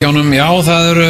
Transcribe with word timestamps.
Jánum, 0.00 0.30
já, 0.32 0.46
það 0.64 0.86
eru 0.90 1.08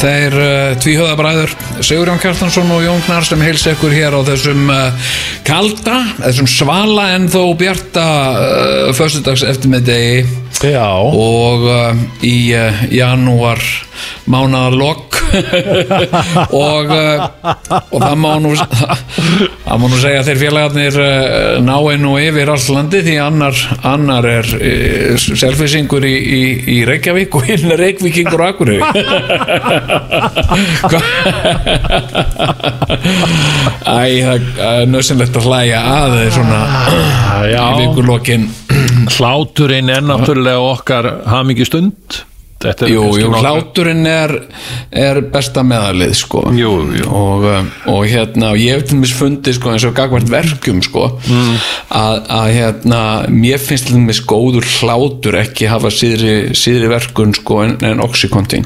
þeir 0.00 0.34
uh, 0.34 0.72
tvíhöðabræður 0.82 1.52
Sigurjón 1.78 2.18
Kjartansson 2.18 2.72
og 2.74 2.80
Jón 2.82 3.04
Gnar 3.06 3.22
sem 3.22 3.44
heils 3.46 3.62
ykkur 3.70 3.94
hér 3.94 4.16
á 4.18 4.20
þessum 4.26 4.64
uh, 4.66 5.12
kalda, 5.46 6.00
þessum 6.16 6.48
svala 6.50 7.04
en 7.14 7.30
þó 7.30 7.44
bjarta 7.60 8.06
uh, 8.34 8.90
föstudags 8.98 9.46
eftirmiðdegi 9.46 10.41
Já, 10.60 10.94
og 10.94 11.64
uh, 11.66 11.96
í 12.22 12.52
uh, 12.54 12.84
janúar 12.92 13.58
mánaðarlokk 14.30 15.16
og, 16.68 16.90
uh, 16.92 17.24
og 17.90 17.98
það 18.02 18.16
má 18.20 18.32
nú 18.42 18.52
það 19.64 19.80
má 19.80 19.86
nú 19.90 19.98
segja 19.98 20.22
þeir 20.26 20.40
félagarnir 20.42 20.98
uh, 21.02 21.58
nái 21.64 21.96
nú 22.02 22.12
yfir 22.20 22.52
alls 22.52 22.68
landi 22.70 23.00
því 23.02 23.16
annar, 23.24 23.56
annar 23.90 24.24
er 24.28 24.46
selfisingur 25.18 26.04
í, 26.06 26.14
í, 26.14 26.42
í 26.76 26.78
Reykjavík 26.86 27.34
og 27.38 27.42
hinn 27.48 27.72
er 27.74 27.78
Reykvíkingur 27.82 28.40
og 28.44 28.48
Akureyri. 28.52 28.82
Æ, 33.82 34.22
það 34.22 34.38
er 34.68 34.86
nöðsynlegt 34.90 35.36
að 35.38 35.46
hlæja 35.48 35.80
að 35.90 36.10
þeir 36.18 36.32
svona 36.36 36.60
í 37.42 37.50
já. 37.50 37.64
vikulokkin 37.80 38.44
hláturinn 39.10 39.90
er 39.90 40.02
náttúrulega 40.06 40.41
okkar 40.50 41.22
hamingistund 41.26 42.24
er 42.64 42.90
Jú, 42.92 43.02
jú, 43.20 43.30
hláturinn 43.40 44.06
er, 44.06 44.32
er 44.92 45.20
besta 45.32 45.62
meðalið 45.66 46.14
sko. 46.18 46.42
Jú. 46.56 46.72
Og, 47.08 47.44
um, 47.48 47.70
og 47.92 48.06
hérna, 48.10 48.52
ég 48.58 48.76
hef 48.78 48.86
til 48.90 48.98
mis 49.02 49.12
fundið 49.16 49.56
sko, 49.58 49.72
eins 49.74 49.86
og 49.88 49.94
gagvart 49.98 50.28
verkjum 50.32 50.82
sko, 50.84 51.08
Mm. 51.22 51.56
að, 51.94 52.16
að 52.28 52.48
hérna, 52.56 53.00
mér 53.30 53.58
finnst 53.62 53.86
til 53.90 53.98
mis 54.02 54.20
góður 54.26 54.64
hlátur 54.80 55.36
ekki 55.40 55.68
hafa 55.70 55.90
síðri, 55.92 56.52
síðri 56.56 56.88
verkun 56.90 57.34
sko, 57.36 57.60
en, 57.66 57.76
en 57.84 58.00
oxycontin 58.04 58.64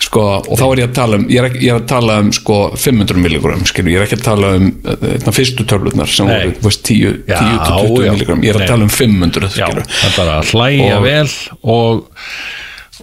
sko, 0.00 0.22
og 0.48 0.58
þá 0.58 0.64
er 0.72 0.82
ég 0.82 0.88
að 0.90 0.94
tala 0.98 1.18
um 1.20 1.26
ég 1.30 1.44
er, 1.44 1.56
ég 1.60 1.74
er 1.74 1.80
að 1.80 1.86
tala 1.92 2.18
um 2.24 2.30
sko, 2.34 2.58
500 2.76 3.20
milligram 3.20 3.62
skilur, 3.68 3.92
ég 3.92 4.00
er 4.00 4.06
ekki 4.08 4.18
að 4.20 4.24
tala 4.26 4.52
um 4.58 4.70
þetta, 4.84 5.34
fyrstu 5.36 5.66
töflunar 5.70 6.10
sem 6.10 6.26
voru 6.30 6.54
þú 6.56 6.66
veist, 6.70 6.82
10 6.88 7.12
Já, 7.30 7.38
10-20 7.38 8.06
já. 8.06 8.12
milligram, 8.16 8.42
ég 8.46 8.54
er 8.54 8.60
að 8.62 8.72
tala 8.72 8.88
um 8.88 8.94
500 8.94 9.50
Já, 9.50 9.68
skilur. 9.68 9.86
það 9.90 10.08
er 10.10 10.16
bara 10.16 10.38
að 10.40 10.50
hlæja 10.54 10.96
Og- 10.96 11.04
vel 11.04 11.30
og, 11.76 12.04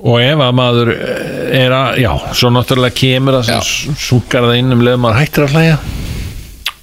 og 0.03 0.19
ef 0.21 0.43
að 0.43 0.57
maður 0.57 0.91
er 0.93 1.73
að, 1.73 2.01
já, 2.03 2.11
svo 2.37 2.51
náttúrulega 2.53 2.97
kemur 2.97 3.39
að 3.39 3.49
súkar 3.97 4.47
það 4.47 4.59
inn 4.61 4.75
um 4.75 4.83
leið 4.85 4.99
maður 5.03 5.21
hættir 5.21 5.47
að 5.47 5.55
hlæja 5.55 5.79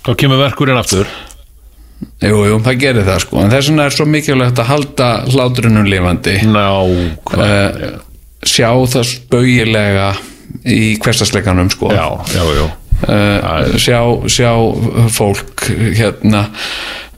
þá 0.05 0.11
kemur 0.21 0.43
verkurinn 0.43 0.81
aftur. 0.81 1.11
Jú, 2.25 2.41
jú, 2.49 2.59
það 2.65 2.81
gerir 2.81 3.07
það 3.07 3.21
sko. 3.25 3.41
En 3.41 3.53
þess 3.53 3.71
vegna 3.71 3.87
er 3.89 3.95
svo 3.95 4.07
mikilvægt 4.11 4.61
að 4.61 4.71
halda 4.71 5.09
hláturinnum 5.31 5.89
lifandi. 5.89 6.37
Ná, 6.51 6.67
uh, 6.85 7.85
sjá 8.45 8.69
það 8.93 9.07
spaugilega 9.09 10.09
í 10.69 10.97
hverstasleikanum 11.03 11.71
sko. 11.73 11.93
Já, 11.95 12.09
já, 12.35 12.43
já. 12.59 12.67
Uh, 13.05 13.75
sjá, 13.81 13.99
sjá 14.31 14.51
fólk 15.13 15.67
hérna 15.97 16.47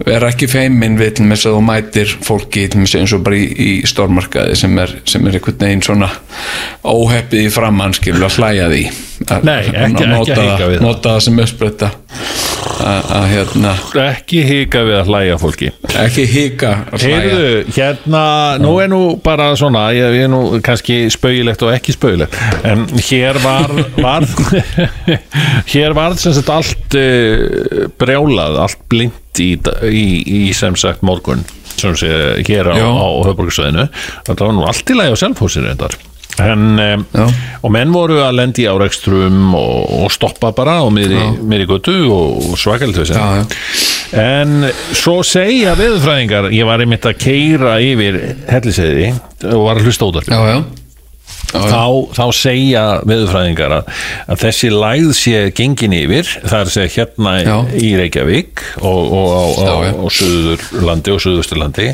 vera 0.05 0.28
ekki 0.33 0.48
feimin 0.50 0.98
við 1.00 1.12
til 1.16 1.27
þess 1.30 1.48
að 1.48 1.56
þú 1.56 1.62
mætir 1.64 2.14
fólki 2.27 2.66
til 2.72 2.83
með 2.83 2.97
eins 3.00 3.14
og 3.16 3.22
bara 3.27 3.39
í, 3.39 3.47
í 3.47 3.70
stórmarkaði 3.89 4.58
sem 4.61 4.80
er, 4.83 4.92
sem 5.08 5.27
er 5.27 5.38
einhvern 5.38 5.62
veginn 5.62 5.84
svona 5.86 6.11
óheppið 6.84 7.47
í 7.47 7.53
framann 7.55 7.97
skilur 7.97 8.28
að 8.28 8.41
hlæja 8.41 8.69
því. 8.72 8.83
Að, 9.33 9.47
nota, 10.12 10.42
nota 10.84 11.14
það 11.14 11.22
sem 11.25 11.41
uppspretta 11.47 11.92
að 12.86 13.27
hérna 13.31 13.72
Ekki 14.06 14.42
hika 14.47 14.83
við 14.86 14.98
að 15.00 15.11
hlæja 15.11 15.36
fólki. 15.41 15.70
Ekki 16.03 16.25
hika 16.28 16.72
að 16.91 17.05
hlæja. 17.05 17.20
Heyrðu, 17.22 17.50
hérna, 17.77 18.22
nú 18.62 18.72
er 18.83 18.91
nú 18.92 19.00
bara 19.25 19.48
svona, 19.59 19.86
ég, 19.97 20.17
er 20.25 20.31
nú 20.33 20.61
kannski 20.64 20.98
spaugilegt 21.12 21.64
og 21.67 21.75
ekki 21.75 21.94
spaugilegt, 21.97 22.37
en 22.67 22.87
hér 23.09 23.41
var, 23.44 23.72
var 23.98 24.27
hér 25.72 25.97
var 25.97 26.17
sem 26.20 26.34
sagt 26.37 26.53
allt 26.53 26.98
uh, 26.98 27.87
brjálað, 28.00 28.61
allt 28.67 28.83
blind 28.91 29.42
í, 29.42 29.53
í, 29.91 30.06
í 30.48 30.50
sem 30.56 30.77
sagt 30.78 31.04
morgun 31.06 31.44
sem 31.77 31.93
sé 31.98 32.10
hér 32.47 32.72
á, 32.72 32.77
á 32.81 33.09
höfbruksveðinu, 33.28 33.88
þetta 34.27 34.47
var 34.48 34.54
nú 34.56 34.69
allt 34.69 34.93
í 34.93 34.97
lagi 34.97 35.12
á 35.12 35.22
selfhúsinu 35.27 35.75
þetta 35.75 36.16
En, 36.42 36.64
um, 36.76 37.04
og 37.64 37.72
menn 37.72 37.92
voru 37.94 38.19
að 38.20 38.34
lendi 38.36 38.66
í 38.66 38.69
árekstrum 38.69 39.54
og, 39.56 39.92
og 40.02 40.10
stoppa 40.12 40.52
bara 40.56 40.78
á 40.84 40.86
miðri, 40.92 41.22
miðri 41.41 41.69
götu 41.70 41.97
og, 42.12 42.50
og 42.50 42.58
svakalt 42.60 42.98
Já, 43.00 43.22
já. 43.41 43.44
En 44.16 44.69
svo 44.94 45.19
segja 45.26 45.74
veðurfræðingar, 45.78 46.50
ég 46.54 46.69
var 46.69 46.82
einmitt 46.84 47.08
að 47.08 47.19
keira 47.24 47.78
yfir 47.82 48.20
helliseiði 48.50 49.14
og 49.50 49.64
var 49.66 49.80
að 49.80 49.88
hlusta 49.88 50.10
útvarp 50.10 50.30
já, 50.30 50.38
já. 50.52 50.85
Þá, 51.47 52.12
þá 52.17 52.25
segja 52.34 52.83
veðurfræðingar 53.07 53.75
að, 53.79 53.91
að 54.33 54.41
þessi 54.43 54.71
lægð 54.73 55.12
sé 55.17 55.43
gengin 55.57 55.95
yfir, 55.97 56.29
það 56.43 56.59
er 56.59 56.71
að 56.71 56.73
segja 56.75 56.95
hérna 56.97 57.34
Já. 57.39 57.55
í 57.79 57.91
Reykjavík 58.01 58.65
og, 58.81 59.12
og, 59.15 59.29
og, 59.37 59.61
Já, 59.62 59.93
og 59.95 60.15
Suðurlandi 60.17 61.15
og 61.15 61.23
Suðusturlandi 61.23 61.89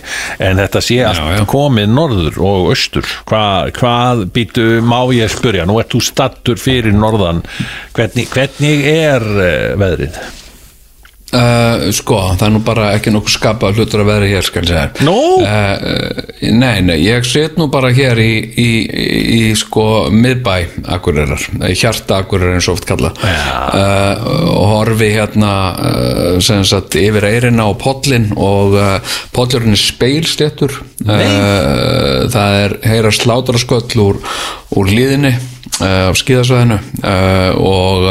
en 0.49 0.63
þetta 0.63 0.85
sé 0.85 1.01
allt 1.07 1.47
komið 1.53 1.93
norður 1.93 2.41
og 2.43 2.71
austur. 2.73 3.09
Hva, 3.29 3.45
hvað 3.77 4.27
býtu, 4.35 4.69
má 4.85 5.01
ég 5.15 5.33
spyrja? 5.33 5.67
Nú 5.69 5.79
ert 5.83 5.93
þú 5.93 6.03
stattur 6.05 6.61
fyrir 6.61 6.97
norðan. 6.97 7.45
Hvernig, 7.97 8.31
hvernig 8.33 8.87
er 8.89 9.29
eh, 9.43 9.75
veðrið? 9.81 10.23
Uh, 11.33 11.87
sko, 11.97 12.19
það 12.37 12.43
er 12.45 12.51
nú 12.53 12.59
bara 12.61 12.91
ekki 12.93 13.09
nokkuð 13.15 13.33
skapað 13.33 13.79
hlutur 13.81 14.03
að 14.03 14.09
vera 14.11 14.27
hér, 14.29 14.45
skal 14.45 14.67
ég 14.67 14.69
segja. 14.69 14.89
Nú? 15.07 15.15
uh, 15.41 16.33
Nei, 16.53 16.83
nei, 16.85 16.99
ég 17.07 17.25
set 17.25 17.57
nú 17.57 17.71
bara 17.73 17.89
hér 17.95 18.19
í, 18.21 18.35
í, 18.61 18.67
í, 18.85 19.07
í 19.39 19.55
sko 19.57 20.11
miðbæ 20.13 20.57
Akureyrar, 20.93 21.47
hjarta 21.71 22.19
Akureyrar 22.21 22.59
eins 22.59 22.69
og 22.69 22.77
oft 22.77 22.89
kalla 22.91 23.15
uh, 23.15 24.27
og 24.51 24.67
horfi 24.75 25.09
hérna 25.15 25.53
sem 26.45 26.67
sagt 26.69 26.99
yfir 27.01 27.25
eirina 27.31 27.69
og 27.71 27.79
pollin 27.81 28.29
og 28.37 28.77
pollurinn 29.33 29.73
er 29.73 29.81
speilsléttur. 29.81 30.77
Uh, 31.07 32.29
það 32.29 32.59
er 32.67 32.77
heyra 32.93 33.15
slátrasköll 33.15 34.05
úr, 34.05 34.21
úr 34.77 34.93
hlýðinni 34.93 35.33
uh, 35.33 36.11
á 36.11 36.13
skíðasvæðinu 36.13 36.83
og 37.63 38.09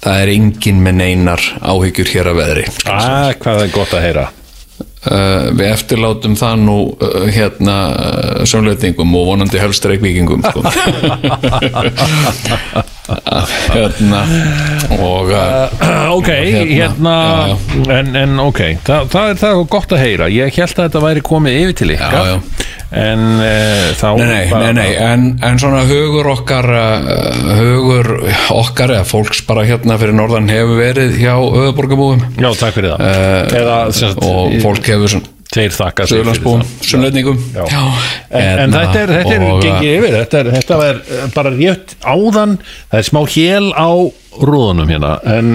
það 0.00 0.16
er 0.24 0.28
engin 0.34 0.78
með 0.84 0.94
neinar 1.00 1.42
áhyggjur 1.60 2.08
hér 2.14 2.26
að 2.32 2.38
veðri 2.42 2.66
Ah, 2.88 3.30
hvað 3.40 3.58
er 3.66 3.70
gott 3.74 3.92
að 3.96 4.04
heyra 4.06 4.26
uh, 4.30 5.44
við 5.56 5.66
eftirlátum 5.70 6.34
það 6.40 6.54
nú 6.66 6.78
uh, 6.92 6.96
hérna 7.32 7.76
uh, 7.90 8.40
sömleitingum 8.48 9.10
og 9.20 9.24
vonandi 9.32 9.58
helst 9.60 9.84
reikvíkingum 9.90 10.42
sko. 10.48 10.60
hérna 13.08 14.20
og 15.00 15.30
uh, 15.32 16.12
ok, 16.18 16.28
hérna, 16.70 17.14
já, 17.50 17.56
En, 17.98 18.10
en 18.16 18.34
ok, 18.42 18.60
Þa, 18.86 18.98
það 19.10 19.30
er 19.32 19.38
það 19.40 19.62
gott 19.72 19.94
að 19.96 20.02
heyra. 20.04 20.28
Ég 20.30 20.54
held 20.58 20.74
að 20.76 20.84
þetta 20.88 21.02
væri 21.04 21.22
komið 21.26 21.56
yfir 21.62 21.76
til 21.80 21.88
ykkar 21.96 22.14
Já, 22.14 22.22
já. 22.30 22.68
en 23.00 23.24
uh, 23.40 23.88
þá 23.98 24.06
Nei, 24.20 24.26
nei, 24.28 24.44
bara- 24.52 24.70
nei, 24.76 24.88
en, 25.08 25.26
en 25.50 25.60
svona 25.62 25.82
hugur 25.88 26.30
okkar 26.36 26.70
uh, 26.76 27.10
hugur 27.60 28.12
okkar 28.60 28.94
eða 28.98 29.08
fólks 29.08 29.42
bara 29.48 29.66
hérna 29.68 29.98
fyrir 30.00 30.16
norðan 30.20 30.50
hefur 30.52 30.78
verið 30.82 31.18
hjá 31.22 31.34
öðuborgarbúum 31.40 32.24
Já, 32.38 32.50
takk 32.60 32.78
fyrir 32.78 32.94
það. 32.94 33.60
Eða, 33.64 33.76
sem 33.90 34.14
sagt, 34.14 34.24
Eh, 34.24 34.30
og 34.30 34.58
fólk 34.62 34.90
hefur 34.92 35.14
svona 35.16 35.36
Þeir 35.50 35.72
þakka 35.74 36.06
sig 36.06 36.20
fyrir 36.20 36.40
það. 36.44 36.72
sunnleitningum 36.86 37.38
Já. 37.56 37.80
En, 38.30 38.60
en 38.62 38.74
þetta 38.74 39.00
er, 39.00 39.12
þetta 39.16 39.34
er 39.34 39.44
og, 39.46 39.56
uh, 39.56 39.64
gengið 39.64 39.94
yfir. 39.96 40.16
Þetta, 40.20 40.40
er, 40.40 40.50
þetta 40.54 40.78
er 40.86 41.00
eh, 41.00 41.24
bara 41.34 41.52
rétt 41.56 41.94
áðan. 42.06 42.52
Það 42.92 43.00
er 43.00 43.08
smá 43.08 43.20
hél 43.34 43.70
á 43.74 43.90
rúðunum 44.50 44.92
hérna. 44.94 45.16
En 45.26 45.50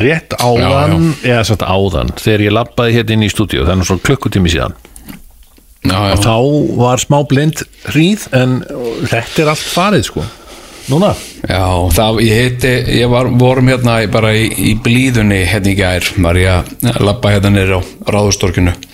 rétt 0.00 0.36
áðan 0.40 1.12
eða 1.20 1.44
sagt 1.44 1.66
áðan, 1.66 2.14
þegar 2.16 2.46
ég 2.46 2.56
labbaði 2.56 2.96
hérna 2.96 3.18
inn 3.18 3.28
í 3.28 3.30
stúdíu, 3.32 3.66
það 3.68 3.76
er 3.76 3.90
svo 3.90 3.98
klukkutími 4.08 4.54
síðan. 4.54 4.78
Já, 5.84 5.98
já, 6.10 6.16
þá 6.24 6.36
var 6.80 7.04
smá 7.04 7.20
blind 7.28 7.62
hríð 7.92 8.26
en 8.34 8.58
þetta 9.12 9.44
er 9.44 9.52
allt 9.52 9.68
farið 9.76 10.08
sko. 10.08 10.24
Núna? 10.88 11.12
Já, 11.44 11.68
það, 11.92 12.18
ég 12.24 12.38
heiti, 12.42 12.70
ég 12.96 13.10
var, 13.12 13.28
vorum 13.36 13.68
hérna 13.68 14.00
bara 14.08 14.32
í, 14.32 14.48
í 14.72 14.76
blíðunni 14.80 15.42
hérna 15.44 15.68
í 15.74 15.76
gær, 15.76 16.12
var 16.24 16.40
ég 16.40 16.72
að 16.88 17.02
labba 17.04 17.34
hérna 17.34 17.52
niður 17.52 17.76
á 17.76 17.80
ráðustorkinu 18.08 18.72
já, 18.72 18.87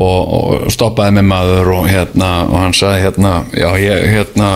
og, 0.00 0.34
og 0.40 0.70
stoppaði 0.72 1.18
með 1.18 1.26
maður 1.32 1.72
og 1.78 1.88
hérna, 1.90 2.30
og 2.48 2.58
hann 2.64 2.76
sagði 2.76 3.02
hérna, 3.06 3.32
já, 3.52 3.68
ég, 3.82 4.04
hérna 4.14 4.48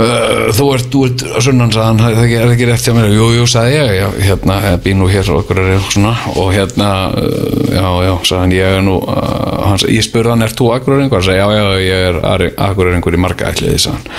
uh, 0.00 0.48
þú 0.56 0.66
ert, 0.74 0.86
ert 1.08 1.24
sunnan 1.44 1.72
sagði 1.74 1.86
hann, 1.86 2.00
það 2.02 2.16
er 2.16 2.22
ekki, 2.24 2.38
er 2.40 2.52
rétt 2.72 2.86
hjá 2.88 2.94
mér? 2.96 3.12
Jú, 3.14 3.26
jú, 3.36 3.44
sagði 3.52 3.76
ég, 3.76 3.92
já, 4.00 4.06
hérna, 4.28 4.56
nú 4.98 5.10
hér 5.12 5.30
og 5.34 5.42
okkur 5.42 5.60
er 5.62 5.84
svona, 5.92 6.14
og 6.34 6.50
hérna 6.56 6.88
uh, 7.12 7.60
já, 7.68 7.86
já, 8.08 8.12
sagði 8.30 8.40
hann, 8.42 8.56
ég 8.58 8.78
er 8.80 8.86
nú 8.88 8.96
uh, 9.02 9.68
sagði- 9.82 9.98
ég 9.98 10.08
spurði 10.08 10.34
hann, 10.34 10.46
ert 10.48 10.58
þú 10.58 10.72
akkuröringur? 10.78 11.22
já, 11.44 11.46
já, 11.60 11.66
ég 11.84 12.08
er 12.10 12.48
akkuröringur 12.70 13.18
í 13.18 13.22
marga 13.22 13.52
ætliði, 13.52 13.78
sagði 13.86 14.02
hann. 14.02 14.18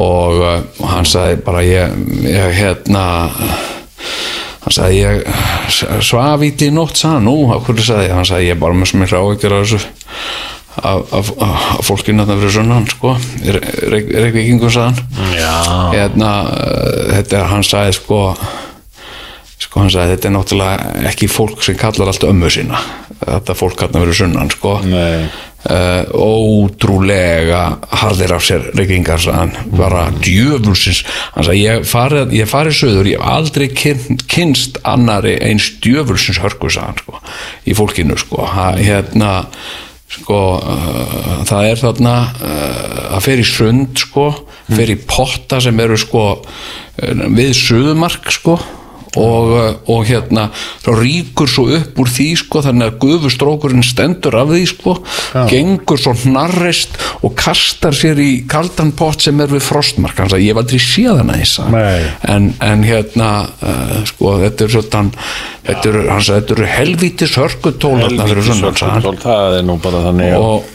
Og 0.00 0.40
uh, 0.46 0.88
hann 0.94 1.08
sagði 1.10 1.40
bara, 1.44 1.66
ég, 1.66 2.00
ég 2.30 2.56
hérna 2.62 3.04
hann 4.60 4.76
sagði 4.76 5.00
ég 5.00 6.00
svaf 6.04 6.44
í 6.44 6.70
nótt 6.74 7.00
sagði 7.00 7.16
hann, 7.16 7.28
nú, 7.28 7.36
hverju? 7.64 7.84
sagði 7.86 8.08
ég. 8.08 8.14
Hann 8.16 8.28
sagði 8.28 8.48
ég 8.50 8.56
er 8.56 8.62
bara 8.62 8.76
með 8.78 8.90
svo 8.90 9.02
mikla 9.02 9.22
áhyggjur 9.24 9.56
af 9.56 9.66
þessu 9.66 9.82
af, 10.80 11.12
af, 11.12 11.30
af 11.42 11.84
fólkinu 11.84 12.24
þarna 12.24 12.38
fyrir 12.40 12.54
sunnan 12.54 12.88
sko, 12.88 13.14
Reykvíkingum 13.90 14.72
sagðan 14.72 14.98
hérna, 15.94 16.32
þetta 17.10 17.40
er, 17.40 17.46
hann 17.50 17.66
sagði 17.66 17.96
sko 17.98 18.20
sko 19.60 19.82
hann 19.82 19.92
sagði 19.92 20.16
þetta 20.16 20.30
er 20.30 20.34
náttúrulega 20.36 21.06
ekki 21.10 21.28
fólk 21.30 21.64
sem 21.64 21.78
kallar 21.78 22.12
allt 22.12 22.24
ömmu 22.26 22.48
sína. 22.52 22.80
Þetta 23.20 23.56
fólk 23.58 23.76
kallar 23.80 24.06
fyrir 24.06 24.20
sunnan 24.22 24.52
sko. 24.54 24.78
Nei 24.88 25.28
uh, 25.68 26.04
ótrúlega 26.14 27.62
harðir 28.00 28.34
af 28.36 28.46
sér 28.46 28.70
reykingar 28.78 29.22
hann, 29.34 29.52
bara 29.76 30.08
djöfulsins. 30.22 31.02
Hann 31.34 31.48
sagði 31.48 31.66
ég 31.66 31.86
farið, 31.88 32.34
ég 32.38 32.50
farið 32.50 32.78
söður 32.80 33.12
ég 33.12 33.20
hef 33.20 33.36
aldrei 33.36 33.68
kyn, 33.74 34.18
kynst 34.30 34.80
annari 34.88 35.36
eins 35.44 35.70
djöfulsins 35.84 36.40
hörku 36.42 36.72
sagði 36.72 37.04
sko, 37.04 37.22
í 37.68 37.76
fólkinu 37.76 38.18
sko. 38.20 38.44
Ha, 38.48 38.72
hérna 38.80 39.32
sko 40.10 40.40
uh, 40.58 41.40
það 41.46 41.68
er 41.68 41.80
þarna 41.84 42.14
uh, 42.26 43.16
að 43.16 43.24
fer 43.28 43.42
í 43.42 43.46
sund 43.46 44.00
sko 44.00 44.26
fer 44.70 44.90
í 44.90 44.98
potta 45.06 45.60
sem 45.62 45.78
eru 45.82 45.98
sko 46.00 46.24
uh, 46.34 47.24
við 47.36 47.52
suðumark 47.58 48.30
sko 48.34 48.58
og, 49.18 49.50
uh, 49.50 49.68
og 49.90 50.04
hérna 50.08 50.48
þá 50.84 50.90
ríkur 51.00 51.50
svo 51.50 51.66
upp 51.78 51.98
úr 52.00 52.10
því 52.10 52.28
sko 52.44 52.62
þannig 52.66 52.90
að 52.90 52.98
gufustrókurinn 53.04 53.86
stendur 53.86 54.38
af 54.38 54.50
því 54.52 54.62
sko 54.70 54.96
gengur 55.50 56.00
svo 56.00 56.14
hnarrist 56.24 56.98
og 57.26 57.34
kastar 57.38 57.96
sér 57.96 58.20
í 58.22 58.30
kaldan 58.50 58.92
pott 58.96 59.24
sem 59.24 59.40
er 59.42 59.50
við 59.50 59.64
frostmark. 59.66 60.18
Hann 60.20 60.32
sagði 60.32 60.48
ég 60.48 60.54
hef 60.54 60.62
aldrei 60.62 60.82
séð 60.84 61.22
hana 61.22 61.38
þess 61.40 61.62
Nei. 61.70 62.02
en, 62.30 62.50
en 62.64 62.84
hérna 62.86 63.30
uh, 63.46 63.96
sko 64.08 64.36
þetta 64.44 64.66
er 64.66 64.76
svona 64.76 65.14
þetta 65.66 66.54
eru, 66.56 66.68
helvítis 66.70 67.36
hörkutól 67.38 67.96
Helvítis 68.00 68.60
það 69.22 69.58
er 69.60 69.66
nú 69.66 69.78
bara 69.82 70.04
þannig 70.08 70.36
að 70.36 70.44
og, 70.44 70.68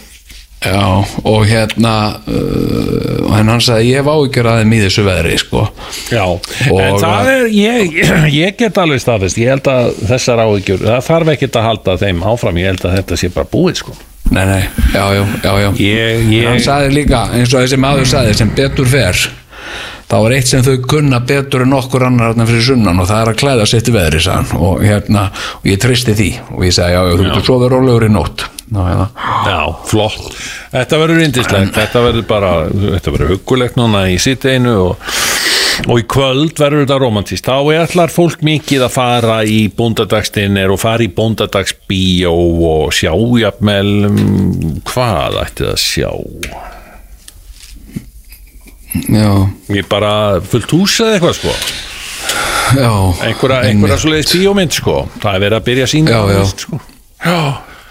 já, 0.66 0.82
og 1.30 1.46
hérna 1.50 1.94
uh, 2.28 3.30
hann 3.36 3.52
sagði 3.64 3.92
ég 3.92 4.02
hef 4.02 4.10
áhyggjur 4.12 4.50
aðeim 4.52 4.74
í 4.76 4.82
þessu 4.86 5.06
veðri 5.06 5.38
sko. 5.42 5.64
Já, 6.14 6.24
Og- 6.26 6.82
en 6.82 6.98
það 7.04 7.30
er, 7.36 7.46
ég, 7.54 7.96
ég 8.42 8.58
get 8.60 8.82
alveg 8.82 9.04
staðist, 9.04 9.40
ég 9.42 9.54
held 9.54 9.70
að 9.72 9.94
þessar 10.10 10.44
áhyggjur, 10.48 10.84
það 10.90 11.08
þarf 11.10 11.34
ekkert 11.36 11.60
að 11.62 11.68
halda 11.70 11.98
þeim 12.04 12.26
áfram, 12.34 12.60
ég 12.62 12.72
held 12.74 12.86
að 12.90 13.00
þetta 13.00 13.22
sé 13.22 13.32
bara 13.36 13.52
búið 13.54 13.82
sko. 13.84 13.96
nei, 14.34 14.46
nei, 14.50 14.62
já, 14.94 15.04
já, 15.14 15.24
já, 15.46 15.52
já. 15.62 15.72
Ég, 15.86 16.22
En 16.42 16.48
hann 16.50 16.60
ég, 16.60 16.64
sagði 16.66 16.94
líka, 16.98 17.26
eins 17.38 17.52
og 17.54 17.62
þessi 17.62 17.78
maður 17.78 18.08
sagði 18.10 18.38
sem 18.40 18.54
betur 18.58 18.88
fer 18.90 19.20
þá 20.10 20.16
er 20.22 20.34
eitt 20.38 20.50
sem 20.50 20.62
þau 20.66 20.76
kunna 20.90 21.20
betur 21.26 21.64
en 21.66 21.74
okkur 21.78 22.04
annar 22.08 22.32
þarna 22.34 22.46
fyrir 22.50 22.66
sunnan 22.68 23.00
og 23.02 23.08
það 23.10 23.22
er 23.24 23.32
að 23.32 23.40
klæða 23.42 23.64
sér 23.70 23.86
til 23.86 23.94
veðri 23.96 24.20
hann 24.30 24.52
og 24.58 24.84
hérna, 24.86 25.24
og 25.62 25.66
ég 25.70 25.80
tristi 25.82 26.14
því 26.18 26.28
og 26.54 26.66
ég 26.68 26.76
sagði, 26.78 26.94
já, 26.98 27.02
já, 27.10 27.16
þú 27.18 27.26
getur 27.30 27.48
svo 27.50 27.58
verið 27.64 27.74
rólegur 27.78 28.06
í 28.06 28.12
nótt 28.14 28.46
Ná, 28.74 28.80
hérna. 28.88 29.08
já, 29.46 29.60
flott, 29.86 30.32
þetta 30.74 30.98
verður 31.04 31.20
indislegt, 31.28 31.76
þetta 31.76 32.02
verður 32.02 32.24
bara, 32.30 32.52
þetta 32.74 33.12
verður 33.14 33.34
huggulegt 33.36 33.76
núna 33.78 34.08
í 34.10 34.16
sitt 34.18 34.42
einu 34.50 34.72
og, 34.88 35.10
og 35.86 36.00
í 36.02 36.06
kvöld 36.10 36.58
verður 36.58 36.82
þetta 36.88 36.98
romantíst, 37.04 37.46
þá 37.46 37.70
ætlar 37.84 38.10
fólk 38.14 38.42
mikið 38.48 38.88
að 38.88 38.96
fara 38.96 39.36
í 39.46 39.60
bóndadagstinir 39.70 40.74
og 40.74 40.82
fara 40.82 41.06
í 41.06 41.12
bóndadagsbíó 41.14 42.34
og 42.72 42.96
sjá 42.98 43.14
jafnvel, 43.44 43.94
mm, 44.10 44.80
hvað 44.90 45.38
ætti 45.44 45.68
það 45.68 45.76
að 45.76 45.84
sjá? 45.86 46.10
já, 49.12 49.30
Ég 49.76 49.86
bara 49.92 50.12
fullt 50.42 50.72
hús 50.74 50.98
eða 51.04 51.18
eitthvað 51.20 51.38
sko 51.42 51.54
já 52.76 52.90
einhverja, 53.28 53.62
einhverja 53.70 53.98
svoleiðis 54.02 54.32
bíómynd 54.34 54.74
sko 54.74 54.96
það 55.22 55.36
er 55.38 55.44
verið 55.46 55.58
að 55.60 55.66
byrja 55.70 55.86
að 55.86 55.92
sína 55.92 56.14
Já, 56.16 56.20
já. 56.32 56.38
veist, 56.40 56.64
sko. 56.66 56.80
já, 57.22 57.40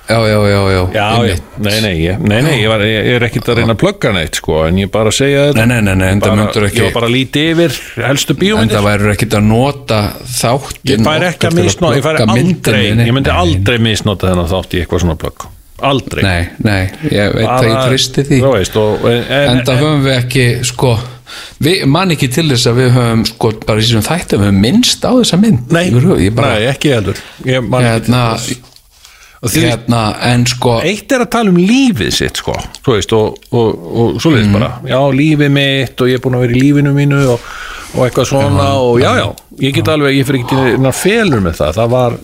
já, 0.08 0.18
já, 0.28 0.38
já, 0.50 0.60
já, 0.74 0.82
já, 0.94 1.36
nei, 1.64 1.80
nei, 1.80 1.94
ég, 2.04 2.18
nei, 2.20 2.42
nei 2.44 2.54
ég, 2.60 2.68
var, 2.68 2.84
ég 2.84 3.08
er 3.16 3.26
ekkert 3.28 3.48
að 3.48 3.60
reyna 3.60 3.76
að 3.76 3.80
plugga 3.84 4.12
neitt 4.12 4.38
sko, 4.40 4.60
en 4.68 4.78
ég 4.82 4.90
bara 4.92 5.12
að 5.12 5.18
segja 5.20 5.46
þetta. 5.48 5.66
Nei, 5.70 5.80
nei, 5.80 5.94
nei, 6.02 6.10
enda 6.16 6.28
bara, 6.28 6.38
myndur 6.42 6.68
ekki- 6.68 6.82
ég 6.82 6.88
var 6.90 6.96
bara 7.00 7.08
að 7.10 7.16
líti 7.16 7.46
yfir 7.54 7.78
helstu 8.04 8.36
en 8.36 8.40
bíómyndir. 8.42 8.76
Það 8.76 8.88
væri 8.90 9.12
ekkit 9.14 9.38
að 9.40 9.48
nota 9.48 10.00
þáttin 10.36 10.94
ég 10.94 11.04
fær 11.08 11.28
ekki 11.30 11.50
að 11.50 11.58
misnota, 11.62 11.96
ég 11.96 12.06
fær 12.08 12.22
aldrei 12.26 12.84
ég 12.92 13.12
myndi 13.16 13.34
aldrei 13.34 13.78
misnota 13.78 14.32
þennan 14.32 14.50
þátt 14.52 14.76
í 14.76 14.82
eitthvað 14.84 15.04
svona 15.06 15.20
plugg 15.24 15.48
aldrei. 15.84 16.22
Nei, 16.22 16.48
nei, 16.64 16.82
ég 17.10 17.34
veit 17.34 17.48
að 17.48 17.66
ég 17.68 17.80
tristi 17.88 18.24
því. 18.28 18.38
veist, 18.54 18.76
og, 18.80 19.04
en, 19.10 19.24
en, 19.28 19.48
en 19.58 19.64
það 19.66 19.80
höfum 19.82 20.04
við 20.04 20.14
ekki 20.18 20.44
sko, 20.68 20.92
við 21.64 21.82
man 21.90 22.14
ekki 22.14 22.28
til 22.34 22.46
þess 22.52 22.68
að 22.70 22.78
við 22.80 22.92
höfum 22.98 23.24
sko, 23.28 23.50
bara 23.66 23.82
í 23.82 23.86
þessum 23.86 24.06
þættum 24.06 24.42
við 24.44 24.48
höfum 24.50 24.60
minnst 24.64 25.04
á 25.04 25.10
þessa 25.18 25.40
mynd. 25.42 25.74
Nei, 25.74 25.84
ég 25.90 26.36
bara, 26.36 26.54
nei, 26.54 26.68
ekki 26.70 26.94
heldur. 26.94 27.20
Ég, 27.48 27.66
man, 27.66 27.84
hérna, 27.88 28.22
og 28.36 28.44
því, 28.44 28.58
hérna 29.52 30.02
en 30.30 30.46
sko 30.48 30.78
eitt 30.84 31.12
er 31.12 31.24
að 31.24 31.30
tala 31.34 31.52
um 31.52 31.60
lífið 31.60 32.10
sitt 32.14 32.40
sko, 32.40 32.54
veist, 32.86 33.12
og, 33.16 33.38
og, 33.52 33.84
og 33.84 34.18
svo 34.22 34.32
leiðis 34.34 34.50
bara, 34.54 34.70
já, 34.88 34.98
lífið 35.14 35.54
mitt 35.54 36.00
og 36.00 36.10
ég 36.10 36.18
er 36.18 36.24
búin 36.24 36.38
að 36.38 36.46
vera 36.46 36.56
í 36.56 36.62
lífinu 36.62 36.94
mínu 36.96 37.20
og, 37.34 37.46
og 37.94 38.02
eitthvað 38.06 38.28
svona 38.32 38.68
og 38.80 38.98
já, 39.02 39.10
já, 39.20 39.26
ég 39.66 39.76
get 39.76 39.92
alveg 39.92 40.18
ég 40.18 40.28
fyrir 40.28 40.44
ekki 40.44 40.92
felur 40.98 41.44
með 41.44 41.60
það. 41.60 41.78
Það 41.78 41.94
var, 41.94 42.18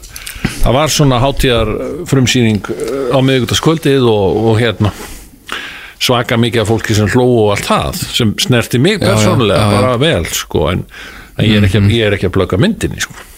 það 0.65 0.77
var 0.81 0.95
svona 0.97 1.23
hátíðar 1.23 1.73
frumsýning 2.11 2.75
á 3.15 3.19
miðvikudagskvöldið 3.21 4.11
og, 4.11 4.53
hérna 4.61 4.95
svaka 6.01 6.39
mikið 6.41 6.63
af 6.63 6.71
fólki 6.71 6.97
sem 6.97 7.11
hló 7.13 7.27
og 7.43 7.51
allt 7.55 7.67
það 7.69 8.05
sem 8.17 8.31
snerti 8.41 8.81
mig 8.81 8.97
Já, 8.97 9.05
já, 9.05 9.11
persónulega 9.13 9.61
já, 9.61 9.67
já. 9.67 9.75
bara 9.77 9.97
vel, 10.01 10.31
sko. 10.33 10.71
En, 10.73 10.87
en 11.37 11.45
ég, 11.45 11.59
er 11.59 11.69
ekki, 11.69 12.01
er 12.01 12.17
ekki 12.17 12.31
að 12.31 12.39
plöka 12.39 12.61
myndinni, 12.61 13.03
sko 13.05 13.30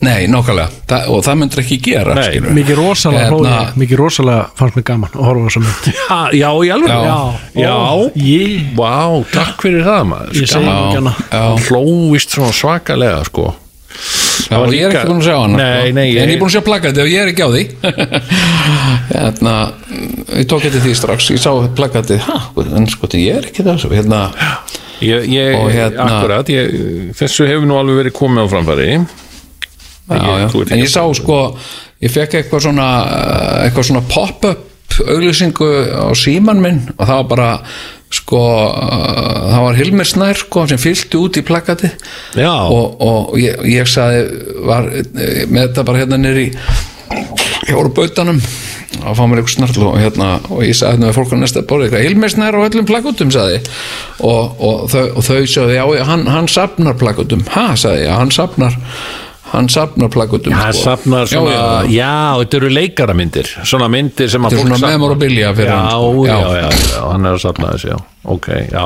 nei, 0.00 0.26
nokkulega, 0.32 0.68
Þa, 0.88 0.98
og 1.12 1.22
það 1.26 1.38
myndur 1.42 1.60
ekki 1.62 1.76
gera 1.84 2.14
Nei. 2.16 2.40
Mikið 2.60 2.78
rosalega 2.80 3.26
hérna, 3.28 3.56
mikið 3.82 3.98
rosalega 4.00 4.44
fannst 4.56 4.78
mér 4.78 4.86
gaman 4.90 5.10
að 5.12 5.24
horfa 5.28 5.40
á 5.40 5.46
þessa 5.50 5.62
mynd. 5.66 5.88
Já, 6.00 6.18
já, 6.40 6.50
í 6.64 6.70
alveg 6.76 6.90
Já. 6.90 7.16
já, 7.60 7.72
Ó, 7.76 8.10
ég, 8.16 8.62
Vá, 8.78 8.94
takk 9.34 9.64
fyrir 9.66 9.84
það 9.84 10.06
maður. 10.14 10.38
Ég 10.40 10.48
segi 10.54 10.70
Já, 10.70 10.76
ekki 10.76 11.00
hana 11.00 11.14
já. 11.20 11.42
hlóist 11.68 12.36
svona 12.36 12.52
svakalega 12.56 13.24
sko. 13.28 13.50
Já, 14.50 14.56
ég 14.56 14.62
er 14.64 14.70
líka- 14.72 14.90
ekki 15.02 15.10
búin 15.10 15.20
að 15.20 15.26
sjá 15.28 15.36
hana. 15.42 15.56
Nei, 15.60 15.92
nei, 15.92 16.06
ég- 16.14 16.22
en 16.22 16.28
ég 16.30 16.34
er 16.34 16.40
búin 16.40 16.48
að 16.50 16.54
sjá 16.56 16.64
plakati 16.64 17.02
og 17.04 17.10
ég 17.10 17.20
er 17.20 17.30
ekki 17.30 17.44
á 17.44 17.50
því. 17.52 17.62
Hérna 19.14 19.54
ég 20.40 20.46
tók 20.48 20.64
eftir 20.64 20.80
því 20.84 20.94
strax, 20.96 21.30
ég 21.34 21.40
sá 21.42 21.50
plakati 21.76 22.16
en 22.76 22.86
sko, 22.90 23.08
ég 23.18 23.36
er 23.40 23.48
ekki 23.50 23.64
það 23.66 23.84
hérna, 23.92 24.20
ég, 25.04 25.26
ég, 25.28 25.54
Og 25.60 25.70
hérna- 25.74 26.06
akkurat 26.08 26.48
ég, 26.52 27.12
þessu 27.18 27.46
hefur 27.50 27.66
nú 27.68 27.76
alveg 27.80 28.00
verið 28.04 28.16
komið 28.16 28.46
á 28.46 28.52
framfæri 28.54 28.88
já, 30.10 30.50
en 30.74 30.82
ég 30.82 30.90
sá 30.90 31.04
sko 31.16 31.38
ég 32.00 32.12
fekk 32.12 32.40
eitthvað 32.40 32.66
svona 32.68 32.90
eh, 33.06 33.54
eitthvað 33.68 33.88
svona 33.90 34.04
pop-up 34.10 34.66
auglýsingu 35.00 35.70
á 35.96 36.10
síman 36.18 36.60
minn 36.60 36.82
og 36.96 37.06
það 37.06 37.16
var 37.20 37.28
bara 37.30 37.50
sko 38.10 38.40
uh, 38.42 39.50
það 39.52 39.64
var 39.64 39.78
Hilmir 39.78 40.08
Snær 40.08 40.40
sko 40.40 40.66
sem 40.70 40.80
fylgdi 40.82 41.18
út 41.20 41.38
í 41.38 41.44
plakati. 41.46 41.92
Og, 42.66 42.96
og 43.06 43.36
ég, 43.38 43.60
ég 43.70 43.86
sagði 43.88 44.24
var 44.66 44.90
eh, 44.90 45.46
með 45.46 45.68
þetta 45.68 45.86
bara 45.86 46.02
hérna 46.02 46.18
nýri 46.18 46.50
ég 46.50 47.76
voru 47.76 47.92
bautanum 47.94 48.40
að 49.00 49.16
fá 49.16 49.22
mér 49.30 49.40
eitthvað 49.40 49.54
snarl 49.54 49.86
og 49.86 49.96
hérna 50.00 50.30
og 50.50 50.62
ég 50.66 50.76
sagði 50.76 51.06
við 51.06 51.16
fólk 51.16 51.34
á 51.34 51.36
næsta 51.38 51.62
borði 51.70 51.86
eitthvað 51.86 52.06
Hilmir 52.08 52.34
Snær 52.34 52.58
á 52.58 52.66
öllum 52.66 52.88
plakutum 52.88 53.32
sagði 53.34 53.60
og, 54.26 54.58
og, 54.58 54.90
og 54.90 55.24
þau 55.24 55.46
sagði 55.46 55.78
já, 55.78 55.84
hann, 56.10 56.26
hann 56.30 56.50
sapnar 56.50 56.98
plakutum 56.98 57.46
ha? 57.54 57.70
sagði 57.78 58.08
ég, 58.08 58.14
hann 58.18 58.34
sapnar 58.34 58.74
hann 59.50 59.68
sapnar 59.72 60.10
plakutum 60.14 60.52
hann 60.54 60.72
sko. 60.72 60.82
safnar 60.84 61.26
Já, 61.26 61.32
svona, 61.34 61.52
já, 61.54 61.60
já. 61.60 61.90
já, 61.96 62.38
þetta 62.42 62.58
eru 62.60 62.68
leikaramyndir 62.76 63.50
svona 63.66 63.88
myndir 63.90 64.30
sem 64.30 64.44
að 64.46 64.54
Þetta 64.54 64.60
er 64.62 64.68
fólk 64.70 64.78
svona 64.80 64.92
memorabilia 64.94 65.52
fyrir 65.58 65.72
já, 65.72 65.78
hann, 65.80 65.90
sko. 65.90 66.26
já, 66.26 66.38
Já. 66.38 66.70
já, 66.94 67.00
hann 67.10 67.26
er 67.30 67.36
að 67.38 67.42
safna 67.44 67.72
þessu, 67.74 67.88
já 67.94 67.98
ok, 68.30 68.48
já 68.70 68.84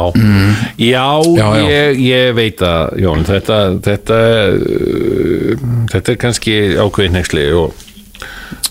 já, 0.78 1.06
Já. 1.36 1.48
Ég, 1.68 2.00
ég 2.06 2.34
veit 2.38 2.62
að, 2.64 2.94
Jón, 3.02 3.24
þetta 3.28 3.58
þetta, 3.84 4.20
uh, 4.54 5.66
þetta 5.92 6.14
er 6.14 6.20
kannski 6.26 6.56
ákveðnexli 6.86 7.48
og 7.58 7.74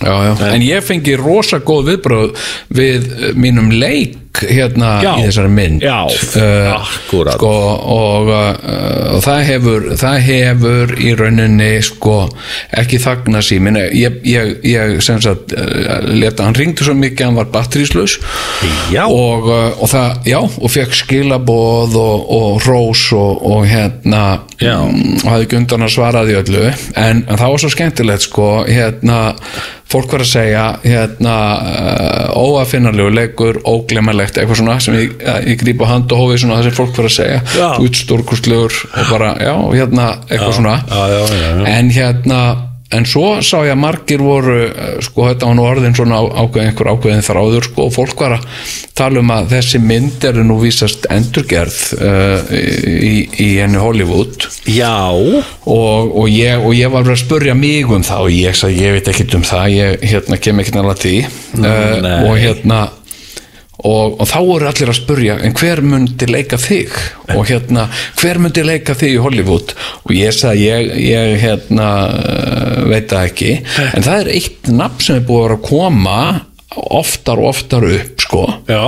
Já, 0.03 0.13
já. 0.25 0.33
en 0.55 0.63
ég 0.63 0.83
fengi 0.83 1.13
rosa 1.19 1.59
góð 1.63 1.91
viðbröð 1.93 2.43
við 2.75 3.05
uh, 3.11 3.29
mínum 3.39 3.69
leik 3.71 4.17
hérna 4.41 4.89
Já. 5.03 5.11
í 5.19 5.25
þessari 5.27 5.51
mynd 5.53 5.83
Já, 5.85 5.97
uh, 6.09 6.93
sko, 7.35 7.51
og, 7.93 8.31
uh, 8.33 9.17
og 9.17 9.21
það 9.25 9.41
hefur 9.49 9.87
það 9.99 10.17
hefur 10.27 10.93
í 10.97 11.13
rauninni 11.19 11.69
sko, 11.85 12.15
ekki 12.81 13.01
þagna 13.03 13.43
símin 13.45 13.77
ég, 13.93 14.19
ég, 14.27 14.55
ég 14.67 14.95
sem 15.05 15.21
sagt 15.23 15.53
uh, 15.57 15.99
leta, 16.09 16.47
hann 16.47 16.57
ringdi 16.57 16.85
svo 16.85 16.95
mikið 16.97 17.29
hann 17.29 17.39
var 17.39 17.51
batteríslaus 17.53 18.17
Já. 18.93 19.05
og, 19.05 19.49
og 19.51 19.85
það, 19.91 20.23
já, 20.29 20.39
og 20.41 20.73
fekk 20.73 20.97
skilaboð 21.03 21.99
og, 21.99 22.25
og 22.39 22.67
rós 22.67 23.05
og, 23.17 23.43
og 23.53 23.67
hérna 23.69 24.23
Já. 24.63 24.79
mm, 24.81 25.23
og 25.23 25.29
hafði 25.29 25.47
ekki 25.47 25.61
undan 25.61 25.87
að 25.87 25.95
svara 25.95 26.25
því 26.27 26.39
öllu 26.41 26.65
en, 26.69 27.23
en 27.27 27.37
það 27.37 27.55
var 27.55 27.63
svo 27.63 27.71
skemmtilegt 27.73 28.27
sko 28.27 28.49
hérna, 28.67 29.19
fólk 29.93 30.13
var 30.15 30.23
að 30.23 30.29
segja 30.31 30.65
hérna, 30.83 31.35
óafinnarlegu 32.39 33.13
leikur, 33.13 33.59
óglemalegt 34.23 34.37
eitthvað 34.39 34.59
svona 34.59 34.79
sem 34.79 34.97
ég, 34.97 35.15
ég 35.47 35.57
gríp 35.59 35.81
á 35.83 35.87
hand 35.93 36.11
og 36.11 36.23
hófi 36.23 36.41
svona 36.41 36.59
það 36.59 36.69
sem 36.69 36.77
fólk 36.77 36.97
var 36.97 37.09
að 37.09 37.15
segja, 37.17 37.39
Já. 37.57 37.69
út 37.79 37.95
stórkustlegur 37.95 38.77
og 38.91 39.09
bara, 39.11 39.33
já, 39.39 39.55
hérna, 39.73 40.11
eitthvað 40.29 40.53
svona 40.59 40.77
já, 40.87 41.25
já. 41.33 41.65
en 41.73 41.91
hérna 41.91 42.43
en 42.93 43.07
svo 43.09 43.39
sá 43.41 43.63
ég 43.65 43.73
að 43.73 43.81
margir 43.81 44.21
voru 44.21 44.57
eh, 44.67 44.97
sko 45.01 45.25
þetta 45.31 45.47
var 45.49 45.55
nú 45.57 45.65
orðin 45.65 45.95
svona 45.97 46.19
ákveðin 46.21 46.69
einhver 46.69 46.89
ákveðin 46.93 47.25
þráður 47.25 47.67
sko 47.69 47.87
og 47.87 47.93
fólk 47.95 48.21
var 48.21 48.35
að 48.37 48.47
tala 48.93 49.23
um 49.23 49.33
að 49.33 49.47
þessi 49.55 49.81
mynd 49.81 50.27
eru 50.29 50.45
nú 50.45 50.59
vísast 50.61 51.07
endurgerð 51.09 51.79
uh, 51.97 52.51
í, 52.53 53.23
í 53.41 53.47
henni 53.57 53.81
Hollywood 53.81 54.45
Já, 54.69 55.09
og, 55.09 56.13
og, 56.13 56.27
ég, 56.29 56.61
og 56.61 56.75
ég 56.77 56.93
var 56.93 57.09
að 57.09 57.23
spurja 57.23 57.55
mig 57.57 57.89
um 57.89 58.05
það 58.05 58.27
og 58.27 58.35
ég 58.35 58.59
sagði 58.59 58.85
ég 58.85 58.97
veit 58.99 59.09
ekkert 59.09 59.37
um 59.39 59.47
það 59.47 59.73
ég 59.73 60.05
hérna, 60.13 60.41
kem 60.45 60.61
ekkert 60.61 60.77
nála 60.77 60.97
því 60.99 61.15
uh, 61.25 61.65
nei. 62.05 62.19
og 62.27 62.37
hérna 62.37 62.83
og, 63.83 64.15
og 64.21 64.29
þá 64.29 64.37
voru 64.47 64.69
allir 64.69 64.91
að 64.93 64.99
spurja 64.99 65.37
en 65.43 65.55
hver 65.59 65.81
myndi 65.85 66.27
leika 66.29 66.59
þig? 66.61 66.93
Og 67.35 67.43
hérna 67.49 67.87
hver 68.19 68.39
myndi 68.43 68.63
leika 68.65 68.95
þig 68.97 69.17
í 69.17 69.21
Hollywood? 69.23 69.75
Og 70.07 70.15
ég 70.15 70.35
sagði 70.35 70.69
ég, 70.69 70.93
ég 71.09 71.35
hérna 71.43 71.89
uh, 72.07 72.79
veit 72.89 73.11
það 73.11 73.29
ekki. 73.31 73.51
En 73.91 74.05
það 74.05 74.21
er 74.21 74.31
eitt 74.37 74.71
nafn 74.71 75.03
sem 75.03 75.19
er 75.19 75.27
búið 75.27 75.43
að 75.43 75.45
vera 75.47 75.59
að 75.59 75.67
koma 75.67 76.17
oftar 77.03 77.43
og 77.43 77.51
oftar 77.51 77.85
upp 77.91 78.23
sko. 78.23 78.47
Já 78.71 78.83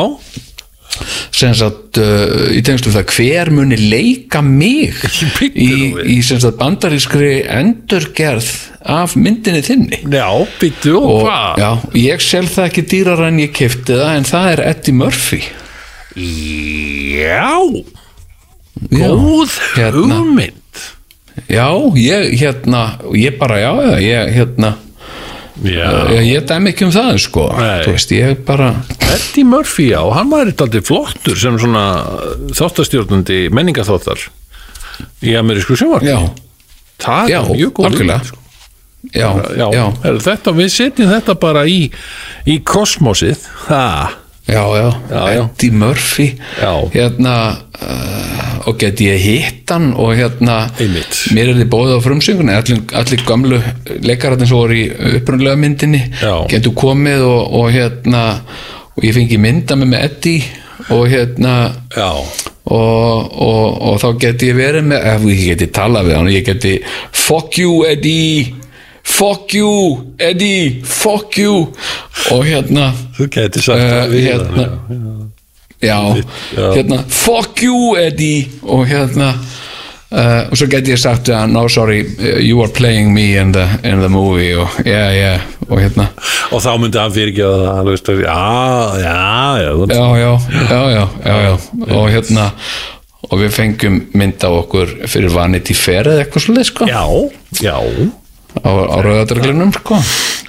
sagt 1.58 2.00
uh, 2.02 2.48
í 2.56 2.62
tengslu 2.66 2.94
það 2.94 3.12
hver 3.16 3.52
muni 3.56 3.80
leika 3.80 4.42
mig 4.46 4.96
í, 5.52 5.70
í 6.16 6.20
sagt 6.25 6.58
bandarískri 6.60 7.42
endurgerð 7.50 8.50
af 8.86 9.16
myndinni 9.18 9.64
þinni. 9.66 10.02
Já, 10.14 10.30
býttu 10.62 10.96
og 11.00 11.10
og 11.10 11.22
hvað? 11.25 11.62
já, 11.64 11.72
ég 12.04 12.25
sel 12.25 12.46
það 12.50 12.70
ekki 12.70 12.86
dýrar 12.94 13.25
en 13.30 13.42
ég 13.42 13.54
kefti 13.56 13.98
það 13.98 14.20
en 14.20 14.30
það 14.30 14.52
er 14.54 14.64
Eddie 14.70 14.98
Murphy. 15.02 15.42
Já, 16.16 17.56
góð 18.92 19.58
hérna. 19.75 20.20
hugmynd. 20.22 20.84
Já, 21.52 21.68
ég 22.00 22.38
hérna 22.40 22.84
ég 23.16 23.38
bara, 23.40 23.60
já, 23.60 23.72
ég 24.00 24.36
hérna 24.38 24.75
Já, 25.63 25.88
ég, 26.19 26.41
dæmi 26.50 26.74
ekki 26.74 26.83
um 26.83 26.91
það 26.91 27.17
sko, 27.24 27.45
Nei. 27.55 27.83
þú 27.85 27.91
veist, 27.95 28.09
ég 28.12 28.41
bara 28.47 28.71
Eddie 29.13 29.45
Murphy, 29.47 29.85
já, 29.93 30.01
hann 30.12 30.27
var 30.33 30.50
eitthvað 30.51 30.81
flottur 30.83 31.38
sem 31.39 31.55
svona 31.62 31.83
þáttastjórnandi 32.57 33.38
menningaþáttar 33.55 34.25
í 35.24 35.35
amerísku 35.39 35.77
sjónvarp 35.79 36.03
já, 36.09 36.17
Það 37.00 37.31
já, 37.31 37.39
er 37.39 37.50
mjög 37.55 37.71
góð 37.79 37.88
algjörlega. 37.89 38.19
hugmynd, 38.19 38.27
sko. 38.27 38.38
já, 39.15 39.29
Já, 39.55 39.67
já, 39.79 39.85
Er 40.12 40.19
þetta, 40.27 40.53
við 40.59 40.69
setjum 40.75 41.09
þetta 41.12 41.35
bara 41.39 41.63
í, 41.69 41.79
í 42.51 42.55
kosmosið. 42.63 43.47
Það, 43.67 44.15
já, 44.48 44.64
já, 44.78 44.90
Já, 45.10 45.22
já. 45.34 45.44
Eddie 45.44 45.72
Murphy. 45.72 46.28
Hérna 46.94 47.36
uh, 47.82 48.68
og 48.70 48.78
geti 48.82 49.08
ég 49.10 49.22
hitt 49.22 49.70
hann 49.74 49.92
og 49.94 50.14
hérna 50.18 50.56
Einmitt. 50.82 51.20
mér 51.36 51.52
er 51.52 51.60
þið 51.60 51.70
bóðið 51.74 51.98
á 51.98 52.06
frumsyngunni 52.06 52.56
allir, 52.56 52.80
allir 52.98 53.24
gamlu 53.28 53.60
leikararnir 54.06 54.50
sem 54.50 54.58
voru 54.58 54.78
í 54.80 54.86
upprunlega 55.20 55.60
myndinni 55.62 56.02
getur 56.50 56.74
komið 56.78 57.25
og, 57.28 57.54
og 57.60 57.70
hérna 57.75 58.24
og 58.96 59.06
ég 59.06 59.14
fengi 59.18 59.38
mynda 59.42 59.78
með 59.78 59.92
með 59.94 60.06
Eddie 60.10 60.44
og 60.96 61.06
hérna 61.12 61.56
og, 62.66 63.32
og, 63.46 63.66
og 63.92 63.98
þá 64.02 64.08
geti 64.25 64.50
ég 64.50 64.58
verið 64.58 64.88
með 64.90 65.28
ég 65.30 65.46
geti 65.54 65.70
talað 65.75 66.10
við 66.10 66.18
hann 66.18 66.32
ég 66.34 66.46
geti 66.50 66.74
fuck 67.14 67.60
you 67.62 67.84
Eddie 67.86 68.54
fuck 69.05 69.53
you 69.53 69.71
Eddie 70.19 70.81
fuck 70.83 71.38
you. 71.38 71.69
Og 72.33 72.45
hérna 72.47 72.89
Þú 73.17 73.27
gæti 73.31 73.62
sagt 73.63 73.79
Eh, 73.79 73.91
það 73.91 74.09
við 74.15 74.25
hérna. 74.31 74.65
hann, 74.88 75.31
já, 75.81 76.00
Já. 76.57 76.71
hérna 76.75 77.03
fuck 77.09 77.62
you 77.63 77.95
Eddie. 78.01 78.47
Og 78.63 78.88
hérna 78.89 79.29
uh, 80.12 80.50
og 80.50 80.57
svo 80.57 80.67
geti 80.71 80.91
ég 80.95 81.00
sagt 81.01 81.29
uh, 81.29 81.45
no 81.47 81.67
sorry, 81.69 82.01
uh, 82.19 82.39
you 82.41 82.62
are 82.63 82.71
playing 82.71 83.13
me 83.13 83.35
in 83.38 83.51
the, 83.51 83.67
in 83.83 84.00
the 84.01 84.09
movie. 84.09 84.55
Og 84.57 84.69
yeah, 84.85 85.13
yeah, 85.13 85.41
og 85.69 85.79
hérna. 85.83 86.09
Og 86.51 86.62
þá 86.65 86.75
myndi 86.81 87.00
hann 87.00 87.13
fyrirgefa 87.13 87.85
það 87.85 88.19
Já, 88.25 88.41
já, 89.00 89.15
já 89.62 89.71
já, 89.85 90.17
já, 90.17 90.38
já, 90.69 90.81
já, 90.91 91.07
já, 91.25 91.41
já. 91.45 91.57
og 91.95 92.09
hérna 92.09 92.51
og 93.25 93.39
við 93.41 93.55
fengum 93.55 93.95
mynd 94.13 94.43
á 94.45 94.50
okkur 94.53 94.91
fyrir 95.09 95.33
Vanity 95.33 95.74
Fair 95.74 96.05
eða 96.12 96.25
eitthvað 96.25 96.43
svolítið 96.45 96.67
sko. 96.69 96.85
Já, 96.89 97.05
já 97.65 97.75
á, 98.63 98.69
á 98.71 98.97
rauðadreglinum 99.03 99.74
sko. 99.75 99.97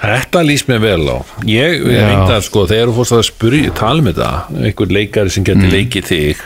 Þetta 0.02 0.42
lýst 0.46 0.68
mér 0.70 0.82
vel 0.84 1.06
á. 1.10 1.18
Ég 1.48 1.82
reynda 1.88 2.38
sko, 2.44 2.66
þegar 2.68 2.90
þú 2.92 2.96
fórst 3.00 3.16
að 3.16 3.24
spyrja 3.30 3.72
tala 3.78 4.04
með 4.04 4.20
það, 4.20 4.60
einhver 4.68 4.92
leikari 4.98 5.30
sem 5.32 5.42
Mm. 5.44 5.48
getur 5.48 5.74
leikið 5.76 6.04
þig. 6.12 6.44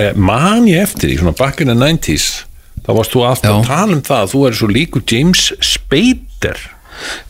Er, 0.00 0.14
man 0.16 0.66
ég 0.68 0.82
eftir 0.86 1.10
því, 1.10 1.18
svona 1.20 1.36
back 1.36 1.60
in 1.60 1.68
the 1.68 1.74
90s 1.74 2.44
þá 2.86 2.94
varst 2.96 3.12
þú 3.12 3.24
Já. 3.24 3.30
að 3.32 3.66
tala 3.66 3.92
um 3.92 4.02
það 4.02 4.22
að 4.24 4.30
þú 4.32 4.46
er 4.48 4.52
svo 4.56 4.68
líkur 4.68 5.02
James 5.06 5.52
Spader. 5.60 6.58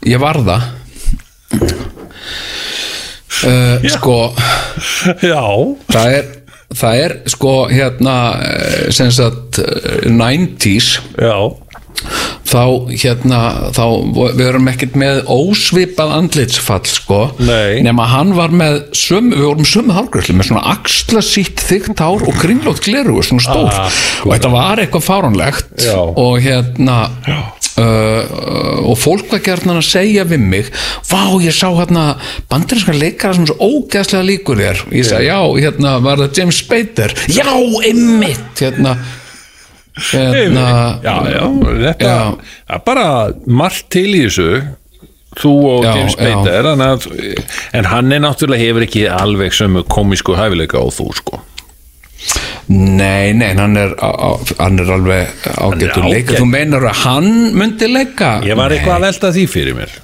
Ég 0.07 0.19
var 0.23 0.38
það. 0.38 0.62
Uh, 3.40 3.80
sko 3.88 4.16
Já. 5.23 5.40
það 5.88 6.12
er 6.19 6.26
það 6.76 6.99
er 7.04 7.12
sko 7.33 7.52
hérna 7.73 8.14
eh, 8.45 8.90
sem 8.95 9.09
sagt 9.11 9.59
eh, 9.59 10.04
90s 10.12 10.90
Já, 11.16 11.38
þá 12.50 12.62
hérna 12.90 13.40
þá 13.76 13.83
við 14.37 14.42
erum 14.49 14.71
ekkert 14.73 14.97
með 14.99 15.21
ósvipað 15.30 16.14
andlitsfall 16.16 16.83
sko. 16.90 17.21
Nei. 17.38 17.80
nema 17.87 18.09
hann 18.11 18.35
var 18.38 18.50
með 18.54 18.80
sömu, 18.97 19.37
við 19.37 19.47
vorum 19.50 19.69
sömu 19.69 19.95
hálgræslu 19.97 20.35
með 20.38 20.50
svona 20.50 20.64
axla 20.75 21.23
sítt 21.25 21.62
þykkt 21.69 22.02
hár 22.02 22.26
og 22.26 22.40
kringlótt 22.40 22.83
gleru 22.87 23.21
svona 23.23 23.45
stór 23.45 23.71
Ah, 23.71 23.87
og 24.25 24.33
þetta 24.35 24.50
var 24.52 24.80
eitthvað 24.83 25.07
fáránlegt. 25.07 25.71
Já. 25.85 25.97
og 26.00 26.40
hérna 26.42 26.97
uh, 27.78 28.87
og 28.90 28.97
fólk 28.99 29.30
var 29.33 29.42
gerðan 29.45 29.78
að 29.78 29.87
segja 29.88 30.25
við 30.28 30.42
mig 30.42 30.71
vá 31.11 31.23
ég 31.42 31.54
sá 31.54 31.69
hérna 31.76 32.04
bandarinska 32.50 32.95
leikara 32.97 33.37
sem 33.38 33.47
svo 33.49 33.57
ógeðslega 33.61 34.26
líkur 34.26 34.61
þér. 34.61 34.83
Ég 34.97 35.07
sagði 35.09 35.30
já 35.30 35.38
hérna 35.66 35.95
var 36.04 36.23
það 36.25 36.40
James 36.42 36.61
Spader? 36.64 37.14
Já 37.30 37.47
einmitt 37.87 38.62
hérna 38.64 38.97
hérna 40.11 40.66
já, 41.04 41.14
já 41.30 41.45
Þetta 41.85 42.12
er 42.75 42.83
bara 42.87 43.07
margt 43.47 43.88
til 43.92 44.09
í 44.14 44.25
þessu. 44.26 44.50
Þú 45.40 45.52
og 45.71 45.85
Já, 45.87 45.92
James 45.95 46.16
Spader 46.16 46.66
þannig 46.73 46.88
að, 46.90 47.04
en 47.78 47.87
hann 47.87 48.12
er 48.16 48.23
náttúrulega 48.25 48.66
hefur 48.66 48.87
ekki 48.88 49.04
alveg 49.14 49.54
sömu 49.54 49.85
komísku 49.87 50.35
hæfileika 50.35 50.80
og 50.83 50.90
þú 50.97 51.07
sko. 51.21 51.38
Nei, 52.71 53.30
nei, 53.35 53.52
hann 53.59 53.78
er, 53.78 53.95
á, 53.99 54.11
á, 54.11 54.30
hann 54.59 54.83
er 54.83 54.90
alveg 54.95 55.47
ágættur 55.54 56.07
leika. 56.11 56.37
Þú 56.38 56.50
meinar 56.50 56.87
að 56.90 57.02
hann 57.04 57.30
myndi 57.59 57.88
leika? 57.90 58.37
Ég 58.47 58.59
var 58.59 58.75
eitthvað 58.75 58.99
að 58.99 59.07
velta 59.07 59.33
því 59.38 59.47
fyrir 59.50 59.78
mér 59.78 59.95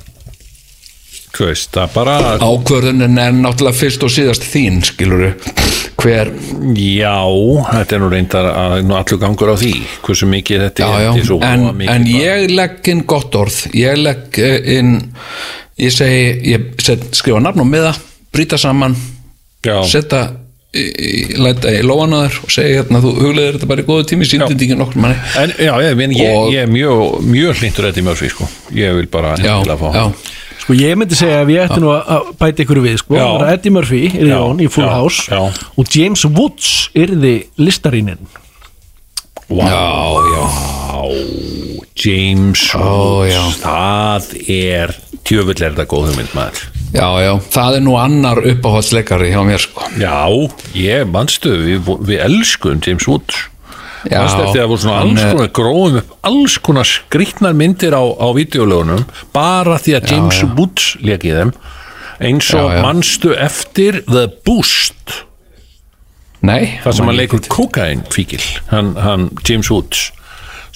veist, 1.41 1.77
bara 1.95 2.17
Ákvörðunin 2.41 3.19
er 3.21 3.35
náttúrulega 3.37 3.77
fyrst 3.77 4.07
og 4.07 4.13
síðast 4.13 4.47
þín, 4.47 4.81
skiluru 4.87 5.33
Hver, 5.97 6.31
Já, 6.77 7.17
þetta 7.73 7.97
er 7.97 8.03
nú 8.03 8.11
reyndar 8.13 8.49
að 8.53 8.75
nú 8.87 8.97
allur 8.99 9.21
gangur 9.23 9.53
á 9.53 9.57
því 9.59 9.73
hversu 10.05 10.29
mikið 10.31 10.67
þetta 10.67 10.87
já, 10.87 10.97
er. 10.99 11.05
já, 11.07 11.27
svo 11.31 11.39
en, 11.45 11.69
en 11.97 12.09
ég 12.11 12.51
legg 12.53 12.91
inn 12.93 13.05
gott 13.09 13.35
orð. 13.39 13.63
Ég 13.75 13.97
legg 13.99 14.39
eh, 14.45 14.59
inn, 14.77 14.99
ég 15.81 15.95
segi, 15.97 16.27
ég 16.53 16.75
set, 16.85 17.09
skrifa 17.17 17.41
nafn 17.43 17.65
og 17.65 17.71
miða 17.71 17.95
Brýta 18.37 18.59
saman, 18.61 18.93
setja 19.89 20.27
læta 21.41 21.73
í 21.73 21.81
þér 21.81 22.39
og 22.43 22.51
segja 22.53 22.81
hérna, 22.83 23.01
þú 23.01 23.13
hugleðir 23.17 23.57
þetta 23.57 23.69
bara 23.71 23.83
í 23.83 23.87
góðu 23.87 24.07
tími 24.11 24.29
síndið 24.29 24.65
ekki 24.67 24.79
nokkur 24.79 25.03
manni. 25.05 25.17
En, 25.41 25.55
já, 25.57 25.73
ég, 25.85 26.03
ég, 26.03 26.17
ég, 26.19 26.41
ég 26.53 26.67
er 26.67 26.73
mjög, 26.73 27.21
mjög 27.25 27.63
hlindur 27.63 27.89
þetta 27.89 28.03
í 28.03 28.07
mjög 28.07 28.25
sko. 28.35 28.49
ég 28.77 28.99
vil 28.99 29.09
bara 29.13 29.37
Já, 29.41 29.55
endilega 29.57 29.79
fá 29.81 29.97
já, 29.97 30.05
Sko 30.63 30.75
ég 30.79 30.97
myndi 30.99 31.19
segja 31.19 31.43
að 31.43 31.51
við 31.51 31.61
ættum 31.67 31.85
nú 31.85 31.93
að 31.95 32.31
bæta 32.41 32.65
ykkur 32.65 32.81
við 32.85 32.99
sko, 33.03 33.15
Já. 33.19 33.27
bara 33.37 33.53
Eddie 33.55 33.75
Murphy 33.75 34.03
yrði 34.09 34.33
Já, 34.33 34.41
í 34.65 34.69
Full 34.73 34.87
já, 34.87 34.91
House 34.97 35.29
já. 35.31 35.43
og 35.77 35.93
James 35.95 36.25
Woods 36.27 36.71
yrði 36.97 37.35
listaríninn 37.61 38.25
já, 39.47 39.87
já. 40.33 40.45
James 41.97 42.63
Woods 42.75 43.61
það 43.63 44.33
er 44.51 44.95
tjöfull 45.27 45.57
er 45.57 45.75
þetta 45.75 45.87
góð 45.91 46.11
hugmynd 46.11 46.35
maður. 46.37 46.65
Já, 46.95 47.07
já, 47.25 47.33
það 47.53 47.77
er 47.79 47.83
nú 47.85 47.97
annar 47.99 48.41
uppáhaldsleikari 48.47 49.33
hjá 49.33 49.41
mér 49.47 49.63
sko. 49.63 49.87
Já, 50.01 50.23
ég 50.79 51.09
manstu 51.11 51.51
við, 51.65 51.91
við 52.07 52.23
elskum 52.29 52.79
James 52.85 53.07
Woods 53.11 53.41
það 54.11 54.69
voru 54.71 54.81
svona 54.83 55.01
alls 55.03 55.23
er- 55.23 55.33
konar 55.35 55.51
gróðum 55.59 55.97
upp 56.03 56.17
alls 56.31 56.59
konar 56.59 56.85
skrýtnar 56.89 57.55
myndir 57.59 57.93
á, 57.97 58.03
á 58.03 58.27
videolögunum 58.37 59.05
bara 59.33 59.79
því 59.79 59.97
að 60.01 60.11
James 60.13 60.41
já. 60.43 60.51
Woods 60.57 60.97
leik 61.03 61.25
í 61.25 61.33
þeim 61.37 61.53
eins 62.21 62.51
og 62.55 62.71
Já, 62.71 62.77
já. 62.77 62.83
manstu 62.83 63.35
eftir 63.37 64.03
The 64.09 64.27
Boost? 64.47 65.23
Nei, 66.47 66.79
það 66.85 66.93
sem 66.99 67.09
hann 67.11 67.17
leikur 67.19 67.41
ekki. 67.41 67.51
kokain 67.53 68.05
fíkil 68.13 68.45
hann, 68.71 68.95
hann 68.97 69.31
James 69.49 69.71
Woods. 69.73 70.13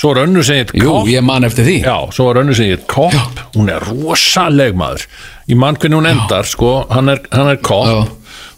Svo 0.01 0.15
er 0.15 0.23
önnur 0.25 0.43
sem 0.47 0.57
heit 0.63 0.71
Jú, 0.73 0.95
ég 1.13 1.21
man 1.23 1.45
eftir 1.45 1.67
því. 1.67 1.75
Já, 1.85 1.97
svo 2.17 2.31
er 2.31 2.39
önnur 2.41 2.57
sem 2.57 2.71
heit 2.73 2.87
Cop. 2.89 3.13
Hún 3.55 3.69
er 3.69 3.85
rosaleg 3.85 4.73
maður. 4.75 5.05
Ég 5.51 5.59
man 5.61 5.77
hvernig 5.77 5.99
hún 6.01 6.09
endar, 6.09 6.49
sko 6.49 6.87
hann 6.91 7.09
er, 7.13 7.21
hann 7.31 7.51
er 7.53 7.59
Já. 7.61 7.99
og 8.01 8.09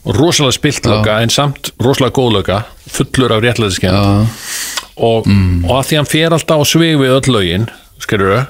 rosalega 0.06 0.56
spilt 0.56 0.88
löga 0.90 1.20
en 1.22 1.30
samt 1.30 1.72
rosalega 1.82 2.16
góð 2.18 2.32
löga 2.38 2.62
fullur 2.90 3.36
af 3.36 3.44
réttlæðiskenn 3.44 3.94
og, 4.96 5.28
og 5.28 5.76
að 5.78 5.86
því 5.90 6.00
hann 6.00 6.10
fer 6.10 6.34
alltaf 6.34 6.62
á 6.62 6.64
svig 6.66 6.98
við 7.00 7.14
öll 7.20 7.36
lögin 7.36 7.68
skilur 8.02 8.42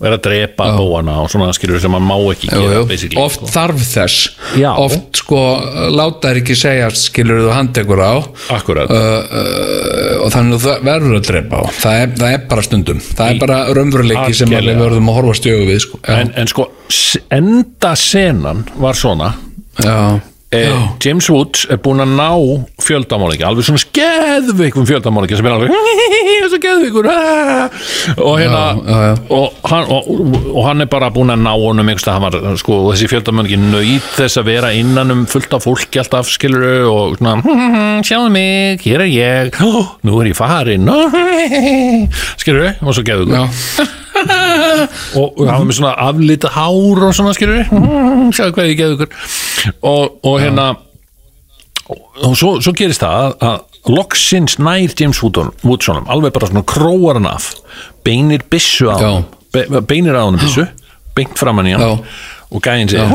vera 0.00 0.16
að 0.16 0.22
drepa 0.24 0.66
bóana 0.78 1.18
og 1.20 1.28
svona 1.28 1.50
skilur 1.52 1.80
sem 1.82 1.92
maður 1.92 2.06
má 2.08 2.32
ekki 2.32 2.48
Jú, 2.48 2.60
gera 2.62 2.78
jú. 2.78 2.84
basically 2.88 3.20
oft 3.20 3.42
sko. 3.42 3.50
þarf 3.52 3.82
þess. 3.84 4.22
Já. 4.56 4.70
oft 4.80 5.20
sko 5.20 5.40
láta 5.92 6.30
þær 6.30 6.40
ekki 6.40 6.56
segjast 6.56 7.10
skilur 7.10 7.42
þú 7.44 7.50
handtekur 7.52 8.00
á. 8.00 8.12
Akkurat. 8.56 8.88
uh, 8.88 9.18
uh, 9.28 10.24
og 10.24 10.32
þannig 10.32 10.64
það 10.64 10.88
verður 10.88 11.18
að 11.18 11.28
drepa 11.28 11.60
á 11.60 11.64
það 11.82 12.00
er, 12.00 12.16
það 12.22 12.32
er 12.38 12.48
bara 12.54 12.64
stundum. 12.64 13.04
Það 13.10 13.34
er 13.34 13.42
bara 13.44 13.60
raunveruleiki 13.76 14.38
sem 14.40 14.54
við 14.56 14.72
verðum 14.80 15.12
að 15.12 15.20
horfa 15.20 15.36
stjögu 15.42 15.68
við 15.68 15.84
sko. 15.84 16.00
en, 16.16 16.32
en 16.32 16.50
sko 16.54 16.68
enda 17.36 17.92
senan 18.00 18.64
var 18.80 18.96
svona 18.96 19.34
já, 19.84 19.96
eh, 20.52 20.88
James 21.04 21.28
Woods 21.30 21.66
er 21.70 21.78
búinn 21.82 22.02
að 22.02 22.14
ná 22.18 22.28
fjöldamáleiki, 22.82 23.44
alveg 23.46 23.66
svona 23.68 23.82
skeðveikum 23.84 24.86
fjöldamáleiki 24.88 25.38
sem 25.38 25.46
er 25.46 25.54
alveg 25.54 25.70
geðveikur 26.64 27.06
ah!" 27.10 27.70
og 28.18 28.34
hérna 28.40 28.60
Já, 28.60 28.80
já, 28.86 28.98
já. 29.06 29.14
Og, 29.36 29.54
hann, 29.70 29.86
og, 29.94 30.10
og 30.50 30.60
hann 30.66 30.84
er 30.84 30.90
bara 30.90 31.10
búinn 31.14 31.32
að 31.34 31.44
ná 31.44 31.52
honum 31.54 31.92
var, 32.24 32.38
sko, 32.60 32.80
þessi 32.90 33.10
fjöldamáleiki 33.12 33.60
nöyð 33.62 34.10
þess 34.18 34.40
að 34.40 34.50
vera 34.50 34.72
innan 34.76 35.14
um 35.14 35.24
fullt 35.30 35.54
af 35.56 35.64
fólki 35.66 36.02
alltaf 36.02 36.30
skiluru 36.34 36.74
og 36.90 37.16
svona 37.20 37.36
"Hmm, 37.44 38.02
sjáðu 38.06 38.30
mig, 38.34 38.82
hér 38.84 39.06
er 39.06 39.10
ég 39.14 39.62
nú 40.04 40.20
er 40.20 40.32
ég 40.32 40.36
farin 40.38 40.90
skiluru, 42.40 42.74
og 42.82 42.94
svo 42.94 43.06
geðveikur 43.06 43.38
já, 43.38 43.86
og, 45.20 45.40
hafa 45.46 45.64
með 45.64 45.76
svona 45.78 45.94
aflita 46.06 46.50
hár 46.54 47.04
og 47.06 47.16
svona 47.16 47.34
skilur 47.36 47.66
sjáðu 48.34 48.54
hvað 48.56 48.70
ég 48.70 48.78
geði 48.80 48.96
ykkur. 48.96 49.12
Og, 49.86 50.16
og 50.26 50.38
hérna 50.42 50.66
og, 51.90 52.00
og 52.26 52.36
svo, 52.38 52.56
svo 52.62 52.74
gerist 52.76 53.04
það 53.04 53.20
að, 53.20 53.36
að 53.50 53.94
loksins 53.96 54.58
nær 54.60 54.96
James 54.98 55.22
Woodson, 55.22 55.54
Woodsonum 55.64 56.10
alveg 56.12 56.34
bara 56.36 56.50
svona 56.50 56.66
króar 56.68 57.20
hann 57.20 57.30
af. 57.30 57.52
Beinir 58.06 58.44
byssu 58.50 58.90
á 58.92 58.96
hann 58.98 59.24
be, 59.54 59.66
beinir 59.80 60.18
á 60.18 60.26
hann 60.26 60.38
byssu, 60.40 60.68
beint 61.16 61.40
framann 61.40 61.70
í 61.70 61.74
hann. 61.76 61.86
Já. 61.86 62.28
og 62.50 62.64
gæðin 62.66 62.88
segir 62.90 63.10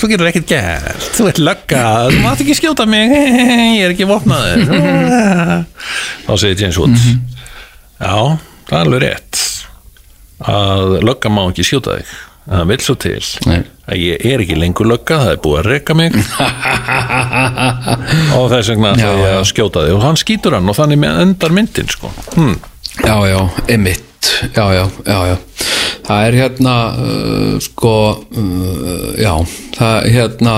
þú 0.00 0.08
getur 0.10 0.28
ekkert 0.32 0.48
gert. 0.50 1.04
Þú 1.14 1.28
ert 1.30 1.42
lögga, 1.46 1.82
þú 2.10 2.22
mátt 2.24 2.40
ekki 2.42 2.56
skjóta 2.58 2.86
mig. 2.90 3.12
Ég 3.14 3.84
er 3.86 3.94
ekki 3.94 4.08
vopnaður. 4.10 4.64
Þá 6.26 6.32
segir 6.34 6.64
James 6.64 6.80
Woods 6.80 7.06
já, 8.00 8.38
það 8.68 8.76
er 8.76 8.84
alveg 8.86 9.02
rétt 9.04 9.40
að 10.48 10.98
lögga 11.04 11.32
má 11.32 11.42
ekki 11.50 11.66
skjóta 11.66 11.98
þig 12.00 12.12
það 12.50 12.64
vil 12.70 12.80
svo 12.82 12.94
til 12.98 13.18
Nei. 13.46 13.60
að 13.86 14.00
ég 14.00 14.24
er 14.32 14.42
ekki 14.42 14.56
lengur 14.58 14.88
lögga, 14.90 15.18
það 15.24 15.32
er 15.34 15.42
búið 15.44 15.58
að 15.60 15.68
reka 15.70 15.96
mig 15.98 16.16
og 18.38 18.46
þess 18.52 18.72
vegna 18.72 18.94
Já, 18.98 19.10
ég 19.10 19.26
já. 19.26 19.36
að 19.38 19.48
skjóta 19.52 19.84
þig 19.86 19.98
og 19.98 20.06
hann 20.06 20.20
skýtur 20.20 20.56
hann 20.56 20.72
og 20.72 20.78
þannig 20.78 21.06
endar 21.10 21.54
myndin 21.54 21.92
sko. 21.92 22.12
hm. 22.36 22.56
já, 23.04 23.16
já, 23.28 23.38
emitt 23.76 24.32
já, 24.56 24.64
já, 24.74 24.84
já, 25.06 25.18
já 25.34 25.36
það 26.10 26.26
er 26.26 26.36
hérna 26.40 26.74
uh, 26.98 27.54
sko 27.62 27.94
uh, 28.18 29.12
já, 29.20 29.34
það 29.76 30.08
hérna 30.16 30.54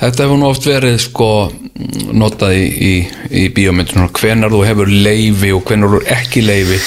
þetta 0.00 0.24
hefur 0.24 0.40
nú 0.40 0.48
oft 0.48 0.66
verið 0.66 0.98
sko 1.04 1.30
notað 2.18 2.56
í, 2.58 2.66
í, 2.66 2.92
í 3.30 3.46
bíómyndunum 3.54 4.10
hvenar 4.18 4.50
þú 4.54 4.64
hefur 4.66 4.90
leifi 4.90 5.52
og 5.54 5.62
hvenar 5.68 5.94
þú 5.94 6.02
ekki 6.18 6.42
leifi 6.48 6.80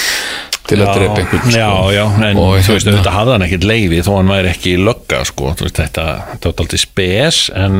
til 0.68 0.78
að 0.78 0.94
drepa 0.96 1.20
einhvern 1.22 1.42
sko. 1.42 1.58
já, 1.58 1.70
já, 1.96 2.04
en 2.28 2.36
Og 2.38 2.56
þú 2.62 2.72
veist, 2.76 2.86
hérna- 2.86 2.98
þetta 2.98 3.14
hafði 3.16 3.32
hann 3.36 3.46
ekkert 3.48 3.64
leifi 3.72 4.00
þó 4.06 4.12
hann 4.16 4.32
væri 4.32 4.52
ekki 4.52 4.74
lögga 4.78 5.24
sko. 5.28 5.54
Veist, 5.60 5.76
þetta, 5.80 6.06
var 6.44 6.64
aldrei 6.64 6.78
spes 6.78 7.50
en 7.54 7.78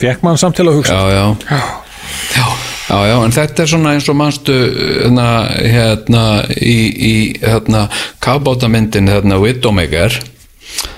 fekk 0.00 0.22
mann 0.22 0.38
samt 0.40 0.56
til 0.56 0.66
að 0.70 0.78
hugsa 0.80 0.94
já, 0.94 1.10
já. 1.10 1.60
já, 2.36 2.44
já, 2.88 2.98
já, 3.10 3.16
en 3.24 3.32
þetta 3.36 3.62
er 3.62 3.70
svona 3.74 3.94
eins 3.94 4.08
og 4.08 4.16
manstu 4.16 4.56
hérna, 4.56 5.28
hérna 5.60 6.24
í, 6.56 6.78
í 7.12 7.14
hérna, 7.42 7.88
kafbátamyndin 8.24 9.10
hérna, 9.10 9.40
Widowmaker 9.42 10.20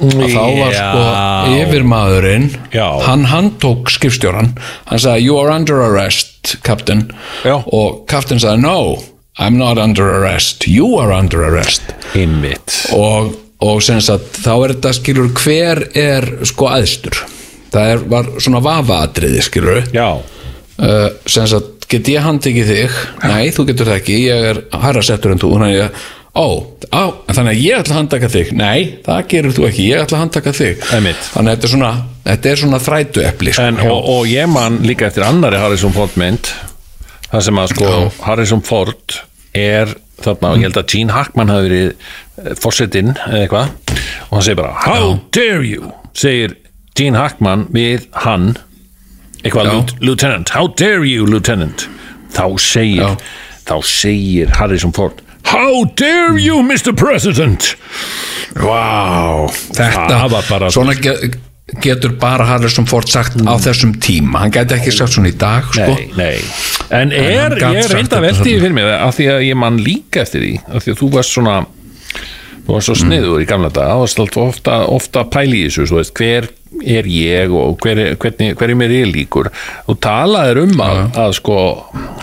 að 0.03 0.27
þá 0.35 0.43
var 0.59 0.75
sko 0.77 1.03
Já. 1.03 1.63
yfirmaðurinn 1.63 2.49
Já. 2.75 2.87
hann 3.07 3.25
handtók 3.31 3.91
skipstjóran 3.91 4.53
hann 4.91 5.01
sagði 5.03 5.25
you 5.27 5.39
are 5.41 5.55
under 5.55 5.81
arrest 5.87 6.57
captain 6.63 7.07
Já. 7.43 7.57
og 7.67 8.05
captain 8.11 8.39
sagði 8.43 8.63
no 8.67 8.77
I'm 9.41 9.57
not 9.57 9.79
under 9.79 10.09
arrest, 10.21 10.67
you 10.69 10.99
are 11.01 11.13
under 11.13 11.47
arrest. 11.49 11.95
Einmitt. 12.15 12.83
Og, 12.93 13.33
og 13.65 13.79
sagt, 13.83 14.43
þá 14.43 14.53
er 14.57 14.75
þetta 14.75 14.97
skilur 14.99 15.31
hver 15.41 15.87
er 15.97 16.29
sko 16.49 16.69
aðstur 16.69 17.23
það 17.73 17.93
er, 17.93 18.03
var 18.13 18.33
svona 18.43 18.63
vafaatriði 18.65 19.45
skilur. 19.45 19.85
Já, 19.95 20.09
uh, 20.21 21.05
sem 21.31 21.47
sagt, 21.51 21.87
get 21.91 22.09
ég 22.13 22.25
handtekið 22.25 22.73
þig? 22.73 22.99
Nei, 23.29 23.45
þú 23.55 23.69
getur 23.71 23.93
það 23.93 24.01
ekki, 24.01 24.19
ég 24.29 24.51
er 24.53 24.61
hærra 24.83 25.05
settur 25.07 25.35
en 25.35 25.43
þú, 25.43 25.55
þannig 25.57 25.81
að 25.87 26.03
ó, 26.33 26.47
á, 26.89 27.03
þannig 27.33 27.53
að 27.53 27.61
ég 27.61 27.83
ætla 27.83 27.97
að 27.97 28.01
handtaka 28.01 28.33
þig. 28.33 28.53
Nei, 28.57 28.79
það 29.05 29.27
gerir 29.33 29.57
þú 29.57 29.67
ekki, 29.69 29.89
ég 29.91 30.05
ætla 30.05 30.19
að 30.19 30.25
handtaka 30.27 30.55
þig. 30.57 30.87
Einmitt. 30.97 31.27
þannig 31.35 31.53
að 31.53 31.57
þetta 31.57 31.69
er 31.69 31.75
svona 31.75 31.93
þetta 32.23 32.53
er 32.53 32.63
svona 32.63 32.81
þrætu 32.83 33.27
epli 33.27 33.57
sko. 33.57 33.67
en, 33.69 33.83
og, 33.89 34.09
og 34.15 34.31
ég 34.31 34.49
man 34.53 34.81
líka 34.87 35.09
eftir 35.09 35.27
annari 35.27 35.61
Harrison 35.61 35.95
Ford 35.97 36.17
mynd. 36.21 36.53
Það 37.33 37.45
sem 37.49 37.61
að 37.63 37.71
sko 37.73 37.93
Harrison 38.27 38.65
Ford 38.65 39.21
er 39.55 39.95
þarna 40.23 40.53
og 40.53 40.59
ég 40.61 40.69
held 40.69 40.79
að 40.81 40.87
Gene 40.93 41.13
Hackman 41.17 41.51
hafi 41.53 41.69
verið 41.69 42.57
fórsetinn 42.63 43.15
eða 43.17 43.41
eitthvað 43.43 43.73
og 44.31 44.37
hann 44.37 44.45
segir 44.47 44.61
bara 44.63 44.75
How 44.85 45.17
dare 45.35 45.65
you 45.67 45.93
segir 46.15 46.55
Gene 46.97 47.19
Hackman 47.19 47.67
við 47.75 48.07
hann 48.25 48.53
eitthvað 49.43 49.67
Já. 49.67 49.73
"Lieu- 49.73 50.07
Lieutenant 50.09 50.49
How 50.55 50.67
dare 50.69 51.05
you 51.09 51.27
Lieutenant 51.27 51.89
þá 52.33 52.47
segir, 52.61 53.03
Já. 53.03 53.17
þá 53.67 53.77
segir 53.85 54.49
Harrison 54.59 54.93
Ford 54.93 55.21
How 55.45 55.85
dare 55.97 56.39
you 56.41 56.63
Mr. 56.63 56.93
President 56.97 57.75
Wow 58.57 59.49
þetta, 59.75 60.71
svona 60.71 60.95
getur 61.83 62.13
bara 62.21 62.45
Harrison 62.49 62.87
Ford 62.91 63.09
sagt 63.09 63.37
á 63.39 63.55
þessum 63.63 63.95
tíma, 64.03 64.43
hann 64.43 64.53
gæti 64.53 64.75
ekki 64.77 64.93
sagt 64.93 65.15
svona 65.15 65.31
í 65.31 65.37
dag 65.39 65.69
sko. 65.71 65.87
Nei, 65.95 66.09
nei. 66.19 66.41
En 66.93 67.13
er, 67.17 67.55
gat 67.57 67.77
ég 67.79 67.87
sagt 67.87 67.95
reynda 67.97 68.19
þarna. 68.21 68.45
fyrir 68.45 68.75
mig 68.77 68.85
það 68.89 69.05
af 69.07 69.15
því 69.17 69.29
að 69.33 69.45
ég 69.47 69.61
man 69.63 69.79
líka 69.81 70.25
eftir 70.27 70.43
því 70.45 70.53
af 70.67 70.83
því 70.85 70.93
að 70.95 70.99
þú 71.01 71.11
varst 71.15 71.37
svona 71.39 71.55
þú 72.67 72.75
varst 72.75 72.91
svo 72.91 72.97
sniður 72.99 73.43
í 73.43 73.47
gamla 73.49 73.71
dag 73.75 73.95
þú 73.95 74.03
varst 74.03 74.41
ofta, 74.43 74.81
ofta 74.93 75.25
pæli 75.33 75.63
í 75.63 75.71
þessu 75.71 75.97
veist, 75.97 76.13
hver 76.19 76.51
er 76.83 77.09
ég 77.11 77.55
og 77.55 77.79
hver, 77.85 77.99
er- 77.99 78.19
hvernig, 78.21 78.53
hver 78.59 78.75
er 78.75 78.95
ég 78.99 79.09
líkur 79.15 79.49
þú 79.87 79.97
talaðir 80.03 80.63
um 80.67 80.77
að, 80.85 81.01
að 81.25 81.33
sko 81.39 81.57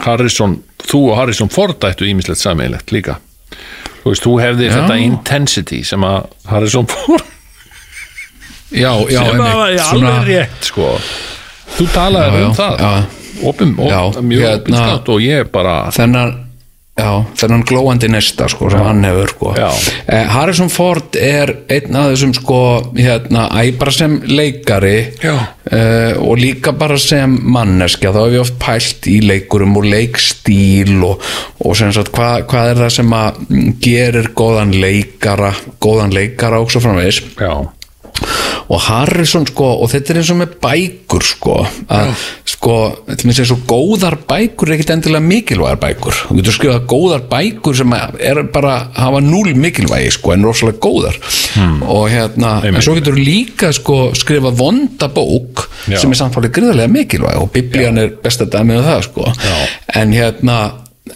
Harrison, 0.06 0.60
þú 0.84 1.02
og 1.12 1.18
Harrison 1.24 1.50
Ford 1.52 1.80
ættu 1.90 2.08
ímislegt 2.08 2.40
sammeilegt 2.44 2.92
líka. 2.96 3.18
Þú 4.04 4.14
veist, 4.14 4.24
þú 4.24 4.38
hefði 4.42 4.70
þetta 4.72 4.96
intensity 5.04 5.82
sem 5.84 6.06
að 6.08 6.30
Harrison 6.50 6.88
Ford 6.94 7.26
já, 8.72 8.92
já, 9.10 9.24
sem 9.24 9.40
að 9.40 9.56
var 9.56 9.78
svona- 9.78 10.12
alveg 10.20 10.28
rétt 10.34 10.70
sko. 10.72 10.92
Þú 11.78 11.88
talaðir 11.94 12.40
Já, 12.40 12.46
um 12.46 12.52
já, 12.52 12.60
það. 12.60 12.80
Já. 12.80 13.48
opum, 13.50 13.76
op, 13.80 13.90
Já, 13.90 14.22
mjög 14.22 14.42
hérna- 14.42 14.60
opinskátt 14.62 15.10
og 15.10 15.20
ég 15.22 15.52
bara 15.52 15.76
þennan 15.96 16.32
já, 17.00 17.26
þennan 17.40 17.62
glóandi 17.64 18.10
nesta 18.12 18.48
sko, 18.52 18.70
sem 18.70 18.82
hann 18.84 19.04
hefur 19.08 19.30
sko. 19.30 19.54
Eh, 20.10 20.26
Harrison 20.28 20.68
Ford 20.70 21.16
er 21.16 21.54
einn 21.70 21.96
af 21.96 22.10
þessum 22.12 22.34
sko, 22.36 22.58
hérna, 22.98 23.46
æ, 23.56 23.72
bara 23.80 23.92
sem 23.92 24.18
leikari 24.28 24.98
eh, 25.72 26.14
og 26.20 26.36
líka 26.38 26.74
bara 26.78 26.98
sem 27.00 27.38
manneskja. 27.40 28.12
Þá 28.12 28.20
hef 28.26 28.34
ég 28.34 28.42
oft 28.42 28.60
pælt 28.60 29.08
í 29.08 29.22
leikurum 29.24 29.78
og 29.78 29.86
leikstíl 29.86 31.02
og, 31.08 31.22
og 31.64 31.76
sem 31.78 31.94
sagt 31.96 32.12
hvað, 32.12 32.44
hvað 32.52 32.72
er 32.74 32.76
það 32.84 32.92
sem 32.98 33.10
að 33.16 33.34
gerir 33.80 34.32
góðan 34.36 34.76
leikara 34.82 35.54
góðan 35.80 36.12
leikara 36.12 36.60
og 36.60 36.70
svo 36.74 36.82
framvegis. 36.84 37.22
Já, 37.40 37.56
og 38.70 38.84
Harrison 38.86 39.48
sko 39.50 39.72
og 39.84 39.90
þetta 39.90 40.14
er 40.14 40.22
eins 40.22 40.32
og 40.34 40.40
með 40.44 40.58
bækur 40.62 41.26
sko 41.26 41.56
að 41.90 42.12
sko, 42.60 42.76
þetta 43.08 43.28
minnst 43.28 43.42
eins 43.44 43.54
og 43.54 43.62
góðar 43.70 44.18
bækur 44.30 44.70
er 44.70 44.76
ekkit 44.76 44.94
endilega 44.96 45.26
mikilvægar 45.26 45.80
bækur. 45.82 46.18
Þú 46.28 46.38
getur 46.40 46.56
skrifað 46.58 46.88
góðar 46.92 47.24
bækur 47.32 47.78
sem 47.80 47.96
er 47.96 48.42
bara 48.54 48.76
hafa 48.98 49.22
núl 49.24 49.54
mikilvægi 49.56 50.12
sko 50.18 50.34
en 50.36 50.46
rosalega 50.48 50.82
góðar. 50.84 51.18
Og 51.88 52.10
hérna, 52.12 52.58
en 52.68 52.82
svo 52.84 52.98
getur 53.00 53.18
líka 53.18 53.72
sko 53.76 54.12
skrifa 54.18 54.52
vonda 54.56 55.10
bók 55.14 55.66
Já. 55.88 55.98
sem 56.02 56.12
er 56.12 56.22
samfálið 56.22 56.54
gríðarlega 56.58 56.94
mikilvæg 56.94 57.40
og 57.40 57.50
biblían 57.56 58.02
er 58.02 58.14
besta 58.24 58.46
dæmið 58.50 58.84
um 58.84 58.92
það 58.92 59.02
sko. 59.08 59.34
Já. 59.40 59.58
en 60.02 60.14
hérna 60.14 60.60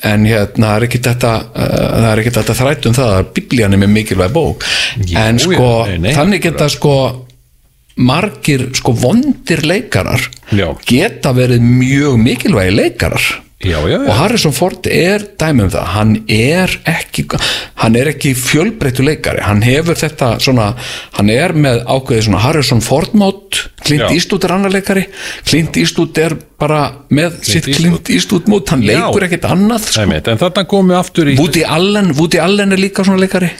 en 0.01 0.25
hérna 0.25 0.71
er 0.77 0.87
ekki 0.87 1.01
þetta 1.03 1.33
uh, 1.53 1.75
það 1.99 2.07
er 2.09 2.21
ekki 2.23 2.33
þetta 2.33 2.55
þrætt 2.57 2.87
um 2.89 2.95
það 2.97 3.11
að 3.17 3.27
biblían 3.35 3.75
er 3.75 3.81
með 3.83 3.93
mikilvæg 3.93 4.33
bók. 4.33 4.65
En 5.19 5.37
jú, 5.37 5.51
sko 5.51 5.69
nei, 5.91 5.99
nei, 6.07 6.15
þannig 6.17 6.43
geta 6.47 6.69
sko 6.71 6.95
margir 7.95 8.69
sko 8.77 8.93
vondir 8.97 9.63
leikarar 9.67 10.21
Já. 10.51 10.71
geta 10.85 11.33
verið 11.35 11.61
mjög 11.61 12.19
mikilvægi 12.21 12.75
leikarar. 12.77 13.25
Já, 13.63 13.79
já, 13.87 13.95
og 13.95 14.11
Harrison 14.17 14.51
Ford 14.51 14.87
er 14.91 15.23
dæmi 15.39 15.63
um 15.63 15.69
það. 15.71 15.85
Hann 15.93 16.15
er 16.27 16.73
ekki 16.89 17.23
hann 17.79 17.95
er 17.95 18.09
ekki 18.11 18.33
fjölbreyttu 18.35 19.05
leikari. 19.07 19.39
Hann 19.45 19.63
hefur 19.63 19.95
þetta 19.95 20.33
svona 20.43 20.73
hann 21.15 21.31
er 21.31 21.53
með 21.55 21.85
ákveðið 21.87 22.25
svona 22.27 22.41
Harrison 22.43 22.83
Ford 22.83 23.15
mót 23.15 23.61
Clint. 23.83 24.09
Eastwood 24.11 24.43
er 24.43 24.55
annar 24.57 24.73
leikari. 24.73 25.05
Clint 25.47 25.79
Eastwood 25.79 26.19
er 26.19 26.35
bara 26.63 26.81
með 27.13 27.39
sitt. 27.45 27.69
Clint 27.75 28.13
Eastwood 28.13 28.49
mót 28.51 28.73
hann 28.73 28.83
Já. 28.85 28.95
leikur 28.95 29.27
ekkert 29.27 29.49
annað 29.51 29.89
sko. 29.89 30.03
Einmitt, 30.03 30.31
en 30.31 30.41
þarna 30.41 30.65
komum 30.73 30.93
við 30.93 31.01
aftur 31.03 31.33
í 31.33 31.37
Woody 31.39 31.65
Allen, 31.67 32.13
Woody 32.17 32.41
Allen 32.43 32.75
er 32.75 32.81
líka 32.81 33.05
svona 33.05 33.21
leikari 33.23 33.51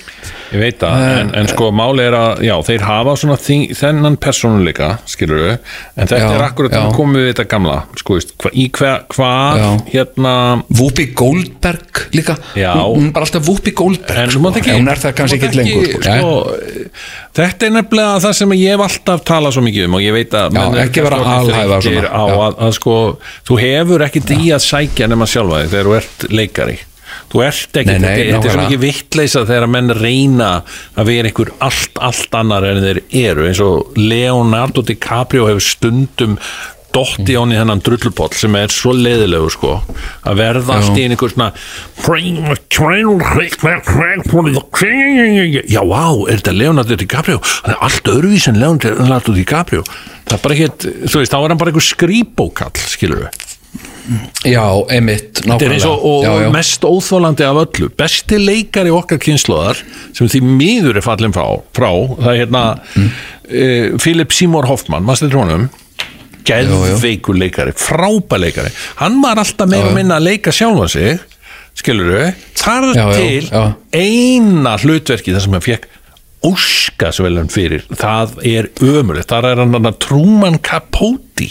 Ég 0.54 0.62
veit 0.62 0.78
það, 0.78 1.04
en, 1.18 1.30
en 1.40 1.48
sko 1.50 1.72
máli 1.74 2.04
er 2.06 2.14
að 2.14 2.44
já, 2.46 2.54
þeir 2.68 2.84
hafa 2.86 3.16
svona 3.18 3.38
þing, 3.42 3.72
þennan 3.78 4.18
persónuleika, 4.22 4.90
skilur 5.10 5.40
við 5.42 5.54
en 5.56 6.04
þetta 6.04 6.20
Já, 6.20 6.26
er 6.36 6.44
akkurat 6.46 6.76
já. 6.76 6.82
að 6.84 6.98
komið 7.00 7.24
við 7.24 7.30
þetta 7.32 7.46
gamla 7.56 7.78
sko, 7.98 8.18
veist, 8.20 8.34
hva, 8.44 8.52
í 8.54 8.68
hva, 8.78 8.92
hvað 9.16 9.62
Já. 9.64 9.70
hérna 9.96 10.36
Whoopi 10.70 11.08
Goldberg 11.18 12.04
líka 12.14 12.38
Já. 12.54 12.70
hún, 12.76 13.00
hún 13.00 13.10
er 13.10 13.16
bara 13.18 13.26
alltaf 13.26 13.50
Whoopi 13.50 13.74
Goldberg 13.82 14.22
en 14.28 14.30
sko. 14.30 14.38
þú 14.38 14.44
mátt 14.46 14.62
ekki, 14.62 14.76
hún 14.78 14.94
er 14.94 15.02
það 15.02 15.18
kannski 15.22 15.40
þú 15.42 15.50
ekki 15.50 15.50
mátt 15.50 15.60
lengur 15.64 15.90
sko. 15.90 16.04
sko, 16.06 16.94
þetta 17.34 17.68
er 17.68 17.76
nefnilega 17.78 18.22
það 18.24 18.38
sem 18.40 18.56
ég 18.60 18.74
hef 18.76 18.86
alltaf 18.88 19.26
talað 19.28 19.56
svo 19.56 19.66
mikið 19.66 19.88
um 19.90 19.98
og 20.00 20.06
ég 20.06 20.16
veit 20.16 20.34
að 20.38 20.58
Já, 20.58 20.64
ekki 20.86 21.06
vera 21.06 21.20
þreyttir 21.48 22.00
svona. 22.00 22.10
á 22.14 22.24
að, 22.48 22.58
að 22.68 22.74
sko, 22.80 22.96
þú 23.50 23.60
hefur 23.64 24.06
ekki 24.08 24.24
í 24.38 24.50
að 24.54 24.66
sækja 24.68 25.10
nema 25.12 25.30
sjálfa 25.30 25.64
þig 25.64 25.72
þegar 25.74 25.90
þú 25.90 25.96
ert 26.00 26.28
leikari. 26.34 26.80
Þú 27.34 27.42
ert 27.46 27.78
ekki, 27.82 27.94
Nei, 27.94 28.00
nei, 28.02 28.10
þetta, 28.10 28.30
þetta 28.34 28.48
er 28.50 28.54
svo 28.54 28.64
mikið 28.64 28.82
vittleisa 28.84 29.42
þegar 29.50 29.68
menn 29.74 29.94
reyna 29.98 30.50
að 30.98 31.10
vera 31.10 31.30
einhver 31.30 31.52
allt, 31.66 32.00
allt 32.02 32.38
annar 32.38 32.66
en 32.70 32.82
þeir 32.84 33.00
eru. 33.24 33.48
Eins 33.50 33.62
og 33.66 33.98
Leonardo 33.98 34.84
DiCaprio 34.86 35.48
hefur 35.50 35.66
stundum 35.66 36.38
án 37.40 37.54
í 37.54 37.58
hennan 37.60 37.82
drullupoll 37.84 38.34
sem 38.38 38.56
er 38.60 38.74
svo 38.74 38.94
leiðilegu 38.96 39.50
sko 39.54 39.76
að 40.30 40.40
verða 40.40 40.80
allt 40.80 41.00
í 41.00 41.06
einhver 41.08 41.34
svona 41.34 41.52
já, 45.70 45.82
vá, 45.82 46.06
er 46.28 46.42
þetta 46.42 46.56
Leonardo 46.58 47.00
DiCaprio 47.00 47.42
hann 47.64 47.76
er 47.76 47.82
allt 47.88 48.14
öðruvís 48.14 48.50
en 48.52 48.62
Leonardo 48.62 49.36
DiCaprio 49.36 49.86
það 49.88 50.38
er 50.38 50.44
bara 50.46 50.58
ekkert, 50.58 50.88
þú 51.08 51.24
veist, 51.24 51.34
þá 51.34 51.40
er 51.42 51.54
hann 51.54 51.62
bara 51.64 51.74
einhver 51.74 51.88
skrýbókall, 51.88 52.86
skilur 52.94 53.26
við 53.26 53.42
já, 54.52 54.66
er 54.92 55.76
eins 55.78 55.86
og, 55.88 56.02
og 56.04 56.26
já, 56.26 56.32
já. 56.44 56.50
mest 56.54 56.84
óþólandi 56.84 57.46
af 57.48 57.62
öllu 57.64 57.88
besti 57.98 58.40
leikari 58.42 58.92
okkar 58.94 59.22
kynnslóðar 59.24 59.80
sem 60.14 60.28
því 60.28 60.42
miður 60.44 61.00
er 61.00 61.06
fallin 61.06 61.36
frá, 61.36 61.46
frá 61.76 61.90
það 61.94 62.28
er 62.34 62.42
hérna 62.44 62.66
mm. 62.94 63.14
Philip 64.04 64.36
Seymour 64.36 64.68
Hoffman, 64.68 65.06
maður 65.08 65.24
stættir 65.24 65.40
honum 65.40 65.72
geðveikur 66.48 67.40
leikari 67.40 67.76
frábær 67.78 68.44
leikari, 68.44 68.74
hann 69.02 69.22
var 69.24 69.42
alltaf 69.44 69.70
meira 69.70 69.92
og 69.92 69.98
minna 69.98 70.20
að 70.20 70.30
leika 70.32 70.54
sjálfa 70.56 70.90
sig 70.94 71.20
skilur 71.78 72.12
við, 72.14 72.46
þar 72.60 72.90
Já, 72.94 73.04
já, 73.04 73.18
til 73.18 73.50
já. 73.50 73.64
eina 73.98 74.78
hlutverki 74.84 75.34
þar 75.34 75.46
sem 75.48 75.58
hann 75.58 75.66
fekk 75.66 75.90
óskasvelun 76.44 77.48
fyrir 77.52 77.86
það 77.96 78.36
er 78.48 78.68
ömulegt, 78.84 79.30
þar 79.32 79.48
er 79.54 79.62
hann 79.64 79.88
Truman 80.04 80.60
Capote 80.64 81.48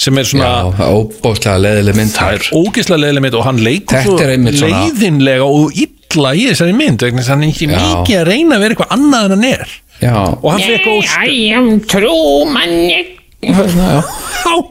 sem 0.00 0.18
er 0.18 0.26
svona 0.28 0.48
já, 0.50 0.72
það 0.78 0.88
er 0.88 0.98
óbóðslega 0.98 1.62
leðileg 1.62 1.98
mynd 2.00 3.30
er 3.30 3.38
og 3.38 3.46
hann 3.46 3.62
leikur 3.62 4.02
svo 4.08 4.18
leiðinlega 4.18 5.46
og 5.46 5.78
illa 5.78 6.34
í 6.34 6.48
þessari 6.50 6.76
mynd 6.76 7.06
þess 7.06 7.30
að 7.30 7.32
hann 7.36 7.46
er 7.46 7.54
ekki 7.54 7.70
Já. 7.70 7.78
mikið 7.78 8.18
að 8.18 8.28
reyna 8.28 8.58
að 8.58 8.64
vera 8.66 8.76
eitthvað 8.76 8.94
annað 8.98 9.24
en 9.28 9.34
hann 9.36 9.48
er. 9.52 9.74
Já, 10.02 10.14
og 10.34 10.48
hann 10.50 10.64
fekk 10.66 10.88
ósk 10.96 11.26
I 11.30 11.42
am 11.56 11.68
Truman 11.86 12.76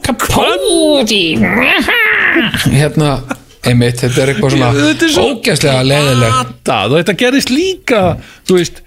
Capote 0.01 1.19
hérna 2.79 3.09
einmitt, 3.67 3.99
þetta 4.01 4.23
er 4.23 4.31
eitthvað 4.33 4.55
svona 4.55 4.69
Þetta 4.77 5.07
er 5.07 5.11
svo 5.15 5.25
ógæslega 5.33 5.81
leðileg 5.87 6.37
glatað 6.37 6.93
og 6.93 7.01
þetta 7.01 7.17
gerist 7.19 7.51
líka 7.53 8.01
veist 8.49 8.81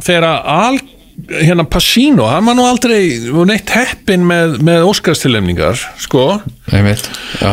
þegar 0.00 0.26
al, 0.30 0.80
hérna 1.28 1.66
Pacino 1.68 2.30
hann 2.30 2.48
var 2.48 2.56
nú 2.58 2.64
aldrei 2.68 3.02
neitt 3.50 3.74
heppin 3.74 4.24
með, 4.26 4.58
með 4.64 4.88
Óskarstillemningar 4.88 5.78
sko. 6.00 6.24
Einmitt, 6.72 7.10
já 7.42 7.52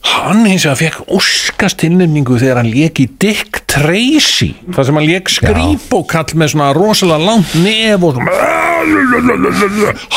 hann 0.00 0.46
hins 0.48 0.64
vegar 0.64 0.78
fekk 0.80 1.12
Óskarstillemningu 1.12 2.38
þegar 2.40 2.62
hann 2.62 2.70
lék 2.72 3.02
í 3.02 3.06
Dick 3.20 3.62
Tracy 3.70 4.54
þar 4.72 4.88
sem 4.88 5.00
hann 5.00 5.08
lék 5.08 5.32
skrýpókall 5.32 6.38
með 6.40 6.54
svona 6.54 6.70
rosalega 6.76 7.26
langt 7.26 7.56
nef 7.60 8.06
og 8.08 8.20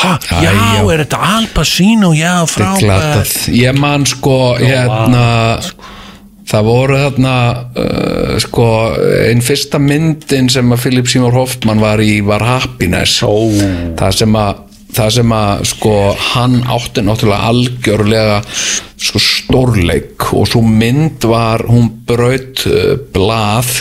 ha, 0.00 0.14
já, 0.40 0.50
já. 0.50 0.80
er 0.80 1.04
þetta 1.04 1.20
Al 1.34 1.50
Pacino? 1.52 2.14
Já, 2.16 2.46
frábær 2.48 2.80
glatað, 2.80 3.34
ég 3.52 3.76
man 3.76 4.06
sko 4.08 4.38
hérna 4.56 5.26
það 6.48 6.68
voru 6.68 6.98
þarna 7.00 7.34
uh, 7.80 8.34
sko, 8.42 8.68
einn 9.28 9.42
fyrsta 9.44 9.80
myndin 9.82 10.50
sem 10.52 10.74
að 10.74 10.84
Philip 10.84 11.08
Seymour 11.10 11.36
Hoffman 11.36 11.82
var 11.82 12.02
í 12.04 12.18
var 12.24 12.44
Happiness. 12.44 13.22
Ó. 13.24 13.48
það 13.98 14.18
sem 14.20 14.38
að 14.38 14.62
það 14.94 15.10
sem 15.18 15.34
að 15.34 15.64
sko 15.70 15.94
hann 16.32 16.60
átti 16.74 17.04
náttúrulega 17.04 17.50
algjörlega 17.50 18.38
sko 19.04 19.20
stórleik 19.22 20.30
og 20.32 20.48
svo 20.48 20.62
mynd 20.64 21.26
var 21.28 21.66
hún 21.68 21.90
braut 22.08 22.64
uh, 22.70 22.94
blað. 23.14 23.72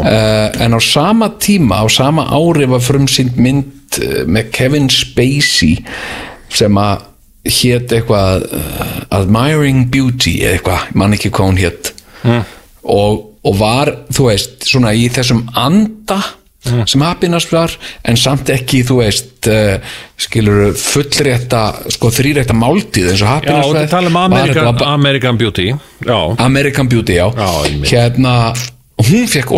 Uh, 0.00 0.48
en 0.62 0.78
á 0.78 0.80
sama 0.80 1.32
tíma 1.42 1.82
á 1.82 1.86
sama 1.90 2.28
ári 2.30 2.68
var 2.70 2.82
frumsýnd 2.84 3.38
mynd 3.40 4.00
uh, 4.00 4.22
með 4.30 4.52
Kevin 4.54 4.90
Spacey 4.92 5.80
sem 6.50 6.78
að 6.78 7.06
hét 7.50 7.92
eitthvað 7.96 8.46
uh, 8.52 9.18
Admiring 9.20 9.88
Beauty 9.90 10.38
eitthvað, 10.46 10.86
ég 10.92 11.00
man 11.00 11.16
ekki 11.16 11.32
hvað 11.34 11.52
hún 11.52 11.60
hét. 11.60 11.94
Mm. 12.20 12.42
og, 12.92 13.22
og 13.48 13.54
var 13.56 13.88
þú 14.12 14.26
veist, 14.28 14.66
svona 14.68 14.92
í 14.92 15.06
þessum 15.12 15.46
anda 15.56 16.18
Mm. 16.60 16.82
sem 16.84 17.00
happiness 17.00 17.46
var 17.48 17.72
en 18.04 18.18
samt 18.20 18.50
ekki, 18.52 18.82
þú 18.84 18.98
veist 18.98 19.48
uh, 19.48 19.78
skilur 20.20 20.74
fullrétta 20.76 21.62
sko 21.94 22.10
þrýrétta 22.12 22.52
máltíð 22.52 23.14
eins 23.14 23.22
og 23.22 23.30
já 23.30 23.32
happiness 23.32 23.70
þetta 23.70 23.86
tala 23.94 24.10
um 24.12 24.18
American, 24.20 24.82
American 24.90 25.40
Beauty 25.40 25.70
já, 25.72 26.18
American 26.36 26.90
Beauty, 26.92 27.16
já, 27.16 27.30
Já, 27.32 27.48
einmitt. 27.64 27.88
Hérna 29.06 29.20
hún 29.20 29.28
fekk 29.30 29.52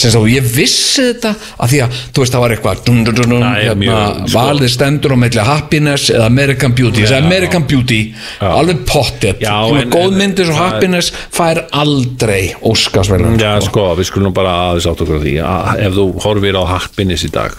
sem 0.00 0.12
þá 0.14 0.20
ég 0.30 0.46
vissi 0.54 1.04
þetta 1.10 1.32
að 1.34 1.72
því 1.72 1.80
að 1.84 1.98
þú 2.14 2.22
veist 2.22 2.34
það 2.34 2.44
var 2.44 2.54
eitthvað 2.54 2.82
dun, 2.86 3.02
dun, 3.04 3.18
dun, 3.18 3.34
er 3.42 3.58
hérna, 3.58 3.74
mjög, 3.82 4.20
sko. 4.22 4.38
valið 4.38 4.72
stendur 4.74 5.14
á 5.14 5.18
melli 5.24 5.44
Happiness 5.44 6.12
eða 6.14 6.30
American 6.30 6.74
Beauty. 6.78 7.04
Sagði 7.04 7.28
American 7.28 7.66
Beauty, 7.70 8.00
alveg 8.48 8.82
pottet. 8.88 9.44
Góð 9.92 10.16
myndis 10.18 10.50
og 10.52 10.58
Happiness 10.58 11.12
fær 11.34 11.64
aldrei 11.74 12.54
Óskarsvölun 12.64 13.38
Já, 13.40 13.52
sko, 13.64 13.90
við 13.98 14.10
skulum 14.10 14.34
bara 14.36 14.56
aðeins 14.70 14.88
átt 14.90 15.04
okkur 15.04 15.22
því. 15.22 15.36
Að 15.44 15.84
ef 15.88 15.96
þú 15.98 16.08
horfir 16.24 16.60
á 16.60 16.64
happiness 16.74 17.26
í 17.26 17.32
dag 17.34 17.56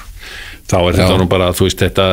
þá 0.66 0.78
er 0.82 0.98
þetta 0.98 1.18
nú 1.22 1.28
bara, 1.30 1.52
þú 1.54 1.68
veist, 1.68 1.82
þetta 1.84 2.06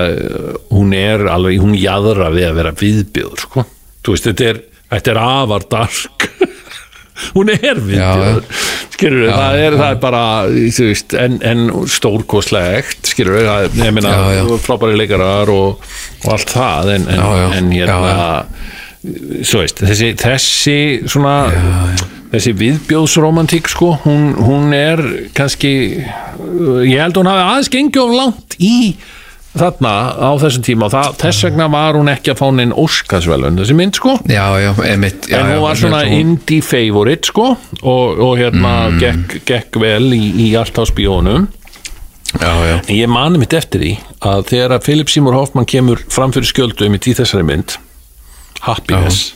hún 0.75 0.93
er 0.97 1.25
alveg, 1.33 1.61
hún 1.63 1.77
jæðra 1.79 2.29
við 2.35 2.51
að 2.51 2.59
vera 2.61 2.75
viðbjöður, 2.83 3.45
sko. 3.47 3.65
Þú 4.05 4.17
veist, 4.17 4.29
þetta 4.29 4.49
er, 4.51 4.61
þetta 4.93 5.15
er 5.15 5.21
afar 5.23 5.69
dark 5.73 6.27
hún 7.37 7.53
er 7.55 7.81
viðbjöður 7.81 8.45
skilur 8.93 9.25
við, 9.25 9.33
það 9.35 9.59
er, 9.65 9.77
það 9.81 9.89
er 9.97 10.01
bara 10.03 10.23
veist, 10.51 11.17
en, 11.19 11.39
en 11.53 11.65
stórkoslegt 11.91 13.13
skilur 13.13 13.39
við, 13.39 13.49
það 13.51 13.67
er, 13.67 13.77
ég 13.83 14.09
Já, 14.13 14.23
já. 14.39 14.45
frábæri 14.67 14.99
leikarar 15.01 15.53
og, 15.53 15.85
og 16.25 16.31
allt 16.37 16.55
það, 16.55 16.95
en, 16.97 17.09
en, 17.11 17.23
Já, 17.23 17.29
já. 17.43 17.47
en 17.59 17.71
hérna 17.75 18.17
svo 19.43 19.63
veist, 19.65 19.81
þessi, 19.83 20.13
þessi 20.21 20.77
svona 21.11 21.37
þessi 22.33 22.53
viðbjóðsromantík 22.61 23.67
sko, 23.69 23.91
hún, 24.07 24.31
hún 24.41 24.71
er 24.77 25.03
kannski 25.37 25.73
ég 26.01 27.01
held 27.03 27.19
hún 27.19 27.29
hafi 27.29 27.43
aðeins 27.49 27.73
gengið 27.75 28.05
of 28.07 28.15
langt 28.17 28.57
í 28.63 28.77
þarna 29.53 29.93
á 30.17 30.31
þessum 30.41 30.65
tíma 30.67 30.87
og 30.89 30.95
það, 30.95 31.09
þess 31.21 31.47
vegna 31.47 31.69
var 31.73 31.99
hún 31.99 32.11
ekki 32.13 32.33
að 32.33 32.41
fá 32.41 32.47
neinn 32.57 32.75
Óskarsvelun 32.83 33.61
þessi 33.61 33.77
mynd 33.77 33.99
sko. 33.99 34.17
Já, 34.31 34.45
já, 34.63 34.71
emitt 34.89 35.29
já, 35.29 35.39
en 35.39 35.51
hún 35.53 35.63
var 35.65 35.81
svona 35.81 36.03
indie 36.09 36.65
favorite 36.65 37.29
sko 37.29 37.51
og, 37.53 38.23
og 38.23 38.35
hérna 38.41 38.75
gekk, 39.01 39.39
gekk 39.49 39.81
vel 39.83 40.13
í, 40.17 40.23
í 40.47 40.49
allt 40.59 40.81
á 40.81 40.85
já, 42.65 42.77
En 42.81 42.95
ég 42.97 43.13
mani 43.13 43.43
mitt 43.43 43.53
eftir 43.57 43.85
því 43.85 43.95
að 44.25 44.47
þegar 44.55 44.77
að 44.79 44.87
Philip 44.89 45.13
Seymour 45.13 45.37
Hoffman 45.37 45.69
kemur 45.69 46.01
fram 46.09 46.33
fyrir 46.33 46.49
skjöldu 46.49 46.89
um 46.89 46.97
í 46.97 47.03
þessari 47.21 47.45
mynd 47.45 47.77
Happiness 48.65 49.35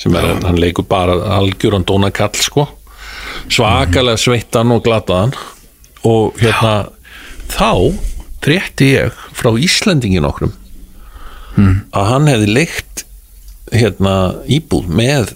sem 0.00 0.14
er, 0.16 0.36
hann 0.46 0.56
leikur 0.60 0.86
bara 0.88 1.16
algjöran 1.36 1.82
dónakall 1.84 2.38
sko 2.38 2.70
svakalega 3.50 4.18
sveittan 4.20 4.72
og 4.74 4.84
glataðan. 4.84 5.34
Og 6.06 6.38
hérna 6.40 6.90
þá 7.50 7.92
frétti 8.44 8.92
ég 8.94 9.12
frá 9.36 9.50
Íslendingin 9.60 10.24
okkur 10.28 10.52
að 11.60 12.06
hann 12.08 12.28
hefði 12.30 12.48
leikt 12.54 13.02
hérna 13.74 14.14
íbúð 14.50 14.86
með 15.00 15.32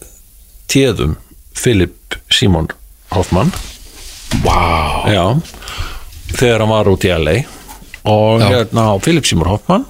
téðum 0.73 1.17
Philip 1.55 2.17
Seymour 2.33 2.73
Hoffman. 3.15 3.51
Wow. 4.43 5.05
Já, 5.11 5.27
þegar 6.35 6.65
hann 6.65 6.73
var 6.73 6.89
út 6.91 7.05
í 7.07 7.11
LA 7.15 7.37
og 8.11 8.41
Já. 8.43 8.49
hérna 8.51 8.87
Philip 9.05 9.27
Seymour 9.29 9.49
Hoffman 9.53 9.85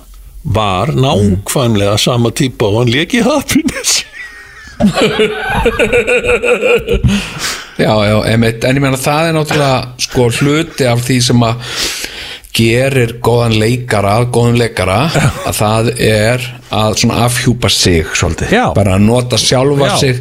var 0.45 0.93
nákvæmlega 0.93 1.97
sama 2.01 2.31
típa 2.37 2.65
og 2.69 2.83
hann 2.83 2.93
leki 2.93 3.23
happiness. 3.25 4.03
Já, 7.75 7.91
já, 8.07 8.19
emitt, 8.31 8.63
en 8.65 8.77
ég 8.79 8.83
meina 8.85 8.99
það 9.01 9.29
er 9.29 9.33
náttúrulega 9.35 9.79
sko 10.05 10.29
hluti 10.37 10.85
af 10.87 11.01
því 11.03 11.17
sem 11.27 11.41
að 11.43 11.55
gerir 12.55 13.17
góðan 13.25 13.57
leikara 13.59 14.17
góðan 14.31 14.59
leikara, 14.61 14.99
að 15.49 15.57
það 15.59 15.89
er 16.07 16.45
að 16.75 16.99
svona 17.01 17.23
afhjúpa 17.27 17.71
sig 17.73 18.07
svolítið, 18.15 18.53
Já. 18.55 18.67
bara 18.77 18.95
að 18.99 19.07
nota 19.09 19.39
sjálfa 19.41 19.89
Já. 19.91 19.97
sig 19.99 20.21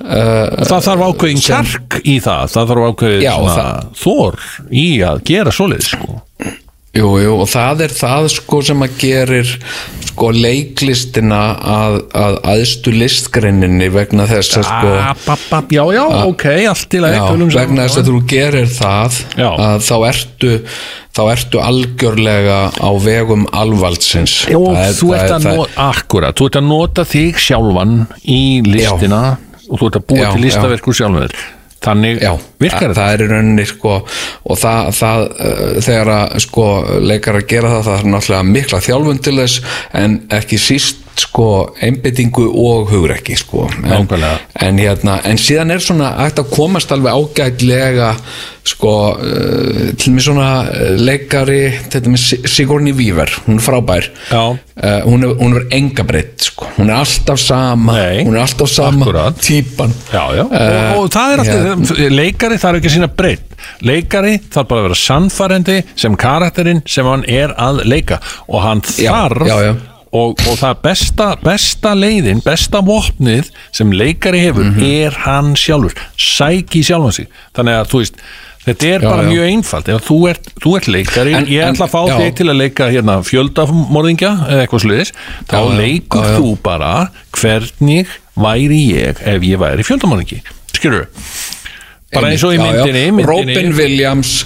uh, 0.00 0.64
Það 0.68 0.86
þarf 0.88 1.04
ákveðin 1.10 1.42
sem- 1.42 1.66
kjark 1.70 1.98
í 2.04 2.16
það 2.24 2.54
Það 2.54 2.70
þarf 2.72 2.86
ákveðin 2.90 3.22
Já, 3.26 3.34
svona 3.36 3.56
það- 3.58 3.90
þor 4.02 4.40
í 4.72 4.86
að 5.10 5.22
gera 5.32 5.54
svoleið 5.56 5.86
sko. 5.90 6.22
Jú, 6.96 7.10
jú, 7.20 7.32
og 7.42 7.48
það 7.52 7.82
er 7.86 7.92
það 7.98 8.28
sko 8.32 8.60
sem 8.64 8.84
að 8.86 8.94
gerir 9.02 9.50
sko 10.06 10.30
leiklistina 10.32 11.40
að, 11.60 11.96
að 12.16 12.36
aðstu 12.54 12.92
listgreininni 12.96 13.88
vegna 13.92 14.24
þess 14.30 14.60
að 14.62 14.68
sko 14.70 14.92
Ah, 14.96 15.10
bap, 15.26 15.42
bap, 15.50 15.72
Já, 15.76 15.82
já, 15.92 16.04
ok, 16.30 16.44
allt 16.72 16.96
í 16.96 17.02
lagi 17.04 17.18
já, 17.18 17.24
tölum 17.28 17.50
saman. 17.52 17.58
vegna 17.60 17.86
þess 17.88 18.00
að 18.00 18.08
þú 18.10 18.20
gerir 18.32 18.70
það 18.72 19.18
Já. 19.36 19.48
að 19.66 19.84
þá 19.88 19.96
ertu 20.08 20.52
þá 21.16 21.22
ertu 21.32 21.60
algjörlega 21.64 22.56
á 22.76 22.90
vegum 23.00 23.44
alvaldsins 23.56 24.38
Já, 24.48 24.56
Það 24.56 24.80
er- 24.86 24.96
þú 25.00 25.10
ert 25.16 25.26
er- 25.30 25.34
að 25.36 25.46
nota, 25.50 25.90
akkurat, 25.90 26.34
þú 26.40 26.48
ert 26.50 26.58
að 26.60 26.66
nota 26.70 27.04
þig 27.12 27.38
sjálfan 27.46 27.94
í 28.24 28.40
listina 28.66 29.22
og 29.68 29.78
þú 29.80 29.86
ert 29.90 30.00
að 30.00 30.06
búa 30.12 30.24
Já, 30.24 30.32
til 30.32 30.42
listaverkur 30.48 30.94
sjálfur 31.00 31.36
þannig 31.86 32.20
Já, 32.24 32.32
virkar 32.62 32.92
þetta. 32.92 33.00
Það 33.00 33.14
er 33.14 33.32
rauninni 33.32 33.66
sko 33.70 33.96
og 33.96 34.60
það, 34.60 34.92
það 35.00 35.24
uh, 35.26 35.64
þegar 35.86 36.12
að 36.16 36.36
sko 36.46 36.68
leikar 37.06 37.40
að 37.40 37.48
gera 37.54 37.74
það 37.76 37.88
það 37.88 37.98
er 37.98 38.12
náttúrulega 38.14 38.52
mikla 38.52 38.84
þjálfun 38.90 39.24
til 39.26 39.36
þess 39.40 39.74
en 40.02 40.20
ekki 40.36 40.60
síst 40.60 41.05
sko 41.16 41.46
einbyttingu 41.80 42.44
og 42.60 42.90
hugrekki 42.92 43.36
sko 43.40 43.66
en, 43.88 44.08
en 44.60 44.78
hérna, 44.82 45.14
en 45.24 45.38
síðan 45.40 45.72
er 45.72 45.80
svona 45.80 46.10
hægt 46.18 46.42
að 46.42 46.50
komast 46.52 46.92
alveg 46.92 47.16
ágætlega 47.16 48.10
sko 48.66 48.92
uh, 49.14 49.94
til 49.96 50.12
mig 50.12 50.24
svona 50.26 50.48
uh, 50.66 50.90
leikari 51.00 51.62
þetta 51.92 52.12
með 52.12 52.20
Si- 52.26 52.40
Sigourney 52.50 52.92
Weaver, 52.98 53.30
hún 53.46 53.60
er 53.60 53.64
frábær. 53.64 54.08
Uh, 54.34 54.58
hún 55.06 55.24
er, 55.24 55.32
er 55.62 55.66
enga 55.78 56.04
breytt 56.04 56.48
sko. 56.50 56.66
hún 56.76 56.90
er 56.92 56.98
alltaf 56.98 57.40
sama 57.40 57.94
Nei, 57.96 58.24
hún 58.26 58.36
er 58.36 58.42
alltaf 58.44 58.68
sama 58.74 59.06
akkurat. 59.06 59.38
típan 59.40 59.94
Já, 60.12 60.24
já, 60.36 60.44
og, 60.44 60.52
Eh, 60.52 60.92
og 60.98 61.08
það 61.14 61.32
er 61.32 61.44
alltaf 61.46 61.98
leikari 62.12 62.58
þarf 62.60 62.80
ekki 62.82 62.90
að 62.92 62.96
sína 62.98 63.08
breytt 63.16 63.56
leikari 63.88 64.36
þarf 64.52 64.68
bara 64.68 64.82
að 64.82 64.88
vera 64.90 65.00
sannfærendi 65.06 65.78
sem 65.96 66.16
karakterinn 66.20 66.82
sem 66.86 67.08
hann 67.08 67.24
er 67.28 67.54
að 67.56 67.84
leika 67.88 68.20
og 68.48 68.60
hann 68.66 68.84
Já, 69.00 69.12
þarf. 69.14 69.86
Og, 70.16 70.40
og 70.48 70.56
það 70.60 70.80
besta, 70.86 71.28
besta 71.44 71.92
leiðin 71.98 72.40
besta 72.46 72.80
vopnið 72.86 73.48
sem 73.74 73.90
leikari 73.92 74.40
hefur 74.46 74.64
Mhm. 74.70 74.82
er 75.04 75.16
hann 75.26 75.54
sjálfur. 75.58 75.94
Sæki 76.16 76.82
sjálfan 76.86 77.12
sig. 77.12 77.26
Þannig 77.56 77.80
að 77.82 77.88
þú 77.94 78.02
veist 78.04 78.20
Þetta 78.66 78.86
er 78.96 79.00
Já, 79.04 79.06
bara 79.10 79.22
já. 79.22 79.28
mjög 79.30 79.44
einfalt, 79.46 79.88
ef 79.94 80.06
þú 80.08 80.16
ert, 80.28 80.46
þú 80.58 80.70
ert 80.76 80.86
leikari, 80.90 81.34
ég 81.54 81.62
ætla 81.68 81.86
að 81.86 81.92
fá 81.92 82.00
já. 82.08 82.16
þig 82.18 82.32
til 82.34 82.46
að 82.50 82.56
leika 82.58 82.88
hérna, 82.90 83.14
fjöldamorðingja 83.22 84.30
eða 84.50 84.64
eitthvað 84.66 84.82
sluðis, 84.82 85.12
þá 85.46 85.58
leikur 85.78 86.24
þú 86.34 86.48
bara 86.64 87.10
hvernig 87.38 88.08
væri 88.36 88.80
ég 88.90 89.22
ef 89.22 89.46
ég 89.46 89.60
væri 89.62 89.86
fjöldamorðingi, 89.86 90.40
skilur 90.74 91.06
bara 92.12 92.32
eins 92.32 92.42
og 92.42 92.56
í 92.56 92.58
myndinni, 92.58 93.04
myndinni. 93.12 93.28
Robin 93.30 93.72
Williams 93.78 94.44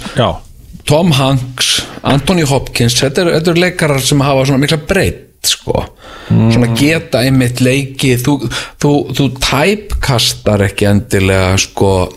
Tom 0.85 1.11
Hanks, 1.17 1.81
Anthony 2.03 2.45
Hopkins. 2.45 2.93
Þetta 3.01 3.21
eru 3.25 3.33
er 3.39 3.57
leikarar 3.57 3.99
sem 4.05 4.19
hafa 4.21 4.45
svona 4.45 4.61
mikla 4.61 4.77
breytt 4.85 5.30
sko, 5.47 5.85
svona 6.27 6.71
geta 6.77 7.23
einmitt 7.25 7.61
leiki, 7.63 8.15
þú, 8.21 8.37
þú, 8.81 8.93
þú 9.17 9.27
tæpkastar 9.41 10.67
ekki 10.67 10.89
endilega 10.91 11.55
sko 11.61 11.91
uh, 12.05 12.13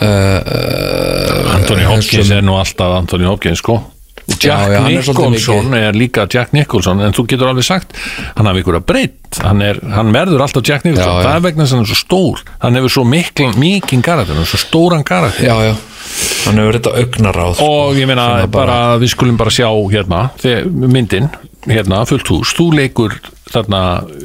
uh, 0.00 1.52
Anthony 1.56 1.86
Hopkins 1.88 2.30
er 2.30 2.46
nú 2.46 2.58
alltaf 2.60 2.98
Anthony 3.00 3.28
Hopkins 3.28 3.64
sko 3.64 3.80
Jack 4.26 4.42
Já, 4.42 4.72
já, 4.72 4.80
hann 4.80 4.90
er 4.90 5.04
Nicholson 5.06 5.74
er 5.78 5.94
líka 5.94 6.26
Jack 6.26 6.52
Nicholson 6.52 7.00
en 7.00 7.14
þú 7.14 7.26
getur 7.30 7.50
alveg 7.52 7.66
sagt, 7.66 7.92
hann 8.34 8.48
hafi 8.50 8.64
ykkur 8.64 8.80
að 8.80 8.86
breytt. 8.88 9.38
Hann, 9.38 9.62
hann 9.92 10.10
verður 10.14 10.42
alltaf 10.42 10.66
Jack 10.66 10.86
Nicholson. 10.86 11.20
Já, 11.20 11.28
það 11.28 11.36
er 11.36 11.44
vegna 11.44 11.66
að 11.66 11.74
hann 11.76 11.84
er 11.84 11.90
svo 11.92 11.98
stór. 12.00 12.42
Hann 12.64 12.78
hefur 12.80 12.94
svo 12.96 13.04
mikil, 13.06 13.52
mikinn 13.60 14.02
karakter 14.06 14.34
hann 14.34 14.42
er 14.42 14.50
svo 14.50 14.60
stóran 14.60 15.06
karakter. 15.06 15.78
Hann 16.46 16.58
hefur 16.58 16.80
þetta 16.80 16.94
augnaráð. 17.04 17.62
Og 17.62 18.00
ég 18.00 18.10
meina 18.10 18.26
Sem 18.42 18.54
bara, 18.58 18.80
við 18.98 19.14
skulum 19.14 19.38
bara 19.38 19.54
sjá 19.54 19.70
hérna, 19.94 20.26
myndin 20.66 21.30
hérna, 21.70 22.02
fullt 22.10 22.30
hús, 22.30 22.54
þú 22.56 22.70
leikur 22.80 23.18
þarna 23.50 23.80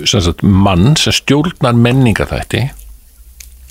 sem 0.09 0.21
sagt, 0.25 0.41
mann 0.41 0.95
sem 0.99 1.13
stjórnar 1.13 1.77
menningaþætti 1.77 2.69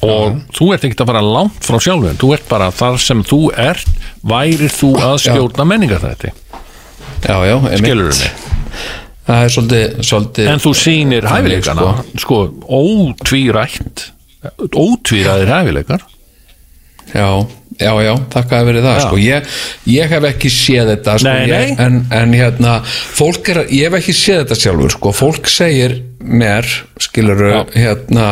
og 0.07 0.39
þú 0.57 0.71
ert 0.73 0.85
ekkert 0.87 1.03
að 1.05 1.11
fara 1.11 1.21
langt 1.25 1.67
frá 1.67 1.77
sjálfum, 1.83 2.17
þú 2.21 2.31
ert 2.33 2.47
bara 2.49 2.71
þar 2.73 2.97
sem 3.03 3.21
þú 3.27 3.41
ert, 3.61 3.91
værir 4.23 4.69
þú 4.75 4.93
að 5.01 5.17
stjórna 5.25 5.65
menningaþætti, 5.71 6.33
já, 7.25 7.37
já, 7.49 7.57
einmitt. 7.57 7.85
skilur 7.85 8.13
mig 8.13 8.31
það 9.31 9.43
er 9.45 9.53
svolítið, 9.55 9.99
svolítið 10.11 10.49
en 10.51 10.63
þú 10.65 10.73
sýnir 10.81 11.27
hæfileikana 11.31 11.91
sko, 12.19 12.39
ótvírætt 12.81 14.09
ótvíræðir 14.75 15.53
hæfileikar 15.55 16.07
Já, 17.11 17.27
já, 17.81 17.91
já, 18.07 18.13
þakkaði 18.31 18.67
verið 18.69 18.85
það 18.87 18.93
Já. 18.95 19.03
sko. 19.03 19.17
ég, 19.19 19.47
ég 19.91 20.13
hef 20.15 20.27
ekki 20.29 20.51
séð 20.55 20.91
þetta 20.93 21.15
sko, 21.19 21.27
Nei, 21.33 21.47
nei. 21.51 21.65
Ég, 21.73 21.81
en, 21.83 21.97
en 22.15 22.35
hérna 22.39 22.75
fólk 22.87 23.49
er, 23.51 23.59
að- 23.65 23.73
ég 23.75 23.89
hef 23.89 23.97
ekki 23.99 24.15
séð 24.15 24.39
þetta 24.45 24.59
sjálfur 24.61 24.95
sko. 24.95 25.13
fólk 25.19 25.51
segir 25.51 25.97
mér 26.23 26.69
skiluru, 27.03 27.65
hérna 27.75 28.29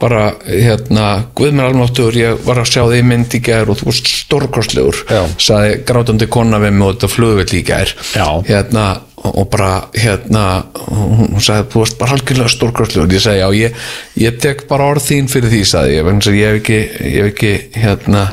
bara, 0.00 0.22
hérna, 0.46 1.06
guð 1.36 1.52
mér 1.52 1.70
almáttur 1.70 2.16
ég 2.16 2.40
var 2.46 2.62
að 2.62 2.70
sjá 2.72 2.82
þig 2.88 3.04
mynd 3.10 3.36
í 3.36 3.42
gær 3.44 3.70
og 3.70 3.80
þú 3.80 3.90
varst 3.90 4.10
stórkostlegur, 4.24 5.02
Já. 5.10 5.22
sagði 5.36 5.76
grátandi 5.90 6.28
konna 6.32 6.60
við 6.62 6.74
mig 6.76 6.86
og 6.88 6.96
þetta 6.96 7.12
flugvill 7.12 7.60
í 7.60 7.62
Já. 7.68 8.28
hérna, 8.48 8.86
og 9.20 9.50
bara 9.52 9.70
hérna, 9.92 10.44
hún 10.88 11.44
sagði 11.44 11.68
þú 11.74 11.84
varst 11.84 11.98
bara 12.00 12.14
halkilega 12.14 12.52
stórkostlegur, 12.54 13.12
ég 13.12 13.24
segi 13.24 13.42
já 13.42 13.48
ég, 13.52 13.80
ég 14.16 14.40
tek 14.40 14.64
bara 14.70 14.88
orð 14.94 15.10
þín 15.10 15.28
fyrir 15.28 15.52
því 15.52 15.64
sagði 15.68 15.98
ég, 15.98 16.12
ég 16.40 16.48
hef 16.48 16.60
ekki 16.62 16.80
ég 16.80 17.18
hef 17.20 17.32
ekki, 17.34 17.52
hérna 17.76 18.24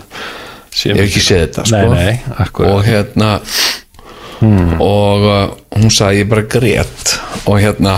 ég 0.86 0.96
hef 0.96 1.04
ekki 1.10 1.24
séð 1.26 1.44
þetta 1.44 1.66
sko. 1.68 1.84
Nei, 1.92 2.14
nei, 2.16 2.72
og 2.72 2.86
hérna 2.88 3.32
og 4.84 5.26
uh, 5.26 5.56
hún 5.78 5.94
sagði 5.94 6.24
ég 6.24 6.30
bara 6.32 6.46
grét. 6.48 7.16
Og 7.48 7.60
hérna 7.62 7.98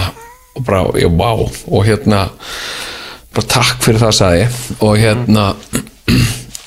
og 0.55 0.65
bara, 0.67 0.85
ég, 0.99 1.11
vá, 1.19 1.31
og 1.39 1.83
hérna 1.87 2.27
bara 3.39 3.53
takk 3.55 3.85
fyrir 3.85 4.03
það 4.03 4.17
sagði 4.17 4.47
og 4.83 4.97
hérna 4.99 5.45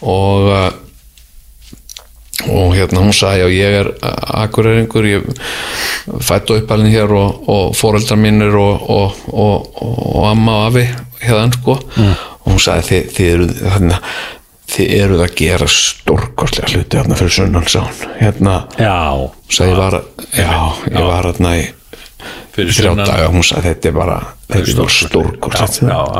og 0.02 0.48
uh, 0.48 0.70
og 2.42 2.74
hérna 2.74 3.02
hún 3.04 3.14
sagði 3.14 3.42
já 3.44 3.48
ég 3.54 3.78
er 3.82 3.88
akureyringur 4.42 5.06
ég 5.06 5.26
fætt 6.24 6.50
og 6.50 6.62
uppalinn 6.62 6.90
hér 6.90 7.12
og, 7.14 7.42
og 7.46 7.76
foreldrar 7.78 8.18
mínir 8.18 8.56
og, 8.58 8.82
og, 8.90 9.20
og, 9.30 10.22
amma 10.26 10.56
og 10.62 10.70
afi 10.72 10.86
hérna 11.22 11.52
sko. 11.54 11.76
Og 12.42 12.48
hún 12.48 12.62
sagði 12.62 12.88
þið, 12.88 13.12
þið 13.16 13.28
eru 13.34 13.46
þarna 13.60 14.00
þið 14.72 14.96
eruð 14.96 15.22
að 15.22 15.36
gera 15.38 15.68
stórkostlega 15.70 16.72
hluti 16.72 16.98
hérna 16.98 17.20
fyrir 17.20 17.36
sunnan 17.36 17.68
sá 17.70 17.78
hún. 17.84 18.02
Hérna 18.18 18.56
já, 18.80 18.96
sagði 19.52 19.74
ég 19.76 19.78
var 19.78 19.98
já, 20.32 20.50
ég 20.88 21.08
var 21.12 21.30
hérna 21.30 21.54
í 21.60 21.64
fyrir 22.54 22.76
þrjá 22.76 22.94
daga 23.02 23.28
hún 23.32 23.46
sagði 23.46 23.72
þetta 23.72 23.90
er 23.90 23.96
bara 23.96 24.18
þetta 24.48 24.58
er 24.60 24.72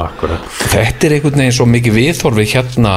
akkurat. 0.06 0.46
Þetta 0.72 1.08
er 1.08 1.16
einhvern 1.18 1.42
veginn 1.42 1.58
svo 1.58 1.66
mikið 1.68 1.98
viðhorfi 1.98 2.48
hérna 2.54 2.94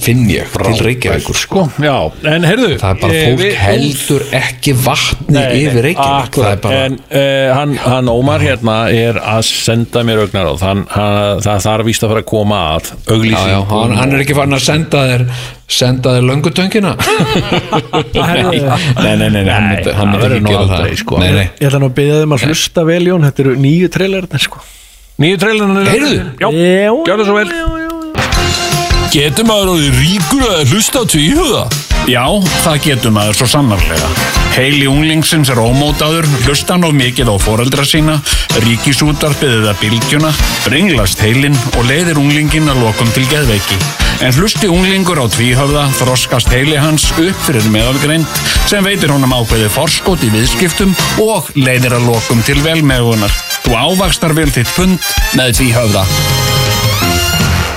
finn 0.00 0.22
ég 0.32 0.48
til 0.56 0.78
Reykjavíkur 0.86 1.36
sko. 1.36 1.64
sko, 1.68 1.84
já, 1.84 1.96
en 2.32 2.44
heyrðu 2.48 2.78
það 2.80 2.90
er 2.94 3.00
bara 3.02 3.12
eh, 3.16 3.24
fólk 3.26 3.40
við- 3.42 3.56
heldur 3.60 4.22
ekki 4.38 4.72
vatni 4.86 5.42
yfir 5.60 5.82
Reykjavík 5.84 6.00
það 6.00 6.28
akkurat, 6.30 6.62
bara, 6.64 6.78
en 6.86 6.96
uh, 6.96 7.50
hann, 7.58 7.74
hann 7.84 8.08
Ómar 8.12 8.40
hérna 8.40 8.76
er 8.92 9.18
að 9.20 9.42
senda 9.50 10.00
mér 10.08 10.22
augnar 10.24 10.48
og 10.54 10.64
hann, 10.64 10.86
hann, 10.94 11.42
það 11.44 11.60
þarf 11.66 11.90
víst 11.90 12.06
að 12.06 12.14
fara 12.14 12.24
að 12.24 12.28
koma 12.32 12.62
að 12.78 12.90
já, 13.28 13.42
já, 13.52 13.58
hann, 13.74 13.96
hann 14.00 14.16
er 14.16 14.24
ekki 14.24 14.38
farin 14.40 14.56
að 14.56 14.64
senda 14.64 15.04
þér 15.10 15.26
senda 15.76 16.16
þér 16.16 16.28
löngutöngina 16.30 16.94
nei, 19.04 19.16
nei, 19.16 19.28
nei, 19.28 19.42
nei 19.44 19.52
hann 19.92 20.12
það 20.14 20.20
verður 20.22 20.44
nú 20.46 20.56
aldrei, 20.56 20.92
það 20.92 21.00
sko. 21.02 21.20
nei, 21.20 21.30
nei. 21.36 21.46
Ég 21.60 21.68
ætla 21.68 21.80
nú 21.82 21.90
að 21.90 21.96
byggja 22.00 22.20
þeim 22.22 22.36
að 22.36 22.46
hlusta 22.48 22.84
vel 22.88 23.02
Jón 23.10 23.26
Þetta 23.26 23.44
eru 23.44 23.56
nýju 23.60 23.88
trailerinn 23.96 24.42
sko. 24.46 24.62
nýju 25.22 25.40
trailerinn 25.42 25.90
Heyrðu. 25.90 26.18
já, 26.40 26.48
gjörðu 27.08 27.26
svo 27.28 27.36
vel 27.40 27.50
Getur 29.16 29.46
maður 29.48 29.70
orðið 29.72 29.94
ríkur 29.96 30.42
að 30.44 30.72
hlusta 30.74 31.00
á 31.00 31.04
tvíhuga? 31.08 31.60
Já, 32.04 32.24
það 32.66 32.82
getur 32.84 33.12
maður 33.16 33.38
svo 33.38 33.46
sannarlega. 33.48 34.10
Heili 34.52 34.84
unglingsins 34.90 35.48
er 35.54 35.60
ómótaður, 35.62 36.28
hlusta 36.44 36.74
hann 36.74 36.84
of 36.84 36.92
mikið 36.92 37.30
á 37.32 37.36
foreldra 37.40 37.86
sína, 37.88 38.18
ríkisútarpið 38.60 39.54
eða 39.62 39.72
bylgjuna, 39.80 40.34
brenglast 40.66 41.24
heilin 41.24 41.56
og 41.78 41.88
leiðir 41.88 42.20
unglingin 42.20 42.68
að 42.68 42.82
lokum 42.84 43.08
til 43.16 43.24
geðveiki. 43.32 43.80
En 44.26 44.36
hlusti 44.36 44.68
unglingur 44.68 45.22
á 45.24 45.26
tvíhöfða 45.32 45.86
þroskast 45.96 46.52
heili 46.52 46.76
hans 46.76 47.08
upp 47.16 47.40
fyrir 47.48 47.64
meðalgreind 47.72 48.44
sem 48.68 48.84
veitir 48.84 49.16
honum 49.16 49.32
ákveðið 49.32 49.72
forskot 49.78 50.28
í 50.28 50.32
viðskiptum 50.36 50.92
og 51.24 51.48
leiðir 51.56 51.96
að 51.96 52.10
lokum 52.12 52.44
til 52.44 52.60
velmegunar. 52.60 53.32
Þú 53.64 53.80
ávakstar 53.80 54.36
vel 54.36 54.50
þitt 54.52 54.76
pund 54.76 55.12
með 55.40 55.56
tvíhöfða. 55.62 56.04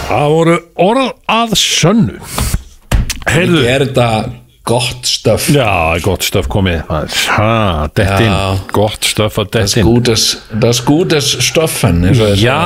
Það 0.09 0.35
voru 0.35 0.59
orð 0.89 1.09
að 1.29 1.57
sönnu. 1.59 2.19
Heyrðu, 3.29 3.65
er 3.69 3.83
þetta 3.85 4.11
gott 4.69 5.07
stöf 5.09 5.47
Já, 5.49 5.97
gott 6.05 6.25
stöf 6.25 6.47
komið. 6.51 6.83
Ha, 6.89 7.87
dett 7.97 8.21
inn, 8.21 8.29
Já. 8.29 8.57
gott 8.73 9.05
stöf 9.07 9.39
að 9.41 9.51
das 9.55 9.73
dett 9.73 9.81
inn. 9.81 9.87
Gutes, 9.89 10.25
das 10.61 10.81
gutes 10.85 11.29
Stoffen 11.45 12.03
eins 12.05 12.21
og. 12.21 12.35
Já, 12.37 12.57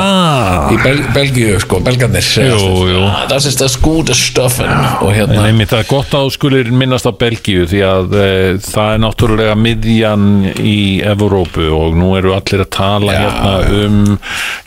í 0.74 0.80
Bel 0.84 1.00
Belgíu 1.16 1.60
sko, 1.64 1.80
belgarnir 1.84 2.24
Jú, 2.24 2.74
jú. 2.92 3.04
Ah, 3.08 3.24
das 3.32 3.48
ist 3.48 3.64
das 3.64 3.78
gutes 3.80 4.20
Stoffen 4.30 4.72
og 4.72 5.14
en 5.14 5.20
hérna 5.20 5.46
einmitt 5.48 5.72
það 5.72 5.86
gott 5.92 6.18
að 6.18 6.28
þú 6.28 6.34
skulir 6.38 6.74
minnast 6.76 7.08
á 7.08 7.14
Belgíu 7.16 7.68
því 7.72 7.86
að 7.88 8.18
e, 8.18 8.28
það 8.68 8.98
er 8.98 9.04
náttúrulega 9.06 9.56
miðjan 9.60 10.28
í 10.60 10.80
Evrópu 11.14 11.70
og 11.76 11.96
nú 12.00 12.14
eru 12.20 12.36
allir 12.36 12.66
að 12.66 12.74
tala 12.80 13.16
hérna 13.16 13.56
um 13.84 14.04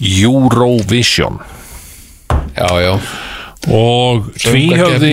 Eurovision 0.00 1.40
já, 2.56 2.68
já, 2.82 2.92
og 3.66 4.28
tvíhöfði 4.38 5.12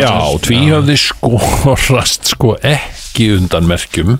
já, 0.00 0.14
tvíhöfði 0.46 0.96
skorast 1.00 2.32
sko 2.32 2.54
ekki 2.62 3.32
undan 3.36 3.68
merkjum 3.68 4.16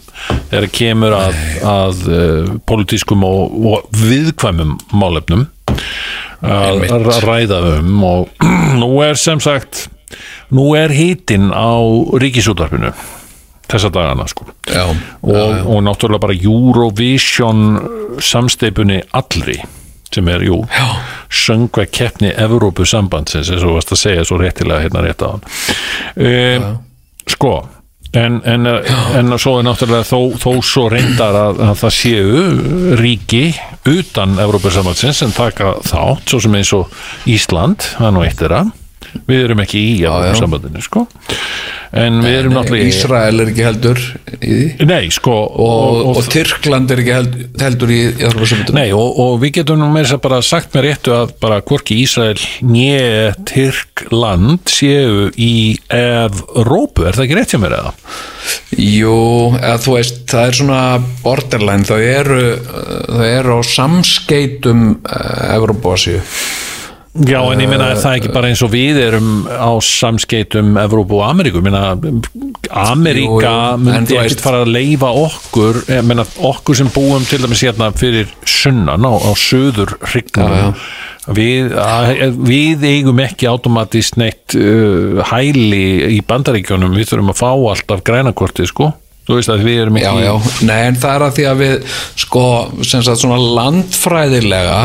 þegar 0.51 0.69
kemur 0.75 1.17
að, 1.17 1.41
að 1.65 2.05
uh, 2.09 2.53
politískum 2.69 3.25
og, 3.29 3.57
og 3.73 4.03
viðkvæmum 4.03 4.77
málefnum 4.93 5.49
að 6.43 6.85
ræða 7.23 7.63
um 7.79 8.05
og 8.07 8.47
nú 8.83 8.93
er 9.07 9.19
sem 9.21 9.41
sagt 9.43 9.87
nú 10.53 10.73
er 10.77 10.93
hitinn 10.93 11.51
á 11.55 11.81
ríkisútvarpinu 12.21 12.93
þessa 13.73 13.89
dagana 13.93 14.27
sko. 14.29 14.47
Já, 14.69 14.85
og, 14.85 15.53
og 15.65 15.79
náttúrulega 15.87 16.27
bara 16.27 16.37
Eurovision 16.37 17.63
samsteipunni 18.21 19.01
allri 19.17 19.63
sem 20.17 20.33
er, 20.33 20.47
jú, 20.47 20.63
söngva 21.33 21.87
keppni 21.91 22.33
Evrópu 22.37 22.87
sambandsins 22.89 23.53
eins 23.53 23.67
og 23.67 23.79
varst 23.79 23.95
að 23.95 24.03
segja 24.07 24.27
svo 24.29 24.41
réttilega 24.41 24.87
hérna 24.87 25.05
rétt 25.07 25.25
á 25.25 25.29
hann 25.33 25.47
um, 26.17 26.67
sko 27.31 27.55
en, 28.13 28.43
en, 28.45 28.69
en 29.17 29.39
svo 29.41 29.57
er 29.59 29.67
náttúrulega 29.67 30.05
þó, 30.05 30.37
þó 30.37 30.51
svo 30.67 30.89
reyndar 30.93 31.39
að, 31.39 31.63
að 31.71 31.81
það 31.81 31.97
séu 31.97 32.45
ríki 33.01 33.45
utan 33.89 34.37
Evrópu 34.43 34.73
sambandsins 34.73 35.23
sem 35.23 35.33
taka 35.35 35.79
þátt 35.89 36.29
svo 36.29 36.43
sem 36.45 36.61
eins 36.61 36.73
og 36.77 36.93
Ísland, 37.31 37.89
er 38.01 38.13
nú 38.15 38.25
eitt 38.27 38.41
þeirra 38.41 38.67
við 39.29 39.47
erum 39.47 39.63
ekki 39.65 39.81
í 39.81 39.95
Evrópu 40.07 40.41
sambandinu 40.41 40.83
sko 40.85 41.07
en 41.93 42.23
við 42.25 42.37
erum 42.39 42.55
náttúrulega 42.57 42.89
í 42.89 42.93
Ísrael 42.93 43.43
er 43.43 43.51
ekki 43.53 43.65
heldur 43.67 43.99
í 44.39 44.53
því 44.57 44.87
Nei, 44.89 45.11
sko 45.13 45.35
og, 45.35 45.99
og, 46.13 46.21
Tyrkland 46.33 46.93
er 46.95 47.03
ekki 47.03 47.15
heldur, 47.17 47.43
heldur 47.61 47.93
í, 47.93 47.99
Evrópusambandinu. 48.17 48.79
Nei, 48.79 48.95
og, 48.97 49.19
og 49.21 49.35
við 49.43 49.59
getum 49.59 49.83
nú 49.83 49.91
með 49.93 50.07
þess 50.07 50.17
að 50.17 50.23
bara 50.25 50.41
sagt 50.47 50.77
með 50.77 50.87
réttu 50.89 51.15
að 51.17 51.35
bara 51.43 51.61
hvorki 51.69 51.99
Ísrael 52.01 52.41
nýja 52.65 53.35
Tyrkland 53.49 54.73
séu 54.73 55.29
í 55.37 55.53
Evrópu, 55.93 57.07
er 57.07 57.19
það 57.19 57.27
ekki 57.27 57.39
rétt 57.39 57.53
hjá 57.53 57.61
mér 57.63 57.77
eða? 57.83 57.95
Jú, 58.81 59.17
eða 59.61 59.79
þú 59.85 59.97
veist, 59.99 60.21
það 60.33 60.49
er 60.49 60.59
svona 60.63 60.83
borderline, 61.23 61.87
þau 61.87 62.01
eru, 62.01 62.43
þau 63.13 63.27
eru 63.29 63.61
á 63.61 63.61
samskeitum 63.69 64.87
uh, 64.97 65.57
Evrópasíu. 65.59 66.23
Já, 67.13 67.43
en 67.53 67.61
ég 67.61 67.69
meina, 67.69 67.91
er 67.93 67.99
það 68.01 68.15
ekki 68.17 68.31
bara 68.33 68.49
eins 68.49 68.63
og 68.65 68.71
við 68.73 68.97
erum 69.03 69.43
á 69.45 69.69
samskeitum 69.85 70.71
Evrópu 70.81 71.19
og 71.19 71.27
Ameríku, 71.27 71.61
meina 71.61 71.91
Ameríka 72.73 73.51
myndi 73.77 74.17
ekkert 74.17 74.39
veist- 74.39 74.41
fara 74.41 74.63
að 74.65 74.71
leifa 74.73 75.11
okkur 75.21 75.83
meina, 76.09 76.25
okkur 76.41 76.79
sem 76.79 76.89
búum 76.95 77.27
til 77.29 77.43
dæmis 77.45 77.61
hérna 77.67 77.91
fyrir 77.93 78.33
sunnan 78.49 79.05
á, 79.05 79.13
á 79.13 79.31
söður 79.37 79.93
hrygnum 80.09 80.73
við, 81.37 81.77
við 82.49 82.89
eigum 82.89 83.21
ekki 83.23 83.47
automatist 83.53 84.17
neitt 84.17 84.57
uh, 84.57 85.21
hæli 85.29 86.17
í 86.17 86.19
bandaríkjónum, 86.27 86.97
við 86.97 87.13
þurfum 87.13 87.31
að 87.35 87.41
fá 87.45 87.51
alltaf 87.53 88.03
grænakortið, 88.09 88.73
sko. 88.73 88.89
Þú 89.29 89.37
veist 89.39 89.53
að 89.53 89.61
við 89.69 89.85
erum 89.85 90.01
Já, 90.01 90.09
ekki 90.11 90.25
já, 90.25 90.33
nei, 90.67 90.81
en 90.89 90.97
það 90.99 91.13
er 91.15 91.25
að 91.29 91.37
því 91.37 91.45
að 91.53 91.61
við, 91.61 91.75
sko, 92.25 92.47
sem 92.89 93.05
sagt 93.07 93.21
svona 93.23 93.39
landfræðilega, 93.61 94.81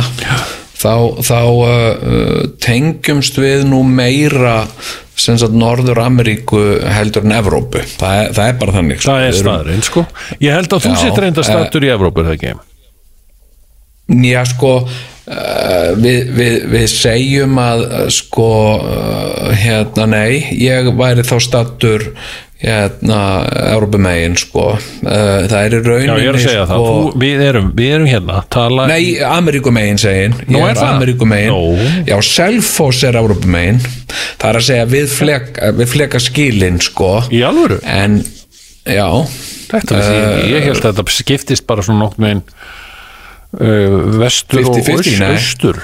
þá, 0.78 0.94
þá 1.26 1.42
uh, 1.42 2.46
tengjumst 2.64 3.40
við 3.42 3.66
nú 3.72 3.82
meira, 3.88 4.62
sagt, 5.18 5.50
Norður 5.58 6.04
Ameríku 6.06 6.62
heldur 6.94 7.26
en 7.28 7.36
Evrópu. 7.40 7.84
Það 7.98 8.24
er, 8.24 8.32
það 8.38 8.54
er 8.54 8.58
bara 8.62 8.78
þannig. 8.78 9.02
sko. 9.02 9.12
það 9.12 9.28
er 9.28 9.38
staðurinn, 9.42 9.86
sko 9.88 10.08
ég 10.44 10.58
held 10.58 10.74
að 10.78 10.88
þú 10.88 10.96
sétt 11.02 11.22
reynda 11.24 11.46
eh, 11.46 11.52
statur 11.52 11.88
í 11.88 11.94
Evrópu, 11.94 12.24
er 12.24 12.32
það 12.32 12.40
ekki? 12.40 12.58
Já, 14.24 14.42
sko, 14.48 14.74
uh, 14.88 15.90
við, 16.00 16.30
við, 16.38 16.54
við 16.72 16.86
segjum 16.94 17.58
að, 17.60 17.82
uh, 17.88 18.04
sko, 18.14 18.52
uh, 18.80 19.50
hérna, 19.58 20.06
nei, 20.14 20.46
ég 20.62 20.94
væri 20.96 21.26
þá 21.28 21.36
stattur, 21.44 22.06
hérna, 22.62 23.20
Evrópumegin, 23.74 24.38
sko. 24.40 24.66
Uh, 25.04 25.44
það 25.50 25.58
er 25.60 25.76
í 25.76 25.80
Já, 25.80 25.84
rauninni, 25.88 26.46
það, 26.46 26.72
sko, 26.72 26.78
þú, 26.88 27.12
við, 27.22 27.44
erum, 27.48 27.68
við 27.78 27.92
erum 27.98 28.08
hérna 28.10 28.40
tala 28.54 28.88
Nei, 28.90 29.02
Ameríkumegin 29.22 30.02
segin 30.02 30.34
Nú, 30.48 30.64
er 30.66 30.80
það? 30.80 30.96
Ameríkumegin. 30.96 31.54
Nú. 31.54 31.92
Já, 32.10 32.18
Selfoss 32.26 33.04
er 33.08 33.20
Evrópumegin. 33.22 33.84
Það 34.42 34.50
er 34.50 34.62
að 34.62 34.66
segja 34.72 34.88
við 34.96 35.14
fleka, 35.14 35.72
við 35.78 35.94
fleka 35.94 36.24
skilin 36.24 36.82
sko. 36.82 37.12
Í 37.30 37.44
alvöru? 37.46 37.78
En, 37.86 38.20
já. 38.88 39.08
Vissi 39.68 40.20
ég 40.54 40.68
held 40.70 40.82
að 40.82 40.92
þetta 40.94 41.18
skiptist 41.18 41.68
bara 41.68 41.84
svona 41.86 42.06
nokkuð 42.06 42.24
megin 42.24 42.44
uh, 43.60 43.98
vestur 44.22 44.64
50-50, 44.64 45.18
og 45.22 45.34
austur 45.34 45.82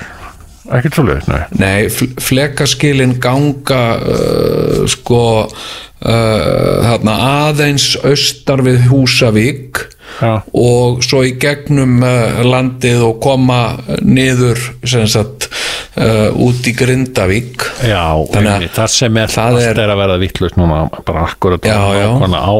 ekkert 0.79 0.97
svo 0.97 1.05
leið, 1.07 1.27
nei 1.31 1.41
Nei, 1.61 1.89
fl- 1.93 2.13
flekaskilin 2.23 3.17
ganga 3.23 3.81
uh, 3.99 4.83
sko 4.89 5.23
uh, 5.47 6.93
aðeins 7.13 7.93
austar 8.03 8.63
við 8.65 8.87
Húsavík 8.91 9.83
Já. 10.19 10.43
og 10.53 11.01
svo 11.05 11.23
í 11.25 11.33
gegnum 11.41 12.03
uh, 12.05 12.41
landið 12.45 13.05
og 13.07 13.19
koma 13.23 13.61
niður 14.05 14.59
sem 14.85 15.07
sagt 15.09 15.49
uh, 15.97 16.29
út 16.45 16.67
í 16.69 16.73
Grindavík. 16.77 17.65
Já, 17.85 18.03
Þannig 18.33 18.51
að 18.53 18.67
það 18.77 18.91
sem 18.95 19.17
er 19.21 19.33
það 19.33 19.59
er- 19.61 19.81
er 19.83 19.93
að 19.93 20.01
verða 20.03 20.19
vittlust 20.21 20.57
núna 20.59 20.79
bara 21.05 21.25
akkurat 21.27 21.65
Já, 21.65 21.79
já. 21.97 22.09
á 22.17 22.55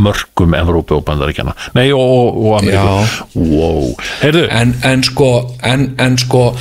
mörgum 0.00 0.54
Evrópu 0.54 0.96
og 0.98 1.04
bandaríkjana 1.08 1.54
Nei, 1.74 1.90
og, 1.92 2.36
og, 2.36 2.58
Ameríku. 2.60 3.24
Wow. 3.34 3.94
En, 4.50 4.74
en 4.84 5.02
sko 5.06 5.30
en, 5.62 5.94
en 5.98 6.18
sko 6.18 6.54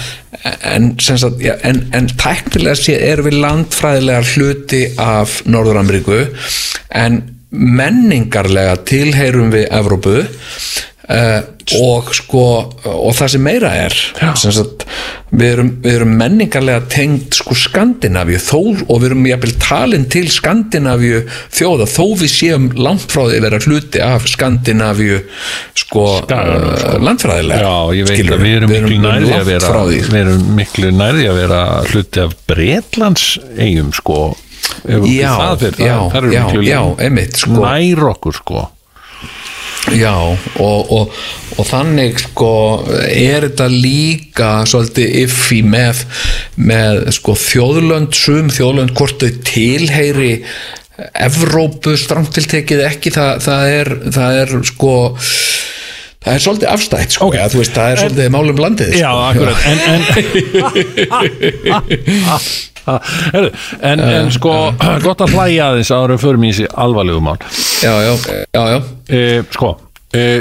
en, 0.64 0.94
sagt, 1.00 1.40
já, 1.44 1.56
en, 1.64 2.08
tæknilega 2.20 2.76
sé 2.80 2.96
erum 3.10 3.28
við 3.30 3.40
landfræðilega 3.44 4.24
hluti 4.34 4.84
af 5.02 5.42
Norður-Ameríku 5.50 6.22
en 6.96 7.22
menningarlega 7.50 8.78
tilheyrum 8.86 9.50
við 9.56 9.68
Evrópu 9.74 10.20
uh, 11.10 11.39
og 11.78 12.08
sko 12.17 12.43
og 12.89 13.12
það 13.13 13.32
sem 13.36 13.43
meira 13.45 13.69
er 13.78 13.95
sem 14.39 14.54
sagt, 14.56 14.86
við, 15.30 15.45
erum, 15.52 15.69
við 15.84 15.98
erum 16.00 16.15
menningarlega 16.17 16.82
tengd 16.89 17.38
sko 17.38 17.58
Skandinavíu 17.58 18.39
þó, 18.41 18.60
og 18.88 19.02
við 19.02 19.08
erum 19.12 19.28
jafnvel 19.30 19.54
talin 19.62 20.08
til 20.10 20.26
Skandinavíu 20.34 21.22
þjóða 21.54 21.89
þó 21.91 22.04
við 22.24 22.34
séum 22.34 22.69
langt 22.78 23.13
frá 23.13 23.26
því 23.28 23.38
að 23.38 23.45
vera 23.48 23.62
hluti 23.65 24.04
af 24.06 24.28
Skandinavíu 24.32 25.22
sko, 25.78 26.06
Skaganum, 26.24 26.67
uh, 26.74 26.98
landfræðilega 27.06 27.62
Já, 27.63 28.00
ég 28.00 28.10
veit 28.10 28.17
skilurðu. 28.17 28.39
að 28.39 28.45
við 28.48 28.60
erum 28.60 28.76
miklu 28.76 29.00
nærði 29.06 29.34
að 29.38 29.48
vera 29.54 29.86
við 29.89 30.19
erum 30.24 30.52
miklu 30.60 30.93
nærði 30.95 31.30
að 31.30 31.41
vera 31.43 31.63
hluti 31.89 32.26
af 32.26 32.38
Bretlands 32.50 33.32
eigum 33.58 33.93
sko 33.98 34.22
Já, 34.86 35.00
fyrir, 35.58 35.80
já, 35.82 35.95
það, 36.13 36.28
já, 36.30 36.43
já, 36.62 36.82
einmitt, 37.02 37.39
sko. 37.41 37.58
nær 37.63 38.04
okkur 38.12 38.38
sko 38.38 38.67
Já, 39.96 40.13
og, 40.13 40.92
og, 40.92 41.13
og 41.56 41.68
þannig 41.68 42.20
sko 42.22 42.52
er 43.08 43.48
þetta 43.48 43.68
líka 43.72 44.50
svolítið 44.70 45.15
iffi 45.24 45.62
með, 45.65 46.04
með 46.60 47.08
sko 47.15 47.36
þjóðlönd, 47.39 48.13
sum 48.18 48.52
þjóðlönd 48.54 48.94
hvort 48.98 49.24
þau 49.24 49.32
tilheyri 49.48 50.34
Evrópu 51.15 51.96
strangtiltekið 51.96 52.84
ekki 52.84 53.13
það, 53.15 53.38
það, 53.46 53.63
er, 53.78 53.94
það 54.12 54.39
er 54.42 54.50
sko 54.68 54.96
það 56.20 56.34
er 56.34 56.44
svolítið 56.44 56.72
afstætt 56.74 57.15
sko, 57.15 57.30
okay. 57.30 57.54
veist, 57.56 57.72
það 57.78 57.94
er 57.94 58.02
svolítið 58.04 58.34
málum 58.36 58.60
landið 58.60 58.98
Já, 59.00 59.12
sko. 59.15 59.22
akkurat 59.32 59.60
En, 59.63 59.80
en, 59.96 60.02
Heyrðu, 63.34 63.52
en, 63.91 64.06
en 64.15 64.32
sko 64.36 64.56
gott 65.08 65.25
að 65.25 65.36
hlæja 65.36 65.69
aðeins 65.71 65.91
áður 65.93 66.15
en 66.15 66.23
förum 66.23 66.47
í 66.47 66.54
þessi 66.54 66.71
alvarlegu 66.86 67.21
mál 67.25 67.38
já, 67.84 67.93
já, 68.06 68.13
já, 68.56 68.63
já. 68.75 68.80
e, 69.10 69.23
Sko 69.54 69.75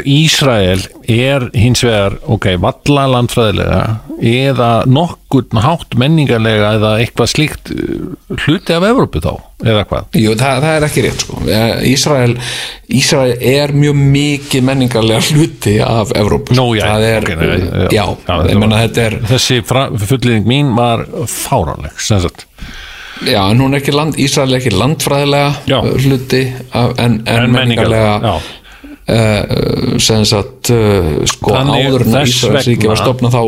Ísrael 0.09 0.81
er 1.05 1.51
hins 1.53 1.83
vegar 1.85 2.15
ok, 2.25 2.55
valla 2.63 3.03
landfræðilega 3.13 3.81
eða 4.19 4.71
nokkurn 4.89 5.61
hátt 5.61 5.93
menningarlega 6.01 6.71
eða 6.79 6.93
eitthvað 7.03 7.31
slíkt 7.35 7.73
eh, 7.75 8.09
hluti 8.47 8.73
af 8.73 8.87
Evrópu 8.89 9.21
þá, 9.21 9.35
eða 9.61 9.85
hvað 9.91 10.19
Jú, 10.23 10.33
það, 10.41 10.65
það 10.65 10.73
er 10.73 10.87
ekki 10.89 11.05
rétt 11.05 11.25
sko. 11.27 11.43
Ísrael, 11.91 12.35
Ísrael 13.01 13.37
er 13.53 13.77
mjög 13.77 14.01
mikið 14.17 14.67
menningarlega 14.71 15.21
hluti 15.29 15.77
af 15.85 16.17
Evrópu 16.17 16.57
Nú, 16.57 16.71
já, 16.79 16.89
er, 16.97 17.29
ok, 17.29 17.35
nei, 17.37 17.61
já, 17.93 18.05
já, 18.09 18.35
ég 18.49 18.61
menna 18.65 18.83
er 18.89 19.21
Þessi 19.29 19.61
fullýðing 19.69 20.49
mín 20.49 20.73
var 20.79 21.05
fáránleg 21.29 22.01
sem 22.01 22.25
sagt 22.25 22.49
Já, 23.27 23.41
en 23.51 23.59
hún 23.59 23.75
er 23.75 23.81
ekki 23.81 23.93
land, 23.95 24.15
Ísrael 24.21 24.53
er 24.53 24.61
ekki 24.61 24.71
landfræðilega 24.79 25.49
Já. 25.67 25.79
hluti 25.83 26.45
af, 26.71 26.93
en, 27.03 27.19
en, 27.27 27.49
En 27.49 27.51
menningarlega, 27.51 27.59
menningarlega 27.59 28.19
já. 28.23 28.58
Sem 30.05 30.25
sagt 30.29 30.71
uh, 30.75 31.11
sko 31.31 31.55
Þannig 31.55 31.87
áður 31.89 32.03
en 32.07 32.13
þess 32.19 32.35
Ísraelsríki 32.35 32.91
var 32.91 33.01
stopnað 33.01 33.37
þá, 33.39 33.43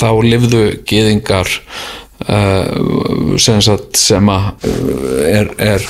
þá 0.00 0.08
lifðu 0.24 0.62
gyðingar 0.88 1.50
uh, 2.28 3.36
sem 3.40 3.60
sagt 3.64 4.00
sem 4.00 4.30
að 4.32 4.50
er, 5.30 5.52
er 5.60 5.84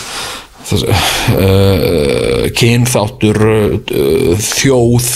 uh, 0.70 2.50
kynþáttur 2.56 3.40
uh, 3.46 4.34
þjóð 4.42 5.08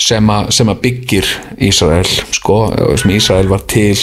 sem 0.00 0.30
að, 0.32 0.50
sem 0.56 0.70
að 0.72 0.80
byggir 0.84 1.32
Ísrael 1.66 2.06
sko, 2.36 2.60
sem 3.00 3.16
Ísrael 3.16 3.48
var 3.50 3.64
til 3.70 3.96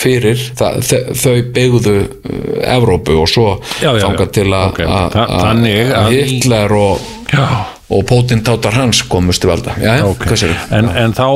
fyrir 0.00 0.40
það, 0.56 0.78
þau 1.20 1.34
byggðu 1.52 1.94
Evrópu 2.64 3.18
og 3.20 3.28
svo 3.28 3.48
Já, 3.82 3.90
já, 3.90 3.98
já. 3.98 4.04
þangað 4.06 4.30
til 4.38 4.46
að 4.56 4.68
Ok, 4.70 4.78
að- 4.86 5.10
þa- 5.12 5.24
að- 5.26 5.42
þannig 5.44 5.80
að 5.84 5.98
að 6.00 6.14
í- 6.16 6.22
Hitler 6.30 6.74
og, 6.78 7.10
Já. 7.34 7.44
Og 7.92 8.04
pótintátar 8.08 8.72
hans 8.78 9.02
komust 9.12 9.42
til 9.44 9.50
valda. 9.50 9.74
Já, 9.76 9.98
já, 10.00 10.04
Ok. 10.08 10.24
hvað 10.24 10.38
sér 10.40 10.54
en, 10.72 10.88
en 10.88 11.12
þá 11.12 11.26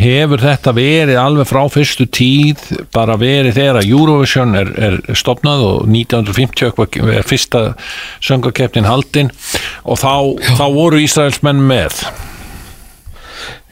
hefur 0.00 0.40
þetta 0.40 0.72
verið 0.76 1.18
alveg 1.20 1.48
frá 1.50 1.62
fyrstu 1.68 2.06
tíð 2.08 2.62
bara 2.94 3.18
verið 3.20 3.58
þegar 3.58 3.80
að 3.82 3.90
Eurovision 3.92 4.54
er, 4.56 4.70
er 4.80 5.00
stopnað 5.14 5.64
og 5.68 5.82
1950 5.92 6.70
eitthvað 6.70 7.16
er 7.18 7.28
fyrsta 7.28 7.64
söngarkeppnin 8.24 8.88
haldin. 8.88 9.30
Og 9.84 10.00
þá, 10.00 10.14
þá 10.56 10.64
voru 10.72 11.02
Ísraelsmenn 11.04 11.60
með 11.68 12.00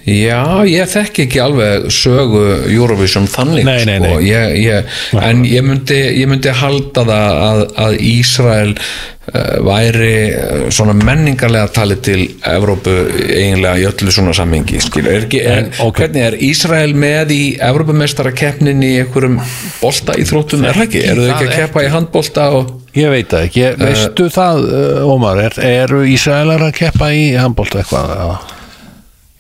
Já, 0.03 0.67
ég 0.67 0.89
þekki 0.91 1.29
ekki 1.29 1.39
alveg 1.39 1.85
sögu 1.95 2.43
Eurovision 2.67 3.29
þannig 3.31 3.63
Nei, 3.69 3.85
nei, 3.87 4.01
sko. 4.01 4.09
nei. 4.09 4.27
Ég, 4.27 4.55
ég, 4.59 4.95
en 5.23 5.43
ég 5.47 5.63
myndi, 5.63 5.99
ég 6.19 6.31
myndi 6.31 6.51
halda 6.59 7.05
það 7.07 7.43
að, 7.47 7.61
að 7.85 7.99
Ísrael 8.09 8.73
uh, 8.73 9.61
væri 9.63 10.09
uh, 10.35 10.65
svona 10.75 10.97
menningarlega 10.99 11.71
talið 11.77 12.01
til 12.09 12.19
Evrópu 12.51 12.95
eiginlega 13.15 13.79
í 13.79 13.87
öllu 13.93 14.15
svona 14.17 14.35
sammingi 14.35 14.81
er 14.83 15.21
ekki, 15.21 15.43
En, 15.53 15.71
ok. 15.87 16.01
hvernig 16.01 16.27
er 16.33 16.37
Ísrael 16.49 16.97
með 16.99 17.35
í 17.37 17.43
Evrópumestarakeppnin 17.63 18.83
í 18.83 18.91
einhverjum 19.05 19.39
bolta 19.79 20.17
í 20.19 20.27
þróttum, 20.27 20.65
er 20.67 20.81
það 20.81 20.89
ekki? 20.89 21.05
Eru 21.13 21.29
þau 21.29 21.31
ekki 21.37 21.47
að 21.47 21.53
það 21.53 21.61
keppa 21.63 21.85
í 21.87 21.93
handbolta 21.95 22.49
og 22.59 22.73
Ég 22.93 23.09
veit 23.09 23.31
það 23.31 23.47
ekki, 23.47 23.63
veistu 23.81 24.27
það 24.35 24.67
uh, 24.67 25.07
Ómar, 25.15 25.45
er, 25.47 25.61
eru 25.87 26.03
Ísraelar 26.11 26.67
að 26.67 26.75
keppa 26.83 27.13
í 27.15 27.31
handbólta 27.39 27.85
eitthvað? 27.85 28.59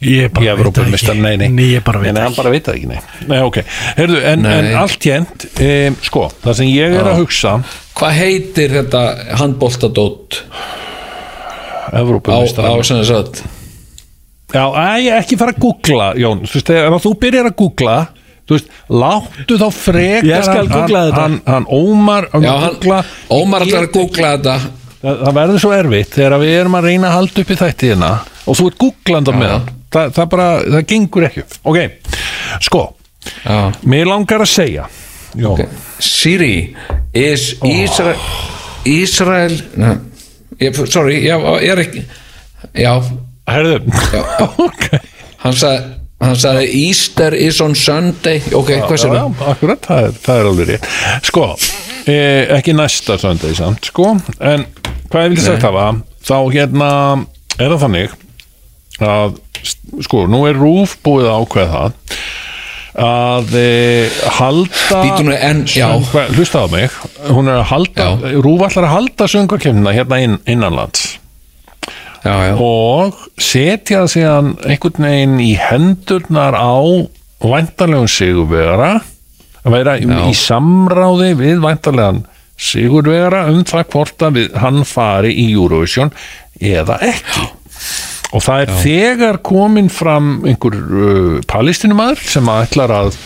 Ég 0.03 0.25
Í 0.27 0.33
bara 0.35 0.43
veit 0.45 0.53
Evrópu 0.59 0.81
það 0.83 0.89
mistar, 0.91 1.15
ekki 1.15 1.23
nei, 1.23 1.37
nei. 1.39 1.49
Nei, 1.55 1.67
ég 1.77 1.83
bara 1.87 2.01
veit 2.03 2.11
hann 2.17 2.25
ekki 2.27 2.37
bara 2.41 2.51
veit 2.51 2.69
ekki, 2.73 2.87
nei. 2.91 3.01
Nei, 3.31 3.39
ok. 3.47 3.59
Heyrðu, 4.01 4.21
en, 4.33 4.43
Nei. 4.43 4.55
en 4.59 4.79
allt 4.81 5.05
hérnt, 5.07 5.45
um, 5.63 5.97
sko, 6.03 6.25
það 6.43 6.57
sem 6.59 6.71
ég 6.73 6.97
er 6.99 7.11
að 7.13 7.21
hugsa, 7.23 7.53
hvað 7.99 8.17
heitir 8.19 8.75
þetta 8.81 9.03
handboltadót 9.39 10.41
á, 11.93 12.01
Evrópumistar. 12.01 12.67
á 12.67 12.73
sem 12.85 13.03
sagt 13.05 13.43
Já, 14.53 14.67
æ, 14.69 15.09
ekki 15.17 15.39
fara 15.41 15.55
að 15.55 15.63
googla, 15.65 16.11
Jón, 16.21 16.43
þú 16.45 16.59
veist, 16.59 16.67
þegar 16.69 16.99
þú 17.01 17.13
byrjar 17.23 17.47
að 17.49 17.55
googla, 17.63 17.95
þú 18.45 18.57
veist, 18.59 18.67
láttu 18.93 19.57
þá 19.63 19.67
frekar 19.73 20.29
Ég 20.29 20.43
skal 20.45 20.59
hann- 20.67 20.73
googla 20.75 21.05
þetta. 21.07 21.23
Hann, 21.23 21.39
hann 21.47 21.67
Ómar, 21.73 22.27
um 22.35 22.43
Já, 22.45 22.51
að 22.53 22.61
hann, 22.67 22.75
googla, 22.83 22.99
Ómar 23.39 23.65
allar 23.65 23.87
að 23.87 23.93
googla 23.97 24.35
þetta 24.37 24.57
það, 25.03 25.23
það 25.23 25.39
verður 25.39 25.63
svo 25.65 25.73
erfitt 25.79 26.13
þegar 26.19 26.37
við 26.43 26.53
erum 26.61 26.77
að 26.79 26.85
reyna 26.91 27.09
að 27.09 27.17
halda 27.17 27.41
upp 27.47 27.55
í 27.55 27.61
þættiðina 27.63 28.11
og 28.47 28.59
þú 28.59 28.67
ert 28.73 28.79
googlanda 28.83 29.33
með 29.39 29.55
hann, 29.55 29.71
það, 29.93 30.13
það 30.17 30.29
bara, 30.35 30.49
það 30.75 30.87
gengur 30.93 31.29
ekki. 31.29 31.45
Ok, 31.69 31.79
sko, 32.69 32.83
Já. 33.45 33.59
mér 33.89 34.11
langar 34.11 34.45
að 34.45 34.53
segja, 34.53 34.89
Jón, 35.39 35.63
Siri 36.03 36.75
is 37.17 37.55
Ísrael 37.65 38.19
Ísrael 38.85 39.55
Nei, 39.81 39.95
ég, 40.61 40.77
sorry, 40.91 41.23
ég, 41.25 41.47
ég 41.63 41.73
er 41.73 41.81
ekki 41.87 42.03
já, 42.77 42.93
herðu, 43.49 43.79
ok, 44.67 44.89
hann 45.45 45.57
sagði 45.57 45.99
hann 46.23 46.37
sagði 46.39 46.67
Easter 46.85 47.35
is 47.35 47.57
on 47.65 47.73
Sunday. 47.75 48.39
Ok, 48.55 48.69
hvað 48.87 49.01
sér 49.03 49.17
já, 49.17 49.23
já, 49.25 49.47
akkurat, 49.53 49.81
það 49.89 50.05
er, 50.07 50.13
það 50.23 50.41
er 50.41 50.51
alveg 50.51 50.69
rétt. 50.69 50.85
Sko, 51.27 51.47
eh, 52.07 52.53
ekki 52.59 52.75
næsta 52.79 53.17
söndegi 53.19 53.57
samt, 53.59 53.89
sko, 53.91 54.13
en 54.39 54.67
hvað 55.11 55.25
ég 55.27 55.33
vildi 55.35 55.47
sagt 55.47 55.67
hafa, 55.67 55.89
þá 56.23 56.37
hérna 56.55 56.91
er 57.59 57.73
það 57.75 57.83
þannig 57.87 58.15
að 59.03 59.35
sko, 59.63 60.27
nú 60.31 60.45
er 60.49 60.59
Rúf 60.59 60.97
búið 61.05 61.29
að 61.31 61.43
ákveða 61.45 61.71
það 61.73 61.93
að 63.03 63.55
e, 63.57 64.09
halda 64.37 64.99
en- 65.49 65.65
já. 65.65 65.87
söngva, 65.89 66.27
hlusta 66.37 66.61
á 66.61 66.67
mig. 66.69 66.91
Hún 67.33 67.49
er 67.49 67.63
að 67.63 67.71
halda, 67.71 68.09
Rúf 68.45 68.67
ætlar 68.69 68.85
að 68.89 68.95
halda 68.97 69.29
söngvarkemna 69.33 69.95
hérna 69.97 70.19
inn, 70.21 70.39
innanlands. 70.47 71.19
Já, 72.23 72.35
já, 72.47 72.55
og 72.61 73.17
setja 73.41 74.05
það 74.05 74.13
síðan 74.13 74.51
einhvern 74.63 75.07
veginn 75.09 75.41
í 75.43 75.53
hendurnar 75.59 76.55
á 76.55 76.79
væntanlegum 77.43 78.07
sigurvegara 78.07 78.93
að 79.65 79.75
vera 79.75 79.97
í, 79.99 80.07
Já. 80.07 80.31
samráði 80.39 81.33
við 81.41 81.59
væntanlegan 81.65 82.23
sigurvegara 82.63 83.49
um 83.51 83.65
það 83.67 83.89
hvort 83.95 84.23
að 84.29 84.39
við, 84.39 84.55
hann 84.63 84.85
fari 84.87 85.33
í 85.35 85.49
Eurovision 85.57 86.13
eða 86.63 87.01
ekki 87.03 87.49
og 88.33 88.45
það 88.45 88.65
er 88.65 88.75
þegar 88.83 89.41
komin 89.45 89.91
fram 89.93 90.35
einhver 90.49 90.79
uh, 90.81 91.39
palestinumæður 91.51 92.25
sem 92.35 92.49
að 92.53 92.67
ætlar 92.67 92.97
að 93.03 93.17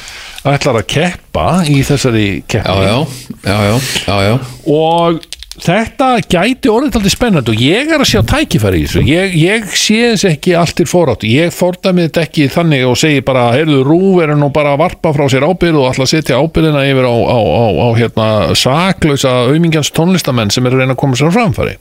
ætlar 0.46 0.80
að 0.80 0.90
keppa 0.90 1.46
í 1.70 1.80
þessari 1.86 2.26
já, 2.36 2.44
keppni. 2.56 2.84
Já, 2.84 2.98
já, 3.46 3.56
já, 3.56 3.80
já, 4.06 4.16
já. 4.26 4.36
og 4.70 5.24
þetta 5.56 6.08
gæti 6.28 6.68
orðið 6.68 6.98
alltaf 6.98 7.14
spennandi 7.14 7.52
og 7.54 7.62
ég 7.64 7.88
er 7.94 8.02
að 8.02 8.10
sjá 8.10 8.20
tækifæri 8.28 8.82
í 8.82 8.84
þessu. 8.84 9.02
Ég, 9.08 9.36
ég 9.40 9.70
sé 9.72 9.98
þess 10.12 10.26
ekki 10.28 10.54
allt 10.58 10.76
til 10.78 10.86
forátt 10.90 11.24
ég 11.26 11.54
fordæmið 11.54 12.10
þetta 12.10 12.24
ekki 12.26 12.48
þannig 12.52 12.84
og 12.90 13.00
segi 13.00 13.24
bara 13.26 13.48
heyrðu, 13.54 13.80
rúf 13.86 14.20
er 14.22 14.34
nú 14.36 14.50
bara 14.54 14.74
að 14.76 14.82
varpa 14.84 15.14
frá 15.16 15.26
sér 15.32 15.48
ábyrð 15.48 15.80
og 15.80 15.90
að 16.04 16.12
setja 16.12 16.40
ábyrðina 16.42 16.84
yfir 16.90 17.08
á, 17.08 17.14
á, 17.16 17.38
á, 17.40 17.64
á 17.72 17.88
hérna, 17.96 18.28
saklausa 18.58 19.34
aumingjans 19.48 19.92
tónlistamenn 19.96 20.52
sem 20.54 20.66
er 20.68 20.76
að 20.76 20.84
reyna 20.84 20.96
að 20.96 21.02
koma 21.02 21.18
sér 21.18 21.34
framfæri. 21.34 21.76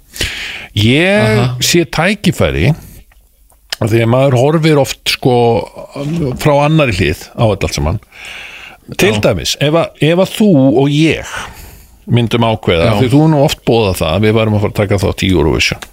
Ég 0.85 1.63
sé 1.63 1.85
tækifæri 1.85 2.71
af 3.81 3.89
því 3.91 4.01
að 4.05 4.11
maður 4.13 4.37
horfir 4.39 4.79
oft 4.81 5.01
sko 5.17 5.35
frá 6.41 6.53
annari 6.65 6.95
hlið 6.95 7.25
á 7.35 7.43
þetta 7.51 7.67
allt 7.69 7.79
saman 7.79 7.99
til 9.01 9.15
dæmis, 9.23 9.55
ef 9.65 9.73
að, 9.81 9.95
ef 10.05 10.19
að 10.21 10.33
þú 10.37 10.49
og 10.83 10.91
ég 10.93 11.35
myndum 12.05 12.43
ákveða, 12.45 12.91
Já. 12.91 12.95
því 13.01 13.07
þú 13.15 13.21
nú 13.33 13.39
oft 13.41 13.63
bóða 13.65 13.95
það 13.97 14.11
að 14.19 14.25
við 14.27 14.35
varum 14.37 14.57
að 14.59 14.65
fara 14.67 14.73
að 14.75 14.81
taka 14.83 14.99
þátt 15.01 15.23
í 15.25 15.29
Eurovision 15.33 15.87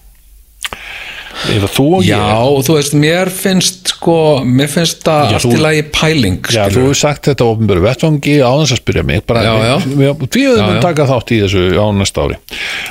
ef 1.49 1.63
að 1.65 1.71
þú 1.75 1.85
og 1.97 2.03
Já, 2.05 2.19
ég 2.21 2.67
þú 2.69 2.75
veist, 2.77 2.97
mér 3.01 3.31
finnst 3.33 3.95
sko, 3.95 4.17
mér 4.45 4.69
finnst 4.71 5.01
það 5.07 5.31
Já, 5.33 5.37
allt 5.39 5.55
í 5.57 5.61
lagi 5.65 5.85
pæling 5.97 6.37
Já, 6.53 6.67
þú 6.71 6.83
hefur 6.85 6.99
sagt 7.01 7.31
þetta 7.31 7.47
á 7.49 7.53
ofnböru 7.55 7.83
vettvangi 7.87 8.35
á 8.45 8.51
þess 8.61 8.75
að 8.77 8.83
spyrja 8.83 9.05
mig 9.09 9.25
bara, 9.27 9.47
Já, 9.49 9.55
já. 9.73 9.73
Við, 9.89 10.27
Já, 10.37 10.53
já. 10.61 10.77
taka 10.85 11.09
þátt 11.09 11.33
í 11.33 11.41
þessu 11.47 11.65
á 11.81 11.87
næsta 11.97 12.27
ári 12.29 12.37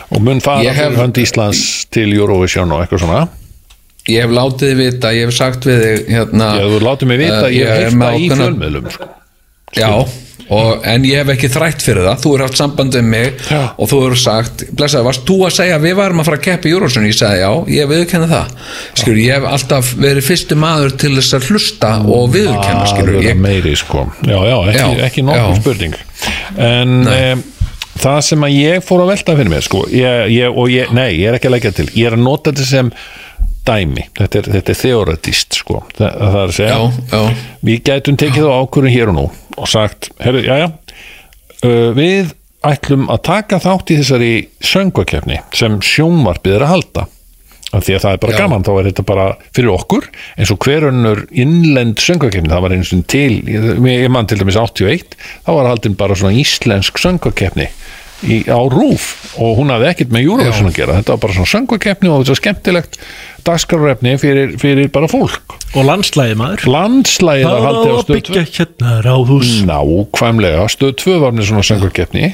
og 0.10 0.26
mun 0.26 0.42
fara 0.44 0.74
hef- 0.82 0.98
hönd 0.98 1.22
Íslands 1.22 1.62
til 1.94 2.10
Eurovision 2.18 2.74
og 2.74 2.82
eitthvað 2.84 3.06
svona 3.06 3.22
Ég 4.10 4.24
hef 4.26 4.32
látið 4.34 4.72
þið 4.72 4.80
vita, 4.82 5.12
ég 5.14 5.28
hef 5.30 5.36
sagt 5.38 5.66
við 5.70 5.82
þig 5.86 6.12
hérna, 6.16 6.50
Já, 6.58 6.66
þú 6.74 6.82
látið 6.88 7.12
mig 7.12 7.20
vita, 7.22 7.46
Eh, 7.48 7.56
ég 7.60 7.68
hef 7.70 7.82
heyrt 7.86 7.98
með 8.02 8.08
það 8.08 8.22
í 8.26 8.30
fjölmiðlum 8.32 8.92
sko. 8.96 9.08
Já, 9.78 9.90
og, 10.52 10.72
en 10.90 11.06
ég 11.08 11.22
hef 11.22 11.30
ekki 11.32 11.50
þrætt 11.54 11.84
fyrir 11.86 12.08
það 12.10 12.24
þú 12.26 12.32
er 12.36 12.42
haft 12.44 12.58
samband 12.60 12.96
um 13.00 13.06
mig 13.14 13.38
Já. 13.46 13.60
og 13.78 13.88
þú 13.92 14.00
hefur 14.02 14.20
sagt, 14.20 14.64
blessaði, 14.76 15.06
varst 15.06 15.24
þú 15.30 15.38
að 15.48 15.54
segja 15.60 15.78
við 15.86 15.94
varum 16.02 16.20
að 16.24 16.28
fara 16.32 16.40
að 16.42 16.44
keppa 16.50 16.68
í 16.68 16.74
Júrósun 16.74 17.06
ég 17.08 17.16
sagði 17.16 17.40
já, 17.46 17.52
ég 17.78 17.88
viðurkenna 17.94 18.28
það. 18.34 18.58
Skilur, 19.00 19.22
ég 19.22 19.38
hef 19.38 19.48
alltaf 19.54 19.94
verið 20.02 20.28
fyrstu 20.28 20.58
maður 20.60 20.98
til 21.06 21.14
þess 21.22 21.38
að 21.38 21.48
hlusta 21.52 21.94
og 22.04 22.28
viðurkenna 22.36 22.90
skilur, 22.90 23.14
að 23.14 23.22
vera 23.22 23.30
ég, 23.30 23.40
meiri 23.48 23.78
sko. 23.80 24.04
Já, 24.28 24.38
já, 24.50 24.58
ekki, 24.74 25.00
ekki 25.08 25.26
nokkuð 25.30 25.62
spurning. 25.62 25.98
En 26.58 26.98
um, 27.06 27.46
það 28.02 28.20
sem 28.28 28.44
að 28.50 28.58
ég 28.58 28.84
fór 28.90 29.06
að 29.06 29.14
velta 29.14 29.38
fyrir 29.40 29.54
mér 29.56 29.64
sko 29.70 29.86
ég, 29.94 30.28
ég, 30.36 30.52
og 30.52 30.68
ég, 30.74 30.92
nei, 30.92 31.12
ég 31.22 31.30
er 31.32 31.38
ekki 31.40 31.48
að 31.48 31.56
leggja 31.60 31.76
til. 31.80 31.88
Ég 31.96 32.12
er 32.12 32.18
að 32.20 32.26
nota 32.28 32.52
þetta 32.52 32.68
sem 32.68 32.92
dæmi. 33.68 34.08
Þetta 34.18 34.42
er, 34.42 34.52
þetta 34.58 34.74
er 34.74 34.82
theoretist 34.82 35.58
sko. 35.62 35.82
Það, 35.98 36.20
það 36.20 36.42
er 36.42 36.52
að 36.52 36.58
segja 36.58 36.76
já, 36.76 37.08
já, 37.14 37.48
við 37.70 37.82
gætum 37.90 38.20
tekið 38.22 38.50
á 38.50 38.54
ákvörðun 38.62 38.96
hér 38.96 39.14
og 39.14 39.18
nú 39.18 39.26
og 39.62 39.70
sagt, 39.70 40.12
herru, 40.24 40.44
já, 40.46 40.56
já 40.64 40.70
uh, 40.70 41.90
við 41.98 42.36
ætlum 42.68 43.08
að 43.12 43.24
taka 43.26 43.60
þátt 43.62 43.94
í 43.94 43.98
þessari 44.02 44.34
söngvakefni 44.66 45.42
sem 45.58 45.80
sjónvarpið 45.86 46.60
er 46.60 46.68
að 46.68 46.74
halda. 46.76 47.08
Af 47.72 47.86
því 47.88 47.94
að 47.96 48.04
það 48.04 48.14
er 48.14 48.20
bara 48.20 48.34
Já. 48.36 48.40
gaman, 48.42 48.64
þá 48.68 48.72
er 48.74 48.88
þetta 48.90 49.04
bara 49.08 49.26
fyrir 49.56 49.72
okkur 49.72 50.08
eins 50.36 50.50
og 50.52 50.66
hver 50.66 50.86
önnur 50.90 51.22
innlend 51.32 52.02
söngvakefni, 52.04 52.52
það 52.52 52.66
var 52.66 52.76
eins 52.76 52.92
og 52.92 53.06
til 53.08 53.38
ég, 53.48 54.10
mann 54.12 54.28
til 54.28 54.42
dæmis 54.42 54.58
81 54.60 55.16
þá 55.46 55.52
var 55.56 55.70
haldin 55.70 55.96
bara 55.96 56.18
svona 56.20 56.36
íslensk 56.42 57.00
söngvakefni 57.00 57.70
í, 58.28 58.42
á 58.52 58.60
rúf 58.68 59.08
og 59.40 59.62
hún 59.62 59.72
hafði 59.72 59.88
ekkert 59.92 60.12
með 60.14 60.28
Eurovision 60.28 60.68
að 60.68 60.78
gera. 60.82 60.98
Þetta 61.00 61.16
var 61.16 61.24
bara 61.24 61.38
svona 61.38 61.52
söngvakefni 61.54 62.12
og 62.12 62.20
þetta 62.20 62.36
var 62.36 62.42
skemmtilegt 62.42 63.00
dagskarrefni 63.48 64.16
fyrir, 64.22 64.54
fyrir 64.62 64.92
bara 64.94 65.10
fólk. 65.12 65.58
Og 65.76 65.88
landslæði 65.88 66.38
maður. 66.40 66.68
Landslægið 66.76 67.48
Það 67.48 67.66
haldið 67.68 67.92
á 67.92 67.98
stöð 68.04 68.16
byggja 68.18 68.46
hérna 68.58 68.96
ráðhús. 69.06 69.52
Nákvæmlega, 69.70 70.70
stöð 70.74 70.96
2 71.04 71.20
var 71.24 71.36
með 71.36 71.52
svona 71.52 71.68
söngarkeppni 71.68 72.32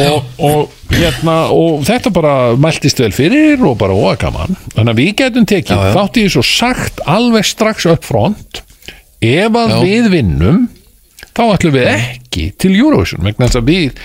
og, 0.00 0.24
og 0.42 0.94
hérna 0.94 1.34
og 1.54 1.84
þetta 1.86 2.12
bara 2.14 2.34
mæltist 2.60 3.00
vel 3.02 3.12
fyrir 3.14 3.62
og 3.66 3.76
bara 3.80 3.96
óa 3.96 4.14
gaman. 4.20 4.56
Þannig 4.74 4.92
að 4.94 5.00
við 5.02 5.10
getum 5.20 5.48
tekið 5.50 5.88
þátt 5.94 6.20
í 6.20 6.26
þessu 6.26 6.44
sagt 6.48 7.02
alveg 7.10 7.46
strax 7.48 7.88
upp 7.92 8.06
front 8.06 8.62
ef 9.24 9.58
að 9.60 9.74
Já. 9.74 9.78
við 9.84 10.10
vinnum 10.14 10.64
þá 11.34 11.42
ætlum 11.46 11.74
við 11.74 11.90
ekki 11.94 12.48
til 12.60 12.74
Eurovision 12.76 13.24
vegna 13.26 13.48
þess 13.48 13.60
að 13.60 13.70
við, 13.70 14.02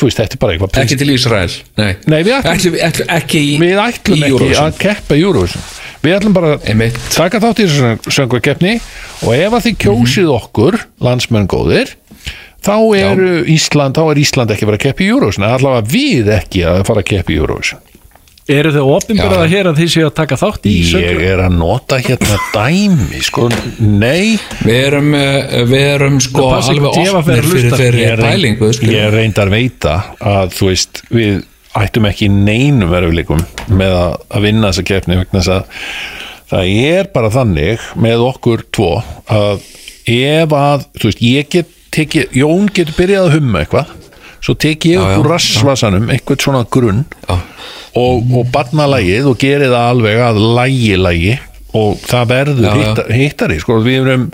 veist, 0.00 0.18
þetta 0.18 0.34
er 0.34 0.40
bara 0.42 0.52
eitthvað 0.56 0.80
ekki 0.82 0.96
til 0.98 1.10
Ísrael 1.14 1.52
Nei, 1.76 1.96
Nei, 2.06 2.22
við 2.22 2.34
ætlum- 2.40 2.78
ekki, 2.86 3.04
ekki, 3.08 3.38
í, 3.38 3.58
við 3.60 3.78
ætlum 3.78 4.18
ekki 4.22 4.30
Eurovision. 4.32 4.66
að 4.72 4.78
keppa 4.78 5.14
í 5.14 5.22
Eurovision. 5.22 5.62
Við 6.02 6.16
ætlum 6.18 6.32
bara 6.34 6.56
að 6.58 6.96
taka 7.14 7.38
þátt 7.38 7.60
í 7.62 7.66
þessu 7.68 8.12
söngvakeppni 8.16 8.80
og 9.22 9.34
ef 9.36 9.52
að 9.52 9.64
þið 9.68 9.76
kjósið 9.84 10.26
Mhm. 10.26 10.36
okkur 10.40 10.80
landsmenn 11.00 11.46
góðir 11.46 11.92
þá 12.62 12.76
er 12.96 13.44
Ísland, 13.46 13.94
þá 13.94 14.02
er 14.10 14.18
Ísland 14.18 14.50
ekki 14.50 14.64
að 14.64 14.70
fara 14.72 14.78
að 14.78 14.84
keppa 14.86 15.02
í 15.04 15.08
Eurovision 15.12 15.44
allavega 15.46 15.86
við 15.86 16.26
ekki 16.40 16.64
að 16.66 16.86
fara 16.86 17.00
að 17.02 17.10
keppa 17.12 17.32
í 17.32 17.38
Eurovision 17.38 17.80
Eru 18.50 18.72
þau 18.74 18.82
Já. 19.46 19.50
hér 19.52 19.68
að 19.70 19.76
þið 19.78 19.90
séu 19.92 20.06
að 20.08 20.14
taka 20.18 20.38
þátt 20.40 20.64
í 20.66 20.72
ég 20.80 20.88
söngvakeppni? 20.88 21.26
er 21.30 21.42
að 21.44 21.52
nota 21.60 21.98
hérna 22.02 22.38
dæmi 22.56 23.20
sko, 23.22 23.44
nei 23.78 24.32
Við 24.64 24.78
erum, 24.80 25.12
eh, 25.14 25.60
við 25.70 25.84
erum 25.92 26.16
sko 26.24 26.48
alveg 26.56 26.96
vera 27.28 27.46
fyrir 27.46 27.76
þeirri 27.78 28.02
ég, 28.02 28.16
skilur. 28.74 28.96
ég 28.96 29.14
reyndar 29.14 29.52
veita 29.52 29.94
að 30.18 30.56
þú 30.58 30.70
veist, 30.72 31.02
við 31.14 31.38
ættum 31.78 32.08
ekki 32.10 32.26
í 32.26 32.32
neinum 32.34 32.90
veruleikum 32.92 33.44
með 33.70 33.94
að, 34.00 34.18
vinna 34.48 34.72
þessa 34.72 34.86
keppni 34.90 35.20
vegna 35.22 35.38
þess 35.38 35.54
að 35.54 35.86
það 36.52 36.74
er 36.82 37.12
bara 37.14 37.30
þannig 37.32 37.86
með 38.08 38.26
okkur 38.26 38.66
tvo 38.74 38.90
að 39.30 39.62
ef 40.12 40.58
að, 40.58 40.88
þú 40.98 41.08
veist, 41.12 41.22
ég 41.24 41.48
get 41.54 41.70
tekið, 41.92 42.34
Jón 42.42 42.68
getur 42.74 42.96
byrjað 42.98 43.28
að 43.28 43.34
humma 43.38 43.62
eitthvað 43.62 43.98
svo 44.42 44.54
tek 44.58 44.86
ég 44.90 44.98
upp 44.98 45.20
úr 45.22 45.28
rassvasanum 45.36 46.08
eitthvað 46.12 46.42
svona 46.46 46.64
grunn 46.72 47.04
Já. 47.28 47.36
og, 47.94 48.32
og 48.34 48.48
barna 48.54 48.88
lagið 48.90 49.28
og 49.30 49.38
gerir 49.42 49.70
það 49.70 49.88
alveg 49.92 50.20
að 50.26 50.40
lægi 50.58 50.96
lægi 50.98 51.36
og 51.78 52.02
það 52.04 52.26
verður 52.34 53.04
hittari 53.16 53.60
sko, 53.62 53.78
við 53.84 54.00
erum, 54.02 54.26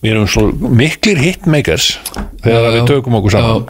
við 0.00 0.14
erum 0.14 0.28
svo 0.30 0.46
miklir 0.80 1.18
hitmakers 1.20 1.90
þegar 2.44 2.70
Já, 2.70 2.72
við 2.78 2.86
tökum 2.88 3.18
okkur 3.20 3.34
saman. 3.36 3.66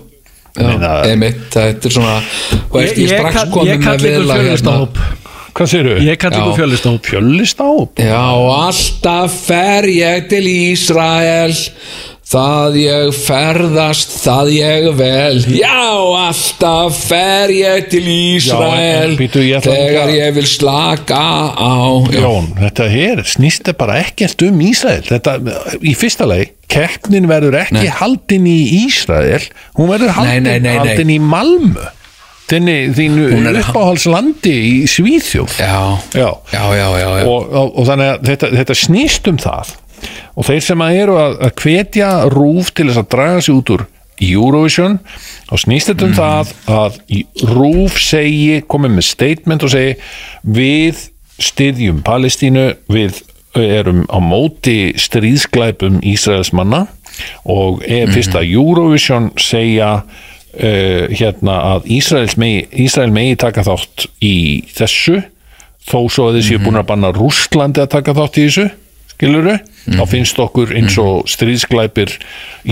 Já, 0.60 0.92
einmitt, 1.06 1.42
þetta 1.54 1.86
er 1.88 1.92
svona 1.94 2.14
Ég, 2.20 2.90
ég, 2.90 3.00
ég, 3.04 3.10
strax 3.14 3.34
kall- 3.38 3.50
komin 3.54 3.70
ég 3.72 3.80
með 3.80 3.84
kalli 3.86 4.08
ykkur 4.10 4.16
viðlag 4.20 4.40
hérna. 4.40 4.46
fjölistahóp 4.50 5.02
hvað 5.50 5.68
segirðu? 5.72 5.96
Ég 6.06 6.18
kalli 6.22 6.38
ykkur 6.40 6.50
Já. 6.50 6.58
fjölistahóp 6.60 7.08
Fjöllistáp 7.10 8.02
Já, 8.02 8.22
alltaf 8.66 9.36
fer 9.46 9.88
ég 9.90 10.26
til 10.30 10.42
Ísrael 10.50 11.54
Það 12.30 12.76
ég 12.78 13.08
ferðast, 13.24 14.12
það 14.22 14.50
ég 14.54 14.84
vel. 14.94 15.40
Já, 15.50 15.80
alltaf 15.98 17.00
fer 17.08 17.50
ég 17.50 17.88
til 17.90 18.04
Ísrael 18.06 19.16
Þegar 19.18 20.12
ég 20.14 20.36
vil 20.36 20.46
slaka 20.46 21.18
á. 21.58 21.74
Já, 22.06 22.20
Jón, 22.22 22.52
þetta 22.60 22.86
hér 22.92 23.24
snýst 23.26 23.72
bara 23.80 23.98
ekkert 24.04 24.46
um 24.46 24.62
Ísrael. 24.62 25.02
Þetta, 25.08 25.34
í 25.82 25.96
fyrsta 25.98 26.30
lagi, 26.30 26.52
keppnin 26.70 27.26
verður 27.26 27.58
ekki 27.64 27.80
Nei. 27.80 27.90
haldin 27.98 28.46
í 28.46 28.58
Ísrael. 28.84 29.42
Hún 29.74 29.90
verður 29.90 30.14
haldin, 30.20 30.46
nei, 30.46 30.60
nei, 30.62 30.78
haldin 30.78 31.10
í 31.10 31.18
Malmö. 31.18 31.90
Þinni, 32.50 32.78
þínu 32.94 33.26
uppáhaldslandi 33.64 34.54
í 34.54 34.72
Svíþjóð. 34.90 35.58
Já, 35.58 35.98
Já. 36.14 36.30
já, 36.54 36.64
já, 36.78 36.86
já, 36.94 37.10
já. 37.10 37.26
Og, 37.26 37.50
og, 37.50 37.74
og 37.74 37.90
þannig 37.90 38.14
að 38.14 38.26
þetta, 38.30 38.56
þetta 38.62 38.82
snýst 38.86 39.30
um 39.34 39.38
það 39.50 39.78
og 40.34 40.46
þeir 40.48 40.66
sem 40.66 40.84
að 40.84 40.98
eru 41.04 41.16
að, 41.20 41.38
að 41.46 41.56
hvetja 41.64 42.10
rúf 42.32 42.70
til 42.74 42.88
þess 42.90 43.02
að 43.02 43.10
draga 43.14 43.40
sig 43.46 43.56
út 43.56 43.74
úr 43.76 43.86
Eurovision 44.20 44.98
og 45.50 45.62
snýst 45.62 45.90
þetta 45.90 46.06
um 46.06 46.16
það 46.16 46.52
að 46.76 46.98
rúf 47.54 47.96
segi, 48.02 48.60
komið 48.68 48.96
með 48.98 49.08
statement 49.08 49.64
og 49.64 49.72
segi 49.72 49.94
við 50.44 51.06
styðjum 51.40 52.02
Palestínu 52.04 52.66
við 52.92 53.22
erum 53.56 54.04
á 54.12 54.18
móti 54.22 54.92
stríðsklæpum 55.00 55.98
Ísraels 56.06 56.52
manna 56.54 56.84
og 57.48 57.82
er 57.88 58.12
fyrst 58.12 58.36
að 58.38 58.52
Eurovision 58.52 59.30
segja 59.40 59.90
uh, 60.00 61.04
hérna 61.10 61.56
að 61.74 61.88
Ísraels 61.96 62.36
megi, 62.40 62.66
Ísrael 62.86 63.10
megi 63.14 63.40
taka 63.40 63.64
þátt 63.66 64.06
í 64.22 64.36
þessu 64.76 65.18
þó 65.90 65.98
svo 66.12 66.28
að 66.28 66.38
þið 66.38 66.46
séu 66.46 66.62
búin 66.62 66.78
að 66.80 66.88
banna 66.92 67.10
Rússlandi 67.16 67.82
að 67.82 67.92
taka 67.96 68.14
þátt 68.16 68.38
í 68.38 68.46
þessu 68.46 68.68
skiluru, 69.20 69.58
þá 69.84 70.02
finnst 70.08 70.40
okkur 70.40 70.72
eins 70.78 70.96
og 71.00 71.28
stríðsklæpir 71.28 72.16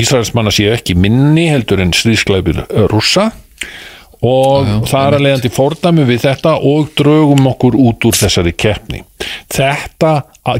Ísraelsmanna 0.00 0.52
séu 0.54 0.72
ekki 0.72 0.96
minni 0.96 1.48
heldur 1.52 1.82
en 1.84 1.92
stríðsklæpir 1.96 2.64
uh, 2.64 2.88
rússa. 2.88 3.30
Og 4.18 4.66
það 4.90 5.04
er 5.04 5.14
að 5.14 5.22
leiðandi 5.22 5.48
fordæmi 5.54 6.04
við 6.08 6.24
þetta 6.24 6.56
og 6.66 6.88
draugum 6.98 7.44
okkur 7.52 7.76
út 7.78 8.06
úr 8.08 8.16
þessari 8.18 8.50
keppni. 8.58 9.04
Þetta 9.54 10.10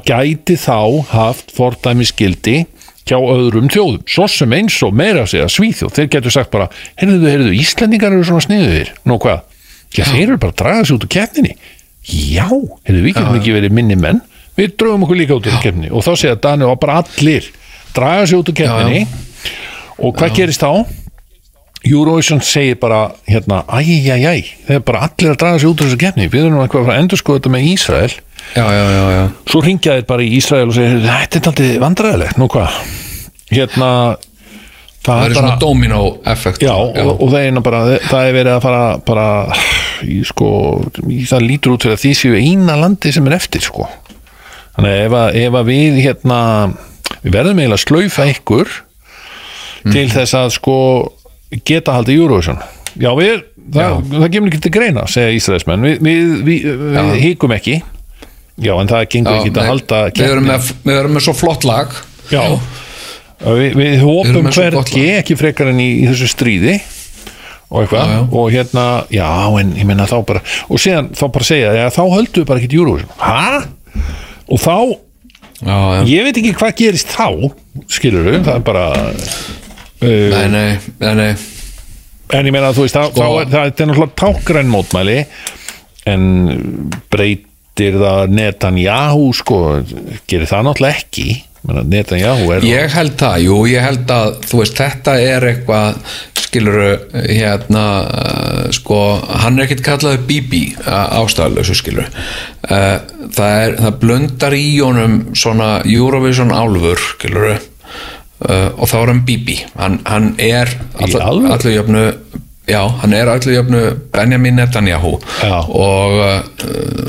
gæti 0.07 0.55
þá 0.63 0.77
haft 1.11 1.51
fordæmi 1.57 2.07
skildi 2.07 2.61
hjá 3.09 3.17
öðrum 3.19 3.71
þjóðum, 3.73 4.05
svo 4.07 4.29
sem 4.31 4.53
eins 4.53 4.77
og 4.85 4.95
meira 4.95 5.25
að 5.25 5.33
segja 5.33 5.51
Svíþjóð, 5.51 5.95
þeir 5.97 6.09
getur 6.13 6.35
sagt 6.35 6.53
bara 6.53 6.69
heyrðu, 7.01 7.25
heyrðu, 7.25 7.53
Íslendingar 7.57 8.13
eru 8.13 8.27
svona 8.29 8.45
sniðuðir 8.45 8.91
nú 9.09 9.17
hvað, 9.23 9.41
já, 9.97 10.03
þeir 10.05 10.27
eru 10.27 10.41
bara 10.43 10.53
að 10.53 10.59
draga 10.61 10.83
sig 10.85 10.99
út 10.99 11.07
úr 11.07 11.13
keppninni. 11.17 11.55
Já, 12.05 12.45
heyrðu, 12.45 13.01
við 13.07 13.15
getum 13.17 13.39
ekki 13.41 13.57
verið 13.57 13.79
minni 13.81 13.97
menn 13.99 14.21
við 14.59 14.77
draugum 14.77 15.07
okkur 15.07 15.21
líka 15.23 15.39
út 15.39 15.49
úr 15.49 15.59
keppninni 15.63 15.93
og 15.95 16.05
þá 16.07 16.13
segja 16.15 16.39
Dani 16.43 16.67
og 16.67 16.79
bara 16.83 17.01
allir 17.05 17.49
draga 17.97 18.27
sig 18.27 18.39
út 18.39 18.51
úr 18.51 18.59
keppninni. 18.59 19.07
Og 19.99 20.15
hvað 20.15 20.35
gerist 20.37 20.63
þá? 20.63 20.87
Eurovision 21.87 22.41
segir 22.43 22.79
bara 22.81 23.13
hérna, 23.29 23.63
æjæjæj, 23.71 24.41
þeir 24.67 24.81
bara 24.87 25.05
allir 25.07 25.33
að 25.33 25.41
draga 25.43 25.61
sig 25.63 25.71
út 25.71 25.83
úr 25.83 25.87
þessu 25.89 26.01
keppni, 26.01 26.27
við 26.31 26.49
erum 26.49 26.63
eitthvað 26.65 26.91
að 26.91 27.03
endur 27.05 27.23
þetta 27.23 27.53
með 27.55 27.69
Ísrael, 27.71 28.15
já, 28.57 28.65
já, 28.65 28.85
já, 28.95 29.03
já. 29.15 29.21
svo 29.53 29.61
ringja 29.63 29.95
þeir 29.95 30.09
bara 30.09 30.25
í 30.27 30.33
Ísrael 30.41 30.67
og 30.67 30.75
segir, 30.75 31.05
þetta 31.07 31.39
er 31.39 31.53
aldrei 31.53 31.69
vandræðilegt 31.85 32.41
nú 32.41 32.49
hvað, 32.51 32.81
hérna 33.55 33.93
það 34.19 35.23
Það 35.23 35.25
er 35.25 35.37
svona 35.39 35.55
domino 35.63 36.01
effekt 36.29 36.65
Já, 36.67 36.75
og, 36.75 36.99
og 37.15 37.31
það, 37.33 37.61
bara, 37.65 37.85
það 38.11 38.27
er 38.27 38.35
verið 38.37 38.53
að 38.57 38.65
fara 38.67 38.83
bara, 39.07 39.29
í, 40.05 40.19
sko, 40.27 40.51
í, 41.07 41.23
það 41.31 41.47
lítur 41.47 41.77
út 41.77 41.87
fyrir 41.87 41.97
að 41.97 42.03
því 42.05 42.13
séu 42.19 42.37
eina 42.37 42.77
landi 42.83 43.15
sem 43.15 43.31
er 43.31 43.39
eftir 43.39 43.65
sko. 43.65 43.87
Þannig 44.79 45.05
ef, 45.05 45.17
að, 45.19 45.39
ef 45.43 45.59
að 45.59 45.71
við 45.73 46.01
hérna, 46.05 46.41
við 47.25 47.33
verðum 47.35 47.63
eiginlega 47.63 47.79
að 47.79 47.85
slaufa 47.85 48.27
ykkur 48.33 48.75
til 49.89 50.09
þess 50.13 50.37
að 50.39 50.51
sko 50.55 50.79
geta 51.67 51.95
haldið 51.97 52.23
Eurovision. 52.23 52.61
Já, 52.99 53.11
við, 53.19 53.45
það, 53.75 54.03
það 54.15 54.29
kemur 54.35 54.51
ekki 54.53 54.65
til 54.65 54.75
greina 54.75 55.07
segja 55.11 55.37
Ísraelsmenn, 55.37 55.87
við, 55.87 56.03
við, 56.05 56.35
við, 56.47 56.69
við 56.97 57.15
híkum 57.25 57.55
ekki. 57.57 57.79
Já, 58.59 58.75
en 58.75 58.91
það 58.91 59.09
gengur 59.15 59.39
ekki 59.39 59.55
að 59.55 59.69
halda 59.71 60.03
við 60.11 60.29
erum, 60.33 60.47
með, 61.15 61.25
svo 61.27 61.35
flott 61.37 61.67
lag. 61.69 61.93
Já, 62.33 62.43
við, 63.47 63.99
hópum 64.03 64.51
hvergi 64.51 65.05
ekki 65.19 65.39
frekar 65.39 65.73
en 65.73 65.83
í, 65.83 65.91
í 66.03 66.07
þessu 66.11 66.31
stríði 66.33 66.79
og 67.69 67.83
eitthvað. 67.85 68.09
Já, 68.09 68.15
já. 68.15 68.23
og 68.41 68.55
hérna, 68.55 68.87
já 69.13 69.29
en 69.61 69.75
ég 69.77 69.89
menna 69.89 70.09
þá 70.09 70.17
bara 70.27 70.43
og 70.67 70.81
síðan 70.81 71.13
þá 71.17 71.25
bara 71.35 71.49
segja, 71.51 71.75
já 71.77 71.85
þá 71.93 72.03
höldum 72.17 72.43
við 72.43 72.49
bara 72.49 72.63
ekki 72.63 72.81
Eurovision, 72.81 73.13
hæ? 73.21 74.19
Og 74.49 74.61
þá, 74.63 74.77
já, 75.61 75.77
ég 76.09 76.27
veit 76.29 76.41
ekki 76.41 76.55
hvað 76.57 76.77
gerist 76.81 77.13
þá 77.13 77.29
skilur 77.93 78.29
við, 78.31 78.39
það 78.47 78.55
er 78.55 78.65
bara 78.67 78.87
uh, 78.97 80.07
Nei, 80.07 80.47
nei, 80.53 80.71
nei, 81.03 81.13
nei. 81.19 81.33
en 82.39 82.49
ég 82.49 82.55
meina 82.55 82.73
þú 82.77 82.87
veist, 82.87 82.97
þá, 82.97 83.13
þá 83.17 83.27
er 83.43 83.53
það 83.53 83.67
er 83.67 83.91
náttúrulega 83.91 84.17
tákgræn 84.23 84.73
mótmæli 84.73 85.19
en 86.09 86.25
breytir 87.13 87.99
það 88.01 88.33
Netanyahu 88.39 89.29
sko, 89.37 89.61
gerir 90.31 90.49
það 90.49 90.67
náttúrulega 90.71 91.03
ekki 91.03 91.29
Netanyahu 91.69 92.53
er 92.55 92.65
Ég 92.65 92.93
held 92.95 93.17
það, 93.21 93.41
jú, 93.45 93.57
ég 93.69 93.83
held 93.85 94.13
að 94.15 94.29
þú 94.49 94.61
veist, 94.63 94.79
þetta 94.79 95.17
er 95.21 95.47
eitthvað 95.51 95.99
skiluru, 96.49 96.91
hérna 97.13 97.85
sko, 98.75 99.01
hann 99.43 99.59
er 99.59 99.67
ekkit 99.67 99.85
kallaði 99.87 100.23
Bibi 100.29 100.63
ástæðalösu 100.85 101.77
skiluru 101.79 102.07
uh, 102.09 102.99
það 103.37 103.55
er, 103.63 103.77
það 103.83 103.99
blundar 104.03 104.57
í 104.57 104.69
honum 104.81 105.19
svona 105.39 105.79
Eurovision 105.87 106.55
álfur 106.55 107.01
skiluru 107.15 107.55
uh, 107.55 108.69
og 108.75 108.85
þá 108.91 108.97
er 109.03 109.13
hann 109.13 109.25
Bibi 109.29 109.61
hann, 109.77 110.01
hann 110.09 110.33
er 110.41 110.75
Í 110.99 111.15
alvöru? 111.15 112.05
Já, 112.69 112.83
hann 113.03 113.13
er 113.17 113.31
allu 113.33 113.55
jöfnu 113.55 113.83
Benjamin 114.13 114.57
Netanyahu. 114.61 115.15
Og, 115.69 116.17
uh, 116.21 116.43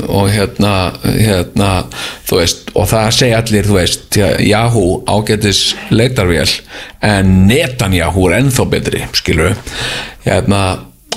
og 0.08 0.30
hérna, 0.32 0.72
hérna 1.04 1.70
veist, 2.30 2.70
og 2.74 2.88
það 2.90 3.10
segja 3.16 3.40
allir 3.42 3.68
þú 3.68 3.76
veist, 3.78 4.20
Yahoo 4.46 5.00
ágætis 5.10 5.62
leitarvél, 5.90 6.52
en 7.02 7.46
Netanyahu 7.50 8.28
er 8.30 8.38
ennþá 8.40 8.66
betri, 8.70 9.04
skilur 9.12 9.56
hérna 10.26 10.64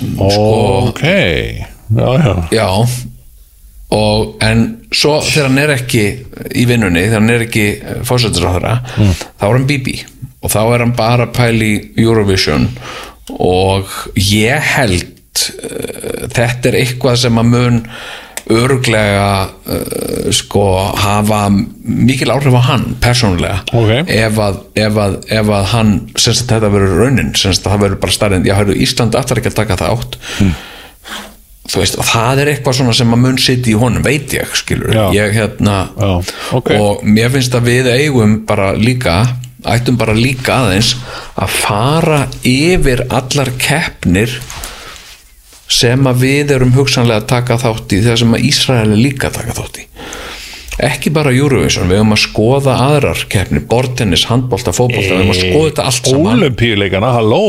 sko, 0.04 0.88
ok, 0.90 1.04
já 1.96 2.10
já. 2.24 2.48
Já. 2.52 2.70
Og 3.94 4.40
en 4.42 4.64
svo 4.90 5.20
þegar 5.22 5.50
hann 5.52 5.60
er 5.62 5.74
ekki 5.76 6.04
í 6.58 6.64
vinnunni, 6.66 7.04
þegar 7.06 7.20
hann 7.22 7.30
er 7.36 7.44
ekki 7.46 7.66
fórsættisráðara, 8.08 8.80
Mm. 8.98 9.14
þá 9.40 9.46
er 9.46 9.54
hann 9.54 9.68
Bibi 9.70 9.96
og 10.42 10.50
þá 10.52 10.62
er 10.74 10.80
hann 10.80 10.96
bara 10.98 11.28
í 11.28 11.74
Eurovision 11.98 12.70
og 13.32 13.88
ég 14.20 14.60
held 14.74 15.06
uh, 15.64 16.28
þetta 16.36 16.70
er 16.74 16.80
eitthvað 16.84 17.22
sem 17.24 17.40
að 17.40 17.50
mun 17.54 17.80
örglega 18.54 19.28
uh, 19.48 20.32
sko 20.36 20.64
hafa 21.00 21.46
mikil 21.54 22.34
áhrif 22.34 22.58
á 22.60 22.64
hann 22.74 22.90
persónulega 23.00 23.62
Ok. 23.72 24.10
ef, 24.12 24.36
að, 24.44 24.58
ef, 24.84 24.98
að, 25.00 25.16
ef 25.32 25.52
að 25.60 25.70
hann 25.72 25.94
sem 26.20 26.36
sagt 26.36 26.52
þetta 26.52 26.72
verður 26.74 27.00
raunin 27.06 27.32
sem 27.40 27.56
sagt 27.56 27.70
það 27.70 27.86
verður 27.86 28.02
bara 28.04 28.18
starrið 28.18 28.50
já, 28.52 28.56
hörðu, 28.60 28.76
Ísland 28.84 29.16
aftar 29.16 29.40
ekki 29.40 29.54
að 29.54 29.60
taka 29.62 29.80
það 29.80 29.96
átt 29.96 30.20
þú 31.72 31.80
veist, 31.80 31.96
það 32.04 32.42
er 32.44 32.52
eitthvað 32.52 32.76
svona 32.82 32.94
sem 33.00 33.14
að 33.16 33.22
mun 33.24 33.38
sitt 33.40 33.68
í 33.72 33.78
honum, 33.80 34.04
veit 34.04 34.34
ég 34.36 34.52
skilur, 34.60 34.92
Já. 34.92 35.06
ég 35.16 35.32
hérna 35.38 35.78
Já, 35.96 36.12
ok. 36.60 36.74
og 36.76 37.06
mér 37.08 37.32
finnst 37.34 37.56
að 37.56 37.70
við 37.72 37.88
eigum 37.94 38.42
bara 38.50 38.74
líka 38.76 39.22
ættum 39.70 39.98
bara 40.00 40.16
líka 40.18 40.60
aðeins 40.64 40.94
að 41.40 41.56
fara 41.64 42.20
yfir 42.48 43.06
allar 43.14 43.52
keppnir 43.62 44.34
sem 45.74 46.10
að 46.10 46.22
við 46.26 46.54
erum 46.58 46.74
hugsanlega 46.76 47.24
að 47.24 47.30
taka 47.32 47.58
þátt 47.62 47.96
í 47.96 48.02
þegar 48.04 48.22
sem 48.22 48.36
að 48.38 48.46
Ísrael 48.50 48.92
er 48.92 49.00
líka 49.00 49.32
taka 49.34 49.56
þátt 49.58 49.82
í 49.84 49.88
ekki 50.84 51.12
bara 51.14 51.30
Eurovision, 51.34 51.86
við 51.90 52.00
höfum 52.02 52.16
að 52.16 52.22
skoða 52.24 52.76
aðrar 52.82 53.20
keppnir, 53.30 53.62
bortennis, 53.70 54.26
handbolta, 54.26 54.74
fótbolta 54.74 55.14
við 55.14 55.20
höfum 55.22 55.34
að 55.36 55.42
skoða 55.44 55.70
þetta 55.70 55.88
allt 55.92 56.10
saman 56.10 56.40
Ólimpíuleikana, 56.42 57.12
halló 57.14 57.42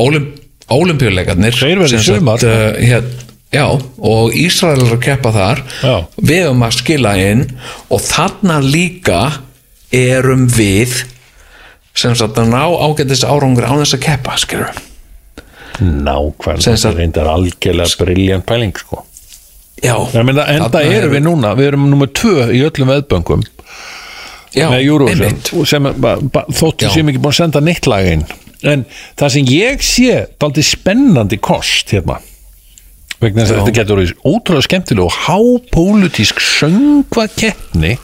Ólim, 0.00 0.30
Ólimpíuleikarnir 0.72 1.56
Þeir 1.56 1.82
verða 1.82 1.90
í 1.90 1.92
sem 1.92 2.06
sagt, 2.06 2.22
sumar. 2.22 2.46
uh, 2.48 2.80
hér, 2.80 3.10
Já, 3.54 3.66
og 4.02 4.34
Ísrael 4.34 4.80
er 4.82 4.94
að 4.96 5.02
keppa 5.04 5.30
þar 5.36 5.60
Já. 5.78 5.94
við 6.18 6.40
höfum 6.46 6.64
að 6.66 6.78
skila 6.80 7.12
inn 7.22 7.44
og 7.94 8.02
þarna 8.02 8.56
líka 8.64 9.20
erum 9.94 10.48
við 10.50 10.96
sem 11.96 12.14
sagt 12.18 12.38
að 12.40 12.52
ná 12.52 12.62
ágætis 12.66 13.24
árangur 13.26 13.66
á 13.66 13.72
þess 13.80 13.96
að 13.96 14.04
keppa, 14.06 14.36
skilur 14.40 14.84
Nákvæmlega, 15.80 16.72
er 16.88 16.94
reyndar 16.96 17.28
algjörlega 17.28 18.00
briljant 18.00 18.46
pæling 18.48 18.78
sko. 18.80 19.02
Já, 19.84 19.92
enda 20.16 20.80
erum 20.80 21.12
við 21.12 21.22
núna, 21.26 21.50
við 21.58 21.66
erum 21.72 21.90
nummer 21.90 22.08
tvö 22.08 22.46
í 22.48 22.62
öllum 22.64 22.88
veðböngum. 22.94 23.42
Já, 24.56 24.70
einmitt. 24.72 25.50
þóttu 25.52 26.88
sem 26.88 27.10
ekki 27.12 27.20
búin 27.20 27.34
að 27.34 27.40
senda 27.42 27.60
neitt 27.60 27.88
lag 27.90 28.08
inn. 28.08 28.24
En 28.64 28.86
það 29.20 29.34
sem 29.34 29.50
ég 29.52 29.84
sé 29.84 30.22
daldi 30.40 30.64
spennandi 30.64 31.36
kost 31.44 31.92
hérna 31.92 32.16
vegna 33.22 33.44
þess 33.44 33.54
að 33.54 33.60
þetta 33.62 33.76
getur 33.78 34.00
ótrúlega 34.26 34.66
skemmtileg 34.66 35.06
og 35.06 35.20
hápólitísk 35.26 36.40
söngva 36.44 37.26
keppni 37.32 37.94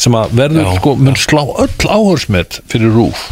sem 0.00 0.14
að 0.18 0.36
verður 0.38 0.68
Já. 0.68 0.74
sko, 0.78 0.94
mun 1.00 1.18
slá 1.18 1.42
öll 1.42 1.88
áhersmet 1.90 2.60
fyrir 2.70 2.94
rúf 2.94 3.24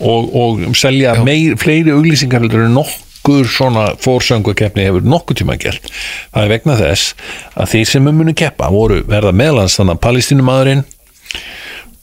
og, 0.00 0.30
og 0.34 0.76
selja 0.78 1.14
meir, 1.24 1.56
fleiri 1.60 1.92
auglýsingar 1.94 2.46
en 2.46 2.74
nokkur 2.74 3.48
svona 3.50 3.90
fórsöngukeppni 4.00 4.86
hefur 4.86 5.04
nokkuð 5.04 5.42
tíma 5.42 5.58
gert. 5.60 5.90
Það 6.32 6.46
er 6.46 6.52
vegna 6.54 6.76
þess 6.78 7.14
að 7.54 7.74
þeir 7.74 7.90
sem 7.92 8.08
um 8.08 8.22
munu 8.22 8.36
keppa 8.36 8.70
voru 8.72 9.02
verða 9.08 9.34
meðlans 9.36 9.76
þannig 9.78 9.98
að 9.98 10.04
palestínumadurinn 10.06 10.86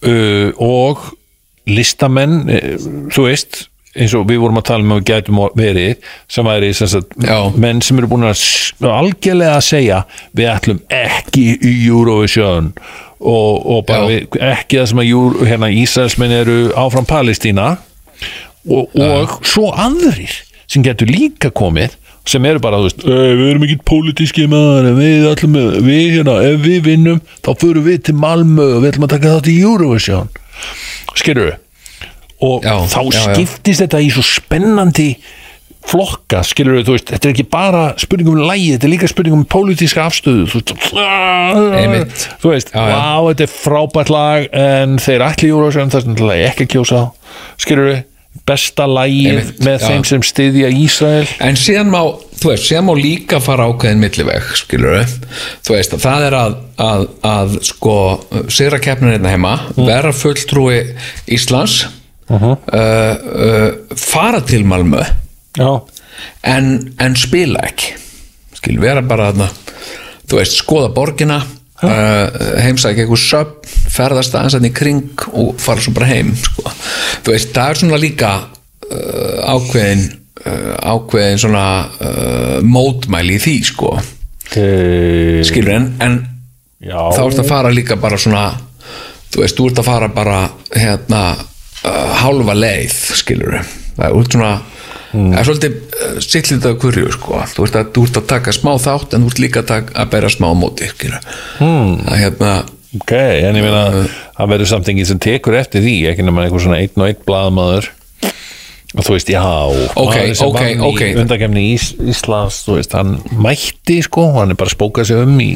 uh, 0.06 0.52
og 0.62 1.10
listamenn 1.68 2.44
uh, 2.52 2.70
þú 3.16 3.28
veist 3.30 3.66
eins 3.98 4.14
og 4.18 4.28
við 4.30 4.42
vorum 4.44 4.60
að 4.62 4.68
tala 4.70 4.86
um 4.86 4.94
að 4.96 5.02
við 5.02 5.10
gætum 5.12 5.42
verið 5.58 6.08
sem 6.32 6.48
væri 6.48 6.72
menn 7.58 7.82
sem 7.86 8.00
eru 8.00 8.10
búin 8.12 8.28
að 8.30 8.46
algjörlega 8.94 9.58
að 9.58 9.68
segja 9.68 10.00
við 10.38 10.52
ætlum 10.54 10.82
ekki 10.94 11.46
í 11.58 11.76
Eurovision 11.90 12.72
og, 13.18 13.54
og 13.66 13.86
bara 13.90 14.10
við, 14.10 14.40
ekki 14.54 14.82
það 14.82 14.90
sem 14.92 15.04
að 15.04 15.12
Euro, 15.12 15.46
hérna, 15.48 15.72
Ísraelsmenn 15.74 16.36
eru 16.38 16.58
áfram 16.78 17.08
Palestína 17.10 17.70
og, 18.68 18.92
og 18.94 19.40
svo 19.48 19.72
aðrir 19.74 20.36
sem 20.68 20.84
getur 20.86 21.10
líka 21.10 21.52
komið 21.56 21.96
sem 22.28 22.44
eru 22.44 22.60
bara, 22.60 22.82
þú 22.82 22.90
veist, 22.90 23.06
"Ey, 23.08 23.36
við 23.40 23.50
erum 23.54 23.64
ekki 23.64 23.78
pólitíski 23.88 24.48
maður, 24.52 24.90
við 24.98 25.28
ætlum 25.30 25.54
við 25.86 26.18
hérna, 26.18 26.34
ef 26.44 26.66
við 26.66 26.82
vinnum, 26.84 27.22
þá 27.40 27.52
förum 27.62 27.86
við 27.86 28.02
til 28.04 28.16
Malmö 28.20 28.66
og 28.76 28.82
við 28.84 28.90
ætlum 28.92 29.08
að 29.08 29.14
taka 29.16 29.32
þátt 29.38 29.48
í 29.48 29.62
Eurovision. 29.64 30.28
Við 31.16 31.67
og 32.44 32.64
Já, 32.66 32.76
þá 32.86 33.00
já, 33.02 33.18
já. 33.18 33.34
skiptist 33.34 33.82
þetta 33.86 34.02
í 34.06 34.10
svo 34.14 34.24
spennandi 34.26 35.10
flokka, 35.88 36.42
skilur 36.44 36.76
við, 36.82 36.84
þú 36.90 36.96
veist 36.98 37.12
þetta 37.14 37.30
er 37.30 37.34
ekki 37.34 37.46
bara 37.54 37.84
spurning 38.02 38.28
um 38.34 38.42
lægi, 38.44 38.74
þetta 38.76 38.88
er 38.90 38.92
líka 38.92 39.08
spurning 39.08 39.38
um 39.38 39.46
pólitíska 39.48 40.04
afstöðu 40.04 40.44
þú 40.52 40.60
veist, 40.60 42.26
þú 42.44 42.52
veist 42.52 42.74
Já, 42.74 42.82
já. 42.82 42.98
vá, 42.98 43.30
þetta 43.30 43.46
er 43.48 43.54
frábært 43.54 44.12
lag 44.12 44.48
en 44.52 44.98
þeir 45.00 45.24
ætli 45.30 45.52
Eurovision, 45.54 45.94
það 45.94 46.12
er 46.36 46.46
ekki 46.50 46.68
að 46.68 46.72
kjósa 46.76 47.00
á. 47.00 47.06
skilur 47.64 47.88
við, 47.94 48.02
besta 48.48 48.86
Einmitt, 48.88 49.64
með 49.66 49.78
já. 49.80 49.88
þeim 49.88 50.04
sem 50.12 50.26
styðja 50.28 50.70
Ísrael 50.76 51.28
En 51.48 51.58
síðan 51.60 51.90
má, 51.94 52.02
þú 52.42 52.52
veist, 52.52 52.68
síðan 52.68 52.86
má 52.90 52.94
líka 53.00 53.40
fara 53.44 53.66
ákveðin 53.72 54.04
milliveg, 54.04 54.52
skilur 54.60 55.06
þú 55.08 55.74
veist, 55.78 55.96
að 55.96 56.04
það 56.04 56.28
er 56.28 56.38
að, 56.42 56.58
að, 56.84 57.06
að 57.32 57.56
sko, 57.72 57.96
sigra 58.52 58.80
keppnin 58.84 59.16
hérna 59.16 59.34
heima 59.34 59.56
vera 59.80 60.12
fulltrúi 60.16 60.82
Íslands 61.32 61.86
uh 62.30 62.44
uh, 62.74 63.96
fara 63.96 64.42
til 64.42 64.66
Malmö. 64.66 65.04
En, 66.44 66.94
en 67.00 67.16
spila 67.16 67.62
ekki. 67.68 67.94
Skilur, 68.58 68.82
vera 68.82 69.02
bara 69.06 69.32
þarna 69.32 69.48
þú 70.28 70.40
veist, 70.40 70.58
skoða 70.60 70.92
borgina 70.96 71.38
uh, 71.40 72.38
heimsækja 72.64 73.06
eitthvað 73.06 73.24
söp 73.24 73.68
ferðast 73.94 74.36
aðeins 74.36 74.58
að 74.58 74.70
í 74.70 74.74
kring 74.76 75.26
og 75.32 75.58
fara 75.62 75.84
svo 75.84 75.94
bara 75.96 76.10
heim 76.12 76.34
sko. 76.36 76.68
þú 77.24 77.36
veist, 77.36 77.54
það 77.56 77.70
er 77.70 77.82
svona 77.82 78.02
líka 78.02 78.32
ákveðin 78.88 80.06
ákveðin 80.88 81.42
svona 81.42 81.64
mótmæli 82.64 83.36
í 83.36 83.42
því 83.44 83.56
sko. 83.68 83.90
Okay. 84.48 85.42
skilur, 85.44 85.74
en, 85.76 85.88
en 86.00 86.14
þá 86.80 87.20
ert 87.26 87.42
að 87.42 87.50
fara 87.50 87.74
líka 87.74 87.98
bara 88.00 88.20
svona 88.22 88.46
þú 89.34 89.44
veist, 89.44 89.58
þú 89.58 89.66
ert 89.72 89.82
að 89.82 89.90
fara 89.90 90.08
bara 90.14 90.38
hérna 90.72 91.24
uh, 91.88 92.16
hálfa 92.22 92.58
leið 92.58 92.98
skilur 93.22 93.60
það 93.98 94.06
er 94.10 94.18
út 94.18 94.38
svona 94.38 94.54
það 95.12 95.38
er 95.40 95.48
svolítið 95.48 95.76
uh, 95.78 96.16
sittlítið 96.24 96.72
af 96.72 96.80
hverju 96.84 97.12
sko. 97.16 97.44
þú, 97.54 97.68
þú 97.96 98.08
ert 98.08 98.22
að 98.22 98.32
taka 98.34 98.56
smá 98.56 98.74
þátt 98.84 99.16
en 99.16 99.26
þú 99.26 99.34
ert 99.34 99.44
líka 99.44 99.64
að, 99.66 99.94
að 99.96 100.10
bæra 100.16 100.34
smá 100.34 100.50
móti 100.58 100.90
hmm. 100.90 101.94
það 102.08 102.24
hérna 102.24 102.56
ok, 102.98 103.14
en 103.14 103.60
ég 103.60 103.66
meina 103.66 103.86
það 104.38 104.52
verður 104.54 104.72
samt 104.74 104.92
enginn 104.92 105.10
sem 105.10 105.22
tekur 105.22 105.58
eftir 105.60 105.86
því 105.86 105.96
ekki 106.12 106.26
nema 106.28 106.46
einhver 106.46 106.64
svona 106.64 106.82
einn 106.84 107.02
og 107.02 107.10
einn 107.10 107.24
blaðmaður 107.28 107.92
og 108.98 109.04
þú 109.04 109.16
veist, 109.18 109.30
já 109.30 109.44
Ok, 109.44 110.14
maður 110.16 110.38
sem 110.40 110.48
ok, 110.48 110.56
vann 110.58 110.86
ok. 110.88 111.02
í 111.04 111.18
undakefni 111.22 111.66
Ís, 111.74 111.90
Íslands, 112.00 112.62
þú 112.66 112.78
veist, 112.78 112.96
hann 112.96 113.18
mætti 113.36 114.00
sko, 114.06 114.30
hann 114.38 114.54
er 114.54 114.60
bara 114.60 114.72
að 114.72 114.78
spóka 114.78 115.06
sig 115.08 115.20
um 115.22 115.36
í 115.44 115.52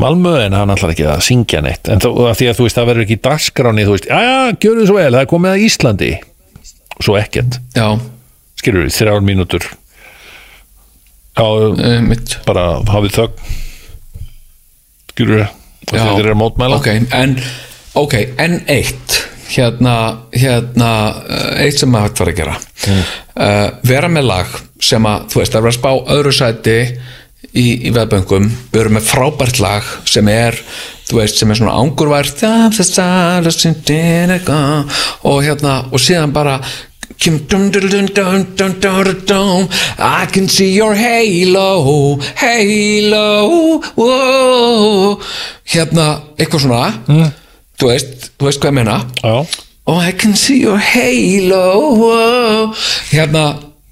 Malmö 0.00 0.34
en 0.42 0.56
hann 0.58 0.72
ætlar 0.74 0.94
ekki 0.94 1.06
að 1.06 1.22
syngja 1.26 1.60
neitt, 1.62 1.88
en 1.88 2.02
að 2.02 2.36
því 2.40 2.48
að 2.50 2.58
þú 2.58 2.66
veist 2.66 2.78
það 2.78 2.88
verður 2.90 3.04
ekki 3.04 3.16
í 3.16 3.24
dagskráni, 3.24 3.86
þú 3.86 3.94
veist, 3.94 4.08
já, 4.10 4.54
gjörðu 4.64 4.86
svo 4.88 4.98
vel 4.98 5.10
það 5.14 5.20
er 5.20 5.30
komið 5.30 5.52
að 5.54 5.66
Íslandi. 5.68 6.12
Svo 6.98 7.18
ekkert, 7.18 7.58
já, 7.74 7.86
skilur 8.60 8.86
við, 8.86 8.94
þrjár 8.98 9.26
mínútur. 9.26 9.68
Já, 11.34 11.44
uh, 11.44 12.00
mitt. 12.06 12.38
bara 12.46 12.66
hafið 12.90 13.20
þögn. 13.20 13.54
Skilur 15.14 15.38
við 15.42 15.46
og 15.84 15.98
Já, 15.98 16.00
þetta 16.00 16.22
er 16.22 16.30
að 16.32 16.38
mótmæla. 16.40 16.80
Ok, 16.80 16.90
en, 17.14 17.38
ok, 18.00 18.14
en 18.40 18.60
eitt. 18.72 19.20
Hérna, 19.54 19.96
hérna 20.34 20.90
uh, 21.20 21.50
eitt 21.62 21.78
sem 21.78 21.90
maður 21.92 22.08
hægt 22.08 22.22
var 22.22 22.30
að 22.32 22.38
gera. 22.40 22.54
Uh, 23.34 23.66
vera 23.86 24.08
með 24.10 24.30
lag 24.30 24.54
sem 24.82 25.06
að, 25.06 25.28
þú 25.30 25.42
veist, 25.42 25.54
það 25.54 25.60
er 25.60 25.70
að 25.70 25.76
spá 25.76 25.90
öðru 26.16 26.32
sæti 26.34 26.78
í, 27.54 27.66
í 27.88 27.92
veðböngum 27.94 28.48
við 28.72 28.80
erum 28.80 28.98
með 28.98 29.08
frábært 29.08 29.60
lag 29.62 29.92
sem 30.08 30.28
er 30.32 30.58
þú 31.08 31.20
veist, 31.20 31.38
sem 31.38 31.50
er 31.52 31.60
svona 31.60 31.76
ángurvært 31.78 32.42
og 35.30 35.44
hérna 35.44 35.84
og 35.90 36.02
síðan 36.02 36.34
bara 36.34 36.58
I 39.98 40.26
can 40.32 40.48
see 40.48 40.72
your 40.74 40.96
halo 40.98 42.18
halo 42.40 43.28
whoa. 43.94 45.20
hérna, 45.68 46.08
eitthvað 46.38 46.64
svona 46.66 46.82
mm. 47.06 47.30
þú 47.78 47.92
veist, 47.92 48.28
þú 48.34 48.50
veist 48.50 48.60
hvað 48.64 48.72
ég 48.72 48.78
meina 48.80 48.98
já 49.22 49.62
Oh 49.84 50.00
I 50.00 50.14
can 50.16 50.32
see 50.32 50.62
your 50.62 50.80
halo 50.80 51.64
whoa. 52.00 52.70
Hérna, 53.12 53.42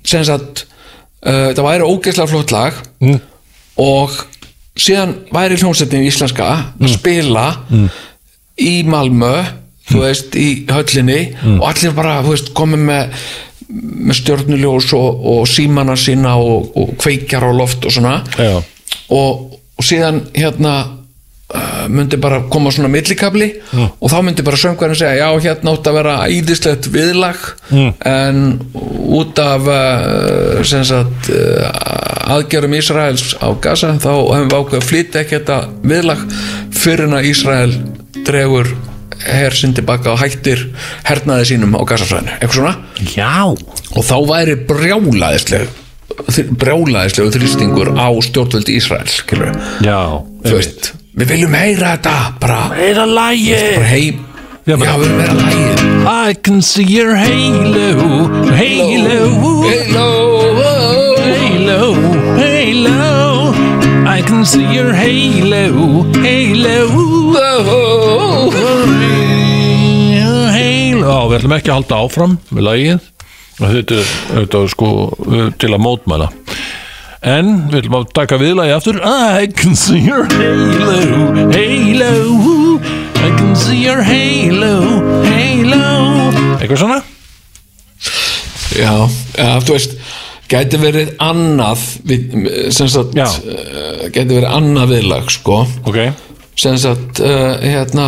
senst 0.09 0.33
að 0.33 0.63
uh, 1.29 1.51
það 1.53 1.67
væri 1.67 1.89
ógeðslega 1.89 2.31
flott 2.31 2.55
lag 2.55 2.79
mm 3.05 3.21
og 3.81 4.11
síðan 4.77 5.15
væri 5.33 5.57
hljómsettin 5.61 6.05
íslenska 6.09 6.49
að 6.81 6.93
spila 6.97 7.47
í 8.61 8.83
Malmö 8.89 9.33
þú 9.91 10.03
veist, 10.05 10.37
í 10.37 10.65
höllinni 10.71 11.35
og 11.59 11.67
allir 11.71 11.95
bara, 11.97 12.21
þú 12.23 12.35
veist, 12.37 12.53
komið 12.57 12.85
með 12.89 13.17
með 13.73 14.19
stjörnuljós 14.19 14.91
og, 14.99 15.23
og 15.33 15.47
símana 15.49 15.95
sína 15.97 16.35
og, 16.37 16.73
og 16.77 16.91
kveikjar 17.01 17.47
á 17.49 17.51
loft 17.57 17.87
og 17.89 17.95
svona. 17.95 18.19
Og, 19.09 19.55
og 19.79 19.87
síðan 19.87 20.27
hérna 20.37 20.75
uh, 21.55 21.87
myndi 21.93 22.19
bara 22.21 22.43
koma 22.53 22.73
svona 22.75 22.91
millikabli 22.93 23.49
og 23.77 24.07
þá 24.11 24.19
myndi 24.27 24.45
bara 24.47 24.61
söngvarinn 24.61 24.99
segja 24.99 25.27
já 25.29 25.45
hérna 25.47 25.75
átt 25.75 25.91
að 25.91 25.99
vera 25.99 26.17
æðislegt 26.29 26.89
viðlag 26.95 27.43
en 28.09 28.43
út 29.19 29.43
af 29.43 29.69
uh, 29.73 30.63
sagt 30.67 31.33
uh, 31.33 31.67
aðgerum 32.37 32.79
Ísraels 32.79 33.35
á 33.41 33.49
Gaza 33.63 33.97
þá 34.03 34.13
hefum 34.13 34.49
við 34.49 34.57
ákveð 34.61 34.81
að 34.81 34.89
flytja 34.89 35.25
ekki 35.25 35.39
þetta 35.39 35.61
viðlag 35.83 36.25
fyrir 36.83 37.07
en 37.09 37.19
að 37.19 37.29
Ísrael 37.33 37.77
dregur 38.27 38.73
her 39.23 39.55
sinn 39.55 39.75
tilbaka 39.77 40.15
og 40.15 40.19
hættir 40.23 40.65
hernaði 41.07 41.53
sínum 41.53 41.77
á 41.79 41.83
Gazafræðinu, 41.87 42.33
eitthvað 42.41 42.57
svona. 42.57 42.73
Já. 43.15 43.47
Og 43.93 44.03
þá 44.03 44.17
væri 44.27 44.57
brjálaðisleg 44.67 45.71
brjálaðisleg 46.61 47.31
þrýstingur 47.37 47.93
á 47.97 48.09
stjórnvöldi 48.25 48.77
Ísrael 48.79 49.09
skilur 49.11 49.55
Já 49.85 50.21
þú 50.45 50.57
veist, 50.59 50.93
við 51.13 51.33
viljum 51.35 51.55
heyra 51.57 51.95
þetta 51.97 52.15
bara, 52.41 52.61
Meira 52.73 53.05
lægi 53.09 53.57
heim 53.85 54.21
Já, 54.65 54.77
við 54.77 54.85
viljum 54.87 55.21
heyra 55.21 55.35
lægið 55.37 55.83
I 56.09 56.35
can 56.35 56.63
see 56.63 56.87
your 56.89 57.15
halo 57.17 57.89
Halo. 58.57 59.19
Hello 59.69 60.09
Halo 61.23 61.81
Halo. 62.39 63.53
I 64.09 64.23
can 64.23 64.45
see 64.45 64.65
your 64.73 64.93
halo 64.93 65.65
Halo. 66.23 66.77
Halo 68.57 69.23
Já, 71.03 71.17
við 71.29 71.37
ætlum 71.39 71.57
ekki 71.57 71.71
að 71.71 71.77
halda 71.77 71.97
áfram 72.07 72.35
með 72.55 72.65
lagið. 72.67 73.09
Og 73.61 73.73
þetta 73.77 73.99
er, 74.63 74.71
sko 74.73 74.89
uh, 75.13 75.49
til 75.61 75.71
að 75.75 75.83
mótmæla 75.85 76.29
en 77.23 77.53
við 77.71 77.83
ætlum 77.83 77.99
að 78.01 78.09
taka 78.17 78.39
viðlagi 78.41 78.75
aftur. 78.77 78.99
I 79.03 79.47
can 79.47 79.77
see 79.79 80.01
your 80.03 80.25
halo 80.33 80.99
Halo. 81.55 82.13
I 83.23 83.31
can 83.39 83.55
see 83.57 83.79
your 83.85 84.03
halo 84.03 84.75
Halo. 85.29 85.85
Eitthvað 86.59 86.83
svona? 86.83 87.01
já, 88.73 88.93
já, 89.37 89.49
þú 89.63 89.75
veist 89.77 89.97
gæti 90.51 90.79
verið 90.81 91.11
annað 91.23 91.83
sem 92.75 92.89
sagt 92.91 93.15
Já. 93.17 93.27
uh, 93.29 94.07
gæti 94.13 94.35
verið 94.35 94.49
annað 94.49 94.95
viðlag 94.97 95.31
sko. 95.33 95.63
Ok. 95.89 95.99
Sem 96.59 96.77
sagt 96.81 97.21
uh, 97.25 97.55
hérna 97.63 98.07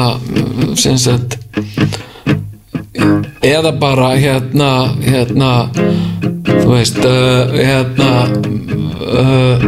sem 0.81 0.99
sagt 1.01 1.39
eða 3.45 3.73
bara 3.81 4.15
hérna 4.19 4.71
hérna 5.03 5.51
þú 5.75 6.67
veist 6.71 6.99
uh, 7.05 7.55
hérna 7.55 8.11
uh, 9.05 9.65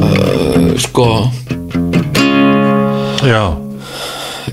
uh, 0.00 0.72
sko 0.86 1.10
Já 3.24 3.44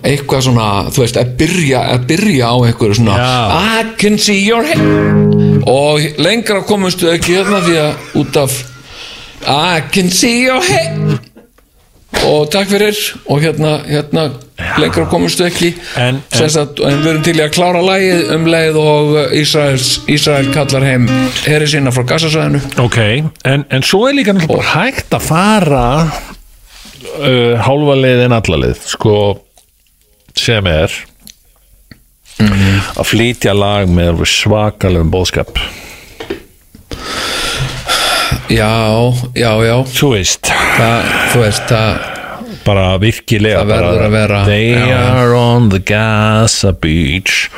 eitthvað 0.01 0.45
svona, 0.47 0.67
þú 0.89 1.03
veist, 1.03 1.17
að 1.19 1.33
byrja 1.37 1.81
að 1.93 2.05
byrja 2.09 2.47
á 2.49 2.55
einhverju 2.65 2.95
svona 2.97 3.17
Já. 3.19 3.33
I 3.77 3.83
can 4.01 4.17
see 4.17 4.39
your 4.47 4.65
head 4.65 4.81
og 5.69 6.21
lengra 6.21 6.63
komustu 6.65 7.11
ekki 7.11 7.37
hérna 7.37 7.61
því 7.65 7.75
að 7.83 8.21
út 8.23 8.39
af 8.41 8.55
I 9.45 9.83
can 9.93 10.09
see 10.09 10.41
your 10.47 10.61
head 10.65 11.20
og 12.27 12.47
takk 12.53 12.69
fyrir. 12.69 12.97
Og 13.31 13.41
hérna, 13.41 13.71
hérna 13.87 14.27
lengra 14.81 15.05
komustu 15.09 15.43
ekki. 15.47 15.71
En- 15.97 16.21
Sem 16.33 16.49
sagt, 16.53 16.79
en 16.85 17.01
við 17.01 17.07
erum 17.11 17.23
til 17.25 17.35
að 17.41 17.53
klára 17.55 17.81
lagið 17.85 18.31
um 18.35 18.45
leið 18.45 18.77
og 18.81 19.15
Ísraels, 19.33 19.87
Ísrael 20.11 20.51
kallar 20.53 20.85
heim 20.85 21.07
heri 21.47 21.65
sína 21.71 21.91
frá 21.93 22.03
Gassasvæðinu 22.05 22.61
Ok, 22.83 22.97
en, 23.45 23.65
en 23.69 23.81
svo 23.83 24.03
er 24.09 24.13
líka 24.19 24.35
bara 24.47 24.67
hægt 24.75 25.13
að 25.17 25.25
fara 25.25 25.85
uh, 26.05 27.57
hálfa 27.65 27.95
leið 27.97 28.25
en 28.27 28.37
alla 28.37 28.59
leið 28.65 28.83
sko 28.93 29.15
sem 30.37 30.67
er 30.71 30.93
að 32.41 33.05
flytja 33.05 33.53
lag 33.53 33.89
með 33.91 34.13
alveg 34.13 34.29
svakalegum 34.31 35.11
bóðskap 35.13 35.57
já, 38.49 38.71
já, 39.35 39.51
já. 39.65 39.75
Þú 39.95 40.09
veist, 40.15 40.49
það, 40.77 41.11
þú 41.33 41.43
veist, 41.45 41.69
það 41.69 42.10
bara 42.65 42.87
virkilega 43.01 43.61
Það 43.63 43.71
verður 43.73 44.05
að 44.07 44.15
vera- 44.17 44.43
They 44.45 44.69
já, 44.75 44.99
are 45.21 45.35
on 45.37 45.69
the 45.73 45.79
Gaza 45.79 46.71
beach 46.73 47.49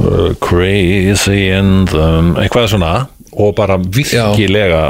uh, 0.00 0.34
Crazy 0.40 1.48
in 1.54 1.86
them 1.92 2.34
eitthvað 2.40 2.70
svona 2.74 2.92
og 3.38 3.52
bara 3.54 3.76
virkilega 3.78 4.82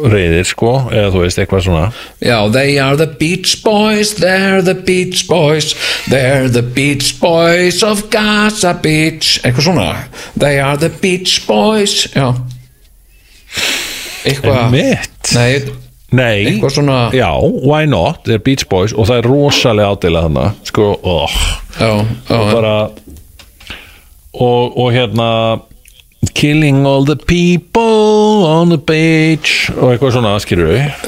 reyðir 0.00 0.46
sko 0.48 0.70
eða 0.88 1.10
þú 1.12 1.20
veist 1.26 1.38
eitthvað 1.42 1.64
svona. 1.66 1.82
Já, 2.24 2.36
they 2.54 2.78
are 2.80 2.96
the 2.96 3.04
Beach 3.20 3.58
Boys, 3.64 4.14
they're 4.16 4.62
the 4.64 4.72
Beach 4.72 5.26
Boys, 5.28 5.74
they're 6.08 6.48
the 6.48 6.62
Beach 6.64 7.10
Boys 7.20 7.82
of 7.84 8.06
Gaza 8.08 8.72
Beach, 8.80 9.34
eitthvað 9.44 9.66
svona, 9.66 9.88
they 10.40 10.56
are 10.62 10.78
the 10.80 10.88
Beach 11.02 11.42
Boys, 11.44 12.06
já, 12.16 12.30
eitthvað, 14.24 14.72
nei, 15.36 15.60
Nei, 16.12 16.56
svona, 16.74 17.10
já, 17.14 17.28
why 17.62 17.84
not, 17.86 18.24
þeir 18.26 18.40
Beach 18.42 18.64
Boys 18.70 18.92
og 18.96 19.06
það 19.06 19.20
er 19.22 19.28
rosalega 19.30 19.92
ádela 19.94 20.22
þannig 20.26 20.70
sko, 20.72 20.86
oh, 21.06 21.36
já, 21.78 21.90
já, 22.26 22.38
bara 22.50 22.72
og, 24.34 24.76
og 24.78 24.88
hérna 24.94 25.28
killing 26.36 26.82
all 26.86 27.04
the 27.06 27.16
people 27.16 28.42
on 28.46 28.68
the 28.74 28.78
beach 28.78 29.70
og 29.76 29.94
eitthvað 29.94 30.12
svona 30.18 30.34
skilur 30.42 30.68
við. 30.74 31.06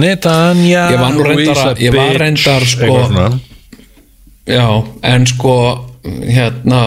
Netanya 0.00 0.84
Ég 0.92 1.00
var 1.00 1.16
reyndar 1.26 1.62
að- 1.64 1.82
ég 1.82 1.96
var 1.96 2.14
reyndar, 2.22 2.66
sko, 2.68 3.00
já, 4.46 4.66
en 5.02 5.26
sko, 5.26 5.56
hérna, 6.04 6.82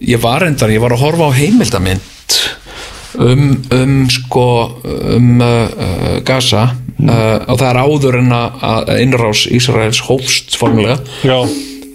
ég 0.00 0.20
var 0.22 0.46
endar, 0.46 0.70
ég 0.70 0.80
var 0.80 0.94
að 0.96 1.02
horfa 1.04 1.28
á 1.28 1.32
heimildamind 1.36 2.00
um, 3.18 3.50
um 3.72 3.98
sko, 4.10 4.46
um 5.16 5.34
uh, 5.40 5.50
uh, 5.66 6.14
Gaza 6.26 6.64
uh, 6.70 7.36
og 7.50 7.58
það 7.58 7.68
er 7.68 7.82
áður 7.82 8.18
en 8.22 8.32
að 8.36 8.64
að 8.70 8.94
innrás 9.02 9.44
Ísraels 9.50 10.02
hófst 10.08 10.56
formulega 10.60 10.98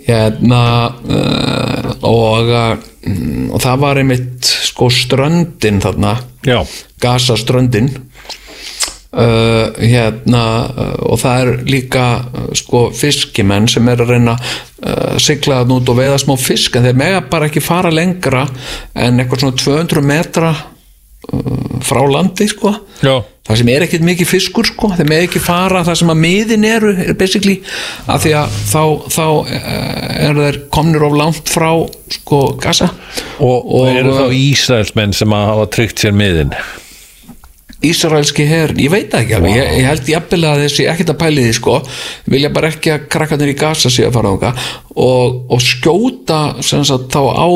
hérna 0.07 0.63
uh, 0.87 1.91
og, 2.07 2.51
uh, 2.51 2.75
mm, 3.07 3.49
og 3.51 3.63
það 3.63 3.81
var 3.83 4.01
einmitt 4.01 4.51
sko 4.67 4.89
ströndin 4.93 5.81
þarna. 5.83 6.17
Já, 6.47 6.61
Gaza 7.01 7.37
ströndin. 7.39 7.91
Uh, 9.17 9.73
hérna 9.81 10.43
uh, 10.67 10.95
og 11.09 11.19
það 11.21 11.41
er 11.41 11.61
líka 11.65 12.05
uh, 12.21 12.49
sko 12.55 12.89
fiskimenn 12.93 13.65
sem 13.71 13.87
er 13.89 14.03
að 14.03 14.11
reyna 14.13 14.35
uh, 14.37 15.15
sigla 15.17 15.61
það 15.63 15.73
út 15.77 15.91
og 15.93 15.97
veiða 15.97 16.19
smá 16.21 16.33
fisk 16.37 16.75
en 16.77 16.85
þeir 16.85 16.99
mega 16.99 17.21
bara 17.31 17.47
ekki 17.47 17.63
fara 17.63 17.89
lengra 17.89 18.43
en 18.93 19.17
eitthvað 19.17 19.45
svona 19.45 19.61
200 19.63 20.03
metra 20.05 20.51
uh, 20.51 20.76
frá 21.83 22.03
landi 22.07 22.47
sko. 22.49 22.71
Já. 23.03 23.19
Það 23.47 23.59
sem 23.61 23.69
er 23.71 23.83
ekkert 23.85 24.05
mikið 24.05 24.27
fiskur 24.29 24.67
sko. 24.67 24.89
Þeir 24.95 25.07
með 25.07 25.21
ekki 25.27 25.41
fara 25.43 25.83
það 25.87 25.99
sem 26.01 26.11
að 26.11 26.19
miðin 26.23 26.65
eru 26.67 26.89
er 27.03 27.13
basically. 27.19 27.61
Af 28.11 28.25
því 28.25 28.33
að 28.41 28.57
þá, 28.71 28.81
þá 29.15 29.23
eh, 29.57 30.09
eru 30.27 30.43
þeir 30.47 30.59
komnir 30.73 31.05
of 31.07 31.15
langt 31.17 31.51
frá 31.51 31.69
sko 32.17 32.41
Gaza. 32.63 32.89
Og, 33.39 33.71
og 33.79 33.87
eru 33.93 34.17
þá 34.17 34.35
Ísraelsmenn 34.35 35.15
sem 35.15 35.37
að 35.37 35.47
hafa 35.53 35.71
tryggt 35.77 36.03
sér 36.03 36.15
miðin? 36.17 36.53
Ísraelski 37.87 38.45
her, 38.49 38.73
ég 38.81 38.89
veit 38.89 39.13
ekki 39.13 39.35
alveg. 39.37 39.53
Ég, 39.53 39.73
ég 39.77 39.85
held 39.85 40.07
jafnvel 40.09 40.43
að 40.49 40.63
þessi 40.65 40.87
ekkert 40.89 41.11
að 41.13 41.19
pæli 41.21 41.43
því 41.45 41.57
sko, 41.59 41.75
vilja 42.33 42.49
bara 42.53 42.71
ekki 42.73 42.95
að 42.95 43.03
krakkarnir 43.13 43.51
í 43.53 43.57
Gaza 43.59 43.91
sé 43.93 44.07
að 44.07 44.15
fara 44.17 44.31
þangað. 44.33 44.63
Og, 44.97 45.43
og 45.53 45.61
skjóta 45.63 46.39
sagt 46.65 47.13
þá 47.13 47.21
á 47.37 47.49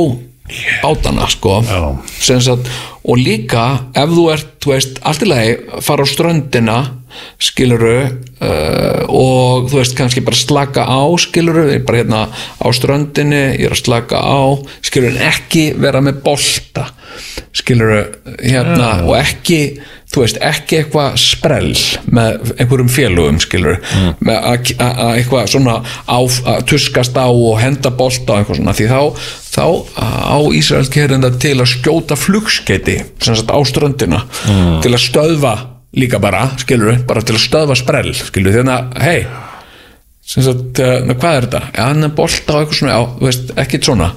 bátana 0.83 1.25
sko. 1.31 1.61
Já. 1.65 1.81
sem 2.21 2.41
sagt, 2.43 2.69
og 3.01 3.17
líka 3.17 3.65
ef 3.97 4.11
þú 4.13 4.25
ert, 4.33 4.49
þú 4.61 4.73
veist, 4.75 4.99
allt 5.07 5.25
í 5.25 5.29
lagi 5.29 5.53
fara 5.81 6.05
á 6.05 6.07
ströndina 6.09 6.77
skiluru 7.41 7.95
uh, 8.05 9.01
og 9.09 9.69
þú 9.71 9.79
veist 9.79 9.97
kannski 9.97 10.23
bara 10.25 10.39
slaka 10.39 10.85
á 10.85 11.01
skiluru, 11.19 11.67
ég 11.71 11.81
er 11.81 11.85
bara 11.87 12.01
hérna 12.03 12.21
á 12.31 12.67
ströndinni, 12.75 13.43
ég 13.57 13.67
er 13.67 13.75
að 13.75 13.83
slaka 13.83 14.21
á 14.21 14.41
skiluru, 14.85 15.15
en 15.17 15.29
ekki 15.31 15.71
vera 15.81 16.03
með 16.03 16.21
bolta 16.25 16.91
skiluru, 17.53 18.01
hérna 18.41 18.89
og 19.07 19.15
ekki, 19.17 19.59
þú 20.11 20.21
veist, 20.23 20.37
ekki 20.43 20.77
eitthvað 20.81 21.17
sprell 21.21 21.73
með 22.11 22.53
einhverjum 22.57 22.89
félugum 22.91 23.39
skiluru, 23.43 23.77
með 24.21 24.37
að 24.51 24.71
að- 24.77 25.01
að 25.05 25.11
eitthvað 25.19 25.49
svona 25.53 25.75
á, 26.07 26.19
að 26.53 26.65
tuskast 26.71 27.15
á 27.19 27.27
og 27.31 27.59
henda 27.61 27.89
bolta 27.91 28.33
og 28.33 28.39
eitthvað 28.41 28.59
svona, 28.61 28.75
því 28.77 28.87
þá 28.91 29.01
þá 29.51 29.65
á 30.31 30.37
Ísraelski 30.55 31.01
herrenda 31.03 31.29
til 31.39 31.57
að 31.59 31.71
skjóta 31.75 32.15
flugskeiti 32.15 32.97
sem 33.19 33.35
sagt 33.35 33.51
á 33.51 33.59
ströndina 33.67 34.21
til 34.81 34.91
að 34.95 35.03
stöðva 35.09 35.53
líka 35.95 36.19
bara, 36.23 36.45
skilur 36.57 37.01
bara 37.07 37.21
til 37.21 37.35
að 37.35 37.43
stöðva 37.49 37.75
sprell, 37.75 38.13
skilur 38.15 38.53
þannig 38.61 38.77
að 38.95 39.01
hei, 39.03 39.25
sagt, 40.23 40.79
uh, 40.79 41.13
hvað 41.19 41.35
er 41.37 41.45
þetta? 41.47 41.61
Já, 41.75 41.83
hann 41.89 42.03
er 42.07 42.13
bolta 42.15 42.55
og 42.55 42.61
eitthvað 42.63 42.79
svona, 42.79 42.93
já, 42.95 43.07
þú 43.19 43.27
veist, 43.27 43.51
ekkit 43.65 43.87
svona. 43.89 44.11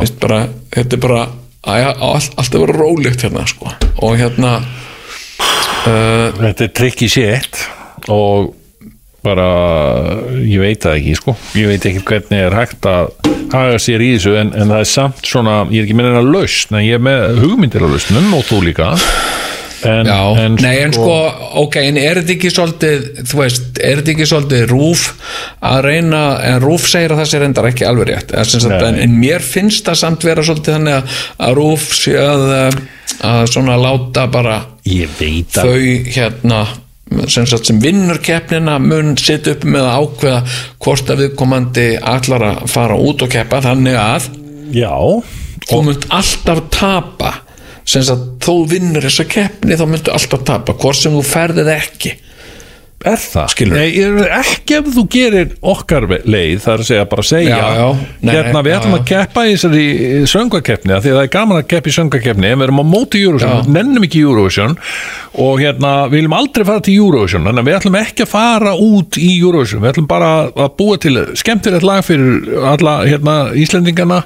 Veist, 0.00 0.16
bara, 0.18 0.38
þetta 0.74 0.96
er 0.96 1.02
bara 1.04 1.20
að 1.64 1.80
já, 1.80 1.88
á 1.96 2.06
allt, 2.10 2.36
allt 2.40 2.56
að 2.56 2.66
vera 2.66 2.76
rólegt 2.78 3.24
hérna, 3.24 3.46
sko 3.48 3.72
og 4.04 4.18
hérna 4.20 4.52
uh, 5.88 6.28
Þetta 6.40 6.66
er 6.66 6.74
tricky 6.76 7.08
shit 7.10 7.64
og 8.12 8.52
bara, 9.24 9.48
ég 10.44 10.60
veit 10.60 10.82
það 10.84 10.98
ekki 10.98 11.14
sko. 11.16 11.34
ég 11.56 11.70
veit 11.70 11.86
ekki 11.88 12.02
hvernig 12.04 12.42
er 12.44 12.56
hægt 12.58 12.84
að 12.88 13.14
haga 13.54 13.78
sér 13.80 14.02
í 14.04 14.10
þessu 14.16 14.34
en, 14.40 14.52
en 14.52 14.72
það 14.72 14.82
er 14.82 14.90
samt 14.90 15.28
svona, 15.28 15.62
ég 15.72 15.80
er 15.80 15.88
ekki 15.88 15.96
með 15.96 16.10
hennar 16.10 16.28
lausn 16.28 16.76
en 16.76 16.84
ég 16.84 16.98
er 16.98 17.04
með 17.04 17.40
hugmyndir 17.40 17.86
á 17.86 17.88
lausnum 17.88 18.36
og 18.36 18.44
þú 18.50 18.60
líka 18.66 18.90
en, 19.90 20.08
Já, 20.08 20.48
nei 20.60 20.74
en 20.82 20.94
sko, 20.94 21.14
ok, 21.64 21.78
en 21.90 21.98
er 22.00 22.20
þetta 22.20 22.34
ekki 22.36 22.52
svolítið, 22.52 23.08
þú 23.30 23.40
veist, 23.40 23.66
er 23.78 24.00
þetta 24.00 24.14
ekki 24.14 24.28
svolítið 24.30 24.66
rúf 24.72 25.06
að 25.64 25.80
reyna, 25.88 26.22
en 26.50 26.60
rúf 26.64 26.86
segir 26.90 27.14
að 27.14 27.22
það 27.22 27.30
sé 27.30 27.42
reyndar 27.42 27.70
ekki 27.70 27.88
alveg 27.88 28.10
rétt, 28.12 28.34
Nei. 28.34 28.78
en, 28.90 29.00
en 29.06 29.18
mér 29.20 29.44
finnst 29.44 29.88
það 29.88 30.00
samt 30.04 30.28
vera 30.28 30.46
svolítið 30.46 30.78
þannig 30.78 30.96
að, 31.00 31.18
að 31.48 31.58
rúf 31.60 31.90
sé 31.96 32.16
að, 32.20 32.46
eh, 32.60 32.80
að 33.32 33.42
svona 33.52 33.76
láta 33.80 34.28
bara 34.32 34.62
að 34.62 35.20
þau 35.54 35.84
hérna 36.14 36.64
sem, 37.28 37.46
sem 37.46 37.80
vinnur 37.80 38.18
keppnina 38.24 38.78
mun 38.82 39.14
sitt 39.20 39.48
upp 39.50 39.64
með 39.68 39.86
að 39.86 40.02
ákveða 40.02 40.40
hvort 40.84 41.12
að 41.12 41.22
viðkomandi 41.24 41.88
allar 42.00 42.46
að 42.50 42.62
fara 42.72 42.98
út 42.98 43.24
og 43.24 43.32
keppa 43.32 43.60
þannig 43.64 43.98
að 44.00 44.28
já, 44.74 44.94
þú 45.68 45.80
munt 45.86 46.06
alltaf 46.12 46.64
tapa 46.74 47.32
sem 47.84 48.04
að 48.14 48.26
þó 48.44 48.54
vinnur 48.70 49.04
þessa 49.04 49.26
keppni 49.28 49.78
þá 49.78 49.84
muntu 49.88 50.14
alltaf 50.14 50.44
tapa 50.48 50.76
hvort 50.80 51.00
sem 51.00 51.14
þú 51.14 51.24
ferðið 51.28 51.72
ekki 51.74 52.14
er 53.04 53.20
það? 53.20 53.50
Skilurðu? 53.52 53.80
Nei, 53.80 54.28
ekki 54.38 54.76
ef 54.78 54.88
þú 54.94 55.04
gerir 55.12 55.52
okkar 55.74 56.06
leið, 56.24 56.56
það 56.64 56.72
er 56.74 56.84
að 56.84 56.88
segja 56.88 57.08
bara 57.10 57.26
segja 57.28 57.58
Já, 57.58 57.66
já. 57.78 57.86
Nei, 58.24 58.32
hérna 58.34 58.62
við 58.66 58.76
ætlum 58.78 58.96
að 58.98 59.04
keppa 59.10 59.44
í 59.44 59.54
þessari 59.54 59.84
söngakeppni 60.30 60.94
því 60.94 61.12
að 61.12 61.18
það 61.18 61.22
er 61.24 61.32
gaman 61.36 61.60
að 61.60 61.68
keppa 61.74 61.90
í 61.90 61.96
söngakeppni 61.98 62.50
en 62.50 62.60
við 62.60 62.68
erum 62.68 62.82
á 62.82 62.86
móti 62.94 63.22
Eurovision, 63.24 63.62
við 63.64 63.76
nennum 63.78 64.08
ekki 64.08 64.24
Eurovision 64.24 64.76
og 65.44 65.62
hérna 65.62 65.94
við 66.08 66.20
viljum 66.20 66.36
aldrei 66.38 66.66
fara 66.68 66.84
til 66.84 66.98
Eurovision 66.98 67.48
þannig 67.48 67.64
að 67.64 67.70
við 67.70 67.78
ætlum 67.80 67.98
ekki 68.00 68.26
að 68.26 68.32
fara 68.34 68.74
út 68.78 69.18
í 69.18 69.30
Eurovision 69.40 69.82
við 69.82 69.94
ætlum 69.94 70.10
bara 70.10 70.30
að 70.52 70.76
búa 70.78 71.00
til 71.02 71.16
skemmtilegt 71.40 71.86
lag 71.86 72.04
fyrir 72.06 72.62
alla 72.74 73.00
hérna 73.08 73.38
Íslendingana 73.58 74.22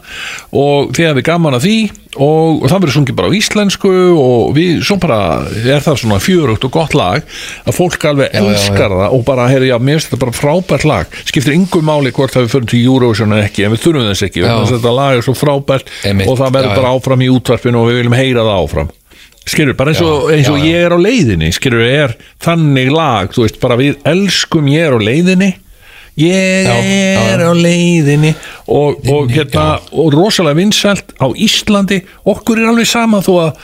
og 0.52 0.92
því 0.96 1.08
að 1.08 1.18
við 1.20 1.28
gaman 1.30 1.58
að 1.58 1.66
því 1.68 1.78
og, 2.18 2.62
og 2.62 2.66
það 2.70 2.82
verður 2.82 2.94
sungið 2.96 3.16
bara 3.18 3.30
á 3.30 3.36
íslensku 3.38 3.92
og 4.18 4.52
við, 4.56 4.80
bara 5.02 5.20
er 5.60 5.84
það 5.84 6.00
svona 6.02 6.20
fjörugt 6.22 6.66
og 6.66 6.74
gott 6.74 6.96
lag 6.96 7.24
að 7.64 7.76
fólk 7.76 8.06
alveg 8.08 8.32
já. 8.32 8.42
Elskar 8.68 8.94
það 8.94 9.16
og 9.18 9.24
bara, 9.26 9.48
heyrðu, 9.52 9.68
já, 9.70 9.76
mér 9.80 9.98
finnst 9.98 10.10
þetta 10.12 10.20
bara 10.24 10.36
frábært 10.38 10.86
lag. 10.88 11.18
Skiptir 11.28 11.56
yngur 11.56 11.84
máli 11.88 12.12
hvort 12.14 12.34
það 12.36 12.46
við 12.46 12.54
förum 12.54 12.70
til 12.72 12.82
Eurovision 12.84 13.34
en 13.36 13.44
ekki, 13.44 13.66
en 13.66 13.74
við 13.74 13.82
þurfum 13.86 14.08
þess 14.12 14.26
ekki, 14.28 14.46
þetta 14.72 14.94
lag 14.98 15.18
er 15.18 15.26
svo 15.26 15.34
frábært 15.38 15.92
Einmitt, 16.08 16.28
og 16.30 16.40
það 16.40 16.56
verður 16.58 16.80
bara 16.80 16.94
áfram 16.96 17.24
í 17.24 17.30
útvarpinu 17.32 17.82
og 17.82 17.88
við 17.90 18.00
viljum 18.02 18.18
heyra 18.18 18.46
það 18.48 18.64
áfram. 18.64 18.90
Skilur, 19.48 19.76
bara 19.78 19.94
eins 19.94 20.02
og, 20.04 20.26
eins 20.34 20.50
og 20.52 20.60
ég 20.60 20.82
er 20.84 20.92
á 20.92 20.98
leiðinni 21.00 21.48
skilur, 21.56 21.80
er 21.88 22.12
þannig 22.44 22.90
lag, 22.92 23.32
þú 23.32 23.46
veist, 23.46 23.56
bara 23.62 23.78
við 23.80 23.96
elskum 24.08 24.68
ég 24.68 24.84
er 24.90 24.96
á 24.96 25.00
leiðinni 25.00 25.54
ég 26.18 26.66
Já, 26.66 26.74
er 26.74 27.40
já. 27.40 27.46
á 27.46 27.54
leiðinni 27.54 28.32
og, 28.66 28.98
og 29.08 29.30
hérna 29.30 29.78
og 29.94 30.10
rosalega 30.12 30.58
vinsælt 30.58 31.14
á 31.22 31.30
Íslandi. 31.30 32.00
Okkur 32.28 32.58
er 32.58 32.72
alveg 32.72 32.88
sama 32.90 33.20
þó 33.22 33.32
að 33.46 33.60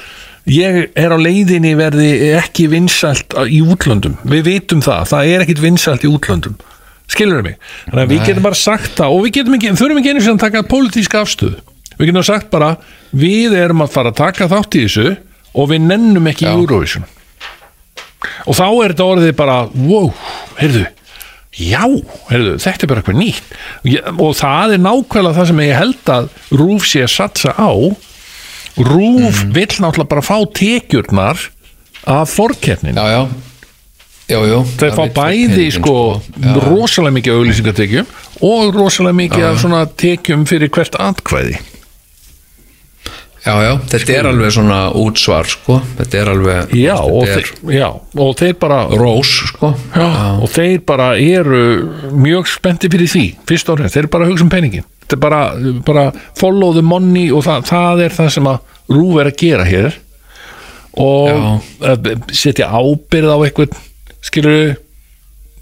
ég 0.50 0.78
er 0.98 1.14
á 1.14 1.18
leiðinni 1.18 1.74
verði 1.78 2.08
ekki 2.38 2.68
vinsælt 2.72 3.36
í 3.48 3.60
útlöndum. 3.64 4.16
Við 4.28 4.46
vitum 4.48 4.82
það, 4.84 5.04
það 5.12 5.32
er 5.32 5.44
ekkit 5.44 5.62
vinsælt 5.64 6.06
í 6.06 6.10
útlöndum. 6.10 6.56
Skilur 7.10 7.44
mig, 7.44 7.58
þannig 7.90 8.02
að 8.02 8.12
við 8.14 8.20
Nei. 8.20 8.26
getum 8.30 8.46
bara 8.46 8.58
sagt 8.58 8.94
það 8.96 9.14
og 9.14 9.24
við 9.26 9.34
getum 9.38 9.56
ekki, 9.58 9.72
þurfum 9.76 10.00
ekki 10.00 10.12
einu 10.14 10.24
sem 10.24 10.38
að 10.38 10.44
taka 10.46 10.64
pólitíska 10.70 11.20
afstöðu, 11.20 11.58
við 11.98 12.08
getum 12.08 12.24
sagt 12.24 12.48
bara 12.52 12.70
við 13.12 13.56
erum 13.60 13.84
að 13.84 13.92
fara 13.92 14.12
að 14.12 14.20
taka 14.22 14.48
þátt 14.48 14.78
í 14.80 14.86
þessu 14.86 15.12
og 15.52 15.68
við 15.70 15.84
nennum 15.84 16.30
ekki 16.32 16.48
Já. 16.48 16.54
Eurovision. 16.56 17.04
Og 18.48 18.56
þá 18.56 18.64
er 18.70 18.94
þetta 18.94 19.08
orðið 19.12 19.34
bara 19.36 19.58
wow, 19.76 20.08
heyrðu 20.56 20.86
já, 21.54 21.84
heyrðu, 22.30 22.56
þetta 22.62 22.82
er 22.86 22.90
bara 22.90 23.02
eitthvað 23.02 23.20
nýtt. 23.20 23.52
Og 24.16 24.32
það 24.38 24.74
er 24.74 24.82
nákvæmlega 24.82 25.36
það 25.36 25.50
sem 25.50 25.62
ég 25.62 25.78
held 25.78 26.10
að 26.14 26.28
Rúf 26.58 26.88
sé 26.88 27.04
að 27.04 27.12
satsa 27.14 27.54
á 27.54 27.70
Rúf 28.76 29.44
vill 29.54 29.76
náttúrulega 29.78 30.10
bara 30.10 30.24
fá 30.24 30.38
tekjurnar 30.50 31.38
af 32.10 32.30
forkeppnin 32.34 32.96
já, 32.98 33.04
já, 33.08 33.28
já, 34.28 34.40
já 34.50 34.58
þeir 34.80 34.96
fá 34.98 35.04
bæði 35.14 35.68
sko 35.76 35.94
Já. 36.42 36.56
rosalega 36.66 37.14
mikið 37.20 37.38
auðlýsingatekjum 37.38 38.10
og 38.44 38.74
rosalega 38.74 39.18
mikið 39.20 39.46
af 39.52 39.62
svona 39.62 39.84
tekjum 39.86 40.42
fyrir 40.48 40.72
hvert 40.74 40.98
atkvæði. 41.00 41.60
Já, 43.44 43.52
já, 43.60 43.72
þetta 43.92 44.12
er 44.16 44.26
alveg 44.30 44.52
svona 44.56 44.78
útsvar 44.96 45.44
sko, 45.52 45.74
þetta 45.98 46.16
er 46.22 46.28
alveg 46.32 46.70
já 46.80 46.94
og, 46.96 47.26
er 47.28 47.34
þeir, 47.42 47.50
já, 47.76 47.88
og 48.24 48.30
þeir 48.40 48.54
bara 48.62 48.78
rós 48.88 49.32
sko. 49.50 49.74
Já, 49.92 50.06
og 50.40 50.48
þeir 50.48 50.78
bara 50.88 51.10
eru 51.20 51.60
mjög 52.16 52.48
spennti 52.48 52.88
fyrir 52.88 53.10
því 53.12 53.24
fyrst 53.44 53.68
orðin, 53.68 53.92
þeir 53.92 54.08
bara 54.14 54.30
hugsa 54.30 54.46
um 54.46 54.52
peningin 54.52 54.86
þetta 55.04 55.16
er 55.16 55.22
bara, 55.22 55.42
bara 55.86 56.04
follow 56.38 56.74
the 56.74 56.84
money 56.84 57.28
og 57.30 57.44
það, 57.46 57.68
það 57.70 58.04
er 58.06 58.16
það 58.16 58.32
sem 58.38 58.48
að 58.50 58.72
Rúf 58.94 59.20
er 59.20 59.30
að 59.30 59.38
gera 59.40 59.64
hér. 59.64 59.94
Og 61.00 61.60
að 61.82 62.10
setja 62.36 62.68
ábyrð 62.68 63.32
á 63.32 63.38
eitthvað 63.46 63.78
skilur 64.24 64.74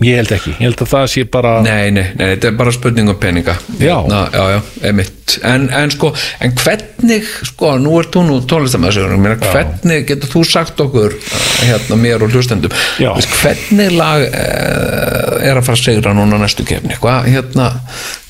ég 0.06 0.20
held 0.20 0.36
ekki, 0.36 0.54
ég 0.58 0.66
held 0.66 0.84
að 0.84 0.92
það 0.92 1.08
sé 1.14 1.24
bara 1.38 1.56
Nei, 1.64 1.90
nei, 1.94 2.06
nei, 2.16 2.26
þetta 2.34 2.50
er 2.50 2.58
bara 2.58 2.74
spurning 2.74 3.10
um 3.12 3.18
peninga. 3.22 3.56
Já. 3.78 3.96
Hérna, 4.02 4.22
já, 4.32 4.44
já, 4.56 4.60
emitt 4.90 5.22
en, 5.40 5.68
en 5.72 5.90
sko, 5.92 6.10
en 6.42 6.54
hvernig 6.58 7.28
sko, 7.48 7.74
nú 7.80 7.94
ert 8.00 8.12
þú 8.14 8.24
nú 8.26 8.38
tónlistamæður 8.48 9.14
hvernig 9.42 10.06
getur 10.08 10.30
þú 10.32 10.42
sagt 10.48 10.80
okkur 10.82 11.14
uh, 11.14 11.44
hérna 11.64 11.98
mér 12.00 12.24
og 12.26 12.34
hlustendum 12.34 12.74
hvernig 12.98 13.94
lag 13.96 14.26
uh, 14.26 15.38
er 15.42 15.56
að 15.56 15.64
fara 15.68 15.78
að 15.78 15.84
segra 15.86 16.14
núna 16.16 16.40
næstu 16.42 16.66
kefni 16.68 16.98
hvað 17.00 17.30
hérna, 17.32 17.70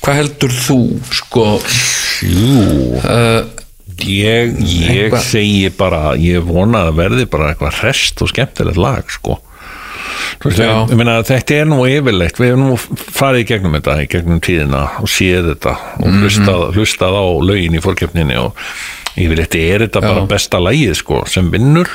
hvað 0.03 0.21
heldur 0.21 0.55
þú 0.63 0.79
sko? 1.21 1.47
Jú, 2.23 2.99
uh, 3.03 3.41
ég, 4.07 4.53
ég 4.63 5.17
segi 5.25 5.71
bara 5.77 6.13
ég 6.19 6.43
vona 6.47 6.87
að 6.87 7.01
verði 7.03 7.27
bara 7.31 7.51
eitthvað 7.51 7.83
rest 7.87 8.23
og 8.23 8.31
skemmtilegt 8.33 8.79
lag 8.79 9.09
sko 9.11 9.41
Þú 9.43 9.49
veist, 9.49 9.49
Já. 9.49 9.49
ég, 9.49 10.21
ég 10.21 10.22
meina, 10.97 11.19
þetta 11.23 11.55
er 11.61 11.65
nú 11.69 11.81
yfirleitt 11.87 12.39
við 12.41 12.51
erum 12.53 12.65
nú 12.71 12.77
farið 12.77 13.43
í 13.43 13.47
gegnum 13.51 13.75
þetta 13.77 13.97
í 14.03 14.07
gegnum 14.11 14.39
tíðina 14.43 14.81
og 15.01 15.07
séð 15.11 15.51
þetta 15.53 15.75
og 15.99 16.07
Mhm. 16.07 16.23
hlustað, 16.23 16.63
hlustað 16.75 17.13
á 17.19 17.25
lögin 17.43 17.75
í 17.77 17.81
fórkeppninni 17.83 18.37
og 18.41 18.55
yfirleitt 19.17 19.55
er 19.55 19.79
þetta 19.87 20.01
bara 20.01 20.21
Já. 20.23 20.27
besta 20.27 20.57
lagið 20.59 20.95
sko 20.95 21.23
sem 21.27 21.51
vinnur 21.51 21.87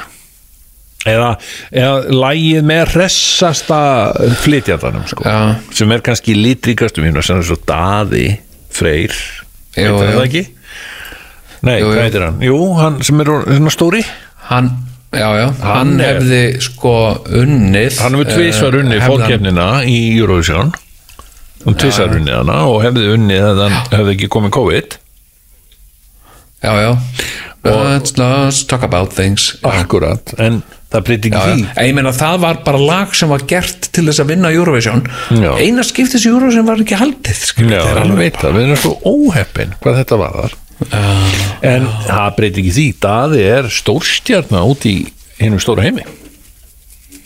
eða, 1.07 1.37
eða 1.73 2.11
lagið 2.11 2.63
með 2.69 2.93
hressasta 2.95 3.81
flytjatanum 4.43 5.07
sko 5.09 5.25
Já. 5.25 5.57
sem 5.73 5.93
er 5.93 6.01
kannski 6.01 6.35
litríkastum 6.37 7.05
hérna 7.05 7.23
sem 7.25 7.39
er 7.39 7.43
svo 7.49 7.57
Daði 7.67 8.39
Freyr 8.71 9.15
jú. 9.77 9.95
það 9.99 10.25
ekki? 10.27 10.47
Nei, 11.63 11.81
hvað 11.83 12.03
heitir 12.05 12.23
hann? 12.23 12.37
Jú, 12.41 12.59
hann 12.79 13.01
sem 13.03 13.21
er 13.21 13.27
svona 13.27 13.71
stóri 13.75 14.05
hann 14.51 14.69
Já, 15.09 15.29
já, 15.39 15.47
hann, 15.65 15.73
Hann 15.73 15.93
hefði 16.05 16.41
sko 16.61 16.95
unnið 17.41 17.97
Hann 18.03 18.17
hefur 18.19 18.29
tvisvar 18.29 18.75
eh, 18.77 18.83
unnið 18.83 19.05
hefði 19.07 19.53
hann- 19.57 19.89
í 19.89 19.99
Eurovision. 20.19 20.73
Hann 21.65 21.79
tvisvar 21.81 22.13
unnið 22.19 22.37
hana 22.43 22.59
og 22.69 22.83
hefði 22.85 23.07
unnið 23.15 23.47
að 23.55 23.63
hann 23.65 23.79
hefði 23.95 24.17
ekki 24.19 24.29
komið 24.37 24.53
COVID. 24.59 24.99
Já, 26.63 26.73
já. 26.83 26.91
Let's, 27.65 28.15
let's 28.19 28.63
talk 28.69 28.83
about 28.87 29.13
things. 29.17 29.57
Akkurat, 29.67 30.35
en 30.39 30.61
það 30.93 31.05
breyti 31.09 31.33
ekki 31.33 31.41
því. 31.43 31.65
Ég 31.89 31.97
meina 31.97 32.13
það 32.17 32.39
var 32.45 32.61
bara 32.69 32.79
lag 32.81 33.17
sem 33.17 33.33
var 33.33 33.43
gert 33.51 33.89
til 33.93 34.07
þess 34.07 34.23
að 34.23 34.31
vinna 34.35 34.53
Eurovision. 34.55 35.03
Eina 35.59 35.85
skiptis 35.87 36.25
í 36.29 36.31
Eurovision 36.33 36.69
var 36.69 36.81
ekki 36.85 37.01
haldið 37.01 37.43
Já, 37.65 37.83
alveg 38.05 38.21
veit 38.23 38.41
það, 38.41 38.57
við 38.57 38.69
erum 38.69 38.81
svo 38.85 38.95
óheppin 39.09 39.75
hvað 39.83 40.03
þetta 40.03 40.21
var 40.23 40.39
þar 40.43 40.57
en 41.63 41.89
það 42.07 42.29
breyti 42.37 42.63
ekki 42.63 42.75
því, 42.77 42.87
Daði 43.03 43.43
er 43.49 43.69
stórstjarna 43.73 44.63
út 44.69 44.87
í 44.89 44.95
hinnum 45.41 45.61
stóra 45.63 45.83
heimi. 45.87 46.05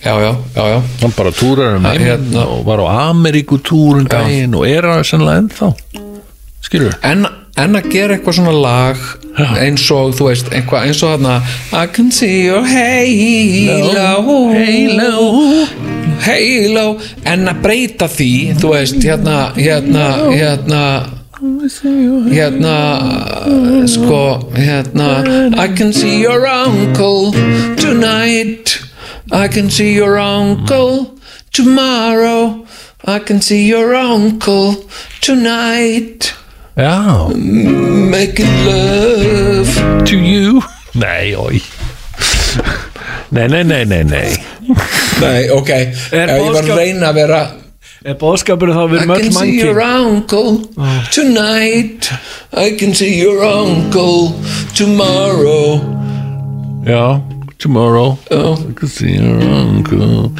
Já, 0.03 0.16
já, 0.18 0.32
já, 0.57 0.64
já, 0.66 0.78
hann 1.03 1.12
bara 1.16 1.30
túrar 1.30 1.76
um 1.76 1.84
heim 1.86 2.03
hérna- 2.03 2.46
og 2.50 2.64
var 2.66 2.80
á 2.82 2.86
Ameríkutúrun 3.12 4.09
daginn 4.11 4.55
og 4.59 4.66
er 4.66 4.82
það 4.88 5.05
sennilega 5.07 5.42
ennþá. 5.44 5.68
Skilur 6.62 6.96
en, 7.07 7.26
en 7.57 7.78
að 7.78 7.86
gera 7.92 8.16
eitthvað 8.16 8.40
svona 8.40 8.55
lag 8.57 8.98
eins 9.62 9.84
og, 9.94 10.11
þú 10.18 10.26
veist, 10.32 10.50
eitthvað 10.50 10.88
eins 10.88 11.03
og 11.07 11.14
þarna 11.14 11.36
I 11.70 11.86
can 11.94 12.11
see 12.11 12.46
your 12.48 12.66
halo 12.66 14.26
Halo. 14.50 15.66
halo. 16.26 16.86
En 17.24 17.46
að 17.50 17.62
breyta 17.62 18.11
því, 18.11 18.32
þú 18.59 18.74
veist, 18.74 18.98
hérna 19.07 19.53
hérna, 19.55 20.09
hérna 20.34 20.82
hérna 21.43 23.03
sko, 23.86 24.38
hérna 24.55 25.24
I 25.59 25.68
can 25.74 25.93
see 25.93 26.20
your 26.22 26.47
uncle 26.47 27.32
tonight. 27.76 28.78
I 29.32 29.49
can 29.49 29.70
see 29.70 29.95
your 29.95 30.18
uncle 30.18 31.18
tomorrow. 31.53 32.64
I 33.05 33.18
can 33.18 33.40
see 33.40 33.66
your 33.66 33.95
uncle 33.95 34.76
tonight. 35.20 36.32
Já, 36.76 37.28
making 37.34 38.47
love 38.64 40.05
to 40.07 40.16
you. 40.16 40.62
Nei, 40.95 41.34
oi 41.34 41.61
Nei, 43.30 43.49
nei, 43.49 43.62
nei, 43.64 43.84
nei, 43.84 44.05
nei. 44.05 44.36
Nei, 45.20 45.49
ok, 45.51 45.70
Er 45.70 45.88
Ef 45.88 46.12
ég 46.12 46.28
var 46.28 46.28
að 46.28 46.38
boðskap- 46.53 46.76
reyna 46.76 47.09
að 47.11 47.14
vera 47.14 47.40
er 48.03 48.16
bóðskapur 48.18 48.72
þá 48.74 48.82
við 48.90 48.96
I 48.96 49.03
erum 49.03 49.12
öll 49.14 49.22
can 49.22 49.32
see 49.36 49.59
your 49.61 49.80
uncle 49.82 50.59
tonight. 51.14 52.11
I 52.53 52.74
can 52.78 52.94
see 52.94 53.14
your 53.20 53.44
uncle 53.46 54.34
tomorrow. 54.74 55.78
Já, 56.86 57.22
tomorrow. 57.59 58.18
Oh. 58.30 58.59
I 58.59 58.72
can 58.74 58.88
see 58.88 59.14
your 59.14 59.38
uncle 59.42 60.32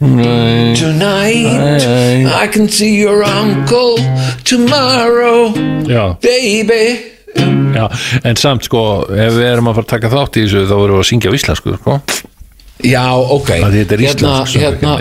right. 0.00 0.76
Tonight 0.76 1.56
Aye, 1.56 2.44
I 2.44 2.46
can 2.52 2.68
see 2.68 3.00
your 3.00 3.24
uncle 3.24 3.96
tomorrow. 4.44 5.54
Já, 5.88 6.16
baby. 6.20 7.12
Já, 7.76 7.88
en 8.24 8.36
samt 8.40 8.64
sko 8.64 9.04
ef 9.12 9.34
við 9.36 9.44
erum 9.50 9.68
að 9.68 9.80
fara 9.80 9.86
að 9.86 9.92
taka 9.96 10.12
þátt 10.12 10.38
í 10.40 10.46
þessu 10.46 10.64
þá 10.68 10.76
erum 10.76 10.96
við 10.96 11.02
að 11.02 11.10
syngja 11.10 11.32
á 11.32 11.36
íslensku 11.36 11.76
sko. 11.80 11.98
Já, 12.84 13.04
ok. 13.16 13.52
Þetta 13.56 13.96
er 13.96 14.04
Hérna, 14.04 14.40
íslensk 14.44 14.60
hérna 14.60 14.96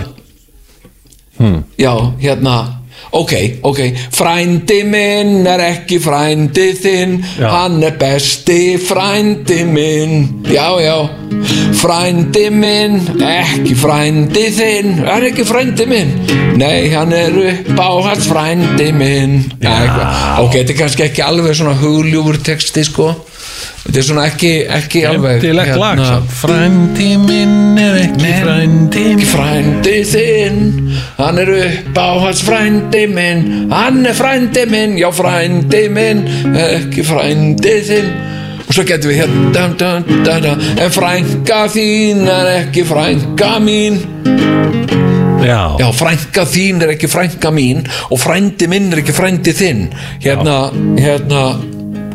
söngvakeppni. 1.40 1.64
Já, 1.78 2.14
hérna 2.20 2.86
Ok, 3.16 3.32
ok, 3.64 3.80
frændi 4.12 4.82
minn 4.84 5.46
er 5.48 5.62
ekki 5.64 6.02
frændi 6.04 6.66
þinn. 6.76 7.14
Já. 7.40 7.48
Hann 7.54 7.84
er 7.84 7.94
besti 8.00 8.76
frændi 8.82 9.62
minn. 9.64 10.44
Já, 10.52 10.68
já. 10.84 10.98
Frændi 11.80 12.50
minn, 12.52 13.00
ekki 13.24 13.76
frændi 13.80 14.50
þinn. 14.58 14.98
Er 15.06 15.30
ekki 15.30 15.46
frændi 15.48 15.88
minn? 15.88 16.12
Nei, 16.60 16.90
hann 16.92 17.14
er 17.16 17.40
upp 17.54 17.80
á 17.80 17.90
hans 18.10 18.28
frændi 18.28 18.92
minn. 18.92 19.40
Já. 19.64 19.78
Ok, 20.44 20.60
þetta 20.60 20.76
er 20.76 20.82
kannski 20.82 21.08
ekki 21.08 21.24
alveg 21.24 21.56
svona 21.56 21.78
hugljúfur 21.80 22.42
texti, 22.44 22.84
sko 22.84 23.14
Þetta 23.86 24.00
er 24.00 24.06
svona 24.08 24.26
ekki, 24.28 24.52
ekki 24.76 25.02
alveg 25.08 25.44
samt. 25.78 26.32
Frændi 26.42 27.10
minn 27.22 27.78
er 27.80 28.00
ekki 28.02 28.32
frændi 28.42 29.04
Ekki 29.14 29.28
frændi 29.30 29.96
þinn. 30.10 30.62
Hann 31.20 31.42
er 31.44 31.52
upp 31.56 32.00
á 32.02 32.10
hans 32.26 32.42
frændi 32.46 33.06
minn. 33.12 33.44
Hann 33.72 34.06
er 34.10 34.18
frændi 34.18 34.66
minn 34.72 34.98
Já 35.00 35.12
frændi 35.16 35.86
minn 35.94 36.26
Ekki 36.56 37.06
frændi 37.06 37.76
þinn. 37.90 38.10
Og 38.66 38.74
svo 38.74 38.86
getum 38.90 39.12
við 39.12 39.22
hérna 39.22 39.52
dun, 39.78 40.08
dun, 40.26 40.48
dun, 40.48 40.66
En 40.82 40.92
frænka 40.94 41.62
þín 41.70 42.26
er 42.26 42.52
ekki 42.64 42.86
frænka 42.90 43.52
mín. 43.62 44.02
Já, 45.46 45.78
Já 45.78 45.88
frænka 45.94 46.48
þín 46.50 46.82
er 46.82 46.96
ekki 46.96 47.08
frænka 47.12 47.52
mín 47.54 47.84
Og 48.10 48.18
frændi 48.18 48.66
minn 48.72 48.90
er 48.90 49.04
ekki 49.04 49.14
frændi 49.14 49.54
þinn. 49.54 49.88
Hérna, 50.26 50.58
hérna 50.98 51.46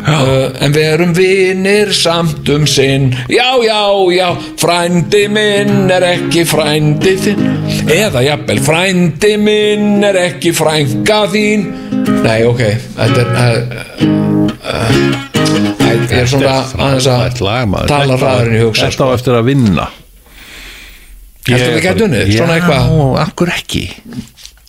Uh, 0.00 0.48
en 0.64 0.72
við 0.72 0.86
erum 0.94 1.10
vinir 1.12 1.90
samt 1.92 2.48
um 2.54 2.62
sinn 2.68 3.10
Já, 3.28 3.50
já, 3.60 3.82
já 4.14 4.28
Frændi 4.60 5.26
minn 5.28 5.90
er 5.92 6.06
ekki 6.14 6.46
frændi 6.48 7.12
þinn 7.20 7.42
Eða 7.92 8.22
jafnvel 8.24 8.62
Frændi 8.64 9.34
minn 9.40 10.00
er 10.08 10.16
ekki 10.22 10.54
frænka 10.56 11.18
þín 11.34 11.66
Nei, 12.24 12.38
ok 12.48 12.62
Þetta 12.96 13.26
er 13.44 13.60
uh, 13.60 14.06
uh, 14.64 15.28
Ég 15.90 16.16
er 16.22 16.30
svona 16.32 16.56
aðeins 16.64 17.10
að 17.10 17.36
tala 17.42 18.16
Þetta- 18.16 18.22
ræðurinn 18.24 18.56
í 18.56 18.64
hugsa 18.64 18.88
Þetta 18.88 18.96
sko. 18.96 19.10
á 19.12 19.16
eftir 19.18 19.36
að 19.36 19.46
vinna 19.52 19.86
Heldur 21.50 21.76
við 21.76 21.84
gæti 21.84 22.06
unnið? 22.06 22.34
Svona 22.38 22.56
eitthvað? 22.56 22.88
Já, 22.88 23.06
akkur 23.26 23.52
ekki 23.52 23.84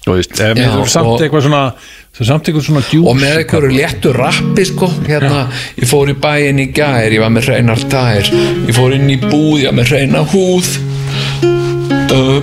Þú 0.01 0.15
veist, 0.17 0.31
ef 0.41 0.55
við 0.57 0.63
erum 0.65 0.87
samt 0.89 1.21
eitthvað 1.21 1.43
svona 1.45 1.65
er 2.19 2.27
samt 2.27 2.47
eitthvað 2.49 2.65
svona 2.65 2.81
djús 2.85 3.07
og 3.07 3.15
með 3.17 3.37
einhverju 3.39 3.75
léttu 3.75 4.11
rappi 4.15 4.65
sko 4.67 4.89
hérna, 5.07 5.45
ég 5.79 5.87
fór 5.87 6.11
í 6.11 6.15
bæinn 6.19 6.59
í 6.59 6.67
gær 6.75 7.07
ég 7.07 7.21
var 7.23 7.31
með 7.31 7.47
hreinar 7.49 7.83
tær. 7.91 8.27
Ég 8.67 8.75
fór 8.75 8.95
inn 8.97 9.07
í 9.09 9.15
búð, 9.21 9.61
ég 9.61 9.69
var 9.69 9.77
með 9.79 9.93
hreina 9.93 10.23
húð. 10.33 10.71
Uh, 12.11 12.41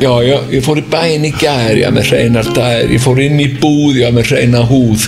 já, 0.00 0.12
já, 0.24 0.36
ég 0.54 0.64
fór 0.64 0.80
í 0.80 0.86
bæinn 0.88 1.28
í 1.28 1.34
gær 1.36 1.76
ég 1.76 1.84
var 1.84 1.96
með 1.98 2.14
hreinar 2.14 2.48
tær, 2.56 2.88
ég 2.88 3.04
fór 3.04 3.20
inn 3.20 3.36
í 3.44 3.50
búð 3.60 4.00
ég 4.00 4.08
var 4.08 4.16
með 4.16 4.32
hreina 4.32 4.64
húð. 4.72 5.06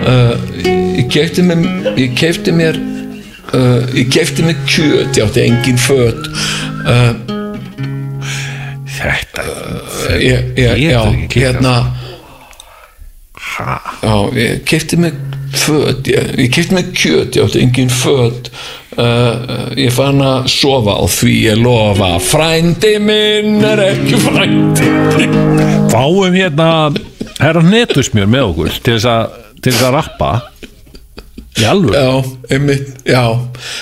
Uh, 0.00 0.32
ég 0.96 1.12
kefti 1.12 1.44
mér 1.44 1.94
ég 2.00 2.16
kefti 2.16 2.56
mér 2.56 2.80
uh, 2.80 3.84
ég 3.92 4.08
kefti 4.08 4.48
mér 4.48 4.56
kjöt, 4.64 5.20
ég 5.20 5.24
átti 5.28 5.44
engin 5.44 5.84
föt. 5.84 6.32
Uh, 6.88 7.12
Þetta 9.00 9.44
ég, 10.20 10.48
ég, 10.56 10.80
já, 10.90 11.04
hérna 11.32 11.99
já, 14.02 14.14
ég 14.38 14.62
kefti 14.68 14.98
mig 15.00 15.16
föt, 15.52 16.06
ég, 16.06 16.32
ég 16.38 16.52
kefti 16.54 16.74
mig 16.74 16.92
kjöt 16.94 17.36
ég 17.36 17.42
átti 17.42 17.60
engin 17.64 17.88
föt. 17.88 18.50
Uh, 18.98 19.70
ég 19.78 19.92
fann 19.94 20.18
að 20.20 20.48
sofa 20.50 20.96
á 20.98 21.04
því 21.08 21.34
ég 21.46 21.60
lofa. 21.62 22.10
Frændi 22.22 22.96
minn 23.02 23.62
er 23.64 23.82
ekki 23.86 24.18
frændi. 24.20 24.88
Fáum 25.90 26.34
hérna 26.34 26.90
herra 27.40 27.62
netusmjör 27.64 28.28
með 28.30 28.50
okkur 28.50 28.80
til 28.82 28.96
þess 28.98 29.08
að, 29.10 29.38
að 29.72 29.94
rappa. 29.94 30.32
Í 31.60 31.64
alveg 31.66 31.96
já, 31.96 32.10
einmitt, 32.54 32.92
já. 33.04 33.24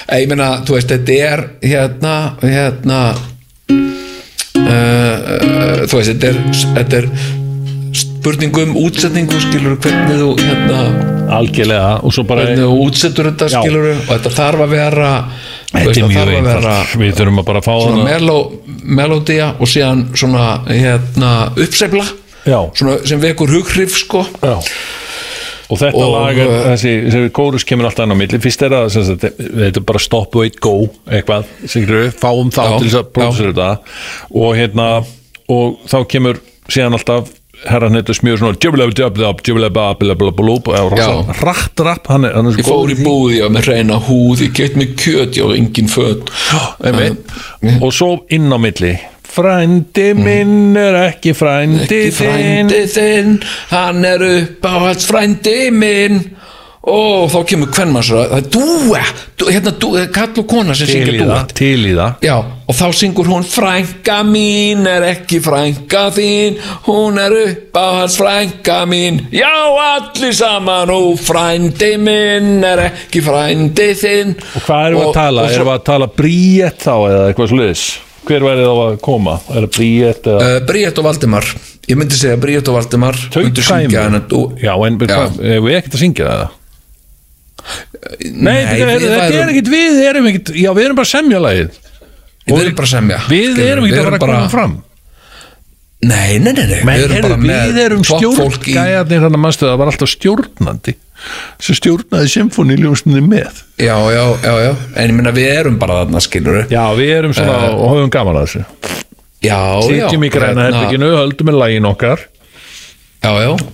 Eh, 0.08 0.22
ég 0.22 0.30
meina, 0.30 0.48
þú 0.66 0.78
veist, 0.78 0.92
þetta 0.92 1.18
er 1.28 1.42
hérna, 1.62 2.14
hérna 2.42 3.00
uh, 3.68 3.82
uh, 4.62 5.84
þú 5.84 6.00
veist, 6.00 6.14
þetta 6.14 6.30
er 6.30 6.40
þetta 6.78 7.02
er 7.02 7.10
spurning 8.18 8.60
um 8.64 8.76
útsetningu 8.82 9.40
skilur 9.42 9.78
hvernig 9.82 10.18
þú 10.20 10.30
hérna 10.42 10.82
algjörlega 11.38 11.90
og 12.02 12.14
hvernig 12.18 12.62
þú 12.64 12.76
útsetur 12.86 13.30
þetta 13.30 13.50
skilur 13.52 13.90
og 13.94 14.06
þetta 14.10 14.34
þarf 14.36 14.64
að 14.64 14.74
vera 14.74 15.10
þetta 15.72 15.82
er 15.82 15.98
það 15.98 16.12
mjög 16.12 16.22
að 16.22 16.36
einfalt. 16.38 16.94
við 17.02 17.18
þurfum 17.18 17.42
að 17.42 17.50
bara 17.50 17.64
fá 17.64 17.74
meló, 17.98 18.38
melódía 19.00 19.50
og 19.58 19.70
síðan 19.70 20.06
svona 20.16 20.46
hérna 20.70 21.34
uppsefla 21.56 22.06
sem 23.04 23.20
vekur 23.20 23.50
hughrif 23.52 23.98
sko. 23.98 24.22
Já. 24.40 24.56
og 25.68 25.80
þetta 25.82 26.00
Og, 26.00 26.14
lag 26.14 26.38
er 26.40 26.52
þessi, 26.72 27.24
kórus 27.36 27.66
kemur 27.68 27.90
alltaf 27.90 28.06
inn 28.06 28.16
á 28.16 28.18
milli. 28.18 28.40
Fyrst 28.40 28.62
er 28.64 28.72
það 28.72 28.86
sagt, 28.94 29.26
þetta 29.36 29.82
er 29.82 29.86
bara 29.90 30.00
stop, 30.00 30.38
wait, 30.40 30.56
go 30.64 30.88
eitthvað, 31.04 31.50
sem 31.68 31.84
fáum 32.16 32.52
þá 32.54 32.62
Já, 32.62 32.70
til 32.78 32.86
þess 32.86 33.00
að 33.00 33.04
já. 33.04 33.10
prófessur 33.18 33.50
þetta. 33.52 33.98
Og 34.32 34.56
hérna 34.56 34.88
og 35.52 35.76
þá 35.88 35.98
kemur 36.08 36.40
síðan 36.72 36.96
alltaf 36.96 37.28
herran 37.66 37.96
heitur 37.98 38.14
smjör 38.14 38.38
svona 38.38 38.58
rætt 41.42 41.82
rapp 41.86 42.06
hann 42.12 42.28
er, 42.28 42.36
hann 42.38 42.50
er 42.50 42.58
ég 42.58 42.66
fór 42.66 42.84
góður 42.84 42.94
í 42.94 42.98
búð, 43.02 43.28
ég 43.34 43.46
var 43.46 43.54
með 43.56 43.70
reyna 43.72 44.00
húð 44.08 44.44
ég 44.46 44.56
gett 44.56 44.78
mig 44.78 44.94
kjöt, 45.00 45.38
ég 45.38 45.48
var 45.48 45.58
engin 45.58 45.90
Einmitt. 46.86 47.36
og 47.82 47.92
svo 47.94 48.10
inn 48.34 48.50
á 48.54 48.58
milli. 48.62 48.94
Frændi 49.28 50.06
minn 50.16 50.76
er 50.78 50.96
ekki 51.02 51.34
frændi 51.36 52.08
þinn. 52.14 53.38
hann 53.70 54.04
er 54.06 54.24
upp 54.24 54.64
á 54.64 54.74
hans 54.88 55.06
frændi 55.10 55.68
minn 55.74 56.22
og 56.88 57.28
þá 57.32 57.38
kemur 57.50 57.70
kvennmannsra 57.74 58.22
það 58.30 58.38
er 58.38 58.46
dúa, 58.54 59.02
dú, 59.38 59.48
hérna 59.52 59.72
dúa, 59.80 60.04
kall 60.14 60.32
og 60.42 60.46
kona 60.50 60.76
sem 60.78 60.90
í 60.90 61.18
dúa 61.20 61.42
til 61.52 61.84
í 61.90 61.94
það. 61.96 62.24
Já, 62.24 62.34
og 62.68 62.78
þá 62.78 62.86
syngur 63.00 63.30
hún 63.30 63.46
Frænka 63.48 64.18
mín 64.28 64.88
er 64.88 65.06
ekki 65.10 65.40
frænka 65.44 66.08
þín 66.16 66.58
Hún 66.88 67.20
er 67.22 67.36
upp 67.38 67.78
á 67.78 67.86
hans 68.00 68.18
frænka 68.20 68.80
mín. 68.90 69.22
Já, 69.34 69.52
allir 69.84 70.34
saman 70.36 70.92
og 70.94 71.22
frændi 71.22 71.94
minn 72.02 72.64
er 72.66 72.84
ekki 72.88 73.22
frændi 73.24 73.88
þinn. 73.98 74.36
Og 74.58 74.66
hvað 74.66 74.90
erum 74.90 75.00
við 75.02 75.08
að 75.08 75.16
tala? 75.20 75.48
Erum 75.54 75.70
við 75.70 75.76
að 75.78 75.88
tala 75.92 76.12
bríett 76.20 76.84
þá 76.84 76.94
eða 76.98 77.24
eitthvað 77.30 77.54
sluðis? 77.54 77.88
Hver 78.28 78.44
væri 78.44 78.68
þá 78.68 78.76
að 78.84 79.00
koma? 79.04 79.38
Er 79.54 79.64
það 79.64 79.74
bríett 79.78 80.26
eða 80.28 80.46
Uh, 80.48 80.60
Bríett 80.68 80.98
og 81.00 81.06
Valdimar. 81.08 81.46
Ég 81.88 81.96
myndi 81.96 82.18
segja 82.18 82.36
Bríett 82.40 82.68
og 82.68 82.76
Valdimar 82.76 83.16
Þau 83.32 83.46
dú 84.28 84.42
Já, 84.60 84.74
en 84.84 84.98
hvað, 85.00 85.38
ef 85.40 85.62
við 85.64 85.78
ekkert 85.78 85.96
að 85.96 86.02
syngja 86.02 86.26
það? 86.28 86.57
Nei, 88.32 88.64
Nei, 88.64 88.74
við 88.80 89.04
þetta 89.04 89.24
er 89.28 89.52
ekkert 89.52 89.72
við, 89.72 90.02
erum 90.08 90.28
ekkert, 90.30 90.52
já, 90.56 90.70
við 90.76 90.88
erum 90.88 90.98
bara 90.98 91.10
semja 91.10 91.40
lagið. 91.42 91.80
Við 92.48 92.62
erum 92.62 92.76
bara 92.78 92.90
semja 92.90 93.18
Við 93.28 93.58
erum 93.64 93.88
ekkert 93.88 94.06
að 94.06 94.14
fara 94.14 94.18
að 94.18 94.22
koma 94.28 94.52
fram. 94.52 94.76
Nei, 95.98 96.38
nei, 96.38 96.52
nei, 96.54 96.62
nei 96.70 96.80
Men, 96.86 97.00
Við 97.00 97.12
erum 97.16 97.24
bara 97.26 97.36
með 97.42 97.72
við 97.74 97.80
erum 97.82 98.02
stjórn 98.06 98.58
Gæjarnir 98.62 99.22
þannig 99.24 99.34
að 99.34 99.42
mannstu 99.42 99.66
það 99.66 99.78
var 99.80 99.90
alltaf 99.90 100.10
stjórnandi 100.12 100.94
sem 101.58 101.74
stjórnaði 101.74 102.28
symfóniljónstunni 102.30 103.22
með. 103.26 103.64
Já, 103.82 103.96
já, 104.14 104.22
já, 104.38 104.52
já 104.62 104.68
En 104.94 105.10
ég 105.10 105.16
minna 105.16 105.32
við 105.34 105.48
erum 105.50 105.78
bara 105.80 106.04
þarna 106.04 106.22
skilur 106.22 106.60
Já, 106.70 106.82
við 106.94 107.10
erum 107.16 107.34
svona 107.34 107.72
og 107.74 107.90
höfum 107.96 108.12
gaman 108.14 108.38
að 108.38 108.46
þessu. 108.46 108.62
Já, 109.42 109.58
já 109.58 109.88
Sitjum 109.88 110.26
í 110.26 110.30
græna 110.30 110.68
hérna, 110.68 110.68
herbygginu, 110.68 111.08
höldum 111.18 111.50
með 111.50 111.58
lægin 111.64 111.88
okkar. 111.90 112.22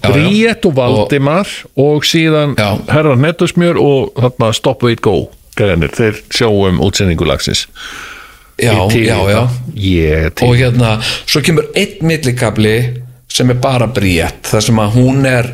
Bríett 0.04 0.64
og 0.64 0.76
Valdimar 0.78 1.48
og, 1.76 2.04
síðan 2.08 2.56
Já. 2.58 2.78
Herra 2.88 3.14
Nettusmjör 3.18 3.78
og 3.80 4.14
þarna 4.16 4.52
Stop 4.56 4.84
Wait 4.86 5.02
Go 5.04 5.28
gæðanir, 5.58 5.94
þeir 5.94 6.20
sjáum 6.34 6.82
útsendingu 6.82 7.26
lagsins. 7.28 7.66
Já, 8.60 8.74
já, 8.94 9.18
já. 9.30 9.40
Ég 9.74 10.42
og 10.46 10.54
hérna, 10.58 10.96
svo 11.26 11.42
kemur 11.42 11.66
einn 11.74 12.06
millikabli 12.06 12.76
sem 13.30 13.50
er 13.50 13.58
bara 13.58 13.88
bríett 13.90 14.46
þar 14.46 14.62
sem 14.68 14.78
að 14.78 14.94
hún 15.00 15.26
er 15.26 15.48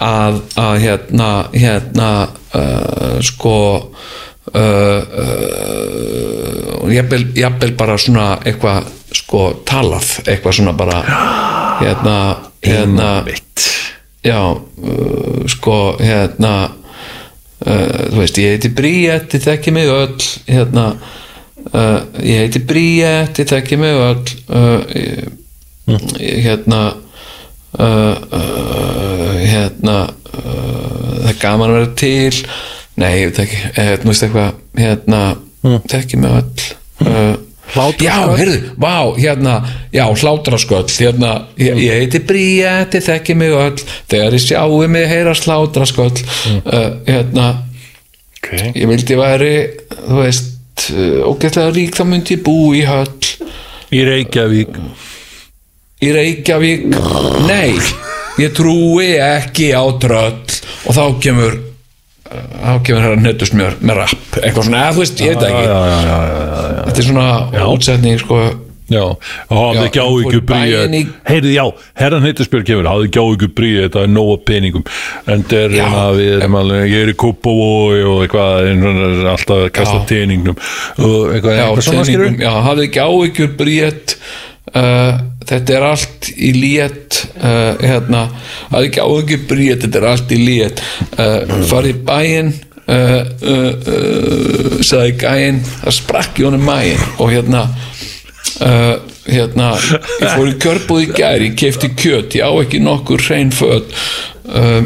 að, 0.00 0.40
að 0.56 0.76
hérna, 0.86 1.30
hérna 1.52 2.10
uh, 2.56 3.18
sko 3.24 3.56
uh, 4.54 5.02
uh, 5.22 6.90
jafnvel, 6.92 7.24
jafnvel 7.36 7.72
bara 7.78 7.96
svona 8.00 8.26
eitthvað 8.44 8.88
sko 9.14 9.42
talað, 9.66 10.20
eitthvað 10.26 10.56
svona 10.58 10.74
bara 10.78 11.00
hérna 11.80 12.16
hérna 12.64 13.08
já, 14.24 14.40
uh, 14.54 15.46
sko 15.50 15.96
hérna 16.00 16.54
þú 17.60 18.16
veist, 18.22 18.38
ég 18.40 18.54
heiti 18.54 18.70
Bríett 18.72 19.34
þið 19.34 19.42
þekki 19.44 19.72
mig 19.76 19.90
öll 19.92 20.22
hérna 20.46 20.84
ég 22.24 22.46
heiti 22.46 22.62
Bríett 22.64 23.36
þið 23.36 23.50
þekki 23.50 23.76
mig 23.82 23.98
öll 24.00 24.24
ég, 24.96 25.28
ég, 26.16 26.38
hérna 26.46 26.80
hérna 29.44 29.98
það 30.30 31.28
er 31.28 31.38
gaman 31.42 31.68
að 31.68 31.76
vera 31.76 31.90
til 32.00 32.46
nei, 33.00 33.12
ég 33.20 33.30
veit 33.30 33.44
ekki. 33.44 33.62
Eh, 33.74 33.94
þú 34.00 34.12
veist 34.12 34.26
eitthvað, 34.26 34.58
hérna 34.80 35.22
þekki 35.90 36.20
mig 36.20 36.36
öll. 36.40 36.66
Uh, 37.00 37.38
Já, 38.02 38.26
heyrðu, 38.34 38.72
vá, 38.82 39.14
hérna 39.14 39.60
Já, 39.94 40.02
hlátrasköll, 40.10 40.88
hérna 40.90 41.46
Ég, 41.54 41.76
ég 41.78 42.00
heiti 42.00 42.18
Bríett, 42.26 42.90
þið 42.90 43.04
þekki 43.06 43.36
mig 43.38 43.54
öll. 43.54 43.84
Þegar 44.10 44.34
ég 44.34 44.42
sjáu 44.42 44.80
mig 44.90 45.06
heyra 45.06 45.34
hlátrasköll. 45.38 46.24
Uh, 46.64 46.98
Hérna 47.06 47.46
okay. 48.40 48.72
Ég 48.74 48.90
vildi 48.90 49.18
væri, 49.20 49.54
þú 49.94 50.18
veist 50.18 50.88
uh, 50.96 51.30
Ógætlega 51.30 51.70
rík, 51.76 51.94
þá 51.94 52.04
myndi 52.10 52.36
ég 52.40 52.44
bú 52.46 52.74
í 52.74 52.82
höll. 52.88 53.30
Í 53.94 54.02
Reykjavík. 54.06 54.76
Í 56.02 56.12
Reykjavík? 56.14 56.86
Nei, 57.46 57.78
ég 58.42 58.54
trúi 58.56 59.14
ekki 59.14 59.70
á 59.78 59.86
tröll. 60.02 60.60
Og 60.88 60.96
þá 60.96 61.04
kemur 61.22 61.58
Þá 62.30 62.72
kemur 62.86 63.02
hérna 63.04 63.22
nöttusmjör 63.26 63.78
með 63.82 63.96
rapp 64.04 64.40
Eitthvað 64.40 64.66
svona, 64.68 64.80
eða 64.86 64.96
þú 64.96 65.02
veist, 65.04 65.20
ég 65.24 65.30
veit 65.34 65.46
ekki. 65.48 65.62
já, 65.66 65.78
já, 65.90 66.18
já. 66.30 66.82
Þetta 66.86 67.00
er 67.02 67.06
svona 67.08 67.70
útsetning, 67.74 68.20
sko. 68.22 68.40
Já, 68.90 69.04
hafði 69.50 69.82
ekki 69.86 70.00
á 70.02 70.06
fór 70.10 70.22
ykkur 70.24 70.38
í 70.40 70.46
bæinn 70.48 70.94
í- 70.98 71.00
bríð 71.04 71.10
Heyrðu, 71.30 71.50
já, 71.54 71.64
herran 72.00 72.24
heitisbjörn 72.26 72.64
kemur. 72.66 72.88
Hafði 72.90 73.06
ekki 73.06 73.20
á 73.22 73.26
ykkur 73.34 73.50
bríð, 73.60 73.76
þetta 73.84 74.02
er 74.02 74.10
nóga 74.10 74.36
peningum. 74.50 74.84
En 75.30 75.44
það 75.46 75.60
er 75.60 75.74
hérna 75.76 76.00
við 76.18 76.46
alveg 76.60 76.90
ég 76.90 77.04
er 77.06 77.12
í 77.12 77.16
Kópavói 77.22 78.00
og 78.10 78.24
eitthvað 78.26 79.26
alltaf 79.30 79.56
að 79.60 79.70
kasta 79.78 80.00
teningnum. 80.10 80.58
Og 80.98 81.34
eitthvað, 81.36 81.54
eitthvað 81.60 81.86
svona 81.86 82.06
skilur 82.08 82.34
já, 82.42 82.50
hafði 82.66 82.88
ekki 82.88 83.04
áhyggjur 83.06 83.52
bríett 83.62 84.16
uh, 84.78 85.20
þetta 85.46 85.76
er 85.76 85.86
allt 85.90 86.30
í 86.36 86.50
lét 86.56 87.20
uh, 87.40 87.76
hérna, 87.80 88.26
hafði 88.70 88.90
ekki 88.90 89.04
áhyggjur 89.04 89.46
bríett 89.50 89.84
þetta 89.86 90.00
er 90.02 90.08
allt 90.12 90.34
í 90.34 90.40
lét. 90.42 90.82
Uh, 91.16 91.62
farið 91.70 91.94
í 91.94 92.02
bæinn 92.10 92.52
sagði 94.82 95.12
gæinn 95.20 95.60
það 95.62 95.94
sprakk 95.94 96.40
í 96.40 96.46
honum 96.48 96.64
mæinn 96.66 97.04
og 97.22 97.28
hérna 97.30 97.60
hérna 99.30 99.68
ég 99.78 100.32
fór 100.32 100.50
í 100.50 100.56
kjörbúð 100.58 101.04
í 101.04 101.06
gær, 101.12 101.44
ég 101.44 101.54
kefti 101.60 101.92
kjöt 101.94 102.34
ég 102.34 102.42
á 102.42 102.50
ekki 102.64 102.80
nokkur 102.82 103.22
hrein 103.28 103.52
föt. 103.54 103.94
Uh, 104.50 104.82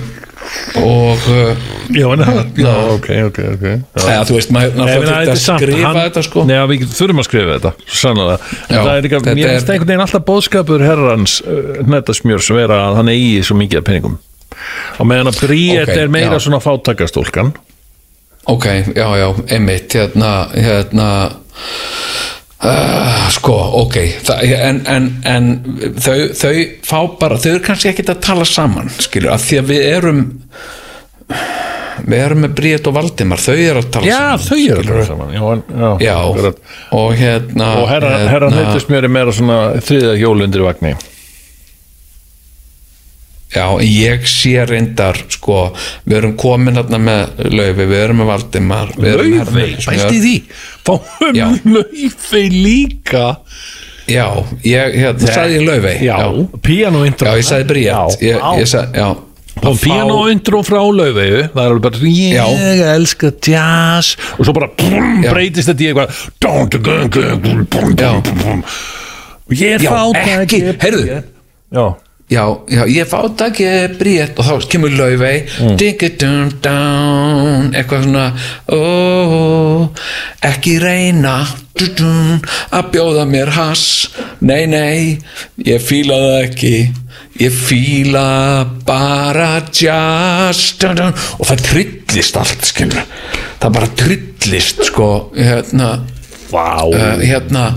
og 0.81 1.27
uh, 1.31 1.65
Já, 1.95 2.07
en 2.15 2.23
já, 2.57 2.73
ok, 2.95 3.09
ok, 3.29 3.39
ok. 3.55 3.65
Já. 3.65 4.05
eða, 4.05 4.23
þú 4.29 4.37
veist, 4.39 4.53
maður 4.55 4.71
þetta 4.89 5.35
að 5.35 5.41
skrifa 5.45 5.81
hann- 5.89 5.99
þetta 6.01 6.23
sko. 6.27 6.45
Nei, 6.49 6.55
við 6.73 6.85
þurfum 6.97 7.21
að 7.23 7.29
skrifa 7.29 7.57
þetta 7.59 7.73
sannlega, 8.01 8.39
en 8.69 8.77
Já, 8.77 8.81
það 8.81 8.93
er 8.97 9.07
líka 9.09 9.21
mér 9.27 9.51
finnst 9.53 9.73
einhvern 9.75 9.91
veginn 9.93 10.05
alltaf 10.07 10.25
bóðskapur 10.31 10.85
herrans 10.87 11.37
uh, 11.45 11.83
netasmjörs 11.95 12.51
vera 12.57 12.81
að 12.89 12.99
hann 13.01 13.13
eigi 13.15 13.43
svo 13.45 13.59
mikið 13.61 13.83
af 13.83 13.87
peningum. 13.91 14.17
Og 15.03 15.07
meðan 15.11 15.31
að 15.33 15.41
Bríett 15.45 15.89
Ok, 15.91 15.97
er 16.05 16.09
meira 16.15 16.39
já. 16.39 16.45
svona 16.47 16.61
fátakastólkan 16.63 17.53
Ok, 18.53 18.67
já, 18.95 19.07
já, 19.19 19.29
einmitt 19.57 19.95
hérna, 19.97 20.33
hérna 20.53 21.09
uh, 22.65 23.27
sko, 23.35 23.57
ok. 23.85 23.99
Það, 24.27 24.55
en, 24.69 24.81
en, 24.91 25.11
en 25.29 25.51
þau, 26.01 26.17
þau 26.41 26.55
fá 26.87 26.99
bara, 27.21 27.39
þau 27.41 27.53
eru 27.55 27.65
kannski 27.67 27.93
ekkit 27.93 28.15
að 28.15 28.25
tala 28.27 28.49
saman 28.49 28.91
skilur, 28.99 29.33
að 29.35 29.47
því 29.49 29.61
að 29.61 29.71
við 29.73 29.87
erum 29.93 30.25
við 32.05 32.19
erum 32.21 32.45
með 32.45 32.55
Bríett 32.59 32.89
og 32.91 32.97
Valdimar, 32.99 33.41
þau 33.41 33.55
eru 33.55 33.81
að 33.81 33.91
tala 33.95 34.11
Já, 34.11 34.21
saman 34.21 34.45
þau 34.45 34.59
eru 34.59 34.85
skilurðu. 34.85 35.01
það 35.01 35.11
saman 35.11 35.35
Já, 35.35 35.43
já, 35.71 35.91
Já, 36.05 36.17
og 36.99 37.17
hérna 37.21 37.73
og 37.81 37.91
herran, 37.91 38.15
hérna, 38.19 38.31
herran 38.35 38.57
heitismjör 38.59 39.09
er 39.09 39.15
meira 39.19 39.35
svona 39.35 39.59
þriða 39.85 40.15
hjólundir 40.21 40.67
vagni 40.67 40.95
Já, 43.55 43.67
ég 43.87 44.25
sé 44.27 44.65
reyndar 44.67 45.15
sko, 45.31 45.73
við 46.09 46.17
erum 46.19 46.33
komin 46.41 46.75
hérna 46.81 46.99
með 46.99 47.45
Laufi, 47.55 47.85
við 47.87 48.01
erum 48.03 48.19
með 48.23 48.31
Valdimar 48.33 48.89
Laufey, 48.99 49.31
Hnetusmjör. 49.31 49.85
bæsti 49.87 50.19
því. 50.25 50.35
Fáum 50.85 51.37
Já. 51.39 51.47
Laufey 51.65 52.49
líka? 52.51 53.27
Já, 54.11 54.27
ég, 54.67 54.97
hérna, 54.99 55.29
sagði 55.31 55.61
ég 55.61 55.69
Laufey? 55.69 55.97
Já, 56.05 56.17
piano 56.67 57.05
intro. 57.07 57.31
Já, 57.31 57.39
ég 57.41 57.47
sagði 57.49 57.69
Bríett 57.71 57.87
Já, 57.87 58.27
ég, 58.27 58.43
ég 58.61 58.69
sagði, 58.75 58.99
já. 59.01 59.09
Og 59.55 59.69
Að 59.71 59.77
fá- 59.79 59.85
piano 59.87 60.17
intro 60.33 60.59
frá 60.67 60.81
Laufeyju 60.83 61.43
það 61.55 61.61
er 61.63 61.71
alveg 61.71 61.83
bara 61.87 61.99
ég 62.11 62.35
Já. 62.35 62.47
elska 62.97 63.31
jazz. 63.47 64.17
Og 64.35 64.43
svo 64.49 64.53
bara 64.57 64.67
brum, 64.77 65.23
breytist 65.23 65.71
þetta 65.71 65.87
í 65.87 65.87
eitthvað 65.93 66.11
og 69.45 69.53
ég 69.55 69.75
er 69.77 69.83
Já, 69.85 69.91
fátæki 69.93 70.35
ekki, 70.41 70.61
heyrðu. 70.81 71.23
já, 71.75 71.85
Já, 72.33 72.45
já, 72.73 72.87
ég 72.89 73.07
fátt 73.07 73.43
ekki 73.45 73.67
bríett 73.99 74.39
og 74.41 74.47
þá 74.49 74.69
kemur 74.73 74.95
laufey. 74.97 75.43
Mm. 75.61 75.77
ding-a-dun 75.81 76.55
down 76.65 77.69
eitthvað 77.77 78.07
svona 78.07 78.25
ó, 78.73 78.81
ekki 80.49 80.79
reyna 80.83 81.37
dun-dun, 81.75 82.41
að 82.73 82.91
bjóða 82.95 83.29
mér 83.29 83.53
hass. 83.55 84.09
Nei, 84.41 84.65
nei, 84.71 85.19
ég 85.67 85.83
fíla 85.85 86.17
það 86.25 86.39
ekki. 86.47 86.77
Ég 87.43 87.55
fíla 87.55 88.29
bara 88.87 89.59
jazz 89.69 90.79
dun-dun, 90.81 91.13
og 91.39 91.51
það 91.51 91.67
trillist 91.69 92.41
allt 92.41 92.71
skilur 92.73 93.05
það 93.65 93.75
bara 93.79 93.91
trillist 93.97 94.85
sko 94.91 95.09
hérna. 95.37 95.91
Vá. 96.53 96.85
Uh, 96.85 97.19
hérna 97.25 97.73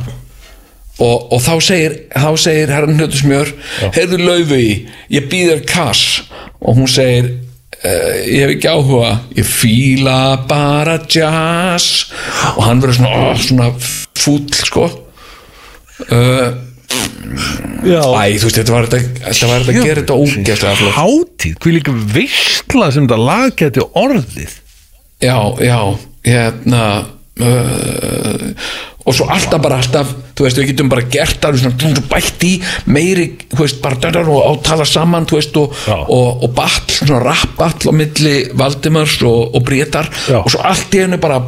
og, 0.97 1.27
og 1.33 1.41
þá 1.43 1.53
segir, 1.61 1.97
þá 2.13 2.29
segir 2.41 2.71
herran 2.73 2.97
Hnötusmjör 2.97 3.51
heyrðu 3.95 4.21
laufi, 4.23 4.67
ég 5.13 5.27
býður 5.31 5.61
kass. 5.69 6.23
Og 6.57 6.79
hún 6.79 6.89
segir 6.89 7.29
uh, 7.83 8.15
ég 8.25 8.45
hef 8.45 8.53
ekki 8.55 8.71
áhuga 8.71 9.11
ég 9.37 9.49
fíla 9.49 10.19
bara 10.49 10.97
jazz. 11.05 12.07
Og 12.55 12.63
hann 12.65 12.81
verður 12.81 13.01
svona, 13.01 13.33
ó, 13.33 13.35
svona 13.41 13.69
fúll 14.17 14.47
sko. 14.57 14.87
Uh, 16.07 16.63
æ, 17.85 18.37
þú 18.37 18.47
veist, 18.47 18.57
þetta 18.57 18.73
var 18.73 18.87
þetta, 18.89 19.33
var 19.49 19.65
þetta 19.65 19.75
að 19.75 19.83
gera 19.83 20.01
þetta 20.01 20.17
ógeðslega 20.17 20.79
flott. 20.81 20.95
Hátíð, 20.97 21.59
hví 21.61 21.75
líka 21.75 21.93
veistla 22.15 22.89
sem 22.93 23.05
þetta 23.05 23.21
lag 23.21 23.53
geti 23.59 23.85
orðið? 23.97 24.57
Já, 25.21 25.37
já, 25.61 25.79
hérna 26.25 26.83
uh, 27.41 28.47
og 29.07 29.15
svo 29.15 29.29
alltaf 29.31 29.61
bara 29.63 29.77
alltaf, 29.79 30.09
þú 30.35 30.45
veist, 30.45 30.57
við 30.59 30.73
getum 30.73 30.89
bara 30.91 31.05
gert 31.07 31.39
það 31.39 31.61
svona, 31.61 32.01
bætt 32.11 32.43
í 32.43 32.53
meiri 32.91 33.29
veist, 33.55 33.79
bara 33.83 34.11
og 34.25 34.41
átala 34.49 34.87
saman 34.87 35.27
veist, 35.31 35.55
og, 35.55 35.75
og, 35.87 36.43
og 36.43 36.51
ball, 36.57 36.81
svona 36.91 37.21
rappall 37.23 37.71
á 37.87 37.93
milli 37.95 38.35
Valdimars 38.59 39.15
og, 39.23 39.55
og 39.55 39.63
Brétar 39.63 40.11
Já. 40.27 40.41
og 40.41 40.51
svo 40.51 40.65
allt 40.67 40.97
í 40.97 41.05
hennu 41.05 41.21
bara 41.23 41.39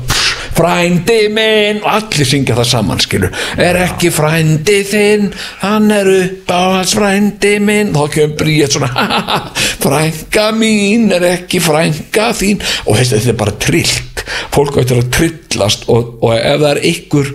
frændi 0.58 1.20
minn 1.34 1.82
og 1.84 1.90
allir 1.94 2.28
syngja 2.28 2.56
það 2.58 2.70
saman 2.72 3.00
skilur, 3.04 3.32
er 3.58 3.80
ekki 3.86 4.12
frændi 4.14 4.80
þinn 4.90 5.30
hann 5.64 5.92
er 5.94 6.10
upp 6.16 6.52
á 6.52 6.62
hans 6.80 6.96
frændi 6.98 7.56
minn, 7.64 7.94
þá 7.96 8.06
kemur 8.16 8.36
Brét 8.40 8.76
svona 8.76 8.90
"Ha, 8.96 9.06
ha, 9.06 9.22
ha, 9.28 9.40
frænka 9.84 10.50
mín 10.56 11.10
er 11.16 11.26
ekki 11.36 11.60
frænka 11.64 12.32
þín. 12.36 12.62
Og 12.86 12.98
veist, 12.98 13.14
þetta 13.16 13.34
er 13.34 13.40
bara 13.40 13.56
trillt. 13.60 14.24
Fólk 14.54 14.76
veitur 14.78 15.02
að 15.04 15.10
trillast 15.16 15.88
og, 15.90 16.18
og 16.24 16.36
ef 16.38 16.60
það 16.62 16.70
er 16.76 16.82
ykkur 16.92 17.32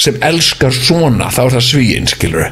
sem 0.00 0.16
elskar 0.24 0.72
svona 0.72 1.28
þá 1.32 1.40
er 1.44 1.56
það 1.58 1.66
svíin 1.66 2.06
skilur 2.08 2.46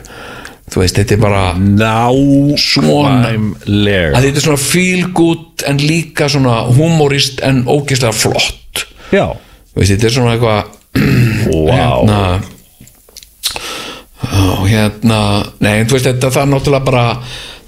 þú 0.68 0.82
veist, 0.82 0.98
þetta 0.98 1.14
er 1.14 1.20
bara 1.23 1.44
Svona. 1.56 3.12
nákvæmlega 3.24 4.10
að 4.18 4.27
þetta 4.27 4.40
er 4.40 4.44
svona 4.44 4.60
feel 4.60 5.06
good 5.16 5.64
en 5.68 5.78
líka 5.81 6.28
svona 6.28 6.59
humorist 6.77 7.40
en 7.47 7.62
ógeðslega 7.64 8.12
flott. 8.12 8.85
Já, 9.14 9.31
veist, 9.78 9.92
þetta 9.94 10.09
er 10.09 10.16
svona 10.16 10.36
eitthvað 10.36 10.60
Vá. 11.68 11.74
hérna 11.74 12.22
og 14.59 14.64
hérna 14.66 15.20
nei, 15.62 15.84
þú 15.86 15.96
veist, 15.96 16.09
þetta 16.10 16.32
er 16.42 16.50
náttúrulega 16.50 16.84
bara 16.88 17.06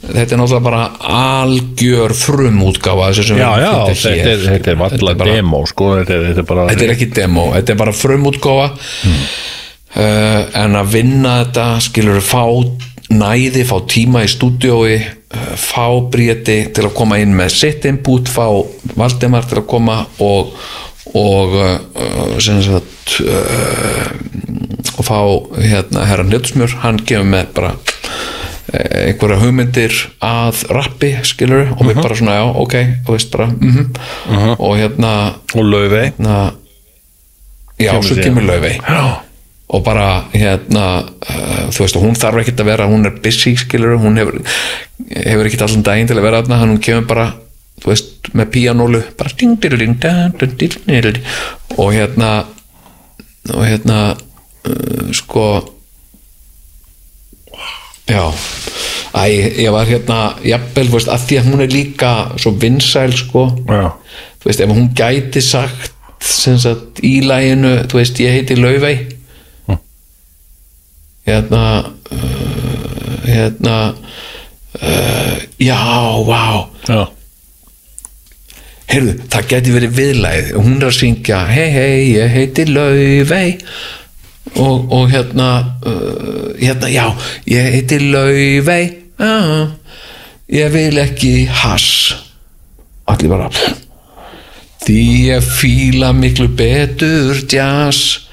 þetta 0.00 0.34
er 0.34 0.40
náttúrulega 0.40 0.64
bara 0.64 0.82
algjör 1.20 2.14
frumútgáfa 2.16 3.10
þessu 3.10 3.26
sem 3.30 3.40
já, 3.40 3.48
já 3.60 3.72
þetta 3.90 4.12
er, 4.32 4.44
þetta 4.48 4.72
er 4.72 4.80
valla 4.80 5.14
demo 5.20 5.62
sko, 5.68 5.94
þetta 6.00 6.16
er, 6.16 6.26
þetta 6.30 6.44
er 6.44 6.50
bara 6.50 6.66
þetta 6.72 6.86
er 6.86 6.94
ekki 6.96 7.10
demo, 7.20 7.46
þetta 7.56 7.74
er 7.74 7.80
bara 7.84 7.96
frumútgáfa. 7.96 8.68
Uh, 9.90 10.44
en 10.54 10.78
að 10.78 10.92
vinna 10.92 11.40
þetta 11.40 11.64
skilur 11.82 12.20
fá 12.22 12.44
næði, 13.10 13.64
fá 13.66 13.74
tíma 13.90 14.22
í 14.22 14.28
stúdiói 14.30 15.00
uh, 15.00 15.48
fá 15.58 15.88
Bríeti 16.12 16.60
til 16.70 16.84
að 16.86 16.94
koma 16.94 17.18
inn 17.18 17.34
með 17.34 17.56
sitt 17.56 17.88
input, 17.90 18.30
fá 18.30 18.46
Valdemar 18.94 19.48
til 19.50 19.58
að 19.58 19.66
koma 19.72 20.04
og 20.22 20.54
og 21.14 21.54
uh, 21.56 21.78
uh, 21.96 22.38
sagt 22.38 23.20
uh, 23.24 24.10
og 25.00 25.06
fá 25.06 25.18
hérna 25.64 26.04
herran 26.08 26.30
Ljótsmjör, 26.32 26.74
hann 26.82 26.98
gefur 27.08 27.24
með 27.24 27.46
bara 27.56 27.70
eh, 28.72 29.08
einhverja 29.08 29.38
hugmyndir 29.40 29.94
að 30.22 30.60
rappi 30.76 31.14
skilur 31.26 31.70
og 31.72 31.80
Mhm. 31.80 31.88
við 31.90 32.02
bara 32.02 32.14
svona 32.18 32.36
já, 32.36 32.44
ok 32.54 32.74
og 33.06 33.14
veist 33.14 33.30
bara, 33.32 33.46
mhm. 33.46 34.56
Og 34.58 34.76
hérna, 34.76 35.34
og 35.54 35.64
laufey. 35.64 36.12
hérna 36.12 36.52
já, 37.78 37.90
Kemur 37.92 38.02
svo 38.02 38.22
kemur 38.22 38.42
Já, 38.44 39.20
og 39.70 39.84
bara 39.84 40.24
hérna 40.34 41.04
uh, 41.06 41.70
þú 41.70 41.78
veist, 41.84 41.96
hún 41.96 42.16
þarf 42.18 42.40
ekkert 42.42 42.60
að 42.60 42.64
vera 42.66 42.86
hún 42.90 43.06
er 43.06 43.20
busy, 43.22 43.56
skilur, 43.56 43.96
hún 43.98 44.18
hefur 44.18 44.40
hefur 45.16 45.46
ekkert 45.46 45.62
allan 45.62 45.82
daginn 45.82 46.08
til 46.10 46.16
að 46.18 46.22
vera 46.26 46.42
þarna 46.42 46.58
hann 46.58 46.78
kemur 46.78 47.06
bara, 47.06 47.32
þú 47.80 47.92
veist, 47.92 48.30
með 48.36 48.50
píanólu 48.54 49.02
bara 49.18 49.32
ding-dirling, 49.40 49.98
dang-dirling 50.02 51.20
og 51.78 51.92
hérna 51.96 52.30
og 53.50 53.62
hérna 53.64 54.00
uh, 54.68 55.12
sko 55.16 55.46
já 58.10 58.26
æ, 59.14 59.22
ég 59.64 59.70
var 59.72 59.88
hérna 59.88 60.18
jafnvel, 60.44 60.90
þú 60.90 60.98
veist, 60.98 61.12
af 61.12 61.24
því 61.26 61.38
að 61.40 61.48
hún 61.48 61.64
er 61.64 61.72
líka 61.72 62.12
svo 62.36 62.52
vinsæl, 62.60 63.14
sko 63.16 63.46
já. 63.64 63.88
þú 64.42 64.50
veist, 64.50 64.60
ef 64.60 64.74
hún 64.74 64.90
gæti 64.96 65.42
sagt 65.44 65.96
sem 66.20 66.58
sagt 66.60 67.00
í 67.06 67.20
læginu 67.24 67.78
þú 67.88 68.02
veist, 68.02 68.20
ég 68.20 68.36
heiti 68.36 68.58
Lauvei 68.60 68.96
hm. 69.70 69.80
hérna 71.30 71.64
uh, 72.12 73.16
hérna 73.24 73.78
uh, 74.76 75.40
já, 75.56 75.80
vá 75.80 76.20
wow. 76.28 76.68
já 76.84 77.19
heyrðu, 78.90 79.16
það 79.30 79.50
gæti 79.52 79.74
verið 79.74 79.96
viðlæð 79.98 80.52
hún 80.58 80.78
er 80.78 80.88
að 80.88 80.96
syngja, 80.98 81.42
hei 81.50 81.68
hei, 81.74 81.98
ég 82.16 82.32
heiti 82.34 82.66
Laufey. 82.70 83.58
Og, 84.58 84.88
og 84.90 85.04
hérna 85.12 85.50
uh, 85.86 86.48
hérna, 86.58 86.88
já, 86.90 87.04
ég 87.50 87.70
heiti 87.76 88.00
Laufey. 88.10 88.90
Uh, 89.20 89.70
ég 90.50 90.72
vil 90.74 90.98
ekki 90.98 91.34
hass. 91.60 92.16
Allir 93.10 93.30
bara 93.30 93.50
því 94.80 95.00
ég 95.28 95.44
fíla 95.44 96.10
miklu 96.16 96.48
betur 96.56 97.38
jazz 97.48 98.26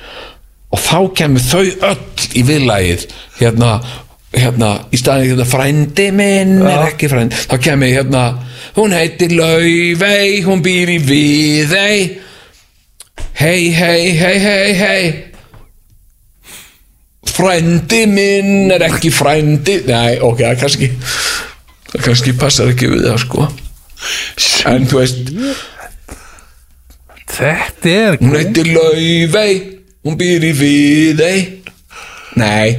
og 0.71 0.79
þá 0.81 0.99
kemur 1.19 1.43
þau 1.43 1.65
öll 1.89 2.27
í 2.39 2.43
viðlægið 2.47 3.05
hérna, 3.39 3.77
hérna 4.35 4.73
í 4.91 4.99
staðin 4.99 5.31
hérna 5.31 5.45
frændi 5.47 6.07
minn 6.15 6.57
er 6.67 6.87
ekki 6.89 7.09
frændi. 7.11 7.37
Þá 7.47 7.55
kemur 7.63 7.93
hérna 7.93 8.23
hún 8.77 8.95
heitir 8.95 9.35
Laufey, 9.37 10.41
hún 10.45 10.63
býr 10.65 10.91
í 10.97 10.99
Viðey. 11.07 12.03
Hei 13.37 13.69
hei 13.73 14.11
hei 14.17 14.37
hei 14.41 14.73
hei 14.81 15.05
frændi 17.27 18.03
minn 18.09 18.73
er 18.73 18.87
ekki 18.89 19.13
frændi. 19.13 19.79
Nei 19.87 20.19
ok, 20.19 20.43
það 20.43 20.59
kannski 20.65 20.91
það 21.93 22.05
kannski 22.09 22.35
passar 22.39 22.73
ekki 22.73 22.91
við 22.91 23.07
það 23.07 23.23
sko. 23.25 23.49
En 24.69 24.85
þú 24.89 25.01
veist 25.01 25.33
Þetta 27.37 27.89
er 27.89 28.15
Hún 28.21 28.35
heitir 28.37 28.69
Laufey 28.73 29.57
Hún 30.07 30.15
býr 30.15 30.45
í 30.47 30.53
Viðey. 30.55 31.39
Nei, 32.39 32.77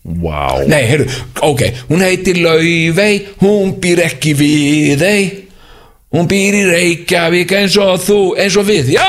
Vá 0.00 0.56
nei, 0.64 0.80
heyrðu, 0.88 1.06
ok 1.44 1.62
Hún 1.90 2.00
heitir 2.00 2.38
Laufey 2.40 3.18
Hún 3.42 3.74
býr 3.82 4.00
ekki 4.06 4.32
í 4.32 4.38
Viðey 4.38 5.26
Hún 6.10 6.26
býr 6.30 6.56
í 6.56 6.62
Reykjavík 6.66 7.52
eins 7.54 7.76
og 7.78 8.00
þú, 8.02 8.16
eins 8.40 8.56
og 8.58 8.64
við. 8.66 8.88
Já, 8.96 9.04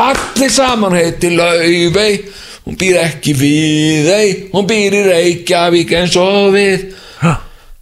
allir 0.00 0.50
saman 0.50 0.96
heitir 0.98 1.36
Laufey 1.38 2.16
Hún 2.66 2.78
býr 2.80 2.96
ekki 3.04 3.30
í 3.30 3.38
Viðey 3.44 4.32
Hún 4.54 4.66
býr 4.66 4.96
í 4.98 5.02
Reykjavík 5.06 5.92
eins 6.00 6.16
og 6.18 6.48
við. 6.56 6.88
Ha. 7.20 7.36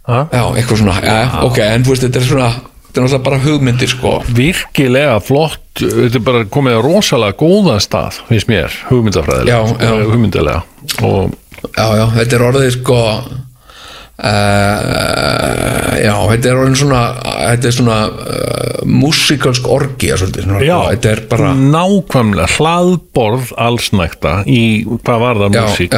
Já, 0.05 0.43
eitthvað 0.59 0.83
svona, 0.83 0.99
já, 1.01 1.15
ok 1.47 1.57
En 1.65 1.87
þú 1.87 1.95
veist, 1.95 2.03
þetta 2.05 2.21
er 2.21 2.27
svona 2.29 2.51
Þetta 2.51 3.01
er 3.01 3.07
náttúrulega 3.07 3.23
bara 3.25 3.39
hugmyndir, 3.43 3.89
sko. 3.91 4.11
Virkilega 4.37 5.15
flott 5.25 5.81
Þetta 5.81 6.19
er 6.19 6.27
bara 6.27 6.43
komið 6.53 6.77
að 6.77 6.85
rosalega 6.85 7.39
góðan 7.41 7.81
stað 7.83 8.19
finnst 8.29 8.51
mér, 8.51 8.77
hugmyndafræðilega 8.91 9.57
Já, 9.57 9.73
já. 9.81 10.05
hugmyndilega 10.11 10.61
og 11.01 11.33
já, 11.73 11.85
já, 11.99 12.05
þetta 12.19 12.37
er 12.37 12.45
orðið 12.49 12.69
sko 12.75 12.99
uh, 13.05 14.29
já, 15.99 16.15
þetta 16.31 16.49
er 16.51 16.59
orðin 16.61 16.79
svona 16.79 17.01
þetta 17.25 17.69
er 17.69 17.75
svona 17.75 17.99
uh, 18.09 18.79
músikalsk 18.85 19.65
sko. 19.67 20.79
þetta 20.91 21.07
er 21.11 21.21
bara 21.31 21.53
nákvæmlega 21.57 22.47
hlaðborð 22.55 23.45
allsnækta 23.67 24.33
í 24.47 24.85
hvað 25.05 25.23
var 25.25 25.35
það 25.43 25.49
músík 25.59 25.91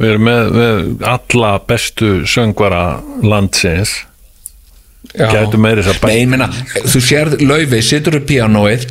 við 0.00 0.08
erum 0.14 0.24
með, 0.30 0.44
með 0.58 0.76
alla 1.14 1.52
bestu 1.66 2.08
söngvara 2.28 2.84
landsins 3.22 3.90
já. 3.94 4.04
gætu 4.04 4.04
meiri 4.04 4.04
þess 4.04 4.04
að 4.04 4.08
Nei, 5.10 6.20
ég 6.20 6.28
meina, 6.28 6.46
þú 6.84 7.00
sérð 7.02 7.40
Laufey, 7.42 7.82
situr 7.82 8.18
upp 8.20 8.26
pianoið 8.28 8.84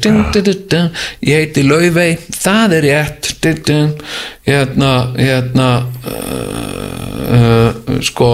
ég 1.23 1.37
heiti 1.37 1.63
Laufey 1.63 2.17
það 2.33 2.73
er 2.79 2.87
rétt. 2.87 3.27
Hérna 4.49 4.89
hérna 5.15 5.67
uh, 6.09 6.89
uh, 7.37 7.99
sko 8.03 8.31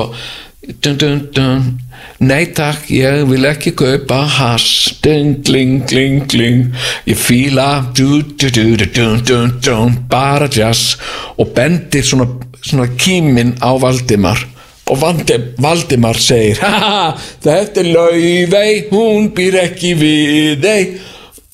nei 2.26 2.46
takk 2.58 2.90
ég 2.90 3.28
vil 3.30 3.46
ekki 3.52 3.76
kaupa 3.78 4.24
hass. 4.40 4.96
Dun, 5.04 5.36
gling, 5.46 5.84
gling, 5.86 6.26
gling 6.32 6.74
ég 7.06 7.20
fíla 7.22 7.92
du, 7.94 8.24
du, 8.24 8.50
du, 8.50 9.86
bara 10.10 10.48
jazz. 10.50 10.96
Og 11.38 11.54
bendir 11.54 12.08
svona, 12.08 12.32
svona 12.64 12.90
kímin 12.98 13.58
á 13.62 13.78
Valdimar 13.78 14.55
og 14.86 14.99
Valdi, 15.02 15.38
Valdimar 15.62 16.20
segir 16.22 16.60
þetta 17.45 17.82
er 17.82 17.88
Laufey 17.90 18.82
hún 18.91 19.32
býr 19.36 19.60
ekki 19.66 19.95
við 19.98 20.66
þig. 20.66 20.98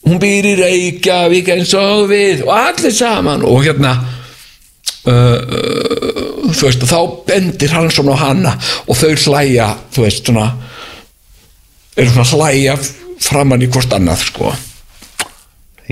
Hún 0.02 0.18
býr 0.20 0.48
í 0.50 0.56
Reykjavík 0.58 1.52
eins 1.54 1.76
og 1.78 2.08
við 2.10 2.42
og 2.48 2.56
allir 2.56 2.94
saman. 2.96 3.46
Og 3.46 3.62
hérna 3.68 3.94
uh, 5.06 5.14
uh, 5.14 6.50
þú 6.50 6.68
veist 6.68 6.86
þá 6.90 7.00
bendir 7.28 7.76
hann 7.76 7.92
svona 7.94 8.18
á 8.18 8.24
hana 8.26 8.56
og 8.88 8.98
þau 8.98 9.14
hlæja 9.14 9.70
þú 9.94 10.08
veist 10.08 10.26
svona 10.26 10.50
eru 11.96 12.12
svona 12.12 12.30
hlæja 12.34 12.76
framann 13.22 13.64
í 13.64 13.70
hvort 13.72 13.94
annað 13.96 14.26
sko. 14.26 14.52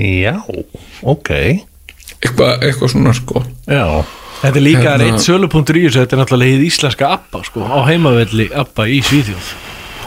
Já, 0.00 0.36
ok. 1.06 1.30
Eitthvað 2.20 2.66
eitthva 2.66 2.88
svona 2.90 3.12
sko. 3.16 3.44
Já, 3.68 4.02
Þetta 4.40 4.56
er 4.56 4.64
líka 4.64 4.84
Hérna- 4.86 5.00
reitt 5.04 5.24
sölupunktur 5.24 5.76
í 5.76 5.82
þessu 5.86 6.00
Þetta 6.00 6.16
er 6.16 6.20
náttúrulega 6.22 6.54
hið 6.54 6.62
íslenska 6.64 7.10
ABBA 7.16 7.42
sko, 7.44 7.64
á 7.68 7.78
heimavelli 7.88 8.46
ABBA 8.62 8.86
í 8.88 9.00
Svíþjóð. 9.04 9.50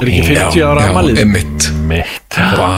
Er 0.02 0.10
ekki 0.10 0.24
50 0.26 0.64
ára 0.66 0.86
amalið 0.90 1.20
einmitt. 1.22 1.68
Mitt. 1.86 2.38
Vá, 2.58 2.70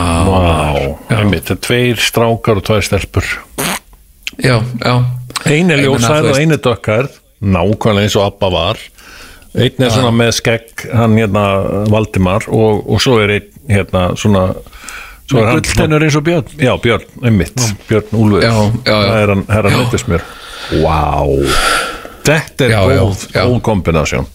einmitt, 1.16 1.46
þetta 1.48 1.56
er 1.56 1.62
tveir 1.64 2.02
strákar 2.04 2.60
og 2.60 2.66
tvær 2.68 2.84
stelpur. 2.84 3.30
Já, 4.36 4.60
já. 4.60 4.96
Einu 5.46 5.76
er 5.76 5.86
ljósær 5.86 6.28
og 6.28 6.40
einu 6.42 6.60
dökkar 6.60 7.08
nákvæmlega 7.40 8.10
eins 8.10 8.20
og 8.20 8.28
Abba 8.28 8.52
var. 8.52 8.82
Einn 9.56 9.86
er 9.88 9.94
svona 9.94 10.12
með 10.12 10.34
skegg 10.42 10.88
hann 10.92 11.16
hérna 11.16 11.46
Valdimar 11.88 12.50
og, 12.52 12.84
og 12.84 13.00
svo 13.04 13.22
er 13.24 13.38
einn 13.38 13.52
hérna 13.72 14.10
svona 14.20 14.50
svo 15.26 15.40
er 15.40 15.48
hann 15.48 15.62
svona, 15.62 15.62
Gulltennur 15.62 16.04
eins 16.04 16.18
og 16.20 16.26
Björn. 16.28 16.58
Já 16.60 16.74
Björn, 16.84 17.08
einmitt, 17.24 17.64
Björn 17.88 18.12
Úlfur. 18.12 18.44
Já, 18.44 18.52
já, 18.52 18.92
já. 18.92 18.98
það 19.08 19.22
er 19.22 19.34
hann, 19.36 19.46
herra 19.56 19.72
nefndismjör 19.72 20.28
Vá. 20.84 21.02
Þetta 22.26 22.66
er 22.66 22.74
góð, 23.00 23.28
góð 23.36 23.60
kombinasjón. 23.66 24.26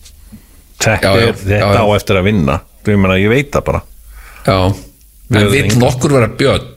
Þetta, 0.81 1.11
Já, 1.11 1.11
já, 1.21 1.27
er, 1.29 1.35
þetta 1.41 1.59
já, 1.59 1.73
já. 1.77 1.83
á 1.83 1.87
eftir 1.97 2.21
að 2.21 2.29
vinna. 2.31 2.61
Ég, 2.87 2.97
meina, 2.97 3.17
ég 3.21 3.33
veit 3.33 3.51
það 3.53 3.65
bara. 3.67 3.81
Já, 4.47 4.59
en 5.31 5.43
engan. 5.61 5.79
nokkur 5.83 6.15
vera 6.17 6.29
Björn? 6.41 6.71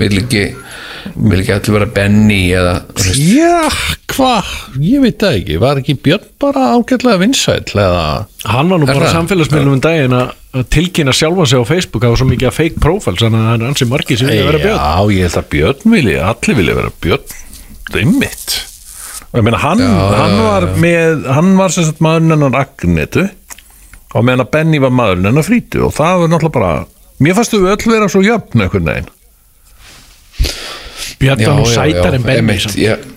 Vill 0.00 0.16
ekki 0.22 0.44
vill 1.18 1.40
ekki 1.42 1.52
allir 1.56 1.74
vera 1.74 1.86
Benny 1.92 2.38
eða 2.54 2.72
já, 3.18 3.66
hvað, 4.14 4.48
ég 4.86 5.02
veit 5.04 5.18
það 5.20 5.36
ekki. 5.42 5.58
Var 5.66 5.82
ekki 5.82 5.96
Björn 6.06 6.24
bara 6.40 6.64
ágætlega 6.78 7.20
vinsæll 7.20 7.74
eða? 7.74 8.06
Hann 8.48 8.72
var 8.72 8.80
nú 8.80 8.88
Er 8.88 8.94
bara 8.94 9.10
það? 9.10 9.16
samfélagsmiðlum 9.18 9.76
um 9.76 9.84
daginn 9.84 10.16
að 10.16 10.66
tilkynna 10.72 11.12
sjálfa 11.16 11.46
sig 11.50 11.60
á 11.60 11.64
Facebook. 11.68 12.02
Það 12.06 12.14
var 12.14 12.22
svo 12.22 12.30
mikið 12.32 12.48
að 12.52 12.58
fake 12.62 12.80
profiles 12.88 13.22
þannig 13.26 13.42
að 13.42 13.48
það 13.50 13.60
er 13.66 13.68
ansi 13.74 13.90
margir 13.92 14.22
sem 14.22 14.30
vilja 14.32 14.48
vera 14.48 14.62
Björn. 14.64 14.82
Já, 14.82 15.16
ég 15.18 15.26
held 15.28 15.40
að 15.42 15.48
Björn 15.56 15.96
vilji, 15.98 16.18
allir 16.32 16.60
vilja 16.62 16.78
vera 16.80 16.94
Björn. 17.04 17.40
Rimmitt 17.92 18.60
Og 19.32 19.38
ég 19.40 19.46
meina, 19.46 19.60
hann, 19.62 19.80
hann 19.80 20.34
var 20.44 20.66
með 20.80 21.22
hann 21.32 21.54
var 21.56 21.72
sem 21.72 21.86
sagt 21.88 22.02
maðurinn 22.04 22.34
hennar 22.36 22.58
Agnetu. 22.60 23.24
Og 24.12 24.26
meðan 24.28 24.44
að 24.44 24.52
Benny 24.52 24.80
var 24.82 24.92
maðurinn 24.92 25.30
hennar 25.30 25.46
Frítu. 25.46 25.86
Og 25.86 25.94
það 25.96 26.24
var 26.24 26.32
náttúrulega 26.34 26.56
bara 26.58 26.72
mér 27.22 27.38
fannst 27.38 27.54
þau 27.54 27.70
öll 27.72 27.88
vera 27.94 28.10
svo 28.12 28.22
jöfn 28.26 28.66
einhvern 28.66 28.90
veginn. 28.92 29.10
Björn 31.22 31.46
var 31.46 31.58
nú 31.60 31.66
sætar 31.70 32.18
en 32.18 32.26
Benny 32.26 32.58
samt. 32.60 32.76
ég, 32.82 33.08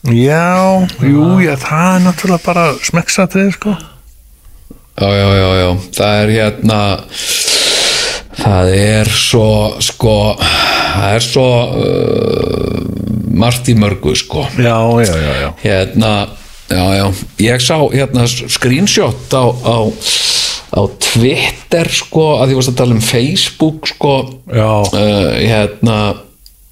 Já, 0.00 0.80
jú, 1.04 1.24
já, 1.44 1.52
það 1.60 1.94
er 1.94 2.04
náttúrulega 2.06 2.44
bara 2.46 2.62
smekksatrið, 2.88 3.50
sko. 3.52 3.74
Já, 4.96 5.08
já, 5.12 5.26
já, 5.36 5.48
já. 5.60 5.68
Það 5.96 6.20
er 6.22 6.32
hérna 6.38 6.78
það 8.40 8.74
er 8.76 9.10
svo 9.12 9.50
sko 9.84 10.16
það 10.40 11.14
er 11.16 11.24
svo 11.24 11.48
uh, 11.80 12.80
margt 13.40 13.70
í 13.70 13.76
mörgu 13.78 14.14
sko. 14.18 14.44
Já, 14.58 14.76
já, 15.04 15.14
já, 15.14 15.32
já. 15.44 15.50
Hérna 15.62 16.12
já, 16.70 16.84
já, 16.98 17.06
ég 17.46 17.64
sá 17.64 17.76
hérna 17.92 18.26
screenshot 18.28 19.34
á, 19.34 19.44
á, 19.48 19.76
á 20.76 20.80
Twitter 21.00 21.90
sko, 21.90 22.26
að 22.40 22.50
því 22.50 22.58
varst 22.58 22.72
að 22.72 22.80
tala 22.82 22.96
um 22.96 23.04
Facebook 23.04 23.90
sko. 23.90 24.14
Uh, 24.50 25.32
hérna 25.40 25.98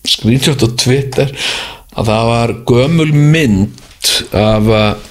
screenshot 0.09 0.65
á 0.65 0.69
Twitter 0.79 1.35
að 1.99 2.11
það 2.13 2.33
var 2.33 2.55
gömul 2.69 3.13
mynd 3.13 3.85
af, 4.33 4.69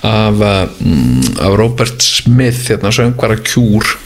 af, 0.07 0.43
mm, 0.79 1.39
af 1.43 1.57
Robert 1.59 2.03
Smith 2.03 2.69
hérna 2.71 2.93
söngvara 2.95 3.39
kjúr. 3.43 3.97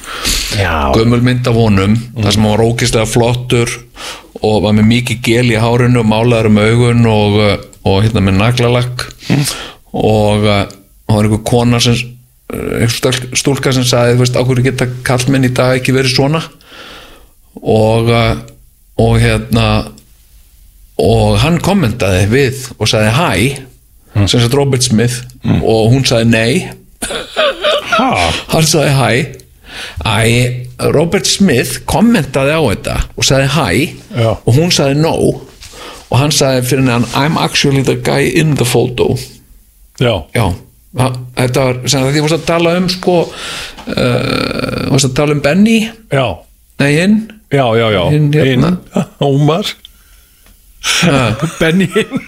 Gömul 0.98 1.22
mynd 1.24 1.48
af 1.48 1.56
honum 1.56 1.94
þar 2.18 2.32
sem 2.36 2.44
hann 2.46 2.52
var 2.56 2.64
ókislega 2.66 3.08
flottur 3.10 3.72
og 4.42 4.64
var 4.66 4.74
með 4.78 4.88
mikið 4.90 5.22
gel 5.28 5.52
í 5.54 5.60
hárinu 5.62 6.02
og 6.02 6.10
málaður 6.12 6.50
um 6.50 6.58
augun 6.64 7.06
og, 7.12 7.38
uh, 7.40 7.58
og 7.88 8.02
hérna 8.04 8.24
með 8.26 8.40
naglalakk. 8.42 9.06
Uh, 9.30 9.54
og 9.94 10.46
það 10.48 10.76
var 11.12 11.28
einhver 11.28 11.44
kona 11.48 11.80
sem 11.84 11.98
uh, 11.98 12.82
einhver 12.82 13.20
stúlka- 13.38 13.74
sem 13.76 13.86
sagði 13.88 14.18
þú 14.18 14.24
veist, 14.26 14.40
ákveður 14.40 14.66
geta 14.70 14.90
kallmenn 15.08 15.48
í 15.50 15.54
dag 15.56 15.78
ekki 15.80 15.96
verið 15.96 16.16
svona? 16.16 16.44
Og 17.62 18.10
og 19.02 19.16
hérna 19.20 19.66
og 21.02 21.38
hann 21.42 21.58
kommentaði 21.64 22.28
við 22.30 22.66
og 22.78 22.90
sagði 22.92 23.12
hæ 23.18 24.28
sem 24.28 24.42
sagt 24.44 24.54
Robert 24.54 24.84
Smith. 24.86 25.22
Og 25.64 25.88
hún 25.94 26.04
sagði 26.06 26.28
nei. 26.30 26.70
Hann 28.52 28.68
sagði 28.68 28.92
hæ 28.98 29.12
Æ, 30.06 30.66
Robert 30.96 31.28
Smith 31.30 31.82
kommentaði 31.90 32.56
á 32.58 32.62
þetta 32.72 32.96
og 33.16 33.28
sagði 33.28 33.50
hæ 33.56 33.68
Já. 34.22 34.32
og 34.36 34.52
hún 34.58 34.72
sagði 34.74 35.00
no 35.02 35.14
og 36.12 36.16
hann 36.20 36.34
sagði 36.36 36.66
fyrir 36.68 36.90
hann 36.92 37.06
I'm 37.16 37.38
actually 37.40 37.84
the 37.88 37.96
guy 37.96 38.28
in 38.36 38.56
the 38.60 38.66
photo. 38.68 39.14
Já, 40.02 40.26
já, 40.36 40.48
þetta 41.38 41.66
var 41.68 41.78
sem 41.88 42.08
því 42.12 42.24
varst 42.26 42.36
að 42.40 42.48
tala 42.50 42.74
um 42.80 42.90
sko 42.92 43.18
uh, 43.28 44.90
varst 44.92 45.08
að 45.08 45.16
tala 45.22 45.38
um 45.38 45.44
Benny? 45.46 45.78
Já, 46.12 46.26
nei 46.82 46.92
hinn? 46.98 47.20
Já, 47.52 47.66
já, 47.80 47.88
já. 47.96 48.04
Hinn 48.12 48.32
hérna. 48.34 48.74
Ómar. 49.28 49.68
Benny 51.62 51.88
Hinn. 51.94 52.22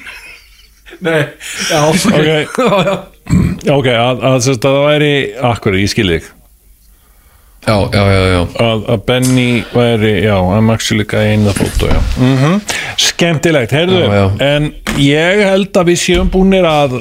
Nei, 1.04 1.24
já, 1.72 1.80
ok, 1.90 2.06
Ok. 2.14 2.58
já, 2.64 2.84
já. 2.88 2.96
Ok, 3.74 3.88
að, 3.88 4.24
að, 4.28 4.48
að 4.52 4.58
það 4.64 4.78
væri 4.84 5.12
Akkur, 5.52 5.76
ég 5.80 5.92
skil 5.92 6.10
þig 6.12 6.32
já, 7.68 7.76
já, 7.94 8.04
já, 8.12 8.22
já. 8.34 8.42
Að, 8.60 8.84
að 8.94 9.06
Benny 9.08 9.64
væri, 9.74 10.14
já, 10.26 10.36
I'm 10.58 10.70
actually 10.74 11.06
guy 11.08 11.34
in 11.34 11.46
the 11.48 11.54
photo, 11.54 11.88
já. 11.88 12.02
Mm 12.20 12.62
Skemmtilegt, 12.98 13.72
heyrðu. 13.74 14.04
En 14.44 14.74
ég 15.02 15.42
held 15.48 15.74
að 15.80 15.88
við 15.94 16.02
séum 16.04 16.30
búnir 16.34 16.66
að 16.68 17.00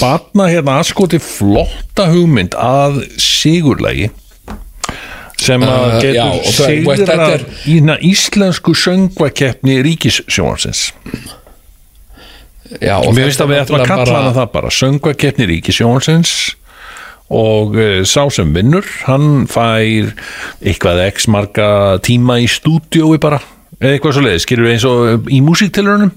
batna 0.00 0.48
hérna 0.50 0.78
aðskoti 0.80 1.18
flotta 1.22 2.08
hugmynd 2.10 2.54
að 2.58 3.02
sigurlegi 3.22 4.10
sem 5.36 5.62
að 5.62 5.84
Uh, 5.86 6.00
getur 6.00 6.46
sigrað 6.56 7.22
er- 7.36 7.42
í 7.68 7.74
hérna 7.76 7.98
íslensku 8.00 8.72
söngvakeppni 8.74 9.76
ríkissjónsins 9.84 10.92
Já, 12.80 12.96
og 12.98 13.12
Mér 13.14 13.28
finnst 13.28 13.40
að 13.44 13.52
við 13.52 13.60
ætlum 13.62 13.82
að 13.84 13.90
kalla 13.92 14.16
hana 14.16 14.32
það 14.34 14.48
bara 14.56 14.70
söngvakeppni 14.74 15.46
ríkisjónsins 15.52 16.55
og 17.32 17.74
uh, 17.74 18.02
sá 18.06 18.26
sem 18.30 18.52
vinnur 18.54 18.86
hann 19.06 19.46
fær 19.50 20.12
eitthvað 20.62 21.02
x 21.08 21.26
marga 21.32 21.98
tíma 22.06 22.38
í 22.42 22.46
stúdiói 22.50 23.18
bara, 23.22 23.40
eitthvað 23.80 24.16
svo 24.18 24.26
leiðis 24.26 24.46
skilur 24.46 24.70
eins 24.70 24.86
og 24.86 25.26
í 25.32 25.40
músíktilurunum 25.44 26.12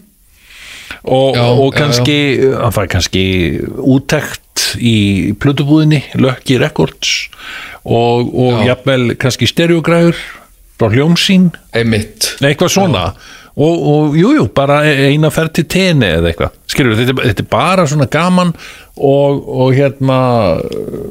og, 1.04 1.36
Já, 1.38 1.46
og 1.48 1.74
já, 1.74 1.78
kannski 1.80 2.18
hann 2.60 2.76
fær 2.76 2.90
kannski 2.92 3.24
úttekt 3.80 4.66
í 4.78 5.32
plötubúðinni, 5.40 6.04
Lucky 6.20 6.60
Records 6.62 7.30
og, 7.86 8.30
og 8.34 8.60
Já. 8.60 8.74
jafnvel 8.74 9.16
kannski 9.22 9.48
stereogræður 9.50 10.20
frá 10.80 10.92
hljómsín 10.94 11.50
eitthvað 12.44 12.74
svona 12.76 13.06
og, 13.60 13.88
og 13.92 14.14
jú, 14.16 14.30
jú, 14.38 14.46
bara 14.56 14.82
eina 14.88 15.30
ferð 15.36 15.58
til 15.60 15.66
tenni 15.74 16.08
eða 16.08 16.30
eitthvað, 16.32 16.54
skilur 16.72 16.96
þetta, 17.00 17.16
er- 17.18 17.32
þetta 17.34 17.44
er 17.44 17.50
bara 17.52 17.86
svona 17.92 18.06
gaman 18.14 18.54
og, 19.00 19.42
og 19.64 19.74
hérna 19.76 20.20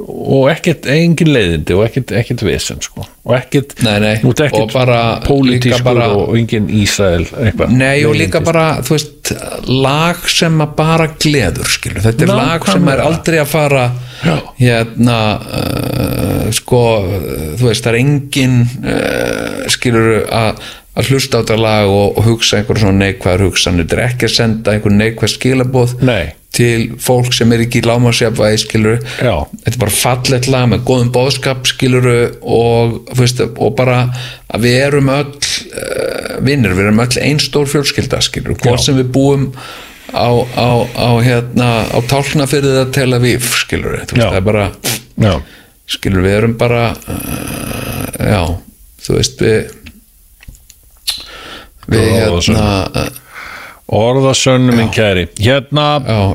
og 0.08 0.48
ekkert 0.52 0.88
engin 0.92 1.30
leiðindi 1.32 1.76
og 1.76 1.84
ekkert, 1.86 2.12
ekkert 2.20 2.42
vesen 2.44 2.80
sko. 2.84 3.04
Og 3.28 3.34
ekkert, 3.36 3.74
Nei, 3.84 3.94
nei, 4.00 4.14
og 4.24 4.72
bara- 4.72 5.20
pólitískur 5.24 5.78
líka 5.78 5.84
bara- 5.84 6.08
og 6.16 6.34
engin 6.36 6.68
Ísrael 6.72 7.26
eitthvað 7.28 7.72
Nei 7.76 8.04
og 8.08 8.16
líka 8.16 8.40
bara, 8.44 8.66
þú 8.84 8.96
veist, 8.96 9.32
lag 9.68 10.24
sem 10.32 10.60
að 10.64 10.74
bara 10.78 11.06
gleður, 11.20 11.68
skilur 11.68 12.04
Þetta 12.06 12.24
er 12.28 12.32
lag 12.34 12.68
sem 12.68 12.88
er 12.88 13.02
aldrei 13.04 13.38
að 13.42 13.50
fara 13.52 13.86
Já. 14.24 14.36
hérna 14.58 15.18
uh, 15.62 16.50
sko, 16.56 16.82
þú 17.60 17.68
veist, 17.68 17.84
það 17.84 17.92
er 17.92 18.00
engin 18.02 18.58
uh, 18.84 19.64
skilur 19.72 20.24
að 20.28 20.62
að 20.98 21.12
hlusta 21.12 21.38
á 21.38 21.42
þetta 21.42 21.56
lag 21.62 21.92
og, 21.92 22.18
og 22.18 22.26
hugsa 22.26 22.58
einhver 22.58 22.80
svona 22.80 22.98
neikvæður 23.04 23.46
hugsanir, 23.48 23.86
þetta 23.86 23.96
er 23.98 24.04
ekki 24.08 24.28
að 24.28 24.34
senda 24.34 24.74
einhver 24.74 24.94
neikvæð 24.98 25.32
skilaboð 25.34 25.94
Nei. 26.08 26.32
til 26.58 26.88
fólk 27.02 27.30
sem 27.36 27.52
er 27.54 27.62
ekki 27.64 27.82
í 27.82 27.86
lámasjafvæði 27.86 28.60
skilur 28.64 28.96
Já. 29.22 29.34
þetta 29.62 29.74
er 29.74 29.82
bara 29.84 29.94
fallegt 29.94 30.48
lag 30.50 30.66
með 30.72 30.82
góðum 30.88 31.12
bóðskap 31.14 31.68
skilur 31.70 32.08
og, 32.42 32.98
og 33.14 33.76
bara 33.78 34.00
að 34.50 34.66
við 34.66 34.78
erum 34.88 35.12
öll 35.14 35.28
uh, 35.28 36.38
vinnir, 36.48 36.74
við 36.74 36.88
erum 36.88 37.04
öll 37.04 37.22
ein 37.22 37.42
stór 37.42 37.70
fjölskylda 37.70 38.22
skilur, 38.24 38.58
hvort 38.58 38.82
sem 38.82 38.98
við 38.98 39.12
búum 39.14 39.50
á, 40.10 40.30
á, 40.34 40.68
á 40.98 41.10
hérna 41.22 41.72
á 41.94 41.98
tálknafyrðið 42.10 42.82
að 42.82 42.94
tela 42.96 43.22
við 43.22 43.44
skilur, 43.62 44.00
þú 44.02 44.18
veist, 44.18 44.24
Já. 44.24 44.30
það 44.32 44.40
er 44.42 44.48
bara 44.50 44.68
Já, 45.18 45.34
skilur, 45.94 46.26
við 46.26 46.38
erum 46.40 46.58
bara 46.58 46.86
uh, 46.96 48.08
já, 48.18 48.42
þú 49.04 49.20
veist 49.20 49.44
við 49.46 49.76
við 51.88 52.08
hérna 52.14 53.08
orðasönnu 53.88 54.74
minn 54.76 54.90
kæri 54.92 55.28
hérna, 55.40 55.86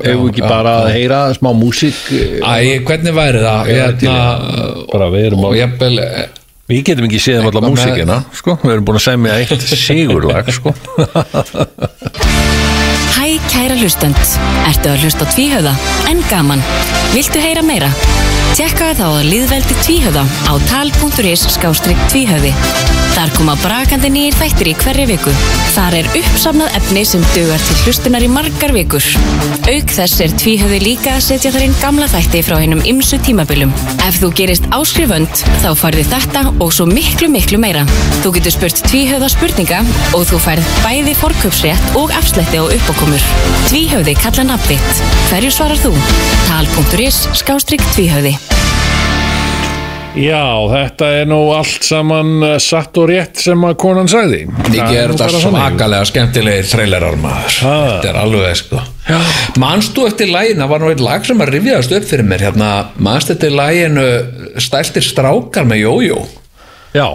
hefur 0.01 0.31
ekki 0.31 0.41
já, 0.41 0.47
bara 0.49 0.71
já. 0.71 0.85
að 0.85 0.93
heyra 0.97 1.19
smá 1.37 1.51
músík 1.53 1.99
Æ, 2.41 2.79
hvernig 2.87 3.13
væri 3.13 3.43
það? 3.43 3.73
Hérna, 3.73 4.15
bara 4.89 5.11
við 5.13 5.27
erum 5.29 5.45
á 5.45 5.47
og 5.51 5.59
jafnvel 5.59 5.99
Við 6.63 6.85
getum 6.87 7.05
ekki 7.09 7.19
séð 7.19 7.41
um 7.41 7.49
alla 7.49 7.61
músíkina 7.67 8.17
sko. 8.31 8.53
Við 8.61 8.71
erum 8.77 8.85
búin 8.87 8.95
að 8.95 9.03
semja 9.03 9.33
eitt 9.35 9.65
sigurlag 9.83 10.47
sko. 10.55 10.71
Hæ 13.13 13.27
kæra 13.51 13.75
hlustönd, 13.79 14.17
ertu 14.67 14.93
að 14.93 15.03
hlusta 15.03 15.27
á 15.27 15.31
tvíhöða 15.33 15.75
en 16.11 16.23
gaman? 16.31 16.63
Viltu 17.13 17.43
heyra 17.43 17.63
meira? 17.65 17.91
Tjekkaðu 18.53 18.99
þá 18.99 19.05
að 19.07 19.29
liðveldi 19.31 19.77
tvíhöða 19.81 20.23
á 20.45 20.53
tal.is 20.69 21.47
skástrík 21.55 21.97
tvíhöði. 22.11 22.51
Þar 23.13 23.31
koma 23.37 23.53
brakandi 23.61 24.09
nýjir 24.09 24.35
þættir 24.39 24.69
í 24.71 24.73
hverri 24.77 25.03
viku. 25.09 25.31
Þar 25.75 25.97
er 25.99 26.07
uppsafnað 26.17 26.77
efni 26.79 27.03
sem 27.05 27.25
dugar 27.35 27.61
til 27.61 27.77
hlustunar 27.83 28.25
í 28.25 28.29
margar 28.29 28.73
vikur. 28.73 29.05
Auk 29.69 29.93
þess 29.93 30.21
er 30.25 30.33
tvíhöði 30.41 30.79
líka 30.81 31.13
að 31.13 31.25
setja 31.27 31.51
þar 31.53 31.65
inn 31.67 31.75
gamla 31.81 32.07
þætti 32.09 32.41
frá 32.45 32.57
hennum 32.57 32.81
ymsu 32.89 33.19
tímabilum. 33.25 33.73
Ef 34.05 34.17
þú 34.21 34.31
gerist 34.39 34.65
áskrifönd 34.73 35.43
þá 35.61 35.69
færði 35.77 36.07
þetta 36.09 36.45
og 36.57 36.73
svo 36.73 36.87
miklu 36.89 37.29
miklu 37.33 37.61
meira. 37.61 37.85
Þú 38.23 38.33
getur 38.39 38.57
spurt 38.57 38.81
tvíhöða 38.89 39.29
spurninga 39.33 39.83
og 40.17 40.25
þú 40.29 40.41
færð 40.45 40.73
bæði 40.85 41.17
forköpsrétt 41.21 41.97
og 42.01 42.13
afslætti 42.17 42.61
á 42.61 42.65
uppákomur. 42.93 43.21
Tvíhöfði 43.69 44.13
kalla 44.21 44.43
nafn 44.53 44.73
þitt. 44.73 44.99
Hverju 45.29 45.51
svarar 45.53 45.79
þú? 45.81 45.93
Tal.is 46.47 47.23
skástrygg 47.39 47.83
tvíhöfði. 47.93 48.33
Já, 50.13 50.45
þetta 50.69 51.07
er 51.09 51.25
nú 51.25 51.39
allt 51.55 51.87
saman 51.87 52.35
eh, 52.45 52.59
satt 52.61 52.93
og 53.01 53.07
rétt 53.09 53.39
sem 53.41 53.63
að 53.65 53.71
konan 53.81 54.05
sagði 54.05 54.43
Það 54.45 54.67
Mikið 54.75 54.97
er 54.99 55.13
þetta 55.15 55.39
svakalega 55.41 56.05
skemmtilegir 56.05 56.69
trailerar 56.69 57.17
maður 57.17 57.55
Ha. 57.63 57.71
Þetta 57.87 58.11
er 58.11 58.19
alveg 58.21 58.59
sko 58.59 58.83
Manstu 59.63 60.05
eftir 60.05 60.29
lægina 60.29 60.69
var 60.69 60.85
nú 60.85 60.93
eitt 60.93 61.01
lag 61.01 61.25
sem 61.25 61.41
að 61.41 61.55
rifjaðast 61.55 61.97
upp 61.97 62.05
fyrir 62.11 62.29
mér 62.29 62.45
hérna, 62.45 62.69
manstu 63.01 63.33
eftir 63.33 63.57
læginu 63.57 64.05
stæltir 64.61 65.09
strákar 65.09 65.65
með 65.65 65.81
jójó 65.87 66.21
Já 66.93 67.07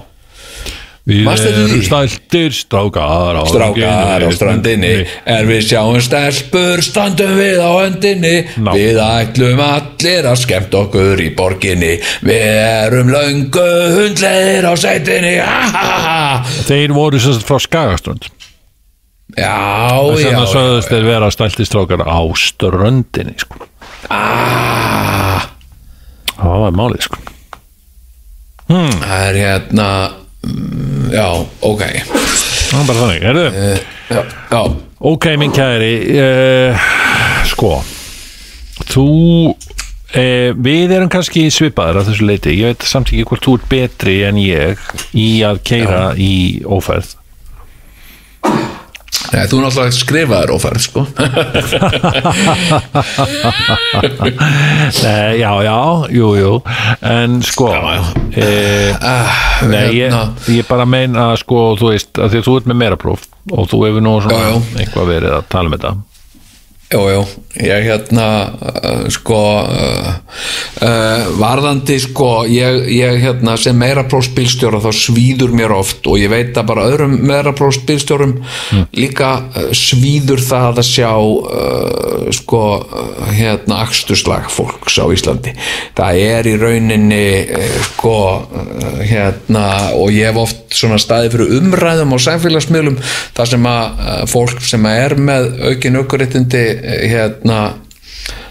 Við 1.09 1.25
erum 1.49 1.83
stæltir 1.87 2.53
strákar 2.53 3.39
á 3.41 3.43
Strákar 3.49 4.27
á 4.29 4.31
strandinni 4.37 4.91
Er 5.25 5.47
við 5.49 5.63
sjáum 5.71 5.97
stelpur 6.05 6.83
standum 6.85 7.33
við 7.39 7.63
á 7.65 7.71
öndinni 7.87 8.35
Ná. 8.61 8.75
Við 8.77 9.01
ætlum 9.01 9.63
allir 9.65 10.29
að 10.29 10.43
skemmt 10.43 10.77
okkur 10.77 11.23
í 11.25 11.31
borginni 11.39 11.95
Við 12.21 12.45
erum 12.45 13.09
löngu 13.15 13.69
hundleðir 13.97 14.69
á 14.69 14.75
sætinni. 14.77 15.37
Þeir 16.69 16.93
voru 16.97 17.23
sagt 17.25 17.49
frá 17.49 17.57
Skagaströnd 17.65 18.29
Já, 19.37 19.53
já, 19.93 20.13
vegna 20.13 20.45
já, 20.45 20.53
sögðust 20.53 20.89
þeir 20.93 21.05
vera 21.05 21.27
stæltir 21.33 21.67
strákar 21.69 22.01
á 22.05 22.21
ströndinni 22.37 23.35
sko. 23.37 23.67
ah. 24.09 25.45
Það 26.39 26.63
var 26.65 26.73
málið 26.79 27.05
sko. 27.05 27.19
Það 28.69 29.25
er 29.27 29.39
hérna 29.43 29.89
mm, 30.47 30.98
Já, 31.13 31.29
ok. 31.65 31.85
Það 32.69 32.75
var 32.79 32.89
bara 32.91 33.05
þannig, 33.05 33.29
erðu 33.33 33.47
Já, 34.09 34.25
já, 34.53 34.63
Ok, 35.09 35.31
minn 35.41 35.55
kæri 35.55 35.95
uh, 36.17 36.91
Sko 37.49 37.79
þú 38.89 39.07
e, 40.15 40.25
við 40.57 40.95
erum 40.97 41.11
kannski 41.13 41.47
svipaðir 41.53 42.01
að 42.01 42.13
þessu 42.13 42.29
leiti, 42.29 42.57
ég 42.57 42.73
veit 42.73 42.89
samt 42.89 43.13
ekki 43.13 43.27
hvort 43.29 43.45
þú 43.45 43.57
ert 43.59 43.71
betri 43.73 44.19
en 44.29 44.41
ég 44.41 44.85
í 45.17 45.29
að 45.47 45.63
keira 45.67 46.03
í 46.15 46.33
ófærð 46.65 47.18
Nei, 49.33 49.45
þú 49.51 49.59
er 49.59 49.65
náttúrulega 49.67 49.95
skrifaður 49.97 50.53
ófærð 50.55 50.83
sko 50.85 51.03
Nei, 55.03 55.39
já, 55.43 55.51
já, 55.67 55.79
jú, 56.15 56.29
jú 56.39 56.53
en 57.03 57.39
sko 57.45 57.71
e, 57.75 58.47
nei, 59.69 59.85
ég, 59.97 60.09
hérna. 60.09 60.23
ég 60.53 60.69
bara 60.69 60.87
meina 60.89 61.31
sko, 61.41 61.73
þú 61.81 61.93
veist, 61.93 62.13
að 62.19 62.35
því 62.35 62.43
að 62.43 62.47
þú 62.49 62.57
ert 62.61 62.71
með 62.73 62.81
meira 62.85 63.01
próf 63.01 63.27
og 63.49 63.69
þú 63.71 63.83
hefur 63.87 64.05
nú 64.05 64.15
svona 64.25 64.39
Já, 64.39 64.49
já. 64.53 64.59
eitthvað 64.83 65.11
verið 65.15 65.37
að 65.39 65.49
tala 65.55 65.71
um 65.71 65.77
þetta 65.79 65.93
Jú, 66.89 67.03
jú, 67.13 67.25
ég 67.61 67.85
hérna 67.85 68.27
uh, 68.49 69.03
sko 69.13 69.39
uh, 69.61 70.07
uh, 70.81 71.27
varðandi 71.37 71.99
sko 72.01 72.47
ég, 72.49 72.87
ég 72.97 73.19
hérna 73.21 73.59
sem 73.61 73.77
meira 73.77 74.07
prófsbílstjóra 74.09 74.81
þá 74.81 74.89
svíður 74.97 75.53
mér 75.53 75.75
oft 75.77 76.09
og 76.09 76.17
ég 76.17 76.33
veit 76.33 76.57
að 76.57 76.71
bara 76.71 76.87
öðrum 76.89 77.19
meira 77.29 77.53
prófsbílstjórum 77.59 78.39
líka 78.97 79.35
uh, 79.37 79.69
svíður 79.77 80.41
það 80.41 80.81
að 80.81 80.89
sjá 80.89 81.13
sko 82.39 82.63
hérna 83.37 83.83
aksturslag 83.85 84.49
fólks 84.53 84.97
á 84.97 85.05
Íslandi. 85.13 85.53
Það 85.99 86.23
er 86.25 86.49
í 86.49 86.57
rauninni 86.61 87.25
sko 87.91 88.17
hérna 89.03 89.67
og 89.93 90.15
ég 90.17 90.31
hef 90.31 90.41
oft 90.47 90.68
svona 90.75 91.01
staði 91.01 91.33
fyrir 91.35 91.59
umræðum 91.59 92.15
á 92.15 92.19
samfélagsmiðlum 92.29 92.97
þar 93.37 93.53
sem 93.55 93.69
að 93.71 93.85
uh, 94.07 94.23
fólk 94.31 94.65
sem 94.67 94.89
er 94.91 95.17
með 95.19 95.51
aukin 95.71 96.01
aukuréttindi 96.03 96.65
hérna 97.13 97.61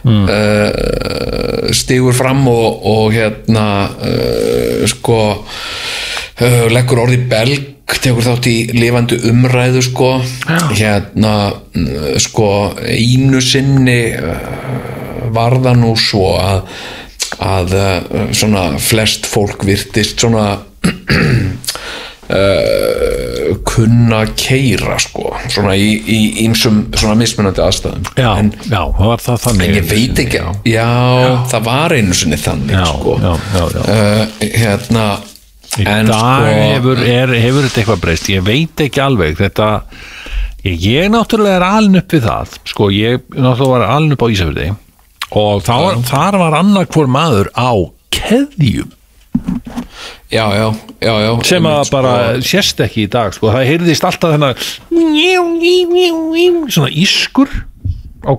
uh, 0.07 1.71
stígur 1.75 2.15
fram 2.15 2.47
og, 2.47 2.85
og 2.87 3.13
hérna 3.15 3.65
uh, 3.89 4.85
sko 4.89 5.19
uh, 5.37 6.67
leggur 6.71 7.03
orði 7.05 7.19
belg 7.29 7.73
tekur 8.03 8.25
þátt 8.25 8.47
í 8.51 8.57
lifandi 8.75 9.17
umræðu 9.29 9.81
sko 9.85 10.11
hérna 10.75 11.33
uh, 11.49 12.13
sko 12.21 12.49
einu 12.83 13.41
sinni 13.43 14.01
var 15.33 15.57
það 15.59 15.75
nú 15.81 15.91
svo 15.99 16.31
að 16.39 16.63
að 17.43 17.73
svona 18.33 18.79
flest 18.81 19.27
fólk 19.29 19.65
virtist 19.67 20.23
svona 20.23 20.45
uh, 22.29 23.55
kunna 23.67 24.23
keira 24.37 24.97
sko. 25.01 25.31
Svona 25.51 25.75
í, 25.79 25.89
ímsum 26.45 26.83
svona 26.97 27.15
mismunandi 27.19 27.63
aðstæðum. 27.63 28.09
Já, 28.17 28.29
en, 28.41 28.51
já, 28.65 28.81
það 28.97 29.11
var 29.13 29.23
það 29.23 29.41
þannig 29.45 29.67
en 29.67 29.77
ég 29.79 29.89
veit 29.91 30.21
ekki 30.25 30.43
já, 30.71 30.87
það 31.53 31.67
var 31.69 31.97
einu 31.97 32.17
sinni 32.17 32.39
þannig 32.41 32.77
Já, 32.77 32.85
sko. 32.91 33.17
já, 33.23 33.33
já, 33.55 33.65
já. 33.75 33.81
Uh, 33.87 34.45
hérna 34.57 35.07
Í 35.77 35.83
en 35.85 36.07
dag 36.09 36.47
sko 36.47 36.55
hefur, 36.57 37.01
er, 37.05 37.33
hefur 37.37 37.67
þetta 37.67 37.81
eitthvað 37.83 38.01
breyst? 38.01 38.29
Ég 38.33 38.45
veit 38.47 38.81
ekki 38.87 39.01
alveg. 39.03 39.35
Þetta 39.37 39.67
ég, 40.65 40.77
ég 40.81 41.09
náttúrulega 41.13 41.59
er 41.59 41.65
alin 41.67 41.99
upp 42.01 42.15
við 42.15 42.25
það. 42.25 42.55
Sko, 42.71 42.89
ég 42.95 43.25
náttúrulega 43.35 43.73
var 43.75 43.87
alin 43.97 44.15
upp 44.15 44.25
á 44.25 44.27
Ísafjörði 44.33 44.69
og 45.37 45.59
þá, 45.65 45.73
var, 45.83 45.97
þar 46.07 46.37
var 46.39 46.55
annar 46.61 46.87
hvor 46.87 47.09
maður 47.11 47.49
á 47.51 47.71
keðjum 48.15 48.93
já, 50.31 50.45
já, 50.57 50.67
já, 51.01 51.31
sem 51.47 51.67
að 51.69 51.77
einmitt, 51.79 51.93
bara 51.95 52.13
sko, 52.27 52.47
sérst 52.51 52.85
ekki 52.85 53.05
í 53.05 53.11
dag 53.11 53.35
sko. 53.35 53.51
það 53.55 53.67
heyrðist 53.71 54.07
alltaf 54.07 54.35
þennan 54.35 54.55
svona 56.71 56.91
ískur 56.91 57.51
á 58.27 58.31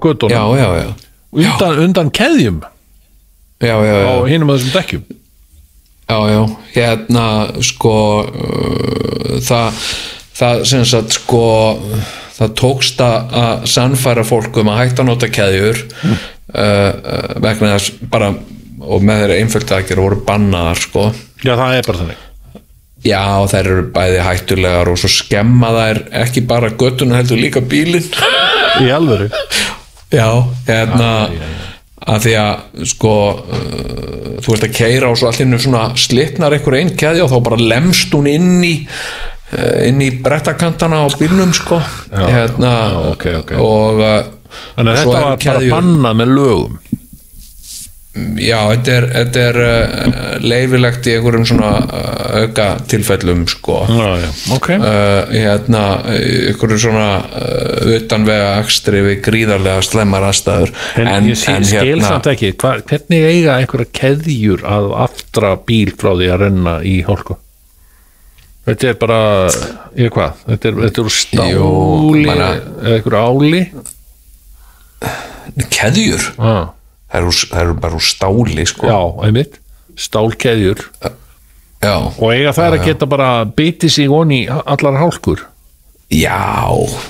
já 0.77 0.89
undan, 1.33 1.79
undan 1.85 2.11
keðjum. 2.15 2.61
Á 3.61 4.25
hinum 4.29 4.53
að 4.53 4.61
þessum 4.61 4.77
dekkjum. 4.77 5.07
Já, 6.09 6.19
já, 6.33 6.43
hérna 6.73 7.25
sko 7.69 7.97
uh, 8.25 9.35
það, 9.45 9.83
það 10.39 10.63
sem 10.71 10.87
sagt 10.89 11.19
sko 11.19 11.43
það 12.39 12.55
tókst 12.57 13.03
að 13.05 13.67
sannfæra 13.69 14.25
fólk 14.25 14.57
um 14.63 14.71
að 14.73 14.81
hætta 14.81 15.05
að 15.05 15.11
nota 15.11 15.29
keðjur 15.29 15.83
uh, 15.83 16.15
uh, 16.57 17.35
vegna 17.45 17.75
þess 17.75 17.99
bara 18.09 18.31
og 18.89 19.05
með 19.05 19.23
þeirra 19.23 19.39
einföld 19.43 19.77
aðgerð 19.77 20.05
voru 20.05 20.21
bannaðar 20.29 20.83
sko. 20.83 21.05
Já 21.45 21.53
það 21.55 21.77
er 21.77 21.89
bara 21.89 22.03
þannig. 22.03 22.25
Já 23.07 23.23
þær 23.53 23.71
eru 23.71 23.87
bæði 23.95 24.23
hættulegar 24.27 24.91
og 24.91 24.99
svo 24.99 25.11
skemma 25.13 25.71
þær 25.77 26.03
ekki 26.25 26.43
bara 26.51 26.73
göttuna 26.81 27.21
heldur 27.21 27.41
líka 27.41 27.63
bílinn. 27.63 28.09
Í 28.83 28.91
alvöru? 28.95 29.29
Já, 30.15 30.29
hérna 30.67 31.11
að 32.09 32.23
því 32.25 32.35
að 32.41 32.85
sko 32.89 33.15
uh, 33.37 34.39
þú 34.41 34.55
veist 34.55 34.67
að 34.69 34.77
keira 34.79 35.11
og 35.11 35.19
svo 35.21 35.29
allt 35.29 35.43
innu 35.45 35.59
svona 35.61 35.91
slitnar 36.01 36.57
einhver 36.57 36.79
einn 36.79 36.95
keðja 36.97 37.27
og 37.27 37.33
þá 37.33 37.39
bara 37.51 37.61
lemst 37.75 38.15
hún 38.17 38.31
inn 38.31 38.65
í 38.65 38.75
uh, 38.89 39.79
inn 39.85 40.01
í 40.05 40.11
brettakantana 40.25 41.03
á 41.05 41.07
bílnum 41.19 41.53
sko. 41.57 41.81
Hérna 42.15 42.73
já, 42.73 42.99
ok, 43.13 43.27
ok. 43.43 43.55
og 43.61 44.03
uh, 44.03 44.21
þannig 44.79 44.93
að 44.95 45.01
þetta 45.03 45.25
var 45.27 45.43
bara 45.45 45.73
bannað 45.75 46.21
með 46.23 46.35
lögum 46.39 46.79
Já, 48.39 48.59
þetta 48.73 48.93
er, 48.95 49.07
þetta 49.15 49.43
er 49.49 49.59
uh, 49.63 50.21
leifilegt 50.45 51.09
í 51.09 51.15
einhverjum 51.17 51.47
svona 51.49 51.71
uh, 51.83 52.43
auka 52.43 52.69
tilfellum 52.91 53.43
sko. 53.51 53.81
Já, 53.91 54.09
já, 54.23 54.29
ok. 54.57 54.69
Uh, 54.75 55.33
hérna 55.33 55.83
einhverjum 56.13 56.83
svona 56.85 57.09
utanvega 57.99 58.55
akstri 58.61 59.03
við 59.07 59.21
gríðarlega 59.27 59.83
slemmar 59.87 60.29
aðstæður. 60.29 60.73
En, 61.03 61.29
ég 61.31 61.41
skil, 61.41 61.59
hérna- 61.73 62.15
samt 62.15 62.31
ekki, 62.33 62.55
hva, 62.61 62.77
hvernig 62.89 63.29
eiga 63.33 63.59
einhverja 63.59 63.93
keðjur 64.01 64.65
að 64.69 64.91
aftra 65.09 65.57
bíl 65.69 65.93
frá 65.99 66.15
því 66.15 66.33
að 66.35 66.43
renna 66.47 66.79
í 66.87 66.99
hálku? 67.07 67.39
Þetta 68.69 68.89
er 68.91 68.97
bara, 69.01 69.21
ég 69.97 70.11
hvað, 70.13 70.43
þetta 70.45 70.69
er, 70.69 70.81
þetta 70.85 71.05
er 71.05 71.15
stáli 71.15 71.53
Jú, 71.55 71.69
eða 72.21 72.49
einhverju 72.97 73.23
áli? 73.25 73.63
keðjur? 75.73 76.27
Ah, 76.39 76.75
það 77.09 77.21
eru, 77.23 77.35
það 77.53 77.63
eru 77.65 77.77
bara 77.83 77.99
úr 77.99 78.07
stáli 78.09 78.67
sko. 78.69 78.87
já, 78.91 79.01
einmitt, 79.27 79.59
stálkeðjur 79.99 80.85
já, 81.83 81.95
og 81.97 82.27
eiga 82.33 82.55
þær 82.57 82.79
að 82.79 82.87
geta 82.89 83.09
bara 83.11 83.31
bitið 83.45 83.95
sig 83.97 84.11
onni 84.13 84.45
allar 84.49 84.99
hálkur? 85.01 85.47
já 86.13 86.41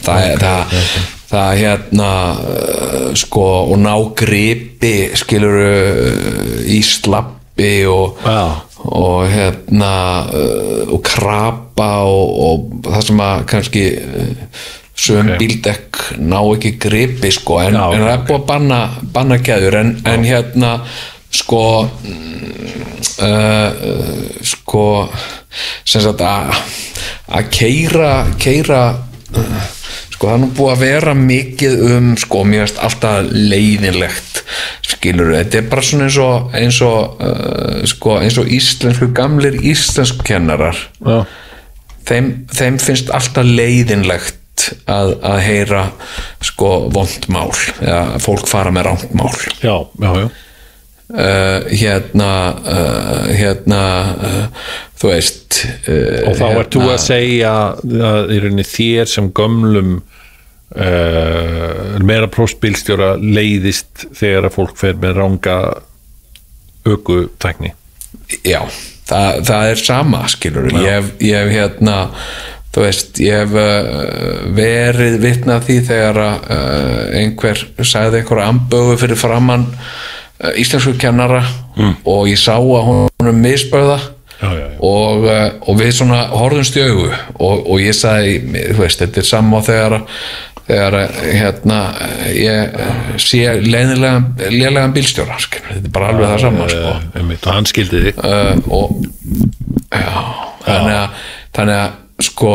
það 0.03 0.25
er 0.33 0.43
það, 0.43 0.79
það 1.31 1.51
hérna 1.63 2.13
sko 3.19 3.45
og 3.73 3.77
ná 3.83 3.93
gripi 4.19 4.95
skilur 5.19 5.59
í 6.67 6.81
slappi 6.85 7.85
og, 7.91 8.19
Já. 8.23 8.63
og 8.87 9.27
hérna 9.31 9.93
og 10.89 11.01
krapa 11.07 11.89
og, 12.07 12.29
og 12.49 12.85
það 12.87 13.07
sem 13.09 13.23
að 13.25 13.45
kannski 13.51 13.85
uh, 14.99 15.05
sögum 15.05 15.31
Ok. 15.33 15.39
bíldekk 15.39 16.03
ná 16.19 16.39
ekki 16.55 16.75
gripi 16.83 17.31
sko 17.35 17.61
en, 17.63 17.79
Já, 17.79 17.85
en 17.95 18.03
það 18.03 18.13
er 18.17 18.27
búið 18.27 18.41
að 18.41 18.47
banna, 18.51 18.81
banna 19.15 19.39
keður 19.39 19.79
en, 19.81 19.95
en 20.05 20.25
hérna 20.27 20.73
sko 21.31 21.63
uh, 21.87 21.89
uh, 23.23 23.73
sko 24.43 24.85
sem 25.85 26.03
sagt 26.05 26.23
að 26.25 27.51
keira 27.55 28.13
keira 28.41 28.83
uh, 29.37 29.67
sko 30.15 30.27
það 30.31 30.35
er 30.35 30.43
nú 30.43 30.49
búið 30.57 30.73
að 30.75 30.83
vera 30.83 31.15
mikið 31.19 31.83
um 31.93 32.09
sko 32.19 32.45
finnst 32.49 32.81
alltaf 32.83 33.29
leiðinlegt 33.31 34.43
skilur 34.89 35.35
þetta 35.37 35.61
er 35.61 35.69
bara 35.71 35.85
svona 35.85 36.09
eins 36.09 36.19
og 36.25 36.57
eins 36.57 36.81
og, 36.87 37.21
uh, 37.23 37.85
sko, 37.87 38.17
eins 38.23 38.39
og 38.41 38.49
íslensku 38.51 39.11
gamlir 39.15 39.61
íslensku 39.61 40.25
kennarar 40.27 40.79
Já, 41.05 41.21
þeim, 42.09 42.33
þeim 42.51 42.81
finnst 42.83 43.13
alltaf 43.15 43.47
leiðinlegt 43.47 44.38
að, 44.91 45.15
að 45.25 45.39
heyra 45.47 45.85
sko 46.45 46.73
vondmál 46.95 47.51
eða 47.79 48.21
fólk 48.23 48.51
fara 48.51 48.73
með 48.75 48.89
rántmál 48.91 49.33
já, 49.63 49.75
já, 50.01 50.11
já. 50.23 50.29
uh, 50.29 51.71
hérna 51.73 52.31
uh, 52.59 53.27
hérna 53.33 53.83
uh, 54.15 54.71
þú 54.99 55.13
veist 55.15 55.45
Og 55.59 56.37
þá 56.39 56.47
ert 56.53 56.77
þú 56.77 56.85
að 56.87 57.01
segja 57.03 57.53
að 57.83 58.33
í 58.37 58.39
rauninni 58.45 58.67
þér 58.69 59.11
sem 59.11 59.33
gömlum 59.35 59.99
meira 62.05 62.29
prófsbílstjóra 62.29 63.15
leiðist 63.17 64.05
þegar 64.15 64.51
að 64.51 64.55
fólk 64.55 64.77
fer 64.79 64.99
með 65.01 65.17
ranga 65.17 65.57
aukutækni 66.87 67.73
já, 68.45 68.61
það, 69.09 69.41
það 69.49 69.73
er 69.73 69.83
sama 69.83 70.23
skilur, 70.31 70.71
ég 70.75 70.95
hef, 70.99 71.11
ég 71.25 71.41
hef 71.41 71.53
hérna 71.55 71.97
þú 72.79 72.85
veist, 72.85 73.19
ég 73.25 73.43
hef 73.43 73.57
uh, 73.59 74.45
verið 74.55 75.19
vitnað 75.25 75.65
því 75.67 75.79
þegar 75.89 76.21
uh, 76.23 77.17
einhver 77.19 77.65
sagði 77.83 78.23
einhverja 78.23 78.53
ambögu 78.53 78.95
fyrir 79.01 79.19
framann 79.19 79.67
uh, 79.73 80.53
íslensku 80.55 80.95
kennara 81.01 81.43
og 82.07 82.31
ég 82.31 82.39
sá 82.39 82.55
að 82.59 82.87
hún 82.87 83.43
misböða 83.43 83.99
Já, 84.39 84.53
já, 84.55 84.67
já. 84.71 84.77
og, 84.87 85.25
uh, 85.27 85.49
og 85.67 85.79
við 85.81 85.89
svona 85.97 86.19
horfðumst 86.31 86.77
í 86.79 86.83
augu 86.87 87.09
og, 87.43 87.65
og 87.67 87.81
ég 87.83 87.97
sagði, 87.99 88.37
þú 88.71 88.85
veist, 88.85 89.01
þetta 89.03 89.19
er 89.19 89.27
saman 89.27 89.65
þegar 89.67 89.97
þegar 90.69 90.97
eh, 91.01 91.21
hérna 91.39 91.79
ég 92.35 92.75
eh, 92.77 93.13
sé 93.23 93.45
leiðilega 93.65 94.51
lélegan 94.53 94.95
bílstjóra 94.97 95.39
skilur. 95.41 95.71
þetta 95.73 95.89
er 95.89 95.95
bara 95.95 96.11
alveg 96.13 96.33
það 96.33 96.43
sama 96.45 96.69
sko. 96.73 96.91
Eh, 96.91 97.07
einmitt, 97.21 97.47
og 97.47 97.57
hann 97.57 97.69
skildi 97.69 98.03
þig 98.05 98.21
uh, 98.21 98.53
og 98.77 98.99
já, 99.89 100.13
þannig 100.67 100.99
að 100.99 101.25
þannig 101.59 101.79
að 101.79 101.97
sko 102.19 102.53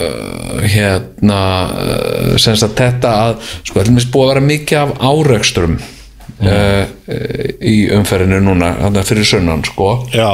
uh, 0.00 0.62
hérna 0.66 1.40
uh, 1.70 2.32
semst 2.42 2.64
að 2.66 2.72
þetta 2.80 3.12
að 3.28 3.34
sko 3.68 3.78
þetta 3.80 3.92
er 3.94 4.08
búið 4.14 4.24
að 4.24 4.32
vera 4.32 4.44
mikið 4.48 4.78
af 4.80 4.94
árekstrum 5.10 5.76
uh, 5.78 6.48
uh, 6.48 7.48
í 7.62 7.76
umferðinu 7.94 8.40
núna 8.48 8.72
þannig 8.80 9.06
fyrir 9.12 9.28
sunnan 9.30 9.62
sko. 9.68 9.92
Já. 10.14 10.30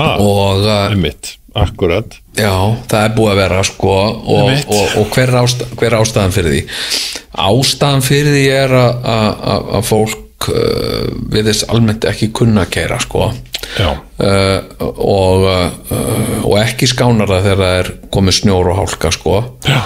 Ah, 0.00 0.16
og 0.16 0.62
uh, 0.64 0.88
einmitt, 0.88 1.34
akkurat. 1.52 2.14
Já, 2.38 2.52
það 2.88 3.02
er 3.04 3.14
búið 3.18 3.30
að 3.34 3.40
vera 3.42 3.58
sko 3.68 3.92
og, 3.92 4.46
og, 4.72 4.94
og 5.02 5.10
hver, 5.12 5.28
er 5.28 5.42
ástæð, 5.42 5.74
hver 5.76 5.90
er 5.92 5.98
ástæðan 6.00 6.32
fyrir 6.32 6.54
því? 6.54 6.62
Ástæðan 7.50 8.04
fyrir 8.06 8.32
því 8.38 8.44
er 8.56 8.72
að- 8.78 9.04
að 9.12 9.26
að- 9.52 9.68
að 9.76 9.84
fólk 10.42 10.50
uh, 10.50 11.08
við 11.32 11.50
þess 11.50 11.68
almennt 11.70 12.06
ekki 12.08 12.32
kunna 12.34 12.66
að 12.66 12.74
keira 12.76 13.00
sko. 13.02 13.30
Já, 13.78 13.90
uh, 13.94 14.60
og, 14.98 15.46
uh, 15.46 16.44
og 16.44 16.56
ekki 16.60 16.88
skánar 16.90 17.30
það 17.30 17.48
þegar 17.48 17.64
það 17.64 17.80
er 17.80 17.92
komið 18.12 18.38
snjór 18.40 18.72
og 18.72 18.80
hálka 18.82 19.12
sko. 19.14 19.42
Já, 19.66 19.82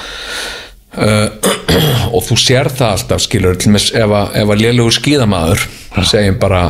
og 2.17 2.23
þú 2.25 2.37
sér 2.41 2.71
það 2.73 2.95
alltaf 2.95 3.21
skilur 3.21 3.59
ef 3.61 3.91
að, 4.01 4.31
að 4.41 4.53
lélugur 4.63 4.95
skíðamaður 4.97 5.67
segjum 6.09 6.39
bara 6.41 6.63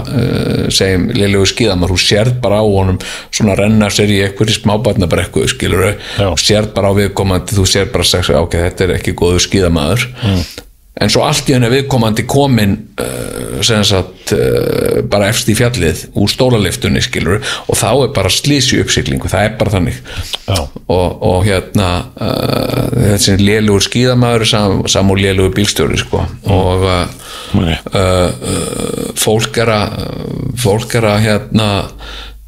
segjum 0.74 1.04
lélugur 1.14 1.52
skíðamaður, 1.52 1.94
þú 1.94 2.02
sérð 2.02 2.40
bara 2.42 2.58
á 2.58 2.66
honum 2.66 2.98
svona 3.30 3.54
renna 3.54 3.86
sér 3.94 4.10
í 4.10 4.18
einhverju 4.26 4.58
smábarnabrekku 4.58 5.46
skilur, 5.54 5.92
Já. 6.18 6.26
þú 6.26 6.42
sérð 6.42 6.74
bara 6.74 6.90
á 6.90 6.98
viðkomandi 6.98 7.54
þú 7.54 7.70
sérð 7.70 7.94
bara 7.94 8.10
að 8.18 8.42
ok, 8.42 8.58
þetta 8.64 8.88
er 8.88 8.96
ekki 8.98 9.14
góður 9.22 9.46
skíðamaður 9.46 10.08
en 10.96 11.12
svo 11.12 11.24
allt 11.26 11.50
í 11.50 11.54
henni 11.56 11.68
viðkomandi 11.68 12.24
komin 12.28 12.74
uh, 13.02 13.58
sem 13.66 13.82
sagt 13.84 14.32
uh, 14.36 15.02
bara 15.10 15.28
efst 15.32 15.50
í 15.52 15.56
fjallið 15.58 16.06
úr 16.16 16.30
stólaliftunni 16.32 17.02
skilur 17.04 17.42
og 17.42 17.76
þá 17.76 17.88
er 17.90 18.14
bara 18.16 18.32
slísi 18.32 18.80
uppsiglingu, 18.80 19.28
það 19.28 19.48
er 19.48 19.58
bara 19.60 19.74
þannig. 19.76 20.00
Og, 20.48 21.22
og 21.26 21.44
hérna 21.46 21.90
uh, 22.16 22.94
þessi 23.12 23.36
lélugur 23.42 23.84
skíðamaður 23.84 24.46
sam, 24.48 24.86
sam 24.90 25.12
og 25.12 25.20
lélugur 25.20 25.52
bílstjóri 25.56 26.00
sko. 26.00 26.24
og 26.52 26.88
fólk 29.16 29.60
er 29.62 29.70
að 29.72 30.00
fólk 30.60 30.96
er 30.98 31.06
að 31.12 31.20
hérna 31.26 31.68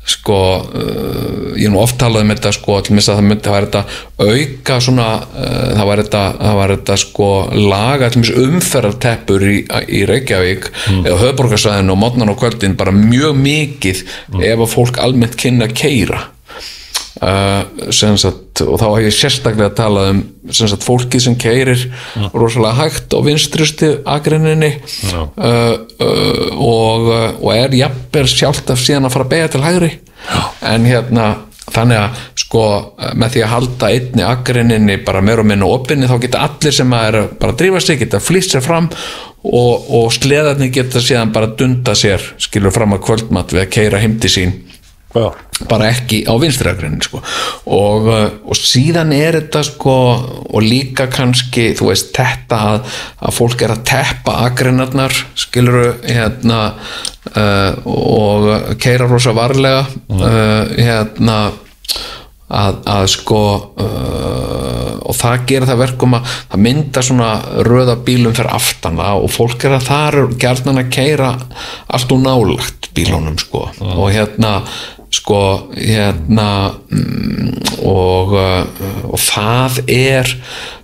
sko 0.08 0.38
uh, 0.64 1.50
ég 1.58 1.72
nú 1.72 1.80
oft 1.82 1.98
talað 2.00 2.24
um 2.24 2.32
þetta 2.32 2.52
sko 2.56 2.78
minnst 2.88 3.12
að 3.12 3.20
það 3.20 3.28
myndi 3.28 3.46
það 3.46 3.56
var 3.56 3.66
þetta 3.66 3.82
auka 4.28 4.78
svona 4.86 5.08
uh, 5.18 5.66
það 5.74 5.90
var 5.90 6.02
þetta, 6.04 6.22
það 6.38 6.58
var 6.60 6.74
þetta 6.76 6.98
sko 7.04 7.28
laga 7.58 8.10
minnst 8.14 8.40
umferðarteppur 8.46 9.46
í, 9.48 9.58
í 9.98 10.02
Reykjavík 10.08 10.72
eða 11.02 11.20
höfborgarsvæðinu 11.26 11.94
og 11.94 12.02
mótnan 12.02 12.32
og 12.32 12.40
kvöldin 12.40 12.78
bara 12.78 12.94
mjög 12.94 13.38
mikið 13.42 14.02
ef 14.38 14.64
að 14.64 14.74
fólk 14.74 15.00
almennt 15.02 15.38
kynna 15.38 15.68
að 15.68 15.78
keira 15.82 16.24
Uh, 17.18 17.90
sagt, 17.90 18.60
og 18.62 18.76
þá 18.78 18.84
hef 18.92 19.06
ég 19.08 19.16
sérstaklega 19.16 19.72
talað 19.74 20.12
um 20.12 20.20
sagt, 20.54 20.84
fólkið 20.86 21.24
sem 21.24 21.34
keirir 21.40 21.80
rosalega 22.30 22.84
hægt 22.84 23.10
á 23.10 23.18
vinstrusti 23.26 23.88
agrinninni 24.06 24.68
uh, 24.78 25.24
uh, 25.34 25.74
og, 26.54 27.10
og 27.42 27.50
er 27.56 27.74
jafnvel 27.74 28.28
sjálft 28.30 28.70
af 28.70 28.78
síðan 28.78 29.08
að 29.08 29.16
fara 29.16 29.30
beða 29.34 29.50
til 29.50 29.64
hægri. 29.66 29.90
En 30.62 30.86
hérna 30.86 31.26
þannig 31.74 32.00
að 32.00 32.22
sko 32.38 32.62
með 33.18 33.34
því 33.34 33.42
að 33.44 33.52
halda 33.52 33.90
einni 33.92 34.24
agrinninni 34.24 34.98
bara 35.04 35.22
meira 35.24 35.42
og 35.42 35.50
minna 35.50 35.68
opinni 35.68 36.08
þá 36.08 36.16
geta 36.22 36.44
allir 36.46 36.74
sem 36.74 36.94
að 36.96 37.08
er 37.08 37.18
bara 37.40 37.54
að 37.54 37.60
drífa 37.62 37.82
sig 37.84 38.00
geta 38.02 38.22
flýst 38.22 38.54
sér 38.54 38.64
fram 38.64 38.88
og, 38.88 39.90
og 39.98 40.08
sleðarnir 40.14 40.72
geta 40.74 41.02
síðan 41.02 41.34
bara 41.34 41.50
dunda 41.58 41.94
sér 41.98 42.24
skilur 42.40 42.74
fram 42.74 42.96
að 42.96 43.04
kvöldmatt 43.08 43.54
við 43.54 43.64
að 43.66 43.72
keira 43.74 44.02
heimti 44.02 44.32
sín 44.32 44.56
já, 45.14 45.28
bara 45.68 45.88
ekki 45.92 46.22
á 46.28 46.34
vinstrakrennin 46.40 47.02
sko. 47.02 47.22
og, 47.66 48.08
uh, 48.08 48.26
og 48.44 48.58
síðan 48.58 49.12
er 49.16 49.40
þetta 49.40 49.64
sko 49.66 49.96
og 50.48 50.64
líka 50.64 51.08
kannski 51.12 51.72
þú 51.78 51.90
veist 51.92 52.12
þetta 52.16 52.60
að, 52.72 52.98
að 53.24 53.38
fólk 53.38 53.64
er 53.64 53.74
að 53.76 53.86
teppa 53.92 54.36
agrennarnar 54.48 55.16
skiluru 55.38 55.94
hérna 56.04 56.60
uh, 57.32 57.72
og 57.88 58.76
keira 58.82 59.08
rosa 59.08 59.34
varlega 59.36 59.86
uh, 59.86 60.76
hérna 60.76 61.40
að, 62.48 62.78
að 62.88 63.06
sko 63.12 63.42
uh, 63.80 64.94
og 65.08 65.16
það 65.16 65.44
gera 65.48 65.68
það 65.68 65.82
verkum 65.82 66.16
að 66.18 66.36
það 66.36 66.62
mynda 66.66 67.02
svona 67.04 67.30
röða 67.66 67.96
bílum 68.04 68.34
fyrir 68.36 68.52
aftana 68.52 69.14
og 69.16 69.30
fólk 69.32 69.64
er 69.64 69.78
að 69.78 69.88
það 69.88 70.08
er 70.08 70.36
gjarnan 70.44 70.82
að 70.82 70.92
keira 70.92 71.30
allt 71.96 72.12
og 72.12 72.22
nálagt 72.24 72.90
bílunum 72.96 73.38
sko. 73.40 73.68
Og 73.80 74.10
hérna 74.12 74.58
sko 75.10 75.40
hérna 75.72 76.48
mm, 76.90 77.52
og, 77.88 78.32
uh, 78.36 78.86
og 79.08 79.18
það 79.22 79.78
er 79.88 80.32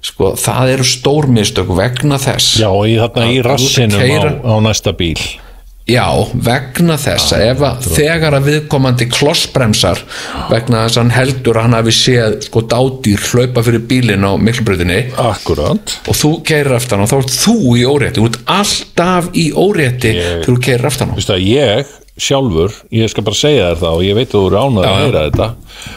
sko 0.05 0.33
það 0.41 0.75
eru 0.79 0.87
stórmistök 0.89 1.73
vegna 1.77 2.17
þess 2.23 2.59
já, 2.63 2.69
og 2.73 2.87
í 2.89 2.97
þarna 3.03 3.31
í 3.35 3.41
rassinum 3.45 4.01
keyra- 4.01 4.37
á, 4.41 4.49
á 4.49 4.55
næsta 4.65 4.95
bíl. 4.97 5.19
Já, 5.85 6.07
vegna 6.33 6.95
þess 6.97 7.35
að 7.37 7.43
ef 7.51 7.59
að 7.69 7.89
þegar 7.99 8.35
að 8.39 8.47
viðkomandi 8.49 9.07
klossbremsar 9.13 9.99
vegna 10.49 10.87
þess 10.87 10.97
að 10.97 11.03
hann 11.03 11.11
heldur 11.13 11.59
að 11.61 11.67
hann 11.67 11.77
hafi 11.77 11.93
séð 11.93 12.39
sko 12.47 12.63
dádýr 12.73 13.21
hlaupa 13.29 13.65
fyrir 13.67 13.83
bílinn 13.91 14.25
á 14.25 14.33
miklubröðinni 14.41 15.03
og 16.09 16.17
þú 16.17 16.31
keirir 16.49 16.79
aftan 16.79 17.05
og 17.05 17.11
þá 17.13 17.19
ert 17.19 17.37
þú 17.37 17.57
í 17.77 17.85
órétti 17.85 18.23
þú 18.23 18.31
ert 18.31 18.41
alltaf 18.57 19.29
í 19.37 19.45
órétti 19.53 20.15
þegar 20.17 20.49
þú 20.49 20.57
keirir 20.65 20.89
aftan 20.89 21.13
ég 21.45 21.93
sjálfur, 22.15 22.71
ég 22.95 23.11
skal 23.11 23.25
bara 23.27 23.39
segja 23.39 23.73
þér 23.73 23.81
það 23.81 23.99
og 23.99 24.05
ég 24.07 24.19
veit 24.19 24.29
að 24.29 24.37
þú 24.37 24.45
eru 24.47 24.61
ánað 24.63 24.87
að 24.87 25.01
heyra 25.01 25.25
þetta 25.25 25.49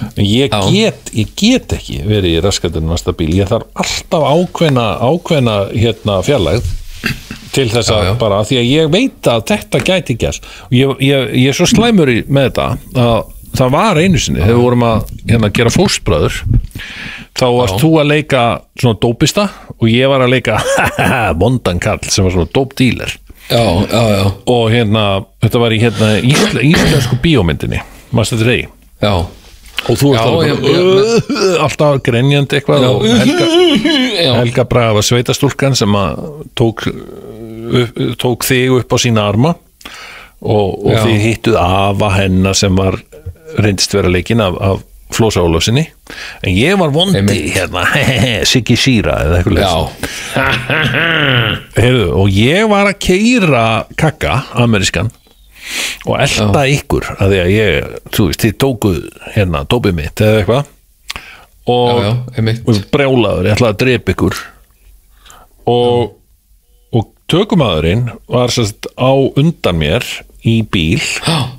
en 0.07 0.25
ég 0.25 0.55
get, 0.71 1.11
ég 1.13 1.33
get 1.37 1.75
ekki 1.77 1.99
verið 2.07 2.31
í 2.31 2.41
raskatinn 2.41 2.89
næsta 2.89 3.13
bíl, 3.17 3.29
ég 3.37 3.51
þarf 3.51 3.83
alltaf 3.83 4.25
ákveðna, 4.33 4.87
ákveðna 5.05 5.57
hérna 5.75 6.17
fjarlægð 6.25 6.71
til 7.53 7.67
þess 7.71 7.93
að 7.93 8.11
bara 8.21 8.41
því 8.45 8.59
að 8.61 8.69
ég 8.71 8.91
veit 8.93 9.29
að 9.29 9.45
þetta 9.51 9.81
gæti 9.85 10.17
gæst 10.19 10.49
og 10.67 10.73
ég, 10.77 10.95
ég, 11.05 11.33
ég 11.43 11.51
er 11.53 11.57
svo 11.57 11.69
slæmur 11.69 12.09
í, 12.09 12.19
með 12.25 12.49
þetta 12.49 12.67
að 13.05 13.19
það 13.57 13.71
var 13.73 14.01
einu 14.01 14.21
sinni 14.21 14.41
þegar 14.41 14.57
við 14.57 14.63
vorum 14.65 14.87
að 14.87 15.13
hérna, 15.29 15.51
gera 15.53 15.73
fóstbröður 15.73 16.41
þá 17.37 17.45
varst 17.53 17.79
þú 17.81 17.93
að 18.01 18.11
leika 18.11 18.43
svona 18.77 18.99
dópista 19.05 19.47
og 19.77 19.87
ég 19.91 20.09
var 20.09 20.25
að 20.25 20.33
leika 20.33 20.57
vondan 21.41 21.81
kall 21.81 22.01
sem 22.09 22.25
var 22.25 22.35
svona 22.35 22.53
dópdíler 22.57 23.17
Já, 23.47 23.63
já, 23.87 24.01
já, 24.11 24.23
og 24.51 24.63
hérna, 24.73 25.03
þetta 25.43 25.59
var 25.61 25.71
í 25.75 25.79
hérna 25.79 26.09
ísle, 26.19 26.63
íslensku 26.67 27.15
bíómyndinni 27.23 27.79
maður 28.11 28.33
þetta 28.33 28.47
rey 28.49 28.65
já. 29.03 29.13
Og 29.87 29.99
þú 30.01 30.09
ert 30.17 30.65
uh, 30.67 31.61
alltaf 31.63 32.01
grenjandi 32.03 32.57
eitthvað 32.57 32.87
og 32.89 33.05
Helga, 33.05 33.45
Helga 34.41 34.65
Braga 34.67 34.97
var 34.97 35.05
sveitastúlkan 35.05 35.77
sem 35.77 35.95
tók, 36.57 36.87
upp, 36.89 38.01
tók 38.19 38.47
þig 38.47 38.73
upp 38.81 38.95
á 38.95 38.97
sína 38.99 39.27
arma. 39.29 39.53
Og, 40.41 40.73
og 40.85 40.97
þið 41.05 41.21
hittuð 41.23 41.59
afa 41.61 42.11
hennar 42.17 42.57
sem 42.57 42.75
var 42.77 42.99
reyndist 43.57 43.95
vera 43.95 44.11
leikinn 44.11 44.43
af, 44.43 44.57
af 44.61 44.83
Flósa 45.15 45.41
Ólafsinni 45.45 45.85
en 46.43 46.51
ég 46.51 46.77
var 46.79 46.91
vondi 46.93 47.21
Einmitt. 47.21 47.53
hérna. 47.55 47.85
Siggi 48.51 48.75
Síra 48.79 49.19
eða 49.25 49.39
eitthvað 49.39 49.61
já, 49.63 49.73
Heyrðu, 51.77 52.09
og 52.21 52.33
ég 52.33 52.67
var 52.71 52.89
að 52.91 52.99
keira 53.07 53.63
kakka, 53.99 54.41
amerískan 54.59 55.11
og 56.07 56.15
elda 56.23 56.63
ykkur 56.71 57.09
að 57.17 57.33
því 57.33 57.39
að 57.43 57.49
ég, 57.53 57.95
þú 58.15 58.27
veist, 58.29 58.43
þið 58.45 58.53
tókuð 58.63 58.99
hérna, 59.35 59.63
dópið 59.67 59.97
mitt 59.97 60.23
eða 60.23 60.41
eitthvað. 60.41 60.69
Og, 61.67 61.97
já, 61.99 62.11
já, 62.37 62.53
og 62.63 62.77
brjálaður, 62.93 63.49
ég 63.49 63.57
ætlaði 63.57 63.73
að 63.73 63.81
drepa 63.81 64.13
ykkur. 64.15 64.37
Og 65.67 66.13
og 66.95 67.09
tökumadurinn 67.27 68.05
var 68.31 68.53
sérst 68.55 68.87
á 68.95 69.11
undan 69.11 69.75
mér 69.81 70.05
í 70.47 70.61
bíl. 70.63 71.01
Já, 71.27 71.56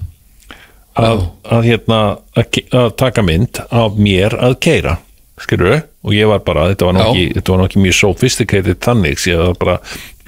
að, 0.98 1.26
að 1.54 1.68
hérna 1.68 2.00
að, 2.38 2.62
að 2.74 2.88
taka 3.00 3.24
mynd 3.26 3.60
af 3.68 3.98
mér 4.00 4.36
að 4.38 4.58
keira 4.64 4.96
skilur 5.38 5.82
og 6.02 6.14
ég 6.14 6.26
var 6.30 6.40
bara, 6.46 6.68
þetta 6.72 6.88
var 6.88 6.98
Já. 6.98 7.66
ekki 7.66 7.82
mjög 7.82 7.96
sophisticated 7.98 8.80
þannig, 8.82 9.20
ég 9.28 9.38
var 9.38 9.58
bara 9.60 9.76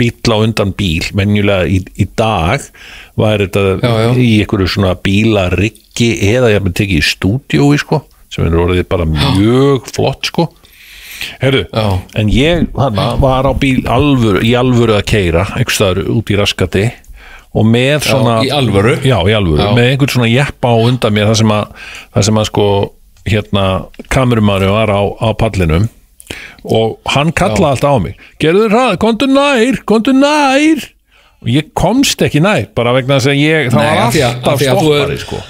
bíl 0.01 0.33
á 0.33 0.37
undan 0.39 0.73
bíl, 0.77 1.03
menjulega 1.17 1.67
í, 1.69 1.81
í 1.99 2.07
dag 2.17 2.63
var 3.21 3.43
þetta 3.43 3.65
Já, 3.81 3.91
já. 4.07 4.11
í 4.15 4.31
einhverju 4.45 4.71
svona 4.71 4.95
bílariggi 5.03 6.11
eða 6.31 6.53
ég 6.53 6.61
hafði 6.61 6.75
tekið 6.81 7.03
í 7.03 7.09
stúdíói 7.11 7.81
sko, 7.83 8.03
sem 8.33 8.47
er 8.47 8.59
orðið 8.63 8.89
bara 8.91 9.09
mjög 9.11 9.91
flott 9.93 10.31
sko 10.31 10.49
Herru, 11.41 11.67
Já. 11.69 11.87
en 12.17 12.31
ég 12.33 12.63
hana, 12.79 13.11
var 13.21 13.45
á 13.45 13.53
bíl 13.53 13.83
alvöru, 13.85 14.41
í 14.41 14.55
alvöru 14.57 14.97
að 14.97 15.05
keira 15.11 15.43
einhvers 15.53 15.77
staðar 15.77 16.07
út 16.15 16.33
í 16.33 16.39
raskati 16.39 16.87
og 17.55 17.67
með 17.67 18.05
svona 18.07 18.37
í 18.47 18.51
alvöru? 18.55 18.97
já, 19.03 19.17
í 19.27 19.35
alvöru, 19.35 19.63
Já. 19.65 19.73
með 19.75 19.89
einhvern 19.91 20.13
svona 20.15 20.31
jeppa 20.31 20.71
á 20.71 20.77
undan 20.87 21.15
mér 21.17 21.31
þar 21.33 21.39
sem 21.41 21.55
að, 21.57 21.73
þar 22.15 22.27
sem 22.29 22.41
að 22.43 22.49
sko 22.51 22.67
hérna 23.31 23.65
kamerumari 24.09 24.69
var 24.71 24.93
á, 24.95 25.01
á 25.19 25.29
pallinum. 25.39 25.89
Og 26.63 26.99
hann 27.11 27.33
kallaði 27.35 27.73
alltaf 27.75 27.97
á 27.97 27.99
mig. 28.05 28.15
Gerðu 28.43 28.69
það, 28.71 28.93
kontu 29.03 29.27
nær, 29.27 29.81
kontu 29.89 30.15
nær. 30.15 30.85
Og 31.41 31.49
ég 31.51 31.71
komst 31.75 32.21
ekki 32.23 32.43
nær 32.45 32.69
bara 32.77 32.93
vegna 32.95 33.17
þess 33.19 33.33
að 33.33 33.41
ég, 33.41 33.71
það 33.73 33.81
Nei, 33.81 33.89
var 33.89 34.05
alltaf 34.29 34.61
stoppari 34.61 35.17
er- 35.17 35.23
sko. 35.25 35.41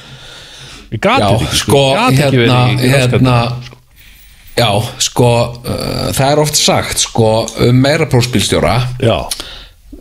Ég 0.90 1.00
gati 1.04 1.22
Já, 1.22 1.34
ekki 1.36 1.58
sko, 1.60 1.82
ég 1.90 1.98
gat 2.00 2.12
ekki 2.12 2.40
hérna, 2.40 2.60
verið 2.80 2.94
hérna 2.96 3.36
Já, 4.58 4.70
sko 5.00 5.28
uh, 5.62 6.08
það 6.16 6.26
er 6.32 6.40
oft 6.42 6.58
sagt, 6.58 6.98
sko 7.04 7.28
um 7.68 7.78
meira 7.80 8.08
prófsbílstjóra 8.10 8.72
já, 9.00 9.14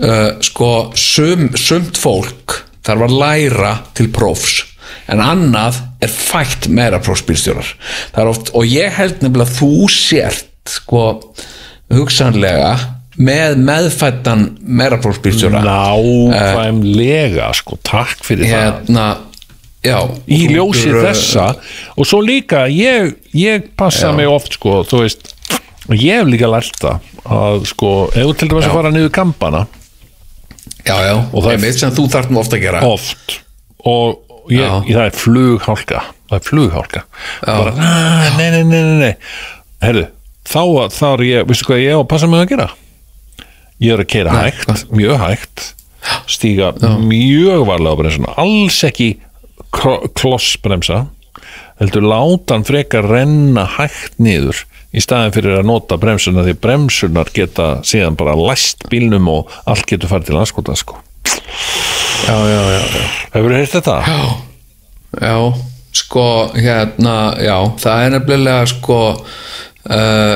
uh, 0.03 0.31
sko, 0.45 0.71
sum, 0.97 1.49
sumt 1.59 1.99
fólk 1.99 2.59
þarf 2.85 3.05
að 3.07 3.15
læra 3.19 3.73
til 3.97 4.09
prófs 4.13 4.63
en 5.09 5.21
annað 5.21 5.81
er 6.01 6.11
fætt 6.11 6.67
meira 6.73 6.99
prófsbílstjórar. 7.03 7.73
Það 8.13 8.31
oft, 8.31 8.51
og 8.57 8.69
ég 8.69 8.93
held 8.97 9.23
nefnilega 9.23 9.49
að 9.49 9.57
þú 9.57 9.89
sért 9.93 10.47
sko, 10.69 11.03
hugsanlega 11.93 12.73
með 13.19 13.57
meðfættan 13.67 14.45
meira 14.63 14.99
prófsbílstjóra. 15.01 15.63
Nákvæmlega 15.65 17.49
sko, 17.57 17.80
takk 17.85 18.21
fyrir 18.26 18.47
það. 18.47 18.53
hérna 18.55 19.07
já, 19.85 19.97
í 20.27 20.43
þú 20.45 20.55
ljósi 20.55 20.85
getur, 20.85 20.99
uh, 20.99 21.09
þessa 21.09 21.47
og 21.95 22.07
svo 22.09 22.21
líka 22.23 22.65
ég, 22.71 23.13
ég 23.35 23.69
passa 23.80 24.11
mig 24.15 24.30
oft 24.30 24.57
sko, 24.59 24.81
þú 24.88 25.03
veist 25.05 25.34
ég 25.95 26.19
hef 26.19 26.30
líka 26.30 26.49
lært 26.51 26.80
það 26.81 27.05
að 27.39 27.67
sko, 27.69 27.91
ef 28.11 28.27
þú 28.27 28.34
til 28.39 28.49
dæmis 28.51 28.67
að 28.69 28.76
fara 28.76 28.91
niður 28.93 29.13
kampana 29.15 29.65
já, 30.85 30.95
já, 31.06 31.15
Og 31.34 31.43
það 31.43 31.51
er- 31.51 31.57
einmitt 31.57 31.80
sem 31.80 31.91
þú 31.91 32.07
þarf 32.10 32.30
nú 32.31 32.39
ofta 32.39 32.56
að 32.57 32.61
gera. 32.61 32.81
Oft. 32.88 33.39
Og 33.85 34.19
ég, 34.49 34.60
Já. 34.60 34.84
ég, 34.88 34.95
það 34.95 35.06
er 35.06 35.18
flughálka. 35.19 36.01
Það 36.30 36.35
er 36.39 36.45
flughálka. 36.49 37.03
Bara, 37.45 37.73
"Ah, 37.77 38.38
nei, 38.38 38.49
nei, 38.51 38.64
nei, 38.64 38.81
nei, 38.84 38.99
nei. 38.99 39.15
Herru, 39.81 40.07
þá, 40.45 40.61
þá 40.89 41.06
er 41.14 41.23
ég, 41.26 41.45
veistu 41.47 41.65
hvað 41.65 41.84
ég 41.84 41.93
á 41.95 41.99
að 42.03 42.07
passa 42.07 42.27
mig 42.27 42.39
að 42.45 42.49
gera? 42.49 42.69
Ég 43.81 43.93
er 43.93 44.03
að 44.03 44.07
keira 44.07 44.31
Nei, 44.34 44.51
hægt, 44.51 44.89
mjög 44.91 45.18
hægt 45.19 45.73
stíga 46.27 46.73
mjög 46.99 47.65
varlega 47.68 47.95
á 47.95 47.99
bremsuna, 47.99 48.34
alls 48.38 48.84
ekki 48.84 49.18
klossbremsa 49.72 51.07
heldur 51.80 52.01
láta 52.03 52.56
hann 52.57 52.65
frekar 52.68 53.07
renna 53.07 53.65
hægt 53.77 54.18
niður 54.19 54.65
í 54.90 55.03
staðin 55.03 55.34
fyrir 55.36 55.60
að 55.60 55.68
nota 55.70 55.98
bremsuna 56.02 56.45
því 56.48 56.56
bremsunar 56.64 57.30
geta 57.36 57.70
síðan 57.86 58.18
bara 58.20 58.38
læst 58.40 58.88
bílnum 58.90 59.28
og 59.32 59.52
allt 59.70 59.86
getur 59.90 60.10
farið 60.11 60.32
til 60.32 60.40
anskota 60.41 60.76
sko. 60.80 60.98
já, 62.28 62.36
já, 62.36 62.61
já, 62.74 62.82
já. 62.82 63.03
Hefur 63.36 63.52
þið 63.53 63.60
heyrt 63.60 63.76
þetta? 63.78 63.98
Já, 65.20 65.36
sko, 65.99 66.26
hérna, 66.57 67.16
já, 67.41 67.56
það 67.82 68.03
er 68.06 68.11
nefnilega, 68.16 68.66
sko, 68.70 68.99
uh, 69.90 70.36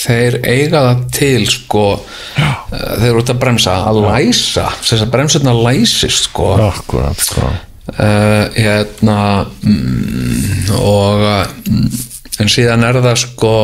þeir 0.00 0.38
eiga 0.48 0.82
það 0.86 1.02
til, 1.18 1.46
sko, 1.52 1.86
uh, 2.00 2.52
þeir 2.72 3.08
eru 3.10 3.22
út 3.22 3.32
að 3.34 3.40
bremsa, 3.44 3.78
að 3.88 4.02
læsa, 4.06 4.68
þess 4.80 5.04
að 5.04 5.12
bremsurna 5.16 5.56
læsist, 5.60 6.28
sko, 6.30 6.54
Akkurat, 6.68 7.20
sko. 7.20 7.52
uh, 7.92 8.44
hérna, 8.56 9.20
mm, 9.64 10.72
og, 10.80 11.26
uh, 11.28 12.07
en 12.38 12.52
síðan 12.52 12.86
er 12.88 13.00
það, 13.02 13.16
sko, 13.26 13.54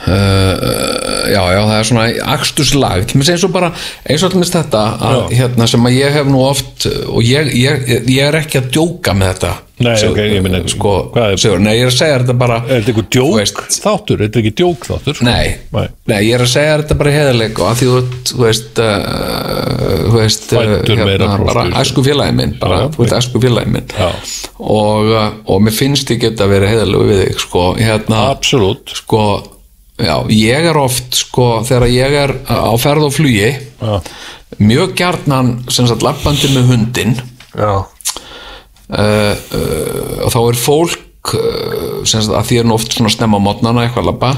Uh, 0.00 1.28
já, 1.28 1.42
já, 1.52 1.58
það 1.60 1.74
er 1.76 1.86
svona 1.86 2.04
axturslag, 2.32 3.02
til 3.10 3.18
eins 3.20 3.42
og 3.44 3.50
bara 3.52 3.68
eins 4.08 4.22
og 4.24 4.30
allmest 4.32 4.54
þetta 4.56 4.84
að, 4.96 5.18
hérna, 5.36 5.66
sem 5.68 5.88
að 5.90 5.96
ég 5.98 6.14
hef 6.16 6.30
nú 6.32 6.40
oft 6.40 6.86
og 6.88 7.20
ég, 7.20 7.50
ég, 7.52 7.84
ég 8.08 8.22
er 8.24 8.38
ekki 8.40 8.62
að 8.62 8.70
djóka 8.72 9.12
með 9.12 9.34
þetta 9.34 9.52
Nei, 9.80 9.94
Sigur- 9.96 10.12
ok, 10.12 10.18
ég 10.36 10.42
meina, 10.44 10.58
sko, 10.68 10.90
er- 11.16 11.38
Sigur, 11.40 11.60
nei, 11.64 11.72
ég 11.78 11.86
er 11.86 11.90
að 11.90 11.94
segja 11.96 12.18
þetta 12.20 12.34
bara 12.42 12.56
Er 12.66 12.82
þetta 12.82 12.90
eitthvað 12.92 13.06
djók 13.16 13.36
veist, 13.38 13.60
þáttur? 13.80 14.20
Er 14.20 14.28
þetta 14.28 14.40
ekki 14.42 14.52
djók 14.60 14.82
þáttur? 14.90 15.14
sko? 15.16 15.24
Nei, 15.24 15.54
Nei. 15.72 15.86
nei, 16.12 16.18
ég 16.26 16.34
er 16.36 16.44
að 16.44 16.50
segja 16.52 16.74
þetta 16.82 16.96
bara 17.00 17.14
heðaleg 17.14 17.60
og 17.62 17.70
að 17.70 17.78
því 17.80 17.88
þú 18.30 18.42
veist 18.44 18.82
uh, 18.84 20.04
þú 20.04 20.12
veist 20.18 20.52
uh, 20.52 20.58
Fæddur 20.60 21.00
meira 21.04 21.28
bara 21.30 21.38
prófsbílstjóri. 21.40 21.80
æsku 21.80 22.04
félagi 22.10 22.34
minn 22.40 22.52
bara, 22.60 22.80
Já, 22.82 22.90
þú 22.94 23.04
veist 23.04 23.16
æsku 23.20 23.42
félagi 23.46 23.72
minn 23.76 23.88
og, 24.60 25.08
uh, 25.14 25.30
og 25.54 25.62
mér 25.64 25.76
finnst 25.80 26.12
ég 26.12 26.20
geta 26.26 26.48
verið 26.50 26.74
heðalegu 26.74 27.08
við 27.08 27.22
þig 27.24 27.40
sko, 27.46 27.64
hérna 27.80 28.20
Absolutt. 28.34 28.92
sko, 29.00 29.22
já, 30.00 30.14
ég 30.34 30.68
er 30.70 30.76
oft 30.80 31.16
sko, 31.24 31.48
þegar 31.68 31.88
ég 31.94 32.18
er 32.26 32.34
á 32.48 32.72
ferð 32.80 33.08
og 33.08 33.14
flugi 33.16 33.48
Já. 33.80 33.96
mjög 34.60 34.94
gjarnan 35.00 35.54
sem 35.72 35.88
sagt 35.88 36.04
lappandi 36.04 36.52
með 36.52 36.68
hundin 36.74 37.16
Já. 37.56 37.72
Uh, 38.90 39.34
uh, 39.34 40.24
og 40.26 40.32
þá 40.34 40.40
er 40.40 40.58
fólk 40.60 41.34
uh, 41.36 42.00
sem 42.08 42.24
að 42.28 42.48
því 42.48 42.60
er 42.60 42.74
oft 42.74 42.96
svona 42.96 43.12
snemma 43.12 43.40
mótnana 43.42 43.86
eitthvað 43.86 44.04
að 44.04 44.10
labba. 44.10 44.32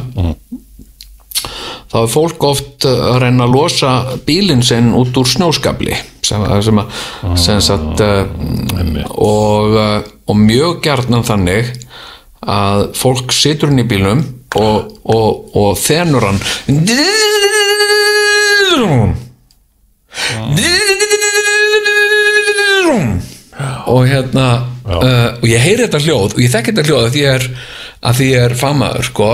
Þá 1.92 1.98
er 2.00 2.08
fólk 2.08 2.44
oft 2.48 2.86
að 2.88 3.18
reyna 3.20 3.44
að 3.44 3.54
losa 3.56 3.92
bílinn 4.24 4.64
sinn 4.64 4.94
út 4.96 5.16
úr 5.20 5.28
snjóskabli 5.28 5.96
sem, 6.24 6.44
sem 6.64 6.80
að 6.80 6.86
sem 7.40 7.60
sagt 7.64 8.00
uh, 8.04 8.24
og, 9.12 9.76
og 10.24 10.38
mjög 10.38 10.80
gjarnan 10.86 11.26
þannig 11.28 11.74
að 12.42 12.88
fólk 12.98 13.34
situr 13.36 13.70
inn 13.70 13.82
í 13.84 13.86
bílnum 13.86 14.22
og, 14.58 14.96
og, 15.04 15.52
og 15.56 15.76
þenur 15.78 16.26
hann. 16.26 16.40
Og 20.12 20.91
hérna 24.06 24.46
uh, 24.84 25.28
og 25.38 25.46
ég 25.48 25.62
heyri 25.62 25.84
þetta 25.84 26.02
hljóð 26.02 26.36
og 26.36 26.40
ég 26.42 26.52
þekki 26.52 26.74
þetta 26.74 26.86
hljóð 26.88 27.06
að 27.06 27.16
því 27.16 27.24
er, 27.32 27.46
að 28.02 28.20
því 28.20 28.28
er 28.42 28.56
famaður 28.60 29.08
sko. 29.10 29.30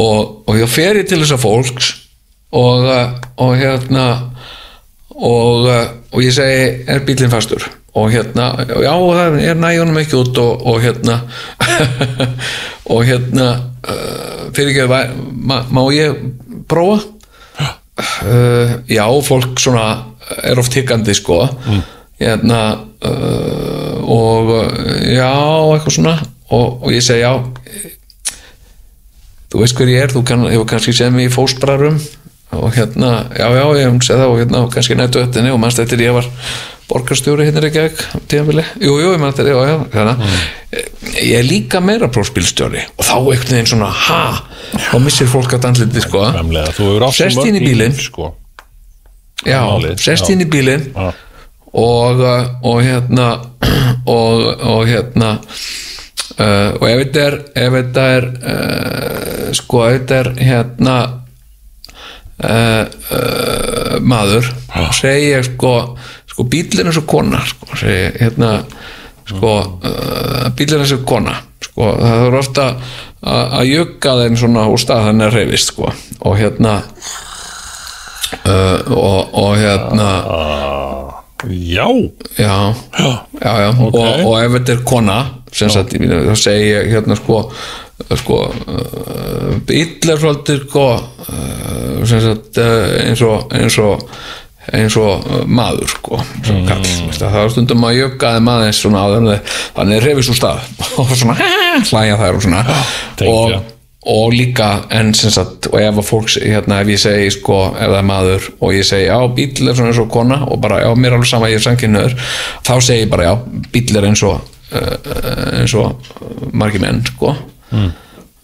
Og, 0.00 0.18
og 0.46 0.58
ég 0.60 0.70
fer 0.70 1.00
ég 1.00 1.08
til 1.10 1.18
þessa 1.22 1.40
fólks 1.40 1.90
og, 2.54 2.86
uh, 2.86 3.12
og 3.42 3.54
hérna 3.58 4.06
og, 5.20 5.66
uh, 5.66 5.86
og 6.14 6.24
ég 6.24 6.34
segi 6.34 6.66
er 6.90 7.04
bílinn 7.06 7.32
fastur? 7.32 7.66
Og 7.98 8.12
hérna, 8.12 8.52
já 8.70 8.92
það 8.94 9.40
er 9.42 9.56
næjónum 9.58 9.98
ekki 9.98 10.18
út 10.20 10.36
og, 10.38 10.66
og 10.70 10.76
hérna 10.84 11.16
og 12.92 13.02
hérna 13.08 13.48
uh, 13.82 14.44
fyrir 14.54 14.70
ekki 14.70 14.84
að 14.86 15.16
má, 15.34 15.56
má 15.66 15.82
ég 15.94 16.20
prófa? 16.70 17.02
Uh, 18.24 18.78
já, 18.88 19.04
fólk 19.26 19.58
svona 19.60 19.88
er 20.46 20.58
oft 20.62 20.74
higgandi 20.78 21.14
sko. 21.18 21.42
Hérna 22.20 22.60
uh, 23.08 23.96
og 24.04 24.52
uh, 24.54 24.68
já, 25.06 25.32
eitthvað 25.74 25.96
svona 25.96 26.16
og, 26.50 26.82
og 26.82 26.88
ég 26.94 27.04
segi 27.04 27.22
já 27.22 27.32
þú 29.50 29.62
veist 29.62 29.78
hver 29.78 29.90
ég 29.90 30.06
er, 30.06 30.14
þú 30.14 30.24
kann, 30.26 30.48
hefur 30.50 30.68
kannski 30.70 30.94
séð 30.96 31.14
mig 31.14 31.30
í 31.30 31.34
fósbrarum 31.34 31.98
og 32.50 32.74
hérna, 32.74 33.30
já, 33.30 33.46
já, 33.54 33.64
ég 33.78 33.86
hef 33.86 34.04
séð 34.06 34.20
það 34.22 34.32
og 34.32 34.38
hérna, 34.42 34.60
og 34.64 34.74
kannski 34.74 34.98
nættu 34.98 35.22
öttinni 35.22 35.52
og 35.54 35.60
mannst 35.62 35.82
eftir 35.82 36.02
ég 36.02 36.14
var 36.14 36.26
borgarstjóri 36.90 37.46
hérna 37.46 37.68
ekki 37.68 37.82
ekki 37.84 38.20
tíðanbili, 38.30 38.64
jú, 38.82 38.96
jú, 38.98 39.12
ég 39.14 39.22
mann 39.22 39.30
eftir, 39.30 39.50
já, 39.52 39.58
já 39.68 39.76
hérna. 39.94 40.14
ég 41.22 41.36
er 41.38 41.46
líka 41.46 41.82
meira 41.82 42.10
prófspílstjóri 42.10 42.82
og 42.96 43.06
þá 43.06 43.14
einhvern 43.16 43.54
veginn 43.54 43.70
svona, 43.70 43.90
ha 43.94 44.22
þá 44.90 44.96
missir 45.04 45.30
fólk 45.30 45.54
að 45.54 45.66
dansliti, 45.68 46.02
sko 46.06 46.26
Sest 47.14 47.42
inn 47.46 47.58
í 47.58 47.64
bílinn. 47.64 47.94
Sko. 47.94 48.34
já, 49.46 49.62
sest 50.02 50.30
inn 50.34 50.42
í 50.42 50.50
bílinn. 50.50 50.90
Og, 51.72 52.20
uh, 52.20 52.46
og 52.66 52.82
hérna 52.82 53.28
og, 54.16 54.46
og 54.66 54.86
hérna 54.88 55.36
uh, 56.40 56.70
og 56.80 56.86
ef 56.90 57.02
þetta 57.04 57.26
er 57.26 57.36
ef 57.64 57.76
þetta 57.76 58.06
er 58.16 58.28
uh, 58.28 59.50
sko 59.56 59.84
ef 59.86 59.98
þetta 59.98 60.20
er 60.20 60.30
hérna 60.40 60.96
uh, 62.44 62.84
uh, 62.86 63.94
maður 64.02 64.50
segi 64.96 65.30
ég 65.34 65.46
sko 65.52 65.74
sko 66.30 66.46
bílinn 66.50 66.90
er 66.90 66.96
svo 66.96 67.06
kona 67.10 67.42
sko, 67.46 67.70
segi 67.78 68.10
hérna 68.18 68.56
sko 69.28 69.54
uh, 69.60 70.50
bílinn 70.56 70.82
er 70.82 70.90
svo 70.90 71.02
kona 71.06 71.36
sko 71.60 71.94
það 72.00 72.26
er 72.26 72.38
ofta 72.40 72.66
að 73.20 73.66
jögga 73.68 74.14
þeim 74.22 74.36
svona 74.40 74.62
úr 74.72 74.80
stað 74.80 75.10
þannig 75.10 75.26
að 75.26 75.34
reyfist 75.36 75.74
sko 75.74 75.90
og 75.90 76.38
hérna 76.40 76.78
og, 78.40 79.34
og 79.36 79.50
hérna 79.60 80.08
Já. 81.48 81.86
já, 82.38 82.74
já, 83.42 83.52
já. 83.60 83.70
Ok. 83.70 83.94
Og, 83.94 84.24
og 84.26 84.34
ef 84.42 84.56
þetta 84.58 84.74
er 84.74 84.82
kona 84.84 85.20
sagt, 85.50 85.94
þá 85.96 86.34
segi 86.38 86.66
ég 86.68 86.90
hérna 86.92 87.16
sko 87.18 87.40
sko 88.16 88.36
uh, 88.50 89.56
bíll 89.68 90.10
er 90.10 90.20
svolítið 90.20 90.62
sko 90.66 90.84
uh, 90.98 92.04
sagt 92.10 92.60
uh, 92.60 92.92
eins 93.06 93.24
og 93.24 93.56
eins 93.56 93.80
og 93.82 94.04
eins 94.70 94.96
og 95.00 95.26
uh, 95.26 95.42
maður 95.48 95.90
sko 95.96 96.20
sem 96.46 96.62
kall, 96.68 96.84
veist, 96.84 97.20
það 97.24 97.42
er 97.42 97.52
stundum 97.56 97.88
að 97.88 97.98
jökaði 97.98 98.44
maður 98.46 98.78
þannig 99.16 99.52
þannig 99.76 100.06
reyfis 100.06 100.32
úr 100.32 100.40
stað 100.40 100.64
og 101.00 101.12
svona 101.16 101.36
hlæja 101.90 102.20
þær 102.20 102.38
og 102.38 102.46
svona 102.46 102.64
tengja. 103.20 103.60
og 103.60 103.76
og 104.08 104.32
líka 104.32 104.86
en 104.96 105.10
sem 105.14 105.32
sagt 105.32 105.68
og 105.68 105.76
ef 105.80 105.98
að 106.00 106.06
fólk, 106.08 106.30
hérna 106.40 106.78
ef 106.80 106.88
ég 106.88 107.00
segi 107.02 107.32
sko 107.34 107.58
ef 107.74 107.82
það 107.90 107.98
er 107.98 108.06
maður 108.08 108.46
og 108.56 108.72
ég 108.72 108.86
segi 108.88 109.10
já 109.10 109.18
bíl 109.36 109.68
er 109.68 109.76
svona 109.76 109.90
eins 109.92 110.00
og 110.00 110.08
kona 110.12 110.38
og 110.46 110.62
bara 110.62 110.80
já 110.86 110.94
mér 110.96 111.12
er 111.12 111.18
alveg 111.18 111.28
sama 111.28 111.50
ég 111.52 111.60
er 111.60 111.66
sanginniður 111.66 112.16
þá 112.64 112.72
segi 112.80 113.04
ég 113.04 113.12
bara 113.12 113.28
já 113.28 113.34
bíl 113.74 114.00
er 114.00 114.08
eins 114.08 114.24
og 114.24 114.40
uh, 114.74 115.58
eins 115.60 115.74
og 115.78 116.52
margir 116.52 116.82
menn 116.82 117.02
sko. 117.06 117.34
Mm. 117.70 117.90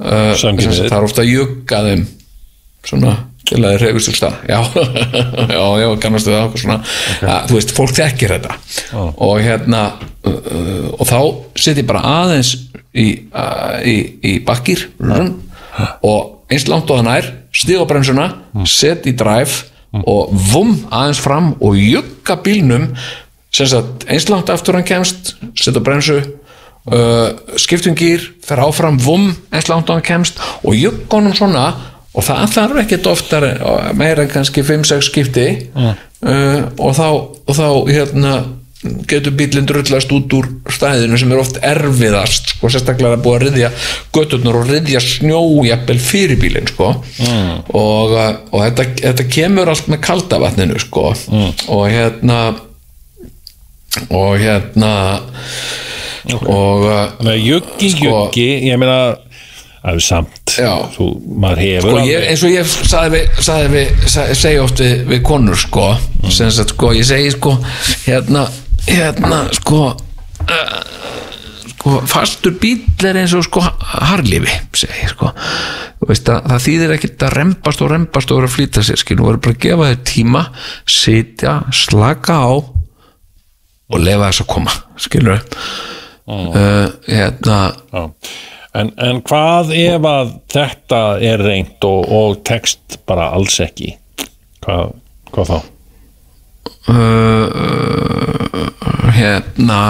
uh, 0.03 0.35
það 0.37 0.93
er 0.93 1.07
ofta 1.07 1.25
að 1.25 1.33
jugga 1.33 1.83
þeim. 1.89 2.05
Svona 2.87 3.17
til 3.47 3.61
að 3.63 3.77
þeir 3.77 3.83
reyfist 3.85 4.11
úr 4.11 4.17
stað 4.19 4.37
já, 4.53 4.59
já, 5.55 5.65
já, 5.79 5.89
kannastu 6.03 6.33
það 6.35 6.57
svona. 6.63 6.79
Að, 7.23 7.49
þú 7.49 7.59
veist, 7.59 7.75
fólk 7.77 7.95
þekkir 7.95 8.35
þetta. 8.37 8.57
Og 9.23 9.41
hérna 9.43 9.83
uh, 10.27 10.89
og 10.97 11.05
þá 11.07 11.21
setjum 11.55 11.85
ég 11.85 11.91
bara 11.91 12.05
aðeins 12.25 12.55
í, 12.97 13.09
í, 13.87 13.97
í 14.27 14.39
bakkir 14.47 14.89
og 16.07 16.51
eins 16.53 16.67
langt 16.71 16.91
og 16.91 17.01
það 17.01 17.09
nær 17.09 17.31
stíð 17.57 17.83
á 17.83 17.91
bremsuna, 17.91 18.27
set 18.69 19.09
í 19.09 19.15
drive 19.17 19.67
og 20.05 20.33
vum 20.53 20.75
aðeins 20.91 21.21
fram 21.23 21.55
og 21.61 21.79
jugga 21.79 22.37
bílnum. 22.45 22.91
Eins 23.57 24.29
langt 24.29 24.51
aftur 24.53 24.77
hann 24.77 24.87
kemst 24.87 25.37
set 25.57 25.79
á 25.79 25.81
bremsu 25.81 26.19
uh, 26.21 27.57
skiptum 27.57 27.97
gýr, 27.97 28.25
fer 28.45 28.61
áfram 28.63 28.99
vum 29.01 29.31
eins 29.51 29.71
langt 29.71 29.89
og 29.89 29.99
hann 29.99 30.07
kemst 30.07 30.43
og 30.63 30.77
jugga 30.77 31.19
honum 31.19 31.37
svona. 31.37 31.69
Og 32.17 32.25
það 32.25 32.53
þarf 32.55 32.79
ekkert 32.81 33.09
oftar 33.11 33.45
meira 33.97 34.25
en 34.25 34.31
kannski 34.33 34.63
5-6 34.65 35.11
skipti. 35.11 35.49
Uh, 35.77 36.65
og 36.81 36.95
þá, 36.97 37.09
og 37.45 37.57
þá 37.57 37.67
hérna 37.91 38.37
getur 39.11 39.35
bílinn 39.39 39.67
drullast 39.69 40.13
út 40.15 40.33
úr 40.39 40.49
stæðinu 40.73 41.19
sem 41.21 41.33
er 41.35 41.41
oft 41.43 41.59
erfiðast 41.65 42.53
sko, 42.55 42.71
sérstaklega 42.73 43.17
að 43.19 43.25
búa 43.27 43.39
að 43.39 43.45
ryðja 43.47 43.71
götturnar 44.17 44.59
og 44.61 44.71
ryðja 44.71 45.03
snjójapel 45.05 45.99
fyrir 46.03 46.41
bílinn 46.43 46.69
sko. 46.73 46.93
og, 47.73 48.15
uh, 48.17 48.31
og 48.53 48.63
þetta, 48.67 48.89
þetta 49.03 49.29
kemur 49.37 49.73
allt 49.75 49.91
með 49.93 50.03
kalda 50.09 50.41
vatninu 50.43 50.79
sko. 50.83 51.11
og 51.69 51.85
hérna 51.91 52.41
og 54.13 54.35
hérna 54.43 54.93
og 56.47 56.83
uh, 56.85 57.05
Þannig 57.21 57.33
að 57.33 57.45
juggi, 57.47 57.93
Sko- 57.95 58.11
juggi, 58.11 58.49
ég 58.69 58.81
meina 58.81 58.99
það 59.87 59.95
er 59.95 60.03
samt, 60.03 60.53
hefur 61.63 61.93
sko, 61.95 62.01
ég, 62.09 62.25
eins 62.33 62.43
og 62.43 62.51
ég 62.51 62.71
sagði 62.91 63.11
við, 63.13 63.37
sagði 63.47 63.69
við 63.77 64.07
sagði, 64.11 64.37
segi 64.41 64.59
oft 64.65 64.81
við, 64.83 64.95
við 65.13 65.21
konur 65.29 65.61
sko, 65.63 65.85
sem 66.35 66.51
sagt 66.51 66.73
sko, 66.75 66.91
ég 66.97 67.07
segi 67.07 67.31
sko 67.37 67.53
hérna, 68.09 68.43
hérna 68.87 69.47
sko 69.57 69.83
uh, 69.93 71.27
sko, 71.87 72.01
fastur 72.11 72.57
bíl 72.61 72.83
er 73.07 73.21
eins 73.21 73.35
og 73.37 73.45
sko 73.47 73.63
harlifi, 73.63 74.53
segi 74.77 75.11
sko. 75.13 75.31
Veist 76.07 76.29
að 76.31 76.49
það 76.51 76.65
þýðir 76.67 76.95
ekkert 76.97 77.27
að 77.27 77.37
rembast 77.37 77.85
og 77.85 77.93
rembast 77.93 78.33
og 78.33 78.41
vera 78.41 78.51
að 78.51 78.57
flýta 78.57 78.85
sér, 78.85 79.01
skil, 79.01 79.19
nú 79.19 79.29
verður 79.29 79.45
bara 79.47 79.57
að 79.57 79.63
gefa 79.67 79.91
þér 79.91 80.03
tíma, 80.11 80.43
sitja, 80.97 81.55
slaka 81.75 82.41
á 82.43 82.51
og 83.87 84.03
lefa 84.03 84.31
þess 84.31 84.43
að 84.43 84.51
koma, 84.51 84.75
skilur. 84.99 85.41
Uh, 86.27 86.91
hérna. 87.07 87.61
Já. 87.95 88.03
En, 88.77 88.91
en 89.01 89.23
hvað 89.25 89.71
ef 89.79 90.09
að 90.11 90.33
þetta 90.53 91.01
er 91.25 91.41
reynd 91.47 91.87
og, 91.87 92.11
og 92.13 92.43
text 92.45 92.99
bara 93.09 93.31
alls 93.37 93.61
ekki? 93.63 93.95
Hvað, 94.67 94.97
hvað 95.33 95.53
þá? 95.53 95.59
Uh, 96.89 98.67
hérna 99.17 99.81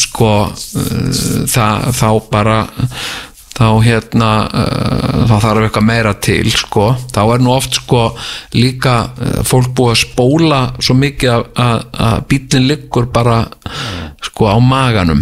sko 0.00 0.30
uh, 0.48 0.54
það, 1.50 1.90
þá 1.96 2.08
bara 2.30 2.58
þá 3.60 3.66
hérna 3.84 4.30
uh, 4.48 5.24
þá 5.28 5.34
þarf 5.44 5.66
eitthvað 5.66 5.86
meira 5.90 6.14
til 6.16 6.48
sko. 6.54 6.86
Þá 7.12 7.20
er 7.34 7.44
nú 7.44 7.52
oft 7.52 7.76
sko 7.82 8.06
líka 8.56 8.94
uh, 9.10 9.42
fólk 9.46 9.74
búið 9.76 9.92
að 9.94 10.02
spóla 10.04 10.62
svo 10.80 10.96
mikið 11.00 11.50
að, 11.60 11.84
bílinn 12.30 12.68
liggur 12.70 13.10
bara 13.12 13.42
sko 14.24 14.48
á 14.48 14.56
maganum 14.62 15.20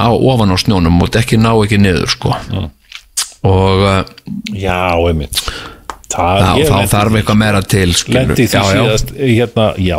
á 0.00 0.08
ofan 0.08 0.54
á 0.54 0.56
snjónum 0.56 1.02
og 1.04 1.20
ekki 1.20 1.36
ná 1.36 1.52
ekki 1.52 1.78
niður 1.82 2.08
sko. 2.14 2.32
Og 3.44 3.84
uh, 3.84 4.00
Já, 4.56 4.96
einmitt 4.96 5.36
það, 6.14 6.40
já, 6.40 6.50
ég 6.60 6.70
þá 6.70 6.92
þarf 6.94 7.18
eitthvað 7.20 7.38
meira 7.42 7.60
til 7.74 7.90
lendi 8.14 8.34
því 8.36 8.46
já, 8.46 8.62
já. 8.62 8.72
síðast 8.72 9.12
hérna, 9.18 9.66
já, 9.82 9.98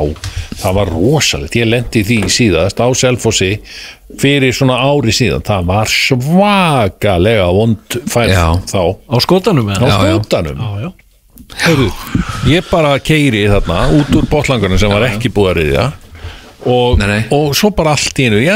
það 0.63 0.77
var 0.79 0.91
rosalegt. 0.95 1.57
Ég 1.59 1.69
lendi 1.69 2.03
því 2.07 2.19
síðast 2.35 2.81
á 2.81 2.87
Selfossi 2.95 3.51
fyrir 4.21 4.55
svona 4.55 4.77
ári 4.85 5.13
síðan. 5.15 5.43
Það 5.45 5.67
var 5.71 5.91
svakalega 5.91 7.47
vond 7.55 7.99
færð 8.11 8.33
Já. 8.35 8.45
þá. 8.71 8.81
Á 9.11 9.15
skótanum 9.25 9.69
á 10.63 10.69
já. 10.85 10.89
Heyrðu, 11.61 11.89
ég 12.49 12.65
bara 12.71 12.95
keiri 13.03 13.43
þarna 13.51 13.83
út 13.99 14.15
úr 14.17 14.25
botlangunum 14.31 14.79
sem 14.81 14.89
var 14.89 15.03
ekki 15.11 15.29
búið 15.35 15.51
að 15.51 15.57
riðja 15.59 15.83
og, 16.65 16.95
Nei, 16.97 17.05
nei. 17.11 17.19
og 17.35 17.51
svo 17.57 17.69
bara 17.75 17.93
allt 17.93 18.17
í 18.17 18.25
einu 18.31 18.39
já, 18.41 18.55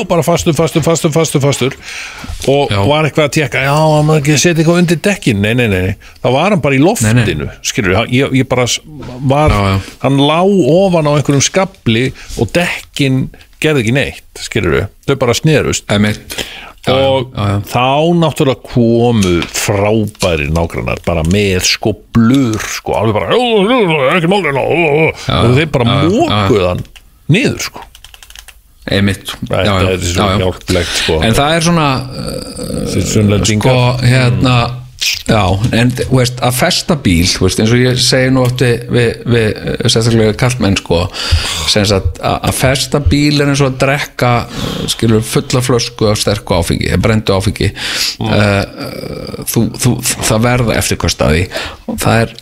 og 0.00 0.08
bara 0.10 0.22
fastur, 0.26 0.54
fastur, 0.56 0.82
fastur, 0.84 1.12
fastur, 1.14 1.40
fastur. 1.44 1.76
Og 2.48 2.70
Já. 2.72 2.80
var 2.88 3.06
eitthvað 3.08 3.28
að 3.28 3.34
tekka 3.38 3.62
já, 3.64 3.72
að 3.74 4.04
maður 4.08 4.20
ekki 4.22 4.36
setja 4.42 4.62
eitthvað 4.64 4.80
undir 4.82 5.00
dekkin 5.06 5.40
nei, 5.44 5.54
nei, 5.58 5.66
nei, 5.72 5.94
það 6.22 6.36
var 6.36 6.50
hann 6.54 6.64
bara 6.64 6.76
í 6.78 6.82
loftinu 6.82 7.48
skilur, 7.64 7.96
ég, 8.12 8.34
ég 8.40 8.48
bara 8.50 8.66
var 9.24 9.54
Já, 9.54 9.62
já. 9.72 9.78
hann 10.04 10.20
lá 10.20 10.40
ofan 10.44 11.08
á 11.08 11.12
einhverjum 11.16 11.44
skabli 11.44 12.04
og 12.40 12.52
dekkin 12.56 13.24
gerði 13.64 13.84
ekki 13.86 13.96
neitt, 13.96 14.44
skilur 14.44 14.86
þau 15.08 15.16
bara 15.20 15.34
snerust. 15.36 15.86
Einmitt. 15.92 16.36
Já, 16.84 16.92
og 16.92 17.30
já, 17.32 17.44
já. 17.48 17.60
þá 17.64 18.12
náttúrulega 18.20 18.60
komu 18.74 19.38
frábæri 19.56 20.50
nágrannar 20.52 20.98
bara 21.06 21.22
með 21.24 21.62
sko 21.70 21.94
blur 22.12 22.60
sko, 22.60 22.92
alveg 22.98 23.14
bara 23.16 23.32
"Jú, 23.32 23.46
jú, 23.64 23.78
jú, 23.88 24.00
ekki 24.18 24.28
málina 24.28 24.60
og 24.60 25.56
þeir 25.56 25.70
bara 25.72 25.84
já, 25.88 26.02
já, 26.04 26.10
mókuð 26.12 26.66
hann 26.68 26.82
niður 27.32 27.62
sko 27.70 27.80
einmitt. 28.90 29.32
Já, 29.50 29.64
já, 29.64 29.90
já, 29.90 30.82
sko. 30.94 31.20
En 31.24 31.34
það 31.34 31.56
er 31.56 31.60
svona 31.62 31.88
sunnlendingar. 33.12 33.72
sko 33.72 34.06
hérna 34.06 34.83
já, 35.28 35.42
en 35.72 35.92
veist, 36.12 36.38
að 36.44 36.56
festa 36.58 36.96
bíl 37.00 37.26
veist, 37.40 37.60
eins 37.60 37.72
og 37.74 37.80
ég 37.80 37.98
segi 38.00 38.30
nú 38.32 38.44
oft 38.44 38.60
við, 38.64 39.22
við, 39.28 39.60
sérstaklega 39.90 40.36
kallmenn 40.40 40.76
sko 40.80 41.02
að 41.08 42.08
að 42.24 42.50
festa 42.56 43.00
bíl 43.04 43.40
er 43.42 43.50
eins 43.52 43.62
og 43.64 43.72
að 43.72 43.78
drekka 43.84 44.32
skilur 44.92 45.24
fulla 45.26 45.62
flösku 45.64 46.08
af 46.10 46.20
sterku 46.20 46.56
áfengi 46.58 46.92
brendu 47.04 47.34
áfengi. 47.36 47.70
Mm. 48.20 49.44
þú, 49.50 49.64
þú, 49.80 49.94
það 50.28 50.44
verða 50.44 50.76
eftirkost 50.80 51.24
að 51.24 51.34
því. 51.34 51.44
Það 52.04 52.20
er 52.20 52.34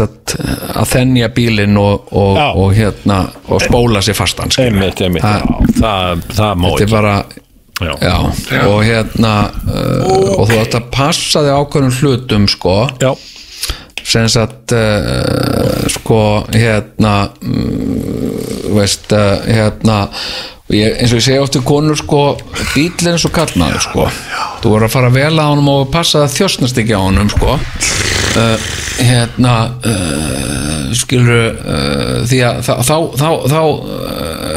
sagt 0.00 0.34
að 0.40 0.90
þennja 0.94 1.30
bílinn 1.36 1.78
og, 1.80 2.08
og, 2.16 2.40
og 2.64 2.74
hérna 2.76 3.20
og 3.48 3.62
spóla 3.64 4.02
sér 4.04 4.18
fastan 4.18 4.52
einmitt, 4.60 5.00
einmitt, 5.04 5.24
Það- 5.24 5.46
það, 5.80 6.26
það 6.36 6.58
má 6.60 6.68
þetta 6.68 6.76
er 6.76 6.84
ekki. 6.84 6.92
bara 6.96 7.14
Já. 7.80 7.94
Já, 8.00 8.66
og 8.68 8.82
hérna 8.84 9.34
uh, 9.64 10.36
og 10.36 10.50
þú 10.50 10.58
ætti 10.60 10.76
að 10.80 10.88
passa 10.92 11.44
þig 11.46 11.54
ákveðnum 11.56 11.94
hlutum 11.96 12.48
sko, 12.50 12.76
já, 13.00 13.10
sem 14.04 14.28
sagt 14.28 14.74
uh, 14.76 15.88
sko, 15.88 16.20
hérna 16.52 17.14
þú 17.40 18.74
veist 18.76 19.12
uh, 19.16 19.40
hérna 19.48 20.02
ég, 20.70 21.00
eins 21.00 21.12
og 21.14 21.18
ég 21.20 21.26
segi 21.26 21.40
oft 21.42 21.56
til 21.56 21.64
konur 21.66 21.98
sko, 21.98 22.20
bílinn 22.74 23.18
svo 23.20 23.32
kallnaður 23.34 23.84
sko. 23.84 24.06
Þú 24.60 24.74
voru 24.74 24.86
að 24.86 24.94
fara 24.94 25.12
vel 25.14 25.34
á 25.40 25.48
honum 25.48 25.72
og 25.72 25.90
passa 25.92 26.24
það 26.26 26.36
þjóstnast 26.36 26.80
ekki 26.82 26.96
á 26.96 27.02
honum 27.02 27.30
sko. 27.32 27.56
Uh, 28.30 28.68
hérna 29.00 29.54
uh, 29.88 30.92
skilur 30.94 31.56
uh, 31.56 32.20
því 32.30 32.42
að 32.46 32.60
þá 32.62 32.74
þá, 32.86 32.94
þá, 33.18 33.30
þá, 33.50 33.60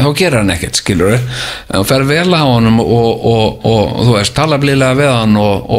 þá 0.03 0.09
gerir 0.19 0.39
hann 0.41 0.53
ekkert 0.53 0.79
skilur 0.79 1.15
þú 1.71 1.83
fer 1.89 2.05
vel 2.09 2.27
á 2.35 2.43
honum 2.43 2.81
og, 2.83 2.89
og, 2.89 3.45
og, 3.65 3.93
og 3.93 4.03
þú 4.09 4.17
veist, 4.17 4.35
tala 4.37 4.59
blíðlega 4.61 4.99
við 4.99 5.11
hann 5.13 5.39
og, 5.39 5.71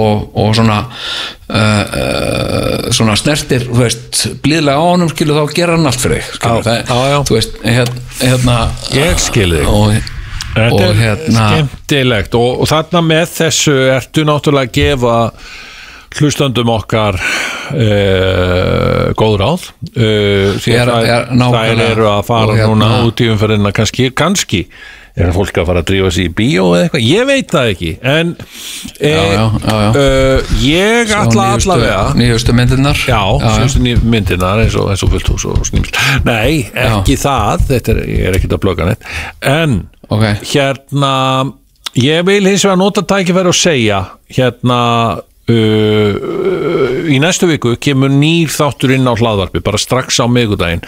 svona 0.59 0.79
uh, 0.85 1.59
uh, 1.59 2.89
svona 2.95 3.19
snertir 3.21 3.69
veist, 3.75 4.25
blíðlega 4.45 4.81
á 4.81 4.85
honum 4.85 5.13
skilur 5.13 5.43
þá 5.43 5.55
gerir 5.59 5.77
hann 5.77 5.93
allt 5.93 6.03
fyrir 6.07 6.33
skilur, 6.33 6.65
Já, 6.65 6.81
það, 6.91 7.05
já. 7.13 7.19
þú 7.29 7.39
veist, 7.39 7.61
hérna, 7.65 8.09
hérna 8.23 8.59
Ég 8.95 9.23
skil 9.23 9.51
þig. 9.55 10.11
Þetta 10.55 10.83
er 10.87 10.99
hérna 11.01 11.47
skemmtilegt 11.51 12.37
og 12.39 12.67
þarna 12.71 13.01
með 13.03 13.25
þessu 13.41 13.73
ertu 13.97 14.23
náttúrulega 14.29 14.71
að 14.71 14.77
gefa 14.77 15.15
hlustandum 16.19 16.69
okkar 16.71 17.17
uh, 17.19 19.13
góð 19.19 19.39
ráð. 19.41 19.69
Uh, 19.95 20.59
Ég 20.65 20.77
er- 20.79 20.91
er 20.91 21.31
þær 21.31 21.81
eru 21.91 22.07
að 22.11 22.27
fara 22.29 22.53
hérna- 22.59 22.69
núna 22.75 23.07
út 23.09 23.21
í 23.25 23.31
umferðina 23.33 23.73
kannski, 23.75 24.11
kannski 24.15 24.67
er 25.17 25.31
fólk 25.31 25.55
að 25.63 25.67
fara 25.69 25.83
að 25.83 25.87
drífa 25.93 26.09
sig 26.11 26.25
í 26.27 26.33
bíó 26.35 26.65
eða 26.75 26.89
eitthvað, 26.89 27.05
ég 27.07 27.27
veit 27.29 27.51
það 27.55 27.69
ekki 27.71 27.91
en 28.03 28.33
eh, 28.99 29.13
Já, 29.15 29.23
já, 29.31 29.45
já. 29.63 29.91
Uh, 29.95 30.55
ég 30.65 31.13
ætla 31.15 31.45
nýjustu- 31.45 31.71
allavega 31.71 32.15
nýjustu 32.19 32.53
myndirnar. 32.59 32.99
Já, 33.07 33.21
síðustu 33.45 33.83
ný 33.85 33.93
myndirnar 34.03 34.65
eins 34.65 34.75
og, 34.75 34.89
eins 34.91 35.05
og 35.07 35.13
fullt 35.15 35.29
hús 35.31 35.45
og 35.47 35.63
snýmst 35.71 36.01
Nei, 36.27 36.65
ekki 36.75 37.15
það, 37.23 37.63
þetta 37.71 37.95
er, 37.95 38.01
ég 38.11 38.25
er 38.33 38.39
ekkert 38.41 38.57
að 38.59 38.65
blöka 38.67 38.89
neitt. 38.91 39.07
En 39.43 39.85
Ok. 40.11 40.25
hérna 40.55 41.13
Ég 41.95 42.25
vil 42.27 42.43
hins 42.43 42.65
vegar 42.67 42.77
nota 42.81 43.03
tækifæri 43.07 43.47
og 43.47 43.55
segja 43.55 44.01
hérna 44.35 45.21
uh, 45.53 47.11
í 47.11 47.19
næstu 47.23 47.49
viku 47.51 47.75
kemur 47.83 48.13
nýr 48.13 48.53
þáttur 48.53 48.95
inn 48.97 49.09
á 49.09 49.13
hlaðvarpi 49.13 49.63
bara 49.65 49.81
strax 49.81 50.21
á 50.23 50.27
miðgudaginn 50.31 50.85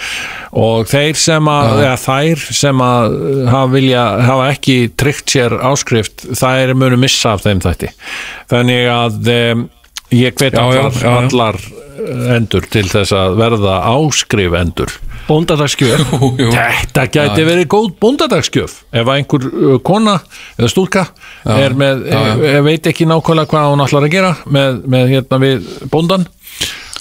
og 0.57 0.89
þeir 0.91 1.19
sem 1.21 1.51
að 1.53 1.73
eða 1.85 1.97
þær 2.05 2.45
sem 2.63 2.85
að 2.87 3.17
hafa, 3.53 3.73
vilja, 3.75 4.05
hafa 4.29 4.51
ekki 4.55 4.77
tryggt 4.97 5.37
sér 5.37 5.59
áskrift 5.71 6.29
þær 6.33 6.75
munu 6.79 7.01
missa 7.01 7.35
af 7.37 7.45
þeim 7.45 7.61
þætti. 7.65 7.93
Þannig 8.53 8.93
að 8.93 9.33
um, 9.35 9.67
ég 10.15 10.39
hvet 10.39 10.57
Já, 10.57 10.65
já, 10.73 10.87
allar, 10.87 11.19
allar 11.25 11.61
endur 12.37 12.67
til 12.71 12.87
þess 12.89 13.15
að 13.17 13.37
verða 13.41 13.81
áskrif 13.91 14.55
endur 14.57 14.93
Jú. 16.43 16.49
Þetta 16.55 17.07
gæti 17.13 17.45
verið 17.49 17.69
góð 17.73 17.89
bóndadagsgjöf 18.03 18.75
ef 18.97 19.11
einhver 19.17 19.47
uh, 19.51 19.77
kona 19.87 20.19
eða 20.59 20.71
stúlka 20.73 21.07
er 21.57 21.75
með, 21.79 22.07
já, 22.11 22.19
já. 22.31 22.35
e- 22.57 22.65
veit 22.67 22.87
ekki 22.93 23.07
nákvæmlega 23.11 23.51
hvað 23.51 23.71
hún 23.73 23.85
ætlar 23.87 24.07
að 24.09 24.15
gera 24.17 24.33
með, 24.47 24.83
með 24.95 25.13
hérna 25.15 25.41
við 25.43 25.71
bóndan 25.93 26.27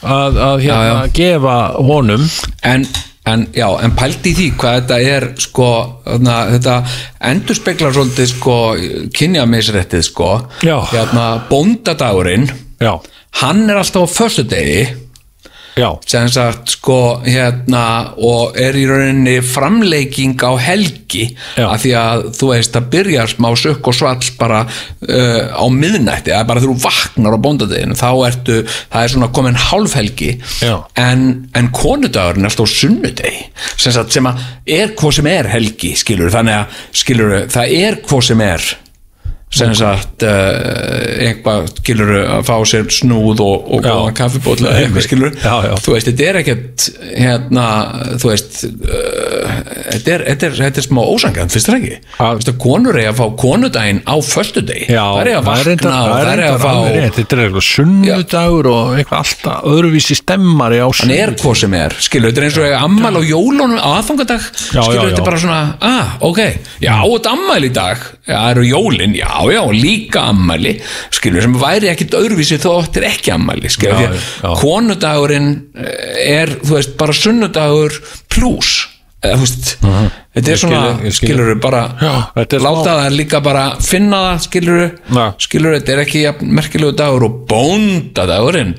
að, 0.05 0.39
að 0.49 0.63
hérna 0.65 0.85
Já, 0.85 0.95
já. 1.05 1.11
gefa 1.19 1.57
honum 1.87 2.25
en, 2.73 2.87
en 3.29 3.45
já, 3.55 3.67
en 3.85 3.95
pældi 3.97 4.33
í 4.33 4.37
því 4.39 4.49
hvað 4.61 4.75
þetta 4.81 4.99
er 5.15 5.27
sko, 5.45 5.69
þarna, 6.05 6.35
þetta 6.55 6.75
endur 7.31 7.57
speklar 7.61 7.95
svolítið 7.95 8.29
sko 8.33 8.57
kynjamisrættið 9.15 10.05
sko 10.09 10.29
Já. 10.65 10.77
hérna, 10.91 11.29
bóndadagurinn 11.49 12.49
Já, 12.81 12.97
hann 13.41 13.65
er 13.69 13.79
alltaf 13.81 14.05
á 14.05 14.15
föstudegi 14.17 14.81
já, 14.83 15.04
sem 16.07 16.27
sagt 16.31 16.71
sko 16.71 16.97
hérna 17.25 18.13
og 18.23 18.55
er 18.59 18.77
í 18.79 18.85
rauninni 18.87 19.35
framleiking 19.43 20.39
á 20.39 20.55
helgi 20.61 21.25
Já. 21.57 21.67
af 21.67 21.83
því 21.83 21.91
að 21.99 22.23
þú 22.37 22.51
veist 22.53 22.77
að 22.79 22.87
byrjar 22.93 23.33
smá 23.33 23.49
sökk 23.59 23.89
og 23.91 23.97
svall 23.97 24.31
bara 24.39 24.61
uh, 24.63 25.41
á 25.51 25.65
miðnætti, 25.71 26.31
er 26.31 26.47
bara 26.47 26.63
þú 26.63 26.77
vaknar 26.79 27.35
á 27.35 27.39
bóndadeginu, 27.43 27.97
þá 27.99 28.09
ertu 28.29 28.61
það 28.69 29.01
er 29.01 29.13
svona 29.15 29.31
komin 29.35 29.59
hálfhelgi 29.67 30.31
Já. 30.63 30.77
en, 31.01 31.27
en 31.55 31.69
konudagurinn 31.75 32.47
er 32.47 32.53
alltaf 32.53 32.71
sunnudegi 32.71 33.45
sem, 33.75 33.91
sem 33.91 34.31
að 34.31 34.47
er 34.79 34.95
hvað 34.95 35.19
sem 35.19 35.31
er 35.33 35.51
helgi 35.51 35.93
skilur, 35.99 36.31
þannig 36.33 36.61
að 36.61 36.81
skilur, 37.03 37.37
það 37.51 37.77
er 37.83 38.01
hvað 38.07 38.27
sem 38.31 38.47
er 38.47 38.73
sem 39.55 39.71
sagt 39.77 40.25
uh, 40.27 41.25
eitthvað 41.25 41.69
skilur 41.79 42.11
að 42.19 42.41
fá 42.47 42.55
sér 42.67 42.89
snúð 42.91 43.41
og, 43.45 43.69
og 43.77 43.85
Já. 43.85 43.91
góðan 43.91 44.17
kaffibótla 44.19 44.73
eitthvað 44.81 45.05
skilur 45.07 45.35
Já, 45.39 45.53
já. 45.69 45.73
þú 45.85 45.93
veist, 45.95 46.09
þetta 46.09 46.27
er 46.29 46.39
ekkert 46.41 46.87
hérna, 47.15 47.67
þú 48.21 48.31
veist 48.31 48.57
uh, 48.65 49.55
þetta, 49.93 50.15
er, 50.15 50.25
þetta, 50.31 50.49
er, 50.49 50.57
þetta 50.59 50.81
er 50.81 50.87
smá 50.87 51.01
ósangjönd, 51.05 51.53
finnst 51.55 51.69
það 51.71 51.79
ekki? 51.79 51.99
Þú 52.17 52.29
veist 52.39 52.51
að 52.51 52.59
konur 52.65 52.99
eiga 52.99 53.13
að 53.13 53.19
fá 53.21 53.25
konudaginn 53.45 54.01
á 54.03 54.15
föstudegi, 54.25 54.89
já 54.91 55.03
það 55.03 55.21
er 55.21 55.31
að 55.31 55.39
er 55.39 55.47
vakna 55.49 55.95
og 55.95 56.13
það 56.15 56.31
er 56.33 56.43
að 56.45 56.57
fá. 56.65 56.73
Þetta 57.15 57.37
er 57.37 57.43
eitthvað 57.45 57.67
sunnudagur 57.69 58.71
og 58.71 58.93
eitthvað 58.99 59.23
alltaf 59.23 59.69
öðruvísi 59.71 60.19
stemmari 60.19 60.81
á 60.83 60.87
hann 60.89 61.15
er 61.15 61.35
hvað 61.39 61.57
sem 61.63 61.77
er, 61.77 61.95
skilur, 62.03 62.31
þetta 62.31 62.43
er 62.43 62.47
eins 62.49 62.59
og 62.59 62.67
eiga 62.67 62.83
ammal 62.85 63.13
á 63.15 63.21
jólunum 63.25 63.77
á 63.79 63.89
aðfangadag 63.99 64.45
skilur, 64.51 65.09
þetta 65.09 65.23
er 65.23 65.27
bara 65.29 65.41
svona, 65.41 65.61
ah, 65.85 66.15
ok. 66.25 66.41
Já, 66.83 66.95
þetta 67.03 67.35
ammal 67.35 67.59
í 67.65 67.71
dag, 67.75 68.05
það 68.27 68.49
eru 68.55 68.63
jólin? 68.69 69.13
Já, 69.19 69.29
já, 69.53 69.61
líka 69.71 70.23
ammali 70.31 70.75
skilur, 71.13 71.41
sem 71.45 71.53
væri 71.61 71.91
ekkit 71.91 72.15
öðruvísi 72.17 72.57
þó 72.63 72.71
þetta 72.87 73.01
er 73.03 73.07
ekki 73.11 73.33
ammali, 73.35 73.69
skilur, 73.69 74.01
Já, 74.01 74.17
já. 74.41 74.55
konudagurinn 74.61 75.51
eh, 75.77 76.41
er, 76.41 76.55
þú 76.65 76.75
veist, 76.79 76.95
bara 76.97 77.13
sunnudagur 77.13 77.99
plus. 78.33 78.73
Eða, 79.25 79.37
þú 79.39 79.45
veist, 79.45 79.69
þetta 80.35 80.49
er 80.51 80.53
Ég 80.53 80.59
svona 80.61 80.81
skil- 80.81 81.05
ég 81.07 81.13
skil. 81.15 81.29
skilur, 81.31 81.55
bara 81.63 81.83
láta 82.35 82.59
smá- 82.59 82.83
það 82.85 83.15
líka 83.15 83.39
bara 83.41 83.63
finna 83.81 84.17
það, 84.25 84.41
skilur 84.49 84.81
Já. 85.15 85.25
skilur, 85.47 85.77
þetta 85.79 85.93
er 85.95 86.01
ekki 86.03 86.21
jafn 86.25 86.51
merkilegu 86.59 86.91
dagur 86.99 87.23
og 87.29 87.39
bóndadagurinn. 87.49 88.75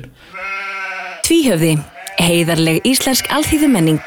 Tvíhöfði, 1.27 1.73
heiðarleg 2.23 2.85
íslensk 2.87 3.27
alþýðumenning 3.35 3.99